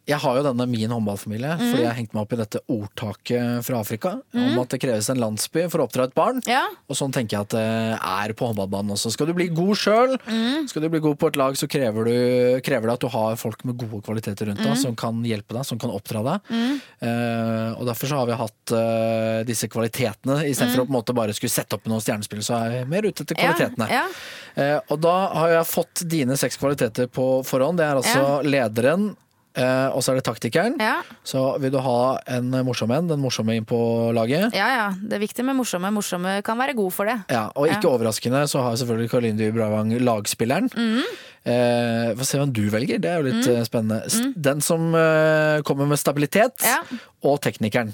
Jeg 0.09 0.17
har 0.23 0.39
jo 0.39 0.45
denne 0.45 0.65
min 0.69 0.89
håndballfamilie, 0.93 1.51
mm. 1.59 1.63
fordi 1.69 1.83
jeg 1.85 1.97
hengte 1.99 2.17
meg 2.17 2.23
opp 2.23 2.33
i 2.33 2.39
dette 2.39 2.61
ordtaket 2.73 3.65
fra 3.67 3.81
Afrika 3.83 4.15
om 4.33 4.61
at 4.61 4.73
det 4.73 4.79
kreves 4.81 5.09
en 5.13 5.21
landsby 5.21 5.67
for 5.69 5.83
å 5.83 5.87
oppdra 5.87 6.07
et 6.09 6.15
barn. 6.17 6.41
Ja. 6.49 6.63
Og 6.89 6.97
sånn 6.97 7.13
tenker 7.15 7.37
jeg 7.37 7.47
at 7.47 7.53
det 7.53 7.65
er 7.97 8.33
på 8.37 8.49
håndballbanen 8.49 8.95
også. 8.95 9.11
Skal 9.13 9.29
du 9.29 9.35
bli 9.37 9.49
god 9.53 9.77
sjøl, 9.77 10.15
mm. 10.25 10.69
skal 10.71 10.85
du 10.85 10.89
bli 10.93 11.03
god 11.03 11.19
på 11.21 11.29
et 11.29 11.39
lag, 11.39 11.57
så 11.59 11.69
krever, 11.69 12.09
du, 12.09 12.59
krever 12.65 12.89
det 12.89 12.97
at 12.97 13.05
du 13.05 13.09
har 13.13 13.37
folk 13.39 13.63
med 13.69 13.77
gode 13.79 14.01
kvaliteter 14.07 14.49
rundt 14.49 14.63
deg, 14.65 14.75
som 14.81 14.97
kan 14.97 15.21
hjelpe 15.27 15.57
deg, 15.57 15.67
som 15.67 15.81
kan 15.81 15.93
oppdra 15.93 16.25
deg. 16.25 16.51
Uh, 16.99 17.77
og 17.77 17.85
derfor 17.89 18.09
så 18.09 18.19
har 18.21 18.29
vi 18.29 18.39
hatt 18.41 18.75
uh, 18.75 19.39
disse 19.47 19.69
kvalitetene, 19.71 20.41
istedenfor 20.49 20.83
å 20.83 20.89
på 20.89 20.93
en 20.93 20.97
måte 20.99 21.17
bare 21.17 21.37
skulle 21.37 21.53
sette 21.53 21.77
opp 21.77 21.87
noen 21.89 22.03
stjernespill, 22.03 22.43
så 22.45 22.57
er 22.63 22.77
jeg 22.79 22.91
mer 22.91 23.07
ute 23.07 23.25
etter 23.25 23.37
kvalitetene. 23.37 23.89
Ja, 23.93 24.03
ja. 24.03 24.59
Uh, 24.59 24.77
og 24.91 25.01
da 25.05 25.15
har 25.37 25.55
jeg 25.59 25.69
fått 25.69 26.05
dine 26.09 26.37
seks 26.39 26.57
kvaliteter 26.59 27.09
på 27.11 27.31
forhånd. 27.47 27.79
Det 27.79 27.87
er 27.87 27.99
altså 28.01 28.39
lederen, 28.45 29.11
eh, 29.59 29.87
og 29.93 30.01
så 30.03 30.13
er 30.13 30.19
det 30.19 30.25
taktikeren. 30.27 30.77
Ja. 30.81 30.99
Så 31.27 31.43
vil 31.61 31.73
du 31.73 31.79
ha 31.83 32.17
en 32.37 32.49
morsom 32.65 32.91
en, 32.95 33.09
den 33.11 33.21
morsomme 33.21 33.55
inn 33.59 33.67
på 33.69 33.79
laget. 34.15 34.55
ja, 34.55 34.69
ja. 34.77 34.87
Det 34.99 35.17
er 35.19 35.23
viktig 35.25 35.45
med 35.45 35.57
morsomme. 35.59 35.91
Morsomme 35.93 36.37
kan 36.45 36.57
være 36.59 36.75
god 36.77 36.93
for 36.95 37.09
det. 37.09 37.17
Ja, 37.29 37.49
og 37.55 37.67
ikke 37.67 37.87
Ja. 37.89 37.95
overraskende 37.95 38.45
så 38.47 38.63
har 38.63 38.77
selvfølgelig 38.79 39.11
Karoline 39.11 39.37
Dyer 39.39 39.51
Bravang 39.55 39.91
lagspilleren. 39.99 40.69
Mm. 40.75 41.03
Eh, 41.49 42.15
Få 42.19 42.25
se 42.27 42.37
hvem 42.39 42.53
du 42.53 42.63
velger, 42.69 42.99
det 43.01 43.09
er 43.09 43.21
jo 43.21 43.27
litt 43.29 43.45
mm. 43.47 43.65
spennende. 43.67 44.01
Mm. 44.07 44.33
Den 44.49 44.61
som 44.61 44.89
eh, 44.95 45.61
kommer 45.67 45.87
med 45.89 45.99
stabilitet. 45.99 46.63
Ja. 46.65 46.81
Og 47.23 47.39
teknikeren. 47.41 47.93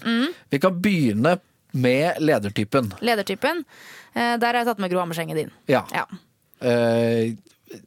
Vi 0.49 0.59
kan 0.61 0.79
begynne 0.81 1.37
med 1.75 2.21
ledertypen. 2.23 2.93
Ledertypen. 3.03 3.63
Eh, 4.15 4.35
der 4.39 4.47
har 4.47 4.61
jeg 4.63 4.69
tatt 4.71 4.79
med 4.79 4.91
Gro 4.93 5.01
Hammerseng 5.03 5.33
din. 5.35 5.51
Ja. 5.67 5.83
Ja. 5.93 6.05
Eh, 6.63 7.35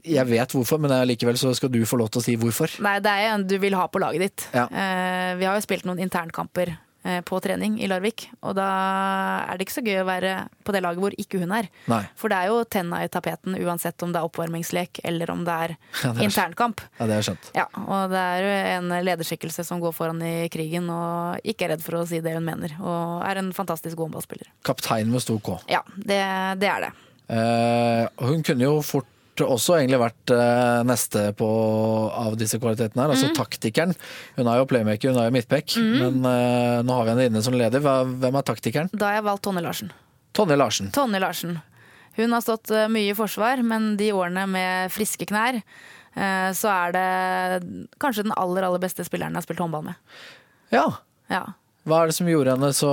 jeg 0.04 0.26
vet 0.30 0.52
hvorfor, 0.56 0.80
men 0.82 0.94
likevel 1.08 1.38
så 1.40 1.54
skal 1.56 1.70
du 1.74 1.80
få 1.88 1.98
lov 2.00 2.10
til 2.14 2.22
å 2.22 2.26
si 2.26 2.36
hvorfor. 2.40 2.78
Nei, 2.84 2.98
det 3.04 3.10
er 3.14 3.32
en 3.36 3.46
du 3.48 3.56
vil 3.62 3.74
ha 3.78 3.86
på 3.88 4.00
laget 4.02 4.26
ditt. 4.28 4.48
Ja. 4.54 4.66
Eh, 4.68 5.32
vi 5.40 5.48
har 5.48 5.56
jo 5.58 5.64
spilt 5.64 5.84
noen 5.88 5.98
internkamper 6.04 6.74
eh, 7.04 7.20
på 7.26 7.38
trening 7.44 7.78
i 7.80 7.88
Larvik, 7.90 8.26
og 8.42 8.54
da 8.58 8.66
er 9.48 9.56
det 9.58 9.66
ikke 9.68 9.76
så 9.78 9.84
gøy 9.86 10.00
å 10.02 10.06
være 10.08 10.32
på 10.66 10.74
det 10.74 10.82
laget 10.84 11.00
hvor 11.02 11.14
ikke 11.16 11.40
hun 11.40 11.54
er. 11.56 11.68
Nei. 11.88 12.02
For 12.18 12.28
det 12.32 12.38
er 12.42 12.50
jo 12.52 12.58
tenna 12.68 13.00
i 13.04 13.08
tapeten 13.12 13.56
uansett 13.56 14.02
om 14.04 14.12
det 14.12 14.20
er 14.20 14.28
oppvarmingslek 14.28 15.00
eller 15.08 15.32
om 15.32 15.42
det 15.48 15.54
er 15.66 15.74
Ja, 16.04 16.12
det 16.12 16.20
er- 16.20 16.24
internkamp. 16.28 16.84
Ja, 17.00 17.08
det 17.08 17.16
er 17.20 17.26
skjønt. 17.30 17.50
Ja, 17.56 17.66
og 17.86 18.12
det 18.12 18.22
er 18.24 18.44
jo 18.44 18.54
en 18.76 18.94
lederskikkelse 19.08 19.64
som 19.66 19.80
går 19.82 19.96
foran 19.96 20.20
i 20.26 20.34
krigen 20.52 20.90
og 20.92 21.40
ikke 21.48 21.68
er 21.68 21.74
redd 21.76 21.84
for 21.86 22.00
å 22.02 22.06
si 22.10 22.20
det 22.24 22.36
hun 22.36 22.44
mener, 22.46 22.76
og 22.82 23.22
er 23.26 23.40
en 23.42 23.52
fantastisk 23.56 23.96
god 23.96 24.10
håndballspiller. 24.10 24.52
Kaptein 24.68 25.08
med 25.12 25.24
stor 25.24 25.40
K. 25.44 25.58
Ja, 25.72 25.82
det, 25.96 26.20
det 26.62 26.72
er 26.76 26.88
det. 26.88 26.94
Eh, 27.28 28.04
hun 28.24 28.42
kunne 28.46 28.64
jo 28.64 28.78
fort 28.84 29.08
også 29.46 29.76
egentlig 29.76 30.00
vært 30.02 30.32
eh, 30.34 30.80
neste 30.88 31.22
på, 31.38 31.48
av 32.10 32.34
disse 32.40 32.58
kvalitetene 32.58 33.04
her, 33.04 33.12
altså 33.14 33.30
taktikeren. 33.36 33.94
Hun 34.38 34.50
er 34.50 34.58
jo 34.58 34.66
playmaker, 34.70 35.12
hun 35.12 35.20
er 35.22 35.28
jo 35.28 35.34
midtback, 35.36 35.76
men 35.78 36.18
eh, 36.26 36.80
nå 36.82 36.96
har 36.98 37.06
vi 37.06 37.12
henne 37.14 37.28
inne 37.30 37.42
som 37.44 37.54
leder. 37.54 37.82
Hva, 37.84 38.00
hvem 38.08 38.40
er 38.40 38.48
taktikeren? 38.48 38.90
Da 38.92 39.12
har 39.12 39.20
jeg 39.20 39.28
valgt 39.28 39.44
Tonje 39.46 39.62
Larsen. 39.62 39.92
Tonje 40.34 40.58
Larsen. 40.58 40.90
Tonje 40.96 41.22
Larsen. 41.22 41.58
Hun 42.18 42.34
har 42.34 42.42
stått 42.42 42.72
eh, 42.74 42.88
mye 42.90 43.12
i 43.12 43.16
forsvar, 43.18 43.62
men 43.62 43.92
de 44.00 44.10
årene 44.16 44.48
med 44.50 44.90
friske 44.90 45.28
knær, 45.30 45.60
eh, 45.62 46.50
så 46.58 46.72
er 46.72 46.96
det 46.96 47.06
kanskje 48.02 48.26
den 48.26 48.34
aller, 48.34 48.66
aller 48.66 48.82
beste 48.82 49.06
spilleren 49.06 49.36
jeg 49.36 49.42
har 49.44 49.46
spilt 49.46 49.62
håndball 49.62 49.86
med. 49.92 50.18
Ja. 50.74 50.88
Ja. 51.30 51.44
Hva 51.88 52.02
er 52.04 52.10
det 52.12 52.16
som 52.18 52.28
gjorde 52.28 52.54
henne 52.54 52.70
så 52.76 52.90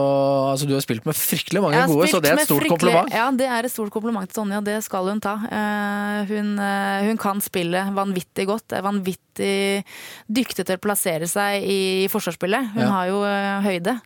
Altså, 0.53 0.67
du 0.69 0.73
har 0.75 0.83
spilt 0.85 1.05
med 1.07 1.17
fryktelig 1.17 1.61
mange 1.63 1.81
gode, 1.89 2.07
så 2.11 2.21
det 2.23 2.31
er 2.31 2.39
et 2.41 2.47
stort 2.47 2.67
kompliment. 2.71 3.11
Ja, 3.13 3.27
det 3.35 3.47
er 3.51 3.67
et 3.67 3.73
stort 3.73 3.91
kompliment 3.93 4.29
til 4.29 4.37
Tonje, 4.39 4.59
og 4.61 4.65
det 4.67 4.77
skal 4.85 5.09
hun 5.11 5.21
ta. 5.23 5.35
Eh, 5.49 6.31
hun, 6.31 6.53
eh, 6.61 7.05
hun 7.09 7.19
kan 7.21 7.41
spille 7.43 7.81
vanvittig 7.95 8.47
godt, 8.49 8.75
er 8.77 8.85
vanvittig 8.85 9.83
dyktig 10.31 10.63
til 10.63 10.77
å 10.77 10.81
plassere 10.81 11.27
seg 11.27 11.65
i 11.67 12.07
forsvarsspillet. 12.11 12.71
Hun 12.75 12.83
Ja. 12.85 12.91
har 12.93 13.07
jo 13.09 13.17
eh, 13.27 13.61
høyde 13.65 13.97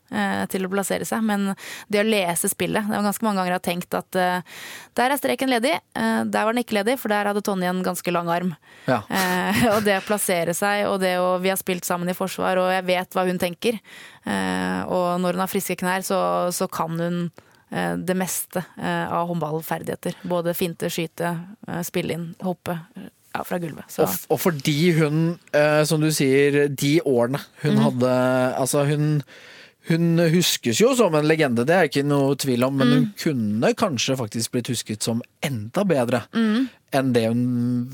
til 0.49 0.65
å 0.65 0.71
plassere 0.71 1.05
seg, 1.05 1.21
men 1.23 1.53
det 1.91 2.01
å 2.01 2.07
lese 2.07 2.49
spillet 2.49 2.87
Det 2.89 2.95
var 2.95 3.05
ganske 3.05 3.23
mange 3.23 3.37
ganger 3.37 3.53
jeg 3.53 3.59
har 3.59 3.67
tenkt 3.67 3.93
at 3.93 4.11
der 4.97 5.11
er 5.13 5.17
streken 5.19 5.49
ledig, 5.51 5.75
der 5.93 6.43
var 6.45 6.53
den 6.53 6.63
ikke 6.63 6.79
ledig, 6.79 6.97
for 6.99 7.09
der 7.13 7.29
hadde 7.29 7.43
Tonje 7.45 7.69
en 7.69 7.83
ganske 7.85 8.11
lang 8.11 8.27
arm. 8.29 8.55
Ja. 8.87 9.03
Og 9.75 9.83
det 9.85 9.99
å 9.99 10.05
plassere 10.07 10.55
seg, 10.57 10.87
og 10.89 10.99
det 11.03 11.17
å 11.21 11.37
Vi 11.39 11.49
har 11.51 11.59
spilt 11.61 11.85
sammen 11.85 12.09
i 12.09 12.17
forsvar, 12.17 12.57
og 12.57 12.71
jeg 12.73 12.85
vet 12.89 13.13
hva 13.15 13.25
hun 13.29 13.37
tenker. 13.39 13.77
Eh, 14.25 14.81
og 14.87 15.19
når 15.21 15.37
hun 15.37 15.43
har 15.43 15.51
friske 15.51 15.77
knær, 15.79 16.03
så, 16.05 16.19
så 16.55 16.67
kan 16.71 16.97
hun 16.99 17.21
eh, 17.71 17.95
det 17.97 18.17
meste 18.17 18.63
eh, 18.79 19.05
av 19.05 19.29
håndballferdigheter. 19.31 20.19
Både 20.29 20.55
finte, 20.57 20.91
skyte, 20.93 21.35
spille 21.87 22.17
inn, 22.17 22.27
hoppe 22.45 22.79
ja, 22.97 23.45
fra 23.45 23.61
gulvet. 23.61 23.87
Så. 23.93 24.07
Og, 24.07 24.35
og 24.35 24.43
fordi 24.47 24.79
hun, 24.97 25.23
som 25.87 26.01
du 26.01 26.09
sier, 26.13 26.65
de 26.67 26.97
årene 27.05 27.41
hun 27.61 27.77
mm. 27.77 27.85
hadde 27.85 28.17
Altså, 28.57 28.83
hun 28.89 29.21
hun 29.89 30.19
huskes 30.29 30.77
jo 30.83 30.91
som 30.93 31.15
en 31.17 31.25
legende, 31.25 31.63
det 31.65 31.73
er 31.73 31.87
ikke 31.87 32.03
noe 32.05 32.35
tvil 32.37 32.67
om, 32.67 32.75
men 32.77 32.89
mm. 32.89 32.93
hun 32.93 33.05
kunne 33.17 33.71
kanskje 33.79 34.17
faktisk 34.19 34.53
blitt 34.53 34.69
husket 34.69 35.05
som 35.05 35.23
enda 35.45 35.85
bedre 35.87 36.25
Mhm. 36.35 36.67
Enn 36.95 37.11
det 37.13 37.25
hun 37.27 37.41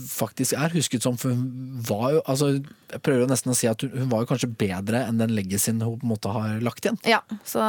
faktisk 0.07 0.55
er 0.57 0.73
husket 0.75 1.03
som. 1.05 1.17
For 1.19 1.33
hun 1.33 1.81
var 1.85 2.15
jo 2.15 2.21
altså, 2.25 2.51
Jeg 2.95 3.01
prøver 3.03 3.25
jo 3.25 3.29
nesten 3.29 3.51
å 3.51 3.55
si 3.57 3.67
at 3.67 3.81
hun, 3.83 3.91
hun 3.91 4.11
var 4.11 4.23
jo 4.23 4.29
kanskje 4.29 4.51
bedre 4.55 5.01
enn 5.07 5.19
den 5.19 5.33
legacyen 5.35 5.81
hun 5.83 5.97
på 5.99 6.05
en 6.05 6.11
måte 6.13 6.31
har 6.31 6.61
lagt 6.63 6.85
igjen. 6.85 6.99
Ja, 7.07 7.19
så 7.43 7.59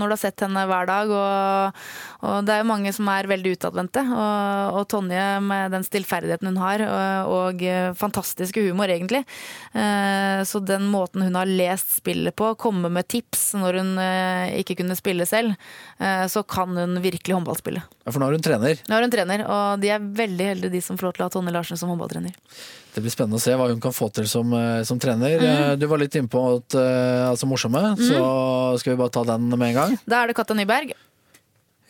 når 0.00 0.10
du 0.10 0.14
har 0.16 0.22
sett 0.22 0.42
henne 0.42 0.64
hver 0.66 0.88
dag, 0.88 1.12
og, 1.12 1.82
og 2.26 2.48
det 2.48 2.54
er 2.56 2.62
jo 2.62 2.70
mange 2.70 2.92
som 2.96 3.10
er 3.12 3.28
veldig 3.30 3.52
utadvendte, 3.58 4.02
og, 4.10 4.78
og 4.80 4.88
Tonje 4.90 5.26
med 5.44 5.76
den 5.76 5.86
stillferdigheten 5.86 6.50
hun 6.50 6.58
har, 6.62 6.82
og, 6.88 7.30
og 7.36 7.62
eh, 7.68 7.92
fantastiske 7.98 8.64
humor 8.64 8.90
egentlig, 8.90 9.22
eh, 9.76 10.42
så 10.48 10.62
den 10.66 10.88
måten 10.90 11.22
hun 11.28 11.38
har 11.38 11.46
lest 11.46 11.98
spillet 12.00 12.34
på, 12.34 12.54
komme 12.58 12.90
med 12.92 13.06
tips 13.12 13.52
når 13.60 13.78
hun 13.82 13.94
eh, 14.02 14.58
ikke 14.64 14.80
kunne 14.80 14.98
spille 14.98 15.28
selv, 15.28 15.54
eh, 16.02 16.24
så 16.32 16.42
kan 16.42 16.74
hun 16.76 16.98
virkelig 17.04 17.36
håndballspille. 17.38 17.84
Ja, 18.02 18.10
For 18.10 18.18
nå 18.18 18.28
er 18.30 18.38
hun 18.38 18.44
trener. 18.44 18.82
Nå 18.88 18.98
er 18.98 19.06
hun 19.06 19.14
trener, 19.14 19.46
og 19.46 19.82
de 19.82 19.92
er 19.94 20.10
veldig 20.22 20.48
heldige 20.54 20.71
de 20.72 20.80
som 20.84 20.98
får 20.98 21.08
lov 21.08 21.14
til 21.16 21.24
å 21.24 21.28
ha 21.28 21.32
Tonje 21.36 21.52
Larsen 21.54 21.78
som 21.80 21.92
håndballtrener. 21.92 22.34
Det 22.94 23.00
blir 23.04 23.12
spennende 23.14 23.38
å 23.40 23.44
se 23.44 23.54
hva 23.56 23.68
hun 23.70 23.80
kan 23.80 23.94
få 23.96 24.10
til 24.12 24.26
som, 24.28 24.52
eh, 24.56 24.82
som 24.88 24.98
trener. 25.00 25.38
Mhm. 25.38 25.72
Eh, 25.72 25.76
Du 25.76 25.86
var 25.86 25.98
litt 26.02 26.16
inne 26.18 26.28
på 26.28 26.42
at, 26.56 26.74
eh, 26.74 27.30
altså 27.30 27.46
morsomme, 27.48 27.96
så 27.96 28.78
skal 28.78 28.94
vi 28.96 29.00
bare 29.00 29.10
ta 29.14 29.24
den 29.24 29.48
med 29.48 29.68
en 29.70 29.74
gang. 29.74 29.98
Da 30.06 30.22
er 30.22 30.28
det 30.28 30.36
Katja 30.36 30.56
Nyberg. 30.56 30.92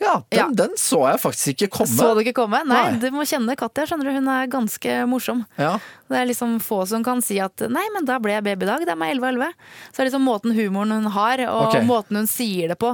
Ja, 0.03 0.25
den, 0.31 0.39
Ja. 0.39 0.49
den 0.51 0.71
så 0.75 1.07
jeg 1.07 1.21
faktisk 1.23 1.53
ikke 1.55 1.69
komme. 1.79 1.95
Så 1.95 2.15
du 2.15 2.21
ikke 2.25 2.35
komme? 2.35 2.65
Nei, 2.67 2.91
Nei. 2.91 2.99
du 2.99 3.11
må 3.15 3.23
kjenne 3.23 3.55
Katja, 3.57 3.85
skjønner 3.87 4.05
du. 4.05 4.13
Hun 4.17 4.27
er 4.27 4.49
ganske 4.49 5.07
morsom. 5.07 5.45
Ja. 5.57 5.79
Det 6.11 6.19
er 6.19 6.27
liksom 6.27 6.59
få 6.61 6.87
som 6.89 7.05
kan 7.05 7.23
si 7.23 7.39
at 7.39 7.57
nei, 7.71 7.85
men 7.95 8.05
da 8.05 8.19
ble 8.19 8.33
jeg 8.33 8.43
baby 8.43 8.65
i 8.65 8.67
dag, 8.67 8.81
det 8.81 8.89
er 8.89 8.97
meg 8.99 9.15
11 9.15 9.23
og 9.23 9.35
11. 9.35 9.53
Så 9.93 10.01
er 10.01 10.05
det 10.05 10.13
liksom 10.13 10.27
måten 10.27 10.57
humoren 10.57 10.91
hun 10.91 11.07
har, 11.13 11.39
og 11.47 11.69
okay. 11.69 11.87
måten 11.87 12.17
hun 12.17 12.27
sier 12.27 12.69
det 12.69 12.79
på. 12.81 12.91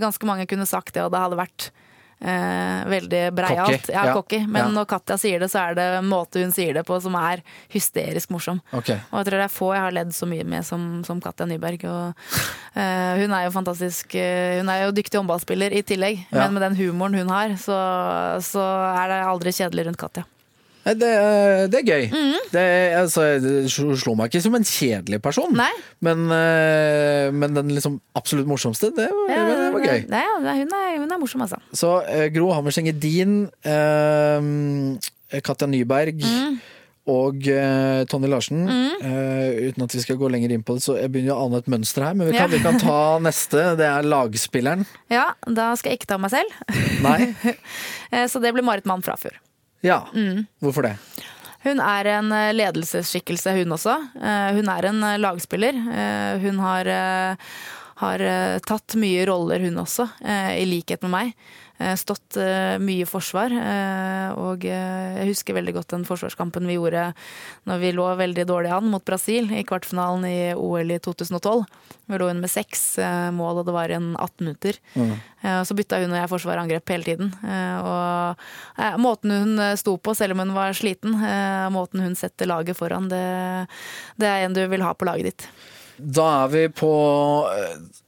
Ganske 0.00 0.24
mange 0.24 0.46
kunne 0.48 0.66
sagt 0.66 0.94
det, 0.94 1.02
og 1.04 1.12
det 1.12 1.20
hadde 1.20 1.36
vært 1.36 1.70
eh, 2.20 2.84
veldig 2.88 3.22
breialt. 3.34 3.86
Cocky, 3.86 3.92
Ja, 3.92 4.04
ja. 4.06 4.46
Men 4.46 4.62
Ja. 4.64 4.68
når 4.80 4.86
Katja 4.86 5.16
sier 5.18 5.40
det, 5.40 5.50
så 5.50 5.58
er 5.70 5.74
det 5.74 5.86
en 5.98 6.08
måte 6.08 6.40
hun 6.42 6.52
sier 6.52 6.74
det 6.74 6.84
på 6.86 7.00
som 7.02 7.14
er 7.14 7.42
hysterisk 7.72 8.30
morsom. 8.30 8.60
Okay. 8.72 9.00
Og 9.12 9.18
jeg 9.20 9.26
tror 9.26 9.38
det 9.38 9.44
er 9.44 9.52
få 9.56 9.72
jeg 9.74 9.82
har 9.82 9.92
ledd 9.92 10.12
så 10.16 10.26
mye 10.26 10.44
med 10.44 10.64
som, 10.64 11.02
som 11.04 11.20
Katja 11.20 11.46
Nyberg. 11.46 11.84
Og, 11.84 12.14
eh, 12.74 13.16
hun 13.20 13.32
er 13.32 13.44
jo 13.46 13.50
fantastisk 13.50 14.14
eh, 14.14 14.58
Hun 14.60 14.68
er 14.68 14.86
jo 14.86 14.92
dyktig 14.92 15.18
håndballspiller 15.20 15.72
i 15.72 15.82
tillegg, 15.82 16.26
Ja. 16.32 16.46
men 16.48 16.54
med 16.54 16.62
den 16.62 16.76
humoren 16.76 17.14
hun 17.14 17.28
har, 17.28 17.48
så, 17.56 17.76
så 18.42 18.62
er 19.02 19.08
det 19.08 19.20
aldri 19.26 19.52
kjedelig 19.52 19.86
rundt 19.86 19.98
Katja. 19.98 20.24
Det, 20.86 21.08
det 21.72 21.80
er 21.80 21.88
gøy. 21.88 22.04
Mm. 22.12 22.34
Det, 22.52 22.62
altså, 22.94 23.24
det 23.42 23.54
slo 23.72 24.14
meg 24.14 24.30
ikke 24.30 24.42
som 24.44 24.54
en 24.54 24.66
kjedelig 24.66 25.18
person, 25.24 25.56
men, 26.06 26.22
eh, 26.30 27.32
men 27.34 27.56
den 27.58 27.72
liksom 27.74 27.98
absolutt 28.18 28.46
morsomste, 28.46 28.92
det 28.94 29.08
var, 29.10 29.32
det 29.34 29.66
var 29.74 29.82
gøy. 29.82 30.04
Ja, 30.06 30.36
hun, 30.38 30.70
er, 30.78 30.94
hun 31.02 31.10
er 31.10 31.18
morsom, 31.22 31.42
altså. 31.42 31.58
Så 31.74 31.90
eh, 32.06 32.28
Gro 32.34 32.52
Hammerseng 32.54 32.86
Edin, 32.92 33.48
eh, 33.66 35.40
Katja 35.42 35.66
Nyberg 35.66 36.22
mm. 36.22 36.56
og 37.10 37.48
eh, 37.50 38.04
Tonje 38.10 38.30
Larsen. 38.30 38.62
Mm. 38.66 38.92
Eh, 39.06 39.70
uten 39.70 39.84
at 39.86 39.94
vi 39.96 40.02
skal 40.04 40.18
gå 40.20 40.30
lenger 40.32 40.54
inn 40.54 40.62
på 40.66 40.76
det, 40.78 40.84
så 40.86 40.96
jeg 41.00 41.10
begynner 41.14 41.34
å 41.34 41.48
ane 41.48 41.60
et 41.64 41.70
mønster 41.72 42.06
her. 42.06 42.14
Men 42.18 42.30
vi 42.30 42.36
kan, 42.38 42.46
Ja. 42.46 42.52
vi 42.54 42.62
kan 42.62 42.78
ta 42.82 43.00
neste. 43.26 43.64
Det 43.78 43.86
er 43.90 44.06
lagspilleren. 44.06 44.86
Ja, 45.12 45.32
da 45.46 45.72
skal 45.78 45.92
jeg 45.96 46.00
ikke 46.04 46.12
ta 46.14 46.20
meg 46.22 46.34
selv. 46.36 46.54
Nei? 47.06 47.32
Eh, 48.14 48.28
Så 48.30 48.38
det 48.38 48.52
blir 48.54 48.62
Marit 48.62 48.86
Mann 48.86 49.02
Frafjord. 49.02 49.34
Ja. 49.84 50.06
Mm. 50.14 50.46
Hvorfor 50.62 50.86
det? 50.88 50.96
Hun 51.66 51.80
er 51.82 52.08
en 52.14 52.30
eh, 52.32 52.52
ledelsesskikkelse, 52.54 53.56
hun 53.58 53.74
også. 53.74 53.96
Eh, 54.22 54.48
Hun 54.54 54.68
er 54.70 54.86
en 54.92 55.02
eh, 55.02 55.18
lagspiller. 55.18 55.78
Hun 56.42 56.60
har, 56.62 56.90
har 58.02 58.24
tatt 58.66 58.94
mye 59.00 59.26
roller, 59.26 59.60
hun 59.66 59.80
også, 59.82 60.06
i 60.56 60.64
likhet 60.68 61.02
med 61.06 61.10
meg. 61.10 61.32
Eh, 61.78 61.94
Stått 61.96 62.36
eh, 62.40 62.76
mye 62.80 63.04
i 63.04 63.08
forsvar. 63.08 63.52
eh, 63.52 64.30
Og 64.40 64.64
jeg 64.64 65.28
husker 65.28 65.56
veldig 65.56 65.74
godt 65.76 65.92
den 65.92 66.06
forsvarskampen 66.08 66.66
vi 66.68 66.78
gjorde 66.78 67.10
når 67.68 67.80
vi 67.82 67.92
lå 67.92 68.06
veldig 68.16 68.46
dårlig 68.48 68.72
an 68.72 68.88
mot 68.90 69.04
Brasil 69.04 69.50
i 69.52 69.64
kvartfinalen 69.66 70.24
i 70.28 70.38
OL 70.54 70.90
i 70.94 70.98
2012. 71.02 71.64
Vi 72.06 72.18
lå 72.18 72.28
under 72.30 72.44
med 72.46 72.52
seks 72.52 72.98
mål, 73.34 73.60
og 73.60 73.66
det 73.66 73.74
var 73.74 73.90
igjen 73.90 74.12
18 74.14 74.44
minutter. 74.44 74.78
Mm. 74.94 75.14
Så 75.66 75.74
bytta 75.74 75.98
hun 75.98 76.12
og 76.12 76.20
jeg 76.20 76.30
forsvar 76.30 76.60
og 76.60 76.62
angrep 76.62 76.92
hele 76.94 77.08
tiden. 77.08 77.32
Og 77.82 78.44
måten 79.02 79.34
hun 79.34 79.62
sto 79.80 79.96
på, 79.98 80.14
selv 80.14 80.36
om 80.36 80.44
hun 80.44 80.54
var 80.54 80.76
sliten, 80.78 81.16
måten 81.74 82.04
hun 82.04 82.14
setter 82.14 82.46
laget 82.46 82.78
foran, 82.78 83.08
det, 83.10 83.24
det 84.22 84.30
er 84.30 84.46
en 84.46 84.54
du 84.54 84.62
vil 84.70 84.86
ha 84.86 84.92
på 84.94 85.08
laget 85.08 85.32
ditt. 85.32 85.48
Da 85.98 86.28
er 86.44 86.54
vi 86.54 86.62
på 86.70 86.92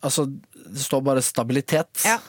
Altså, 0.04 0.28
det 0.28 0.84
står 0.84 1.02
bare 1.02 1.24
stabilitet. 1.24 2.04
Ja. 2.06 2.20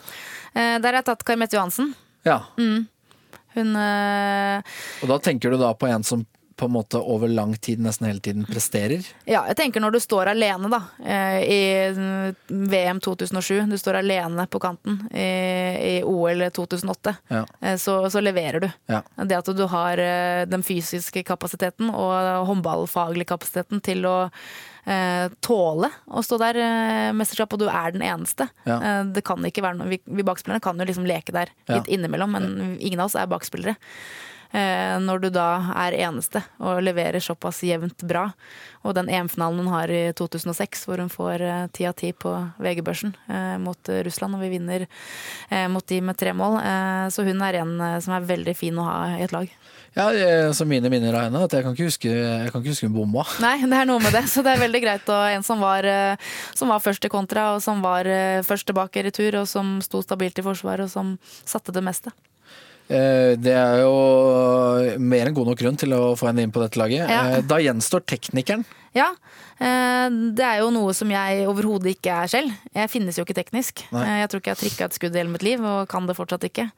Eh, 0.54 0.78
Der 0.80 0.90
har 0.92 1.00
jeg 1.02 1.06
tatt 1.12 1.24
Karmette 1.28 1.58
Johansen. 1.58 1.94
Ja. 2.28 2.42
Hun 2.58 3.76
eh, 3.76 4.62
Og 5.04 5.08
da 5.10 5.18
tenker 5.24 5.52
du 5.54 5.58
da 5.62 5.74
på 5.74 5.88
en 5.90 6.04
som 6.04 6.26
på 6.60 6.68
en 6.68 6.74
måte 6.76 7.00
over 7.00 7.30
lang 7.32 7.54
tid, 7.56 7.80
nesten 7.80 8.10
hele 8.10 8.20
tiden, 8.20 8.44
presterer? 8.44 9.00
Ja, 9.24 9.46
jeg 9.48 9.56
tenker 9.56 9.80
når 9.80 9.94
du 9.96 10.00
står 10.04 10.28
alene, 10.34 10.68
da. 10.68 10.82
eh, 11.08 11.38
I 11.40 11.60
mm, 11.96 12.36
VM 12.68 13.00
2007. 13.00 13.62
Du 13.72 13.78
står 13.80 14.02
alene 14.02 14.44
på 14.52 14.60
kanten. 14.60 14.98
I, 15.16 16.02
OL 16.04 16.44
2008. 16.52 17.14
Ja. 17.32 17.46
Så, 17.80 17.96
så 18.12 18.20
leverer 18.20 18.60
du. 18.66 18.68
Ja. 18.92 19.00
Det 19.24 19.38
at 19.40 19.54
du 19.56 19.64
har 19.72 20.04
den 20.52 20.68
fysiske 20.68 21.24
kapasiteten 21.32 21.94
og 21.96 22.44
håndballfaglige 22.52 23.32
kapasiteten 23.32 23.80
til 23.80 24.04
å 24.12 24.18
tåle 25.46 25.90
å 26.10 26.24
stå 26.26 26.40
der 26.42 26.58
eh, 26.64 27.10
mesterskap, 27.18 27.54
og 27.54 27.62
du 27.62 27.68
er 27.70 27.92
den 27.96 28.02
eneste. 28.06 28.48
Ja. 28.66 28.80
Eh, 28.80 29.04
det 29.14 29.24
kan 29.28 29.44
ikke 29.46 29.62
være 29.66 29.78
noe 29.82 29.92
Vi, 29.92 30.00
vi 30.06 30.26
bakspillerne 30.26 30.64
kan 30.64 30.80
jo 30.82 30.88
liksom 30.90 31.06
leke 31.10 31.36
der 31.36 31.52
Ja. 31.68 31.78
litt 31.78 31.88
innimellom, 31.94 32.32
men 32.38 32.78
ingen 32.80 33.00
av 33.00 33.12
oss 33.12 33.16
er 33.20 33.30
bakspillere. 33.30 33.76
Eh, 34.52 34.96
når 34.98 35.20
du 35.22 35.28
da 35.30 35.44
er 35.78 35.94
eneste 36.08 36.42
og 36.58 36.80
leverer 36.82 37.22
såpass 37.22 37.60
jevnt 37.62 38.02
bra. 38.10 38.32
Og 38.82 38.96
den 38.98 39.06
EM-finalen 39.14 39.60
hun 39.62 39.70
har 39.70 39.92
i 39.94 40.08
2006, 40.18 40.88
hvor 40.90 40.98
hun 41.04 41.12
får 41.14 41.42
eh, 41.46 41.68
ti 41.78 41.86
av 41.86 41.94
ti 42.00 42.10
på 42.18 42.32
VG-børsen 42.58 43.14
eh, 43.30 43.58
mot 43.62 43.92
eh, 43.94 44.02
Russland, 44.08 44.34
og 44.34 44.42
vi 44.42 44.50
vinner 44.58 44.88
eh, 45.52 45.68
mot 45.70 45.86
de 45.86 46.02
med 46.02 46.18
tre 46.18 46.34
mål. 46.34 46.58
Eh, 46.66 47.06
så 47.14 47.28
hun 47.30 47.46
er 47.46 47.60
en 47.62 47.76
eh, 47.92 48.00
som 48.02 48.16
er 48.18 48.26
veldig 48.26 48.56
fin 48.58 48.80
å 48.82 48.88
ha 48.90 48.98
i 49.20 49.22
et 49.28 49.36
lag. 49.38 49.54
Ja, 49.98 50.10
eh, 50.14 50.52
så 50.54 50.66
mine 50.70 50.90
minner 50.92 51.16
av 51.16 51.28
henne, 51.28 51.44
at 51.46 51.54
jeg 51.56 51.66
kan 51.66 51.76
ikke 51.76 51.90
huske, 51.90 52.12
jeg 52.14 52.52
kan 52.54 52.62
ikke 52.62 52.74
huske 52.76 52.90
hun 52.90 52.96
bomma. 52.96 53.26
Nei, 53.46 53.56
det 53.64 53.82
er 53.82 53.90
noe 53.90 54.02
med 54.04 54.16
det. 54.16 54.26
Så 54.32 54.44
det 54.46 54.54
er 54.54 54.64
veldig 54.64 54.84
greit. 54.86 55.10
Og 55.10 55.36
en 55.36 55.46
som 55.46 55.62
var, 55.64 55.88
eh, 55.88 56.32
som 56.58 56.72
var 56.72 56.84
først 56.84 57.06
i 57.06 57.14
kontra, 57.14 57.52
og 57.56 57.64
som 57.66 57.84
var 57.86 58.10
eh, 58.10 58.42
først 58.46 58.70
tilbake 58.70 59.02
i 59.02 59.08
retur, 59.10 59.42
og 59.42 59.50
som 59.50 59.78
sto 59.86 60.04
stabilt 60.06 60.42
i 60.42 60.46
forsvaret, 60.46 60.88
og 60.88 60.94
som 60.94 61.16
satte 61.48 61.76
det 61.76 61.86
meste. 61.86 62.14
Eh, 62.90 63.36
Det 63.38 63.54
er 63.54 63.82
jo 63.84 64.98
mer 65.00 65.28
enn 65.30 65.36
god 65.38 65.52
nok 65.52 65.60
grunn 65.62 65.78
til 65.78 65.94
å 65.94 66.16
få 66.18 66.28
henne 66.32 66.42
inn 66.48 66.52
på 66.54 66.62
dette 66.64 66.80
laget. 66.82 67.08
Ja. 67.10 67.22
Eh, 67.38 67.42
Da 67.46 67.60
gjenstår 67.62 68.02
teknikeren. 68.10 68.66
Ja, 68.98 69.12
eh, 69.62 70.10
det 70.34 70.42
er 70.46 70.60
jo 70.64 70.72
noe 70.74 70.94
som 70.98 71.10
jeg 71.14 71.46
overhodet 71.48 71.96
ikke 71.96 72.16
er 72.24 72.28
selv. 72.28 72.52
Jeg 72.74 72.90
finnes 72.90 73.16
jo 73.20 73.24
ikke 73.24 73.38
teknisk. 73.38 73.84
Nei. 73.94 74.06
Jeg 74.24 74.30
tror 74.32 74.42
ikke 74.42 74.50
jeg 74.50 74.58
har 74.58 74.64
trikka 74.66 74.86
et 74.90 74.98
skudd 74.98 75.16
i 75.16 75.20
hele 75.22 75.30
mitt 75.30 75.44
liv, 75.46 75.62
og 75.64 75.88
kan 75.88 76.08
det 76.10 76.18
fortsatt 76.18 76.48
ikke. 76.50 76.72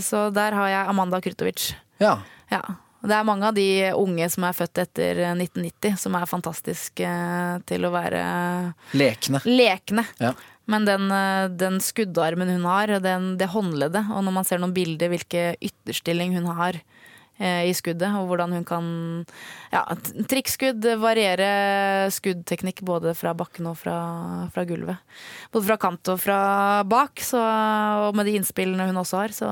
Så 0.00 0.32
der 0.32 0.52
har 0.56 0.68
jeg 0.72 0.88
Amanda 0.88 1.20
Krutovic. 1.20 1.74
Ja. 2.00 2.18
Ja. 2.50 2.62
Det 3.02 3.12
er 3.16 3.24
mange 3.24 3.46
av 3.48 3.54
de 3.56 3.92
unge 3.96 4.26
som 4.28 4.44
er 4.44 4.52
født 4.52 4.76
etter 4.82 5.20
1990 5.34 5.96
som 5.98 6.14
er 6.18 6.26
fantastiske 6.28 7.12
til 7.66 7.86
å 7.88 7.90
være 7.94 8.74
Lekne. 8.92 9.40
lekne. 9.48 10.04
Ja. 10.20 10.34
Men 10.70 10.86
den, 10.86 11.10
eh, 11.10 11.50
den 11.50 11.80
skuddarmen 11.82 12.52
hun 12.54 12.66
har, 12.68 12.94
den, 13.02 13.32
det 13.40 13.50
håndleddet, 13.50 14.06
og 14.14 14.24
når 14.26 14.36
man 14.38 14.46
ser 14.46 14.62
noen 14.62 14.76
bilder 14.76 15.10
hvilke 15.12 15.44
ytterstilling 15.58 16.36
hun 16.38 16.50
har 16.54 16.80
i 17.40 17.72
skuddet, 17.72 18.10
og 18.20 18.26
hvordan 18.28 18.52
hun 18.52 18.64
kan 18.68 18.86
ja, 19.72 19.80
trikkskudd, 20.28 20.84
variere 21.00 21.46
skuddteknikk 22.12 22.82
både 22.84 23.14
fra 23.16 23.32
bakken 23.38 23.68
og 23.70 23.78
fra, 23.80 23.94
fra 24.52 24.64
gulvet. 24.68 24.98
Både 25.54 25.66
fra 25.70 25.76
kant 25.80 26.10
og 26.12 26.18
fra 26.20 26.38
bak, 26.84 27.22
så, 27.24 27.40
og 28.10 28.18
med 28.18 28.28
de 28.28 28.34
innspillene 28.38 28.86
hun 28.90 29.00
også 29.00 29.22
har, 29.22 29.32
så, 29.34 29.48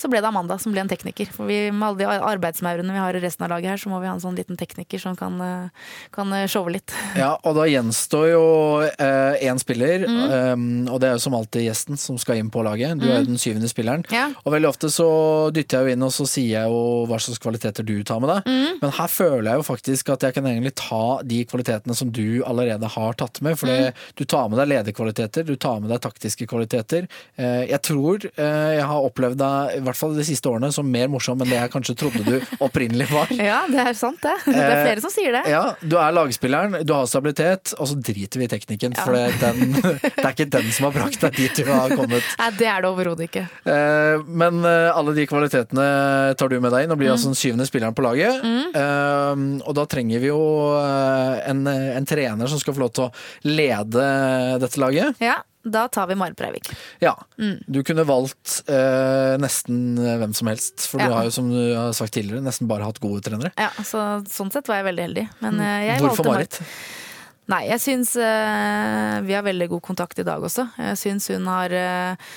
så 0.00 0.10
ble 0.10 0.20
det 0.24 0.30
Amanda 0.30 0.56
som 0.58 0.74
ble 0.74 0.82
en 0.84 0.90
tekniker. 0.90 1.30
For 1.34 1.46
vi, 1.48 1.68
med 1.70 1.86
alle 1.86 2.02
de 2.02 2.08
arbeidsmaurene 2.32 2.94
vi 2.96 3.02
har 3.04 3.14
i 3.18 3.22
resten 3.22 3.46
av 3.46 3.52
laget 3.54 3.74
her, 3.74 3.82
så 3.84 3.92
må 3.92 4.00
vi 4.02 4.10
ha 4.10 4.16
en 4.16 4.22
sånn 4.24 4.38
liten 4.38 4.58
tekniker 4.60 5.02
som 5.02 5.14
kan, 5.18 5.38
eh, 5.44 5.86
kan 6.14 6.32
eh, 6.34 6.48
showe 6.50 6.72
litt. 6.74 6.90
Ja, 7.24 7.34
og 7.46 7.54
da 7.56 7.68
gjenstår 7.70 8.26
jo 8.34 8.42
én 8.98 9.60
spiller, 9.62 10.02
Mm. 10.04 10.18
eh, 10.24 10.92
og 10.92 10.98
det 11.00 11.08
er 11.08 11.14
jo 11.16 11.22
som 11.22 11.34
alltid 11.38 11.64
gjesten 11.68 11.98
som 12.00 12.18
skal 12.20 12.40
inn 12.40 12.50
på 12.52 12.62
laget. 12.66 12.98
Du 13.00 13.06
er 13.06 13.20
jo 13.22 13.28
den 13.30 13.38
syvende 13.40 13.68
spilleren. 13.70 14.02
Ja. 14.12 14.26
Og 14.44 14.52
veldig 14.56 14.68
ofte 14.72 14.90
så 14.92 15.06
dytter 15.54 15.78
jeg 15.80 15.86
jo 15.86 15.94
inn 15.96 16.04
og 16.06 16.12
så 16.14 16.26
sier 16.28 16.50
jeg 16.58 16.72
jo 16.72 17.03
hva 17.10 17.18
slags 17.20 17.38
kvaliteter 17.42 17.84
du 17.86 18.02
tar 18.06 18.20
med 18.22 18.30
deg. 18.32 18.48
Mm. 18.50 18.78
Men 18.82 18.90
her 18.98 19.08
føler 19.10 19.48
jeg 19.50 19.60
jo 19.60 19.66
faktisk 19.68 20.12
at 20.14 20.26
jeg 20.26 20.34
kan 20.36 20.46
egentlig 20.50 20.74
ta 20.78 21.20
de 21.24 21.42
kvalitetene 21.50 21.94
som 21.96 22.10
du 22.14 22.42
allerede 22.46 22.88
har 22.96 23.12
tatt 23.20 23.40
med. 23.44 23.58
For 23.58 23.66
Mm. 23.74 23.92
du 24.16 24.24
tar 24.24 24.48
med 24.48 24.58
deg 24.60 24.68
lederkvaliteter, 24.70 25.44
du 25.44 25.56
tar 25.56 25.80
med 25.80 25.90
deg 25.90 26.00
taktiske 26.04 26.46
kvaliteter. 26.46 27.08
Eh, 27.36 27.64
Jeg 27.74 27.80
tror 27.82 28.24
eh, 28.36 28.74
jeg 28.78 28.84
har 28.86 29.02
opplevd 29.08 29.36
deg, 29.40 29.76
i 29.78 29.80
hvert 29.84 29.96
fall 29.96 30.14
de 30.14 30.24
siste 30.24 30.46
årene, 30.48 30.72
som 30.72 30.86
mer 30.90 31.08
morsom 31.08 31.40
enn 31.42 31.48
det 31.50 31.58
jeg 31.58 31.70
kanskje 31.72 31.96
trodde 31.96 32.24
du 32.24 32.40
opprinnelig 32.66 33.08
var. 33.10 33.28
Ja, 33.34 33.64
det 33.70 33.80
er 33.80 33.92
sant 33.98 34.20
det. 34.22 34.34
Det 34.46 34.54
er 34.56 34.74
Eh, 34.74 34.84
flere 34.86 35.00
som 35.00 35.10
sier 35.10 35.32
det. 35.32 35.42
Ja, 35.50 35.74
du 35.82 35.96
er 35.98 36.12
lagspilleren, 36.14 36.84
du 36.86 36.92
har 36.94 37.06
stabilitet, 37.10 37.74
og 37.78 37.88
så 37.90 37.96
driter 38.00 38.38
vi 38.40 38.44
i 38.44 38.52
teknikken. 38.52 38.94
For 38.96 39.12
det, 39.12 39.24
er 39.42 39.52
den, 39.52 39.72
det 40.02 40.24
er 40.24 40.30
ikke 40.32 40.48
den 40.50 40.70
som 40.72 40.86
har 40.90 40.94
brakt 41.00 41.20
deg 41.20 41.36
dit 41.36 41.56
du 41.64 41.70
har 41.70 41.90
kommet. 41.96 42.22
Nei, 42.38 42.50
det 42.58 42.68
er 42.70 42.80
det 42.84 42.90
overhodet 42.90 43.28
ikke. 43.28 43.44
Men 44.28 44.64
alle 44.64 45.14
de 45.16 45.26
kvalitetene 45.30 45.86
tar 46.38 46.48
du 46.52 46.56
med 46.60 46.72
deg 46.74 46.86
inn, 46.86 46.93
og 46.94 47.00
blir 47.02 47.12
altså 47.12 47.30
den 47.32 47.38
syvende 47.38 47.66
spilleren 47.68 47.94
på 47.98 48.04
laget. 48.06 48.44
Eh, 48.74 49.42
Og 49.66 49.72
da 49.76 49.84
trenger 49.90 50.22
vi 50.22 50.30
jo 50.30 50.40
eh, 50.80 51.40
en, 51.50 51.66
en 51.68 52.06
trener 52.08 52.50
som 52.50 52.60
skal 52.62 52.76
få 52.76 52.86
lov 52.86 52.94
til 52.96 53.08
å 53.08 53.12
lede 53.50 54.06
dette 54.62 54.80
laget. 54.82 55.18
Ja, 55.22 55.36
da 55.64 55.86
tar 55.88 56.08
vi 56.10 56.16
Marit 56.20 56.36
Breivik. 56.36 56.68
Ja, 57.00 57.14
du 57.38 57.78
kunne 57.86 58.04
valgt 58.08 58.58
eh, 58.68 59.36
nesten 59.40 59.94
hvem 59.96 60.34
som 60.36 60.50
helst, 60.50 60.84
for 60.90 61.00
Ja. 61.00 61.06
du 61.08 61.14
har 61.16 61.28
jo 61.30 61.32
som 61.32 61.48
du 61.52 61.60
har 61.76 61.94
sagt 61.96 62.12
tidligere, 62.18 62.44
nesten 62.44 62.68
bare 62.68 62.84
hatt 62.88 63.00
gode 63.00 63.22
trenere. 63.24 63.52
Ja, 63.60 63.70
så 63.84 64.02
Sånn 64.28 64.52
sett 64.52 64.68
var 64.68 64.82
jeg 64.82 64.90
veldig 64.92 65.06
heldig. 65.08 65.24
Men 65.44 65.60
eh, 65.64 65.78
jeg 65.88 66.02
Hvorfor 66.04 66.28
valgte 66.28 66.60
Marit? 66.60 66.60
Nei, 67.52 67.62
jeg 67.68 67.80
syns 67.84 68.14
eh, 68.16 69.16
vi 69.26 69.34
har 69.36 69.42
veldig 69.44 69.66
god 69.74 69.82
kontakt 69.84 70.20
i 70.20 70.24
dag 70.24 70.40
også. 70.44 70.68
Jeg 70.80 70.96
syns 71.00 71.26
hun 71.32 71.48
har 71.52 71.72
eh, 71.76 72.30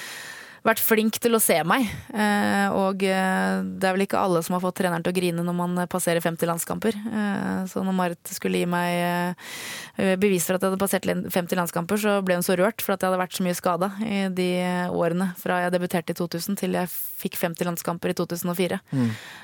vært 0.67 0.83
flink 0.83 1.17
til 1.23 1.37
å 1.37 1.41
se 1.41 1.57
meg. 1.67 1.87
Eh, 2.11 2.75
og 2.75 3.03
eh, 3.05 3.63
det 3.63 3.87
er 3.87 3.95
vel 3.95 4.05
ikke 4.05 4.21
alle 4.21 4.41
som 4.45 4.57
har 4.57 4.63
fått 4.63 4.79
treneren 4.81 5.05
til 5.05 5.13
å 5.13 5.17
grine 5.17 5.45
når 5.45 5.57
man 5.57 5.81
passerer 5.91 6.23
50 6.23 6.49
landskamper. 6.49 6.97
Eh, 6.97 7.61
så 7.71 7.83
når 7.85 7.97
Marit 7.97 8.33
skulle 8.33 8.61
gi 8.61 8.69
meg 8.69 8.97
eh, 9.01 10.15
bevis 10.19 10.47
for 10.47 10.57
at 10.57 10.63
jeg 10.65 10.71
hadde 10.73 10.81
passert 10.81 11.07
50 11.07 11.59
landskamper, 11.61 12.01
så 12.01 12.17
ble 12.25 12.39
hun 12.39 12.45
så 12.45 12.57
rørt 12.59 12.83
for 12.83 12.95
at 12.95 13.03
jeg 13.03 13.11
hadde 13.11 13.21
vært 13.23 13.37
så 13.37 13.47
mye 13.47 13.57
skada 13.57 13.91
i 14.03 14.23
de 14.37 14.49
årene 14.93 15.31
fra 15.39 15.61
jeg 15.63 15.73
debuterte 15.75 16.13
i 16.13 16.19
2000 16.19 16.59
til 16.59 16.77
jeg 16.77 16.91
fikk 16.91 17.37
50 17.39 17.67
landskamper 17.67 18.13
i 18.13 18.17
2004. 18.17 18.79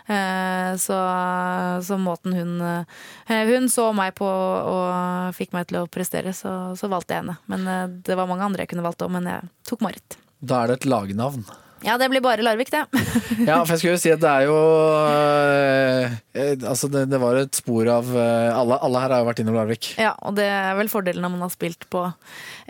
Eh, 0.07 0.71
så, 0.81 0.97
så 1.87 1.97
måten 1.97 2.33
hun 2.35 2.61
eh, 2.61 3.43
Hun 3.47 3.69
så 3.71 3.87
meg 3.95 4.13
på 4.17 4.27
og 4.27 5.35
fikk 5.37 5.55
meg 5.55 5.69
til 5.69 5.81
å 5.81 5.87
prestere, 5.91 6.33
så, 6.35 6.73
så 6.77 6.89
valgte 6.91 7.15
jeg 7.15 7.23
henne. 7.23 7.37
Men 7.51 7.67
eh, 7.69 7.87
det 8.09 8.19
var 8.19 8.29
mange 8.29 8.45
andre 8.45 8.65
jeg 8.65 8.73
kunne 8.73 8.85
valgt 8.85 9.03
òg, 9.05 9.13
men 9.15 9.29
jeg 9.29 9.49
tok 9.69 9.83
Marit. 9.85 10.19
Da 10.43 10.63
er 10.63 10.73
det 10.73 10.81
et 10.81 10.89
lagnavn. 10.91 11.45
Ja, 11.83 11.97
det 11.99 12.07
blir 12.13 12.21
bare 12.23 12.43
Larvik, 12.45 12.69
det. 12.71 12.85
Ja, 13.49 13.57
for 13.65 13.73
jeg 13.73 13.81
skulle 13.81 13.95
jo 13.97 13.99
si 13.99 14.11
at 14.13 14.21
det 14.23 14.29
er 14.29 14.45
jo 14.47 14.55
eh, 15.19 16.53
Altså, 16.69 16.87
det, 16.91 17.05
det 17.11 17.19
var 17.19 17.39
et 17.41 17.57
spor 17.59 17.89
av 17.91 18.07
eh, 18.15 18.51
alle, 18.55 18.77
alle 18.87 19.01
her 19.03 19.11
har 19.11 19.23
jo 19.23 19.27
vært 19.27 19.41
innom 19.43 19.57
Larvik. 19.57 19.89
Ja, 19.99 20.13
og 20.23 20.37
det 20.39 20.47
er 20.47 20.77
vel 20.79 20.91
fordelen 20.91 21.25
når 21.25 21.33
man 21.35 21.43
har 21.43 21.51
spilt 21.53 21.87
på 21.91 22.05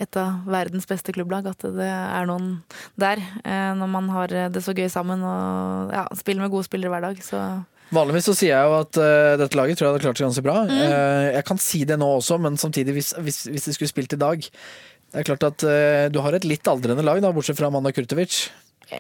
et 0.02 0.18
av 0.20 0.48
verdens 0.50 0.90
beste 0.90 1.14
klubblag, 1.14 1.46
at 1.52 1.62
det 1.78 1.90
er 1.92 2.26
noen 2.30 2.56
der. 3.00 3.22
eh, 3.44 3.70
Når 3.78 3.92
man 4.00 4.10
har 4.16 4.34
det 4.54 4.66
så 4.66 4.74
gøy 4.74 4.90
sammen 4.92 5.22
og 5.28 5.94
ja, 5.94 6.08
spiller 6.18 6.48
med 6.48 6.54
gode 6.56 6.66
spillere 6.70 6.96
hver 6.96 7.06
dag, 7.12 7.22
så 7.26 7.44
Vanligvis 7.94 8.26
så 8.26 8.34
sier 8.34 8.56
jeg 8.56 8.66
jo 8.66 8.78
at 8.80 8.98
uh, 8.98 9.36
dette 9.38 9.58
laget 9.60 9.78
tror 9.78 9.86
jeg 9.86 9.92
hadde 9.94 10.02
klart 10.02 10.18
seg 10.18 10.26
ganske 10.26 10.42
bra. 10.42 10.56
Mm. 10.66 10.80
Uh, 10.82 11.26
jeg 11.36 11.46
kan 11.46 11.60
si 11.62 11.84
det 11.86 11.98
nå 12.02 12.08
også, 12.16 12.40
men 12.42 12.56
samtidig, 12.58 12.96
hvis, 12.96 13.12
hvis, 13.22 13.44
hvis 13.54 13.68
de 13.68 13.74
skulle 13.76 13.92
spilt 13.92 14.16
i 14.16 14.22
dag 14.24 14.48
Det 15.14 15.22
er 15.22 15.28
klart 15.30 15.44
at 15.46 15.64
uh, 15.70 16.10
du 16.10 16.20
har 16.26 16.34
et 16.34 16.46
litt 16.50 16.66
aldrende 16.70 17.06
lag, 17.06 17.20
da, 17.22 17.30
bortsett 17.36 17.60
fra 17.60 17.70
Amanda 17.70 17.92
Kurtovic. 17.94 18.48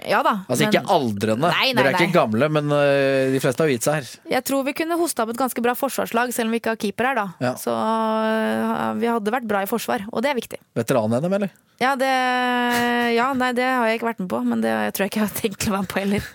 Ja 0.09 0.21
da. 0.25 0.31
Altså 0.47 0.63
men 0.63 0.71
ikke 0.71 0.89
aldrende, 0.89 1.49
Nei, 1.51 1.65
nei, 1.67 1.73
dere 1.77 1.89
er 1.91 1.95
nei. 1.97 2.05
ikke 2.07 2.15
gamle, 2.15 2.47
men 2.55 2.71
uh, 2.71 3.33
de 3.33 3.41
fleste 3.43 3.61
har 3.65 3.69
gitt 3.69 3.85
seg 3.85 3.97
her. 3.99 4.07
jeg 4.31 4.45
tror 4.47 4.63
vi 4.65 4.73
kunne 4.77 4.95
hosta 4.97 5.25
opp 5.25 5.33
et 5.33 5.41
ganske 5.41 5.61
bra 5.65 5.73
forsvarslag, 5.77 6.31
selv 6.33 6.49
om 6.49 6.55
vi 6.55 6.61
ikke 6.61 6.73
har 6.73 6.79
keeper 6.81 7.09
her, 7.09 7.17
da. 7.19 7.25
Ja. 7.43 7.51
Så 7.59 7.73
uh, 7.73 8.93
vi 9.01 9.09
hadde 9.11 9.33
vært 9.35 9.49
bra 9.49 9.61
i 9.65 9.69
forsvar, 9.69 10.05
og 10.09 10.23
det 10.25 10.31
er 10.31 10.37
viktig. 10.39 10.61
Veteran-NM, 10.79 11.35
eller? 11.37 11.53
Ja, 11.81 11.95
det, 11.99 12.09
ja, 13.17 13.27
nei, 13.37 13.51
det 13.57 13.65
har 13.67 13.89
jeg 13.89 13.99
ikke 13.99 14.09
vært 14.11 14.21
med 14.23 14.29
på, 14.31 14.39
men 14.53 14.61
det 14.63 14.73
tror 14.95 15.05
jeg 15.05 15.11
ikke 15.13 15.21
jeg 15.23 15.29
har 15.29 15.41
tenkt 15.41 15.67
å 15.67 15.73
være 15.75 15.83
med 15.85 15.91
på 15.93 15.99
heller. 15.99 16.29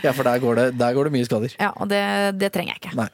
Ja, 0.00 0.14
for 0.14 0.30
der 0.30 0.40
går 0.42 0.60
det, 0.62 0.68
der 0.80 0.94
går 0.96 1.10
det 1.10 1.14
mye 1.18 1.28
skader. 1.28 1.58
Ja, 1.60 1.74
Og 1.76 1.90
det, 1.90 2.00
det 2.40 2.50
trenger 2.54 2.74
jeg 2.76 2.82
ikke. 2.86 2.94
Nei. 3.02 3.10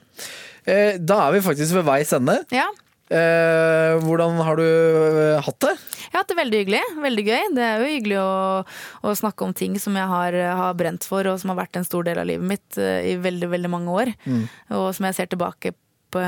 Da 1.02 1.16
er 1.24 1.34
vi 1.34 1.40
faktisk 1.42 1.74
ved 1.80 1.88
veis 1.88 2.12
ende. 2.14 2.36
Ja, 2.54 2.68
Eh, 3.10 3.96
hvordan 4.04 4.38
har 4.46 4.60
du 4.60 4.62
øh, 4.62 5.40
hatt 5.42 5.58
det? 5.64 5.74
Jeg 5.98 6.14
har 6.14 6.22
hatt 6.22 6.30
det 6.30 6.38
veldig 6.38 6.62
hyggelig. 6.62 6.82
Veldig 7.02 7.24
gøy. 7.26 7.42
Det 7.56 7.66
er 7.66 7.82
jo 7.82 7.90
hyggelig 7.90 8.18
å, 8.22 8.32
å 9.02 9.14
snakke 9.18 9.46
om 9.46 9.54
ting 9.56 9.74
som 9.82 9.98
jeg 9.98 10.06
har, 10.12 10.38
har 10.62 10.78
brent 10.78 11.06
for, 11.06 11.26
og 11.26 11.40
som 11.42 11.52
har 11.52 11.60
vært 11.64 11.80
en 11.80 11.86
stor 11.86 12.06
del 12.06 12.22
av 12.22 12.28
livet 12.30 12.46
mitt 12.46 12.78
eh, 12.78 13.12
i 13.12 13.18
veldig, 13.20 13.50
veldig 13.50 13.72
mange 13.72 14.00
år. 14.02 14.14
Og 14.78 14.90
som 14.94 15.08
jeg 15.08 15.18
ser 15.18 15.32
tilbake 15.32 15.74
på, 16.10 16.22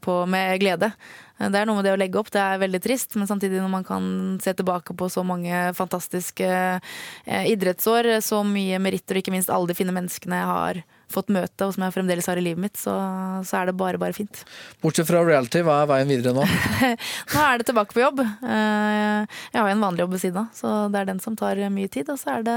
på 0.00 0.14
med 0.28 0.60
glede. 0.60 0.92
Det 1.40 1.56
er 1.56 1.68
noe 1.68 1.78
med 1.78 1.86
det 1.88 1.94
å 1.94 2.00
legge 2.00 2.20
opp. 2.20 2.28
Det 2.32 2.40
er 2.40 2.60
veldig 2.60 2.80
trist, 2.84 3.16
men 3.16 3.28
samtidig 3.28 3.62
når 3.62 3.72
man 3.72 3.84
kan 3.86 4.04
se 4.44 4.52
tilbake 4.56 4.96
på 4.96 5.08
så 5.12 5.24
mange 5.24 5.70
fantastiske 5.76 6.48
eh, 6.50 7.44
idrettsår, 7.48 8.18
så 8.24 8.42
mye 8.44 8.80
meritter, 8.82 9.16
og 9.16 9.24
ikke 9.24 9.34
minst 9.34 9.52
alle 9.52 9.70
de 9.70 9.78
fine 9.78 9.94
menneskene 9.96 10.40
jeg 10.40 10.50
har 10.50 10.82
fått 11.10 11.30
møte, 11.34 11.66
og 11.66 11.70
som 11.74 11.82
jeg 11.86 11.94
fremdeles 11.96 12.28
har 12.30 12.38
i 12.40 12.44
livet 12.44 12.62
mitt, 12.62 12.76
så, 12.80 12.94
så 13.46 13.52
er 13.60 13.64
det 13.70 13.76
bare, 13.80 13.98
bare 14.00 14.14
fint. 14.16 14.36
Bortsett 14.82 15.08
fra 15.10 15.20
reality, 15.26 15.60
hva 15.66 15.74
er 15.84 15.88
veien 15.90 16.10
videre 16.12 16.32
nå? 16.36 16.44
Nå 17.34 17.40
er 17.44 17.54
det 17.60 17.66
tilbake 17.70 17.92
på 17.96 18.04
jobb. 18.04 18.18
Eh, 18.24 19.20
Jeg 19.50 19.58
har 19.60 19.66
jo 19.68 19.74
en 19.76 19.84
vanlig 19.84 20.02
jobb 20.04 20.14
ved 20.16 20.22
siden 20.24 20.40
av, 20.44 20.48
så 20.56 20.66
det 20.92 20.98
er 21.02 21.06
den 21.10 21.20
som 21.22 21.34
tar 21.38 21.56
mye 21.74 21.90
tid. 21.92 22.06
Og 22.12 22.18
så 22.20 22.26
er 22.38 22.42
det 22.46 22.54
å 22.54 22.56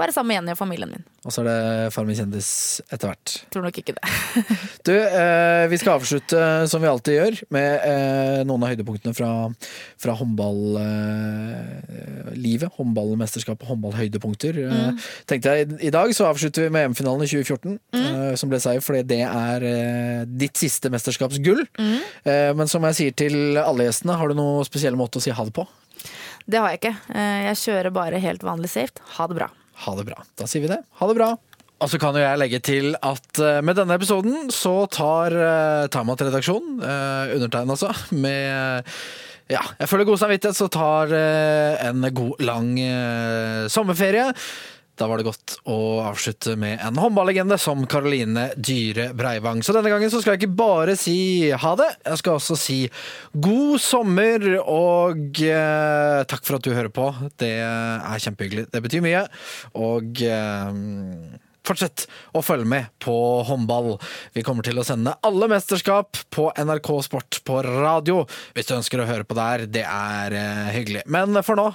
være 0.00 0.12
sammen 0.14 0.30
med 0.32 0.36
Jenny 0.40 0.52
og 0.54 0.60
familien 0.60 0.90
min. 0.92 1.04
Og 1.24 1.30
så 1.32 1.38
er 1.40 1.46
det 1.48 1.92
Farmen 1.94 2.16
kjendis 2.18 2.48
etter 2.92 3.06
hvert. 3.08 3.28
Tror 3.54 3.64
nok 3.64 3.76
ikke 3.80 3.94
det. 3.96 4.04
Du, 4.84 4.92
eh, 4.92 5.64
vi 5.72 5.78
skal 5.80 5.94
avslutte 5.96 6.38
som 6.68 6.82
vi 6.82 6.88
alltid 6.90 7.14
gjør, 7.16 7.34
med 7.56 7.68
eh, 7.88 8.40
noen 8.44 8.60
av 8.66 8.70
høydepunktene 8.74 9.14
fra, 9.16 9.30
fra 10.02 10.12
håndballivet. 10.18 12.68
Håndballmesterskap 12.76 13.56
og 13.64 13.68
håndballhøydepunkter. 13.72 14.52
Mm. 14.68 14.98
tenkte 15.30 15.48
jeg, 15.56 15.62
I 15.88 15.92
dag 15.94 16.08
så 16.16 16.28
avslutter 16.28 16.60
vi 16.66 16.72
med 16.74 16.82
EM-finalen 16.90 17.24
i 17.24 17.30
2014, 17.32 17.53
eh, 17.62 18.34
som 18.40 18.50
ble 18.50 18.60
seier 18.62 18.82
fordi 18.84 19.02
det 19.14 19.20
er 19.26 19.64
uh, 19.64 20.26
ditt 20.26 20.58
siste 20.58 20.90
mesterskapsgull. 20.92 21.64
Eh, 21.78 22.50
men 22.56 22.70
som 22.70 22.84
jeg 22.88 22.98
sier 22.98 23.16
til 23.24 23.58
alle 23.60 23.88
gjestene, 23.88 24.18
har 24.20 24.30
du 24.30 24.38
noen 24.38 24.66
spesiell 24.66 24.98
måte 24.98 25.20
å 25.20 25.24
si 25.24 25.34
ha 25.34 25.46
det 25.46 25.54
på? 25.56 25.66
Det 26.44 26.60
har 26.60 26.72
jeg 26.74 26.82
ikke. 26.82 26.94
Eh, 27.14 27.42
Jeg 27.48 27.60
kjører 27.62 27.94
bare 27.96 28.20
helt 28.20 28.44
vanlig 28.44 28.70
safe. 28.72 29.00
Ha 29.16 29.28
det 29.30 29.38
bra. 29.40 29.50
Ha 29.86 29.96
det 29.98 30.06
bra. 30.10 30.22
Da 30.38 30.48
sier 30.50 30.64
vi 30.64 30.72
det. 30.72 30.80
Ha 31.00 31.10
det 31.10 31.18
bra. 31.18 31.34
Og 31.82 31.90
så 31.90 31.98
kan 32.00 32.16
jo 32.16 32.22
jeg 32.22 32.40
legge 32.40 32.60
til 32.64 32.94
at 33.02 33.40
med 33.66 33.76
denne 33.76 33.96
episoden 33.98 34.48
så 34.54 34.84
tar 34.88 35.34
uh, 35.34 35.84
Tamat-redaksjonen, 35.92 36.78
uh, 36.80 37.34
undertegnet 37.34 37.74
altså, 37.74 37.90
med 38.14 38.94
ja, 39.52 39.60
jeg 39.76 39.90
føler 39.90 40.06
god 40.08 40.20
samvittighet, 40.22 40.56
så 40.56 40.70
tar 40.72 41.10
uh, 41.12 41.82
en 41.84 42.06
god, 42.16 42.38
lang 42.40 42.70
uh, 42.80 43.66
sommerferie. 43.68 44.30
Da 44.94 45.08
var 45.10 45.18
det 45.18 45.26
godt 45.26 45.56
å 45.66 45.76
avslutte 46.06 46.54
med 46.60 46.78
en 46.84 46.98
håndballegende 47.02 47.56
som 47.58 47.82
Karoline 47.90 48.46
Dyre 48.54 49.08
Breivang. 49.18 49.62
Så 49.66 49.74
denne 49.74 49.90
gangen 49.90 50.12
så 50.12 50.20
skal 50.22 50.36
jeg 50.36 50.44
ikke 50.44 50.58
bare 50.60 50.94
si 50.98 51.50
ha 51.50 51.72
det, 51.80 51.88
jeg 52.04 52.20
skal 52.20 52.38
også 52.38 52.58
si 52.58 52.78
god 53.34 53.82
sommer 53.82 54.46
og 54.62 55.42
eh, 55.42 56.20
takk 56.30 56.46
for 56.46 56.60
at 56.60 56.66
du 56.66 56.70
hører 56.76 56.92
på. 56.94 57.08
Det 57.42 57.56
er 57.64 58.22
kjempehyggelig. 58.22 58.68
Det 58.70 58.84
betyr 58.84 59.02
mye. 59.02 59.24
Og 59.82 60.22
eh, 60.22 61.40
Fortsett 61.64 62.02
å 62.36 62.42
følge 62.44 62.68
med 62.68 62.90
på 63.00 63.14
håndball. 63.48 63.94
Vi 64.36 64.42
kommer 64.44 64.66
til 64.66 64.76
å 64.76 64.84
sende 64.84 65.14
alle 65.24 65.48
mesterskap 65.48 66.18
på 66.34 66.50
NRK 66.60 66.90
Sport 67.06 67.38
på 67.48 67.62
radio. 67.64 68.18
Hvis 68.52 68.68
du 68.68 68.74
ønsker 68.76 69.00
å 69.00 69.06
høre 69.08 69.24
på 69.24 69.36
der, 69.38 69.64
det 69.72 69.86
er 69.88 70.36
eh, 70.36 70.66
hyggelig. 70.76 71.06
Men 71.08 71.40
for 71.40 71.56
nå, 71.56 71.70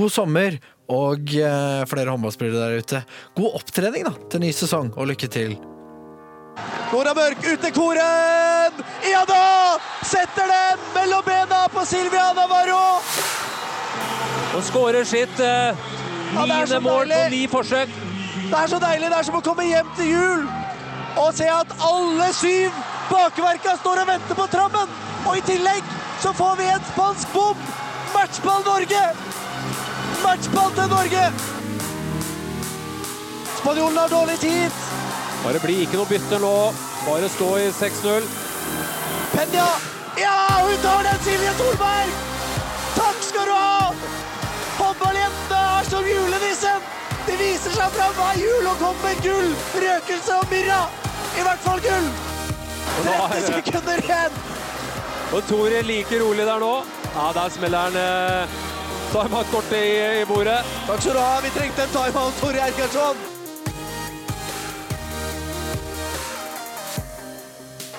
god 0.00 0.14
sommer 0.14 0.56
og 0.92 1.36
eh, 1.38 1.84
flere 1.88 2.10
håndballspillere 2.12 2.68
der 2.68 2.82
ute. 2.82 3.04
God 3.36 3.60
opptrening 3.60 4.04
da, 4.06 4.12
til 4.30 4.44
ny 4.44 4.50
sesong, 4.52 4.92
og 4.96 5.08
lykke 5.08 5.30
til. 5.32 5.56
Nora 6.92 7.14
Mørk 7.16 7.40
ut 7.42 7.62
til 7.64 7.72
Koren! 7.74 8.82
Ja 9.10 9.24
da! 9.26 9.44
Setter 10.06 10.50
den 10.50 10.82
mellom 10.94 11.24
bena 11.26 11.64
på 11.72 11.82
Silvia 11.88 12.28
Navarro! 12.36 13.00
Og 14.54 14.62
skårer 14.62 15.06
sitt 15.08 15.40
eh, 15.42 15.86
Ja, 16.34 16.44
er 16.44 16.50
niende 16.50 16.80
mål 16.82 17.10
på 17.10 17.24
ni 17.32 17.46
forsøk. 17.50 17.90
Det 18.44 18.58
er 18.58 18.70
så 18.70 18.78
deilig. 18.82 19.10
Det 19.10 19.18
er 19.18 19.26
som 19.26 19.38
å 19.38 19.42
komme 19.42 19.66
hjem 19.66 19.90
til 19.98 20.12
jul 20.12 20.46
og 21.14 21.30
se 21.34 21.46
at 21.46 21.70
alle 21.86 22.26
syv 22.34 22.74
bakverka 23.06 23.76
står 23.78 24.02
og 24.02 24.08
venter 24.10 24.38
på 24.38 24.46
trammen. 24.50 24.98
Og 25.24 25.38
i 25.38 25.44
tillegg 25.46 25.94
så 26.22 26.34
får 26.34 26.58
vi 26.58 26.68
en 26.72 26.86
spansk 26.92 27.34
bom. 27.34 27.66
Matchball 28.14 28.66
Norge! 28.66 29.04
Matchball 30.24 30.70
til 30.74 30.88
Norge! 30.88 31.24
Spanjolen 33.58 33.98
har 33.98 34.08
dårlig 34.08 34.38
tid. 34.40 34.78
Bare 35.44 35.60
bli 35.60 35.76
ikke 35.84 35.98
noe 36.00 36.08
bytter 36.08 36.40
nå. 36.40 36.54
Bare 37.04 37.28
stå 37.32 37.48
i 37.60 37.66
6-0. 37.78 38.28
Penya! 39.34 39.68
Ja, 40.16 40.36
hun 40.64 40.76
tar 40.82 41.04
den, 41.08 41.20
Silje 41.26 41.52
Solberg! 41.58 42.16
Takk 42.96 43.22
skal 43.28 43.48
du 43.50 43.54
ha! 43.54 43.92
Håndballjentene 44.78 45.62
er 45.78 45.88
som 45.90 46.08
julenissen! 46.08 46.90
De 47.26 47.38
viser 47.40 47.76
seg 47.76 47.94
fram 47.96 48.12
hver 48.18 48.40
jul 48.40 48.68
og 48.68 48.80
kommer 48.80 49.08
med 49.08 49.22
gull, 49.24 49.54
røkelse 49.84 50.36
og 50.40 50.52
myrra. 50.52 50.82
I 51.34 51.46
hvert 51.46 51.64
fall 51.68 51.82
gull! 51.84 52.12
Og 52.94 53.08
30 53.08 53.38
er 53.38 53.48
sekunder 53.48 54.04
igjen! 54.04 54.44
Og 55.34 55.48
Tore 55.48 55.80
like 55.82 56.20
rolig 56.22 56.46
der 56.46 56.62
nå. 56.62 56.76
Ja, 57.14 57.32
der 57.34 57.50
smeller 57.50 57.88
han 57.88 57.96
eh, 57.98 58.62
timeout-kortet 59.14 59.78
i, 59.78 60.20
i 60.20 60.26
bordet. 60.26 60.60
Takk 60.86 61.00
skal 61.00 61.14
du 61.14 61.20
ha. 61.22 61.38
Vi 61.44 61.50
trengte 61.54 61.82
en 61.82 61.94
timeout, 61.94 62.40
Tore 62.40 62.66
Erkardsson. 62.66 63.16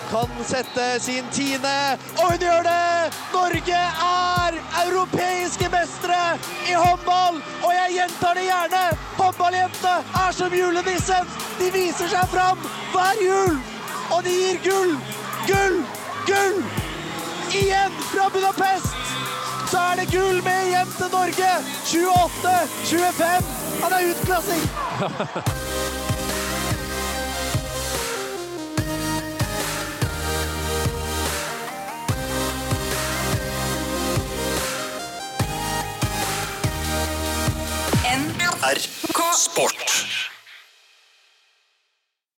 Kan 0.09 0.29
sette 0.47 0.99
sin 0.99 1.25
tiende, 1.33 1.97
og 2.19 2.31
hun 2.31 2.43
gjør 2.43 2.67
det! 2.67 3.13
Norge 3.33 3.79
er 4.07 4.59
europeiske 4.85 5.69
mestere 5.73 6.37
i 6.69 6.75
håndball! 6.77 7.41
Og 7.63 7.73
jeg 7.73 7.97
gjentar 7.97 8.37
det 8.37 8.45
gjerne! 8.45 8.83
Håndballjentene 9.17 9.95
er 10.21 10.37
som 10.37 10.55
julenissen! 10.59 11.33
De 11.59 11.71
viser 11.73 12.11
seg 12.13 12.31
fram 12.31 12.61
hver 12.93 13.25
jul! 13.25 13.59
Og 14.13 14.23
de 14.27 14.37
gir 14.43 14.61
gull! 14.69 14.95
Gull! 15.49 15.81
Gull! 16.29 16.63
Igjen 17.55 18.01
fra 18.11 18.29
Budapest! 18.29 19.14
så 19.71 19.77
er 19.77 19.95
det 19.99 20.07
gull 20.11 20.43
med 20.43 20.67
hjem 20.69 20.91
til 20.97 21.09
Norge! 21.11 21.51
28-25. 21.85 23.45
Han 23.83 23.91
er 23.97 24.01
utklassing! 24.11 24.63
NRK 38.15 39.19
Sport. 39.45 40.34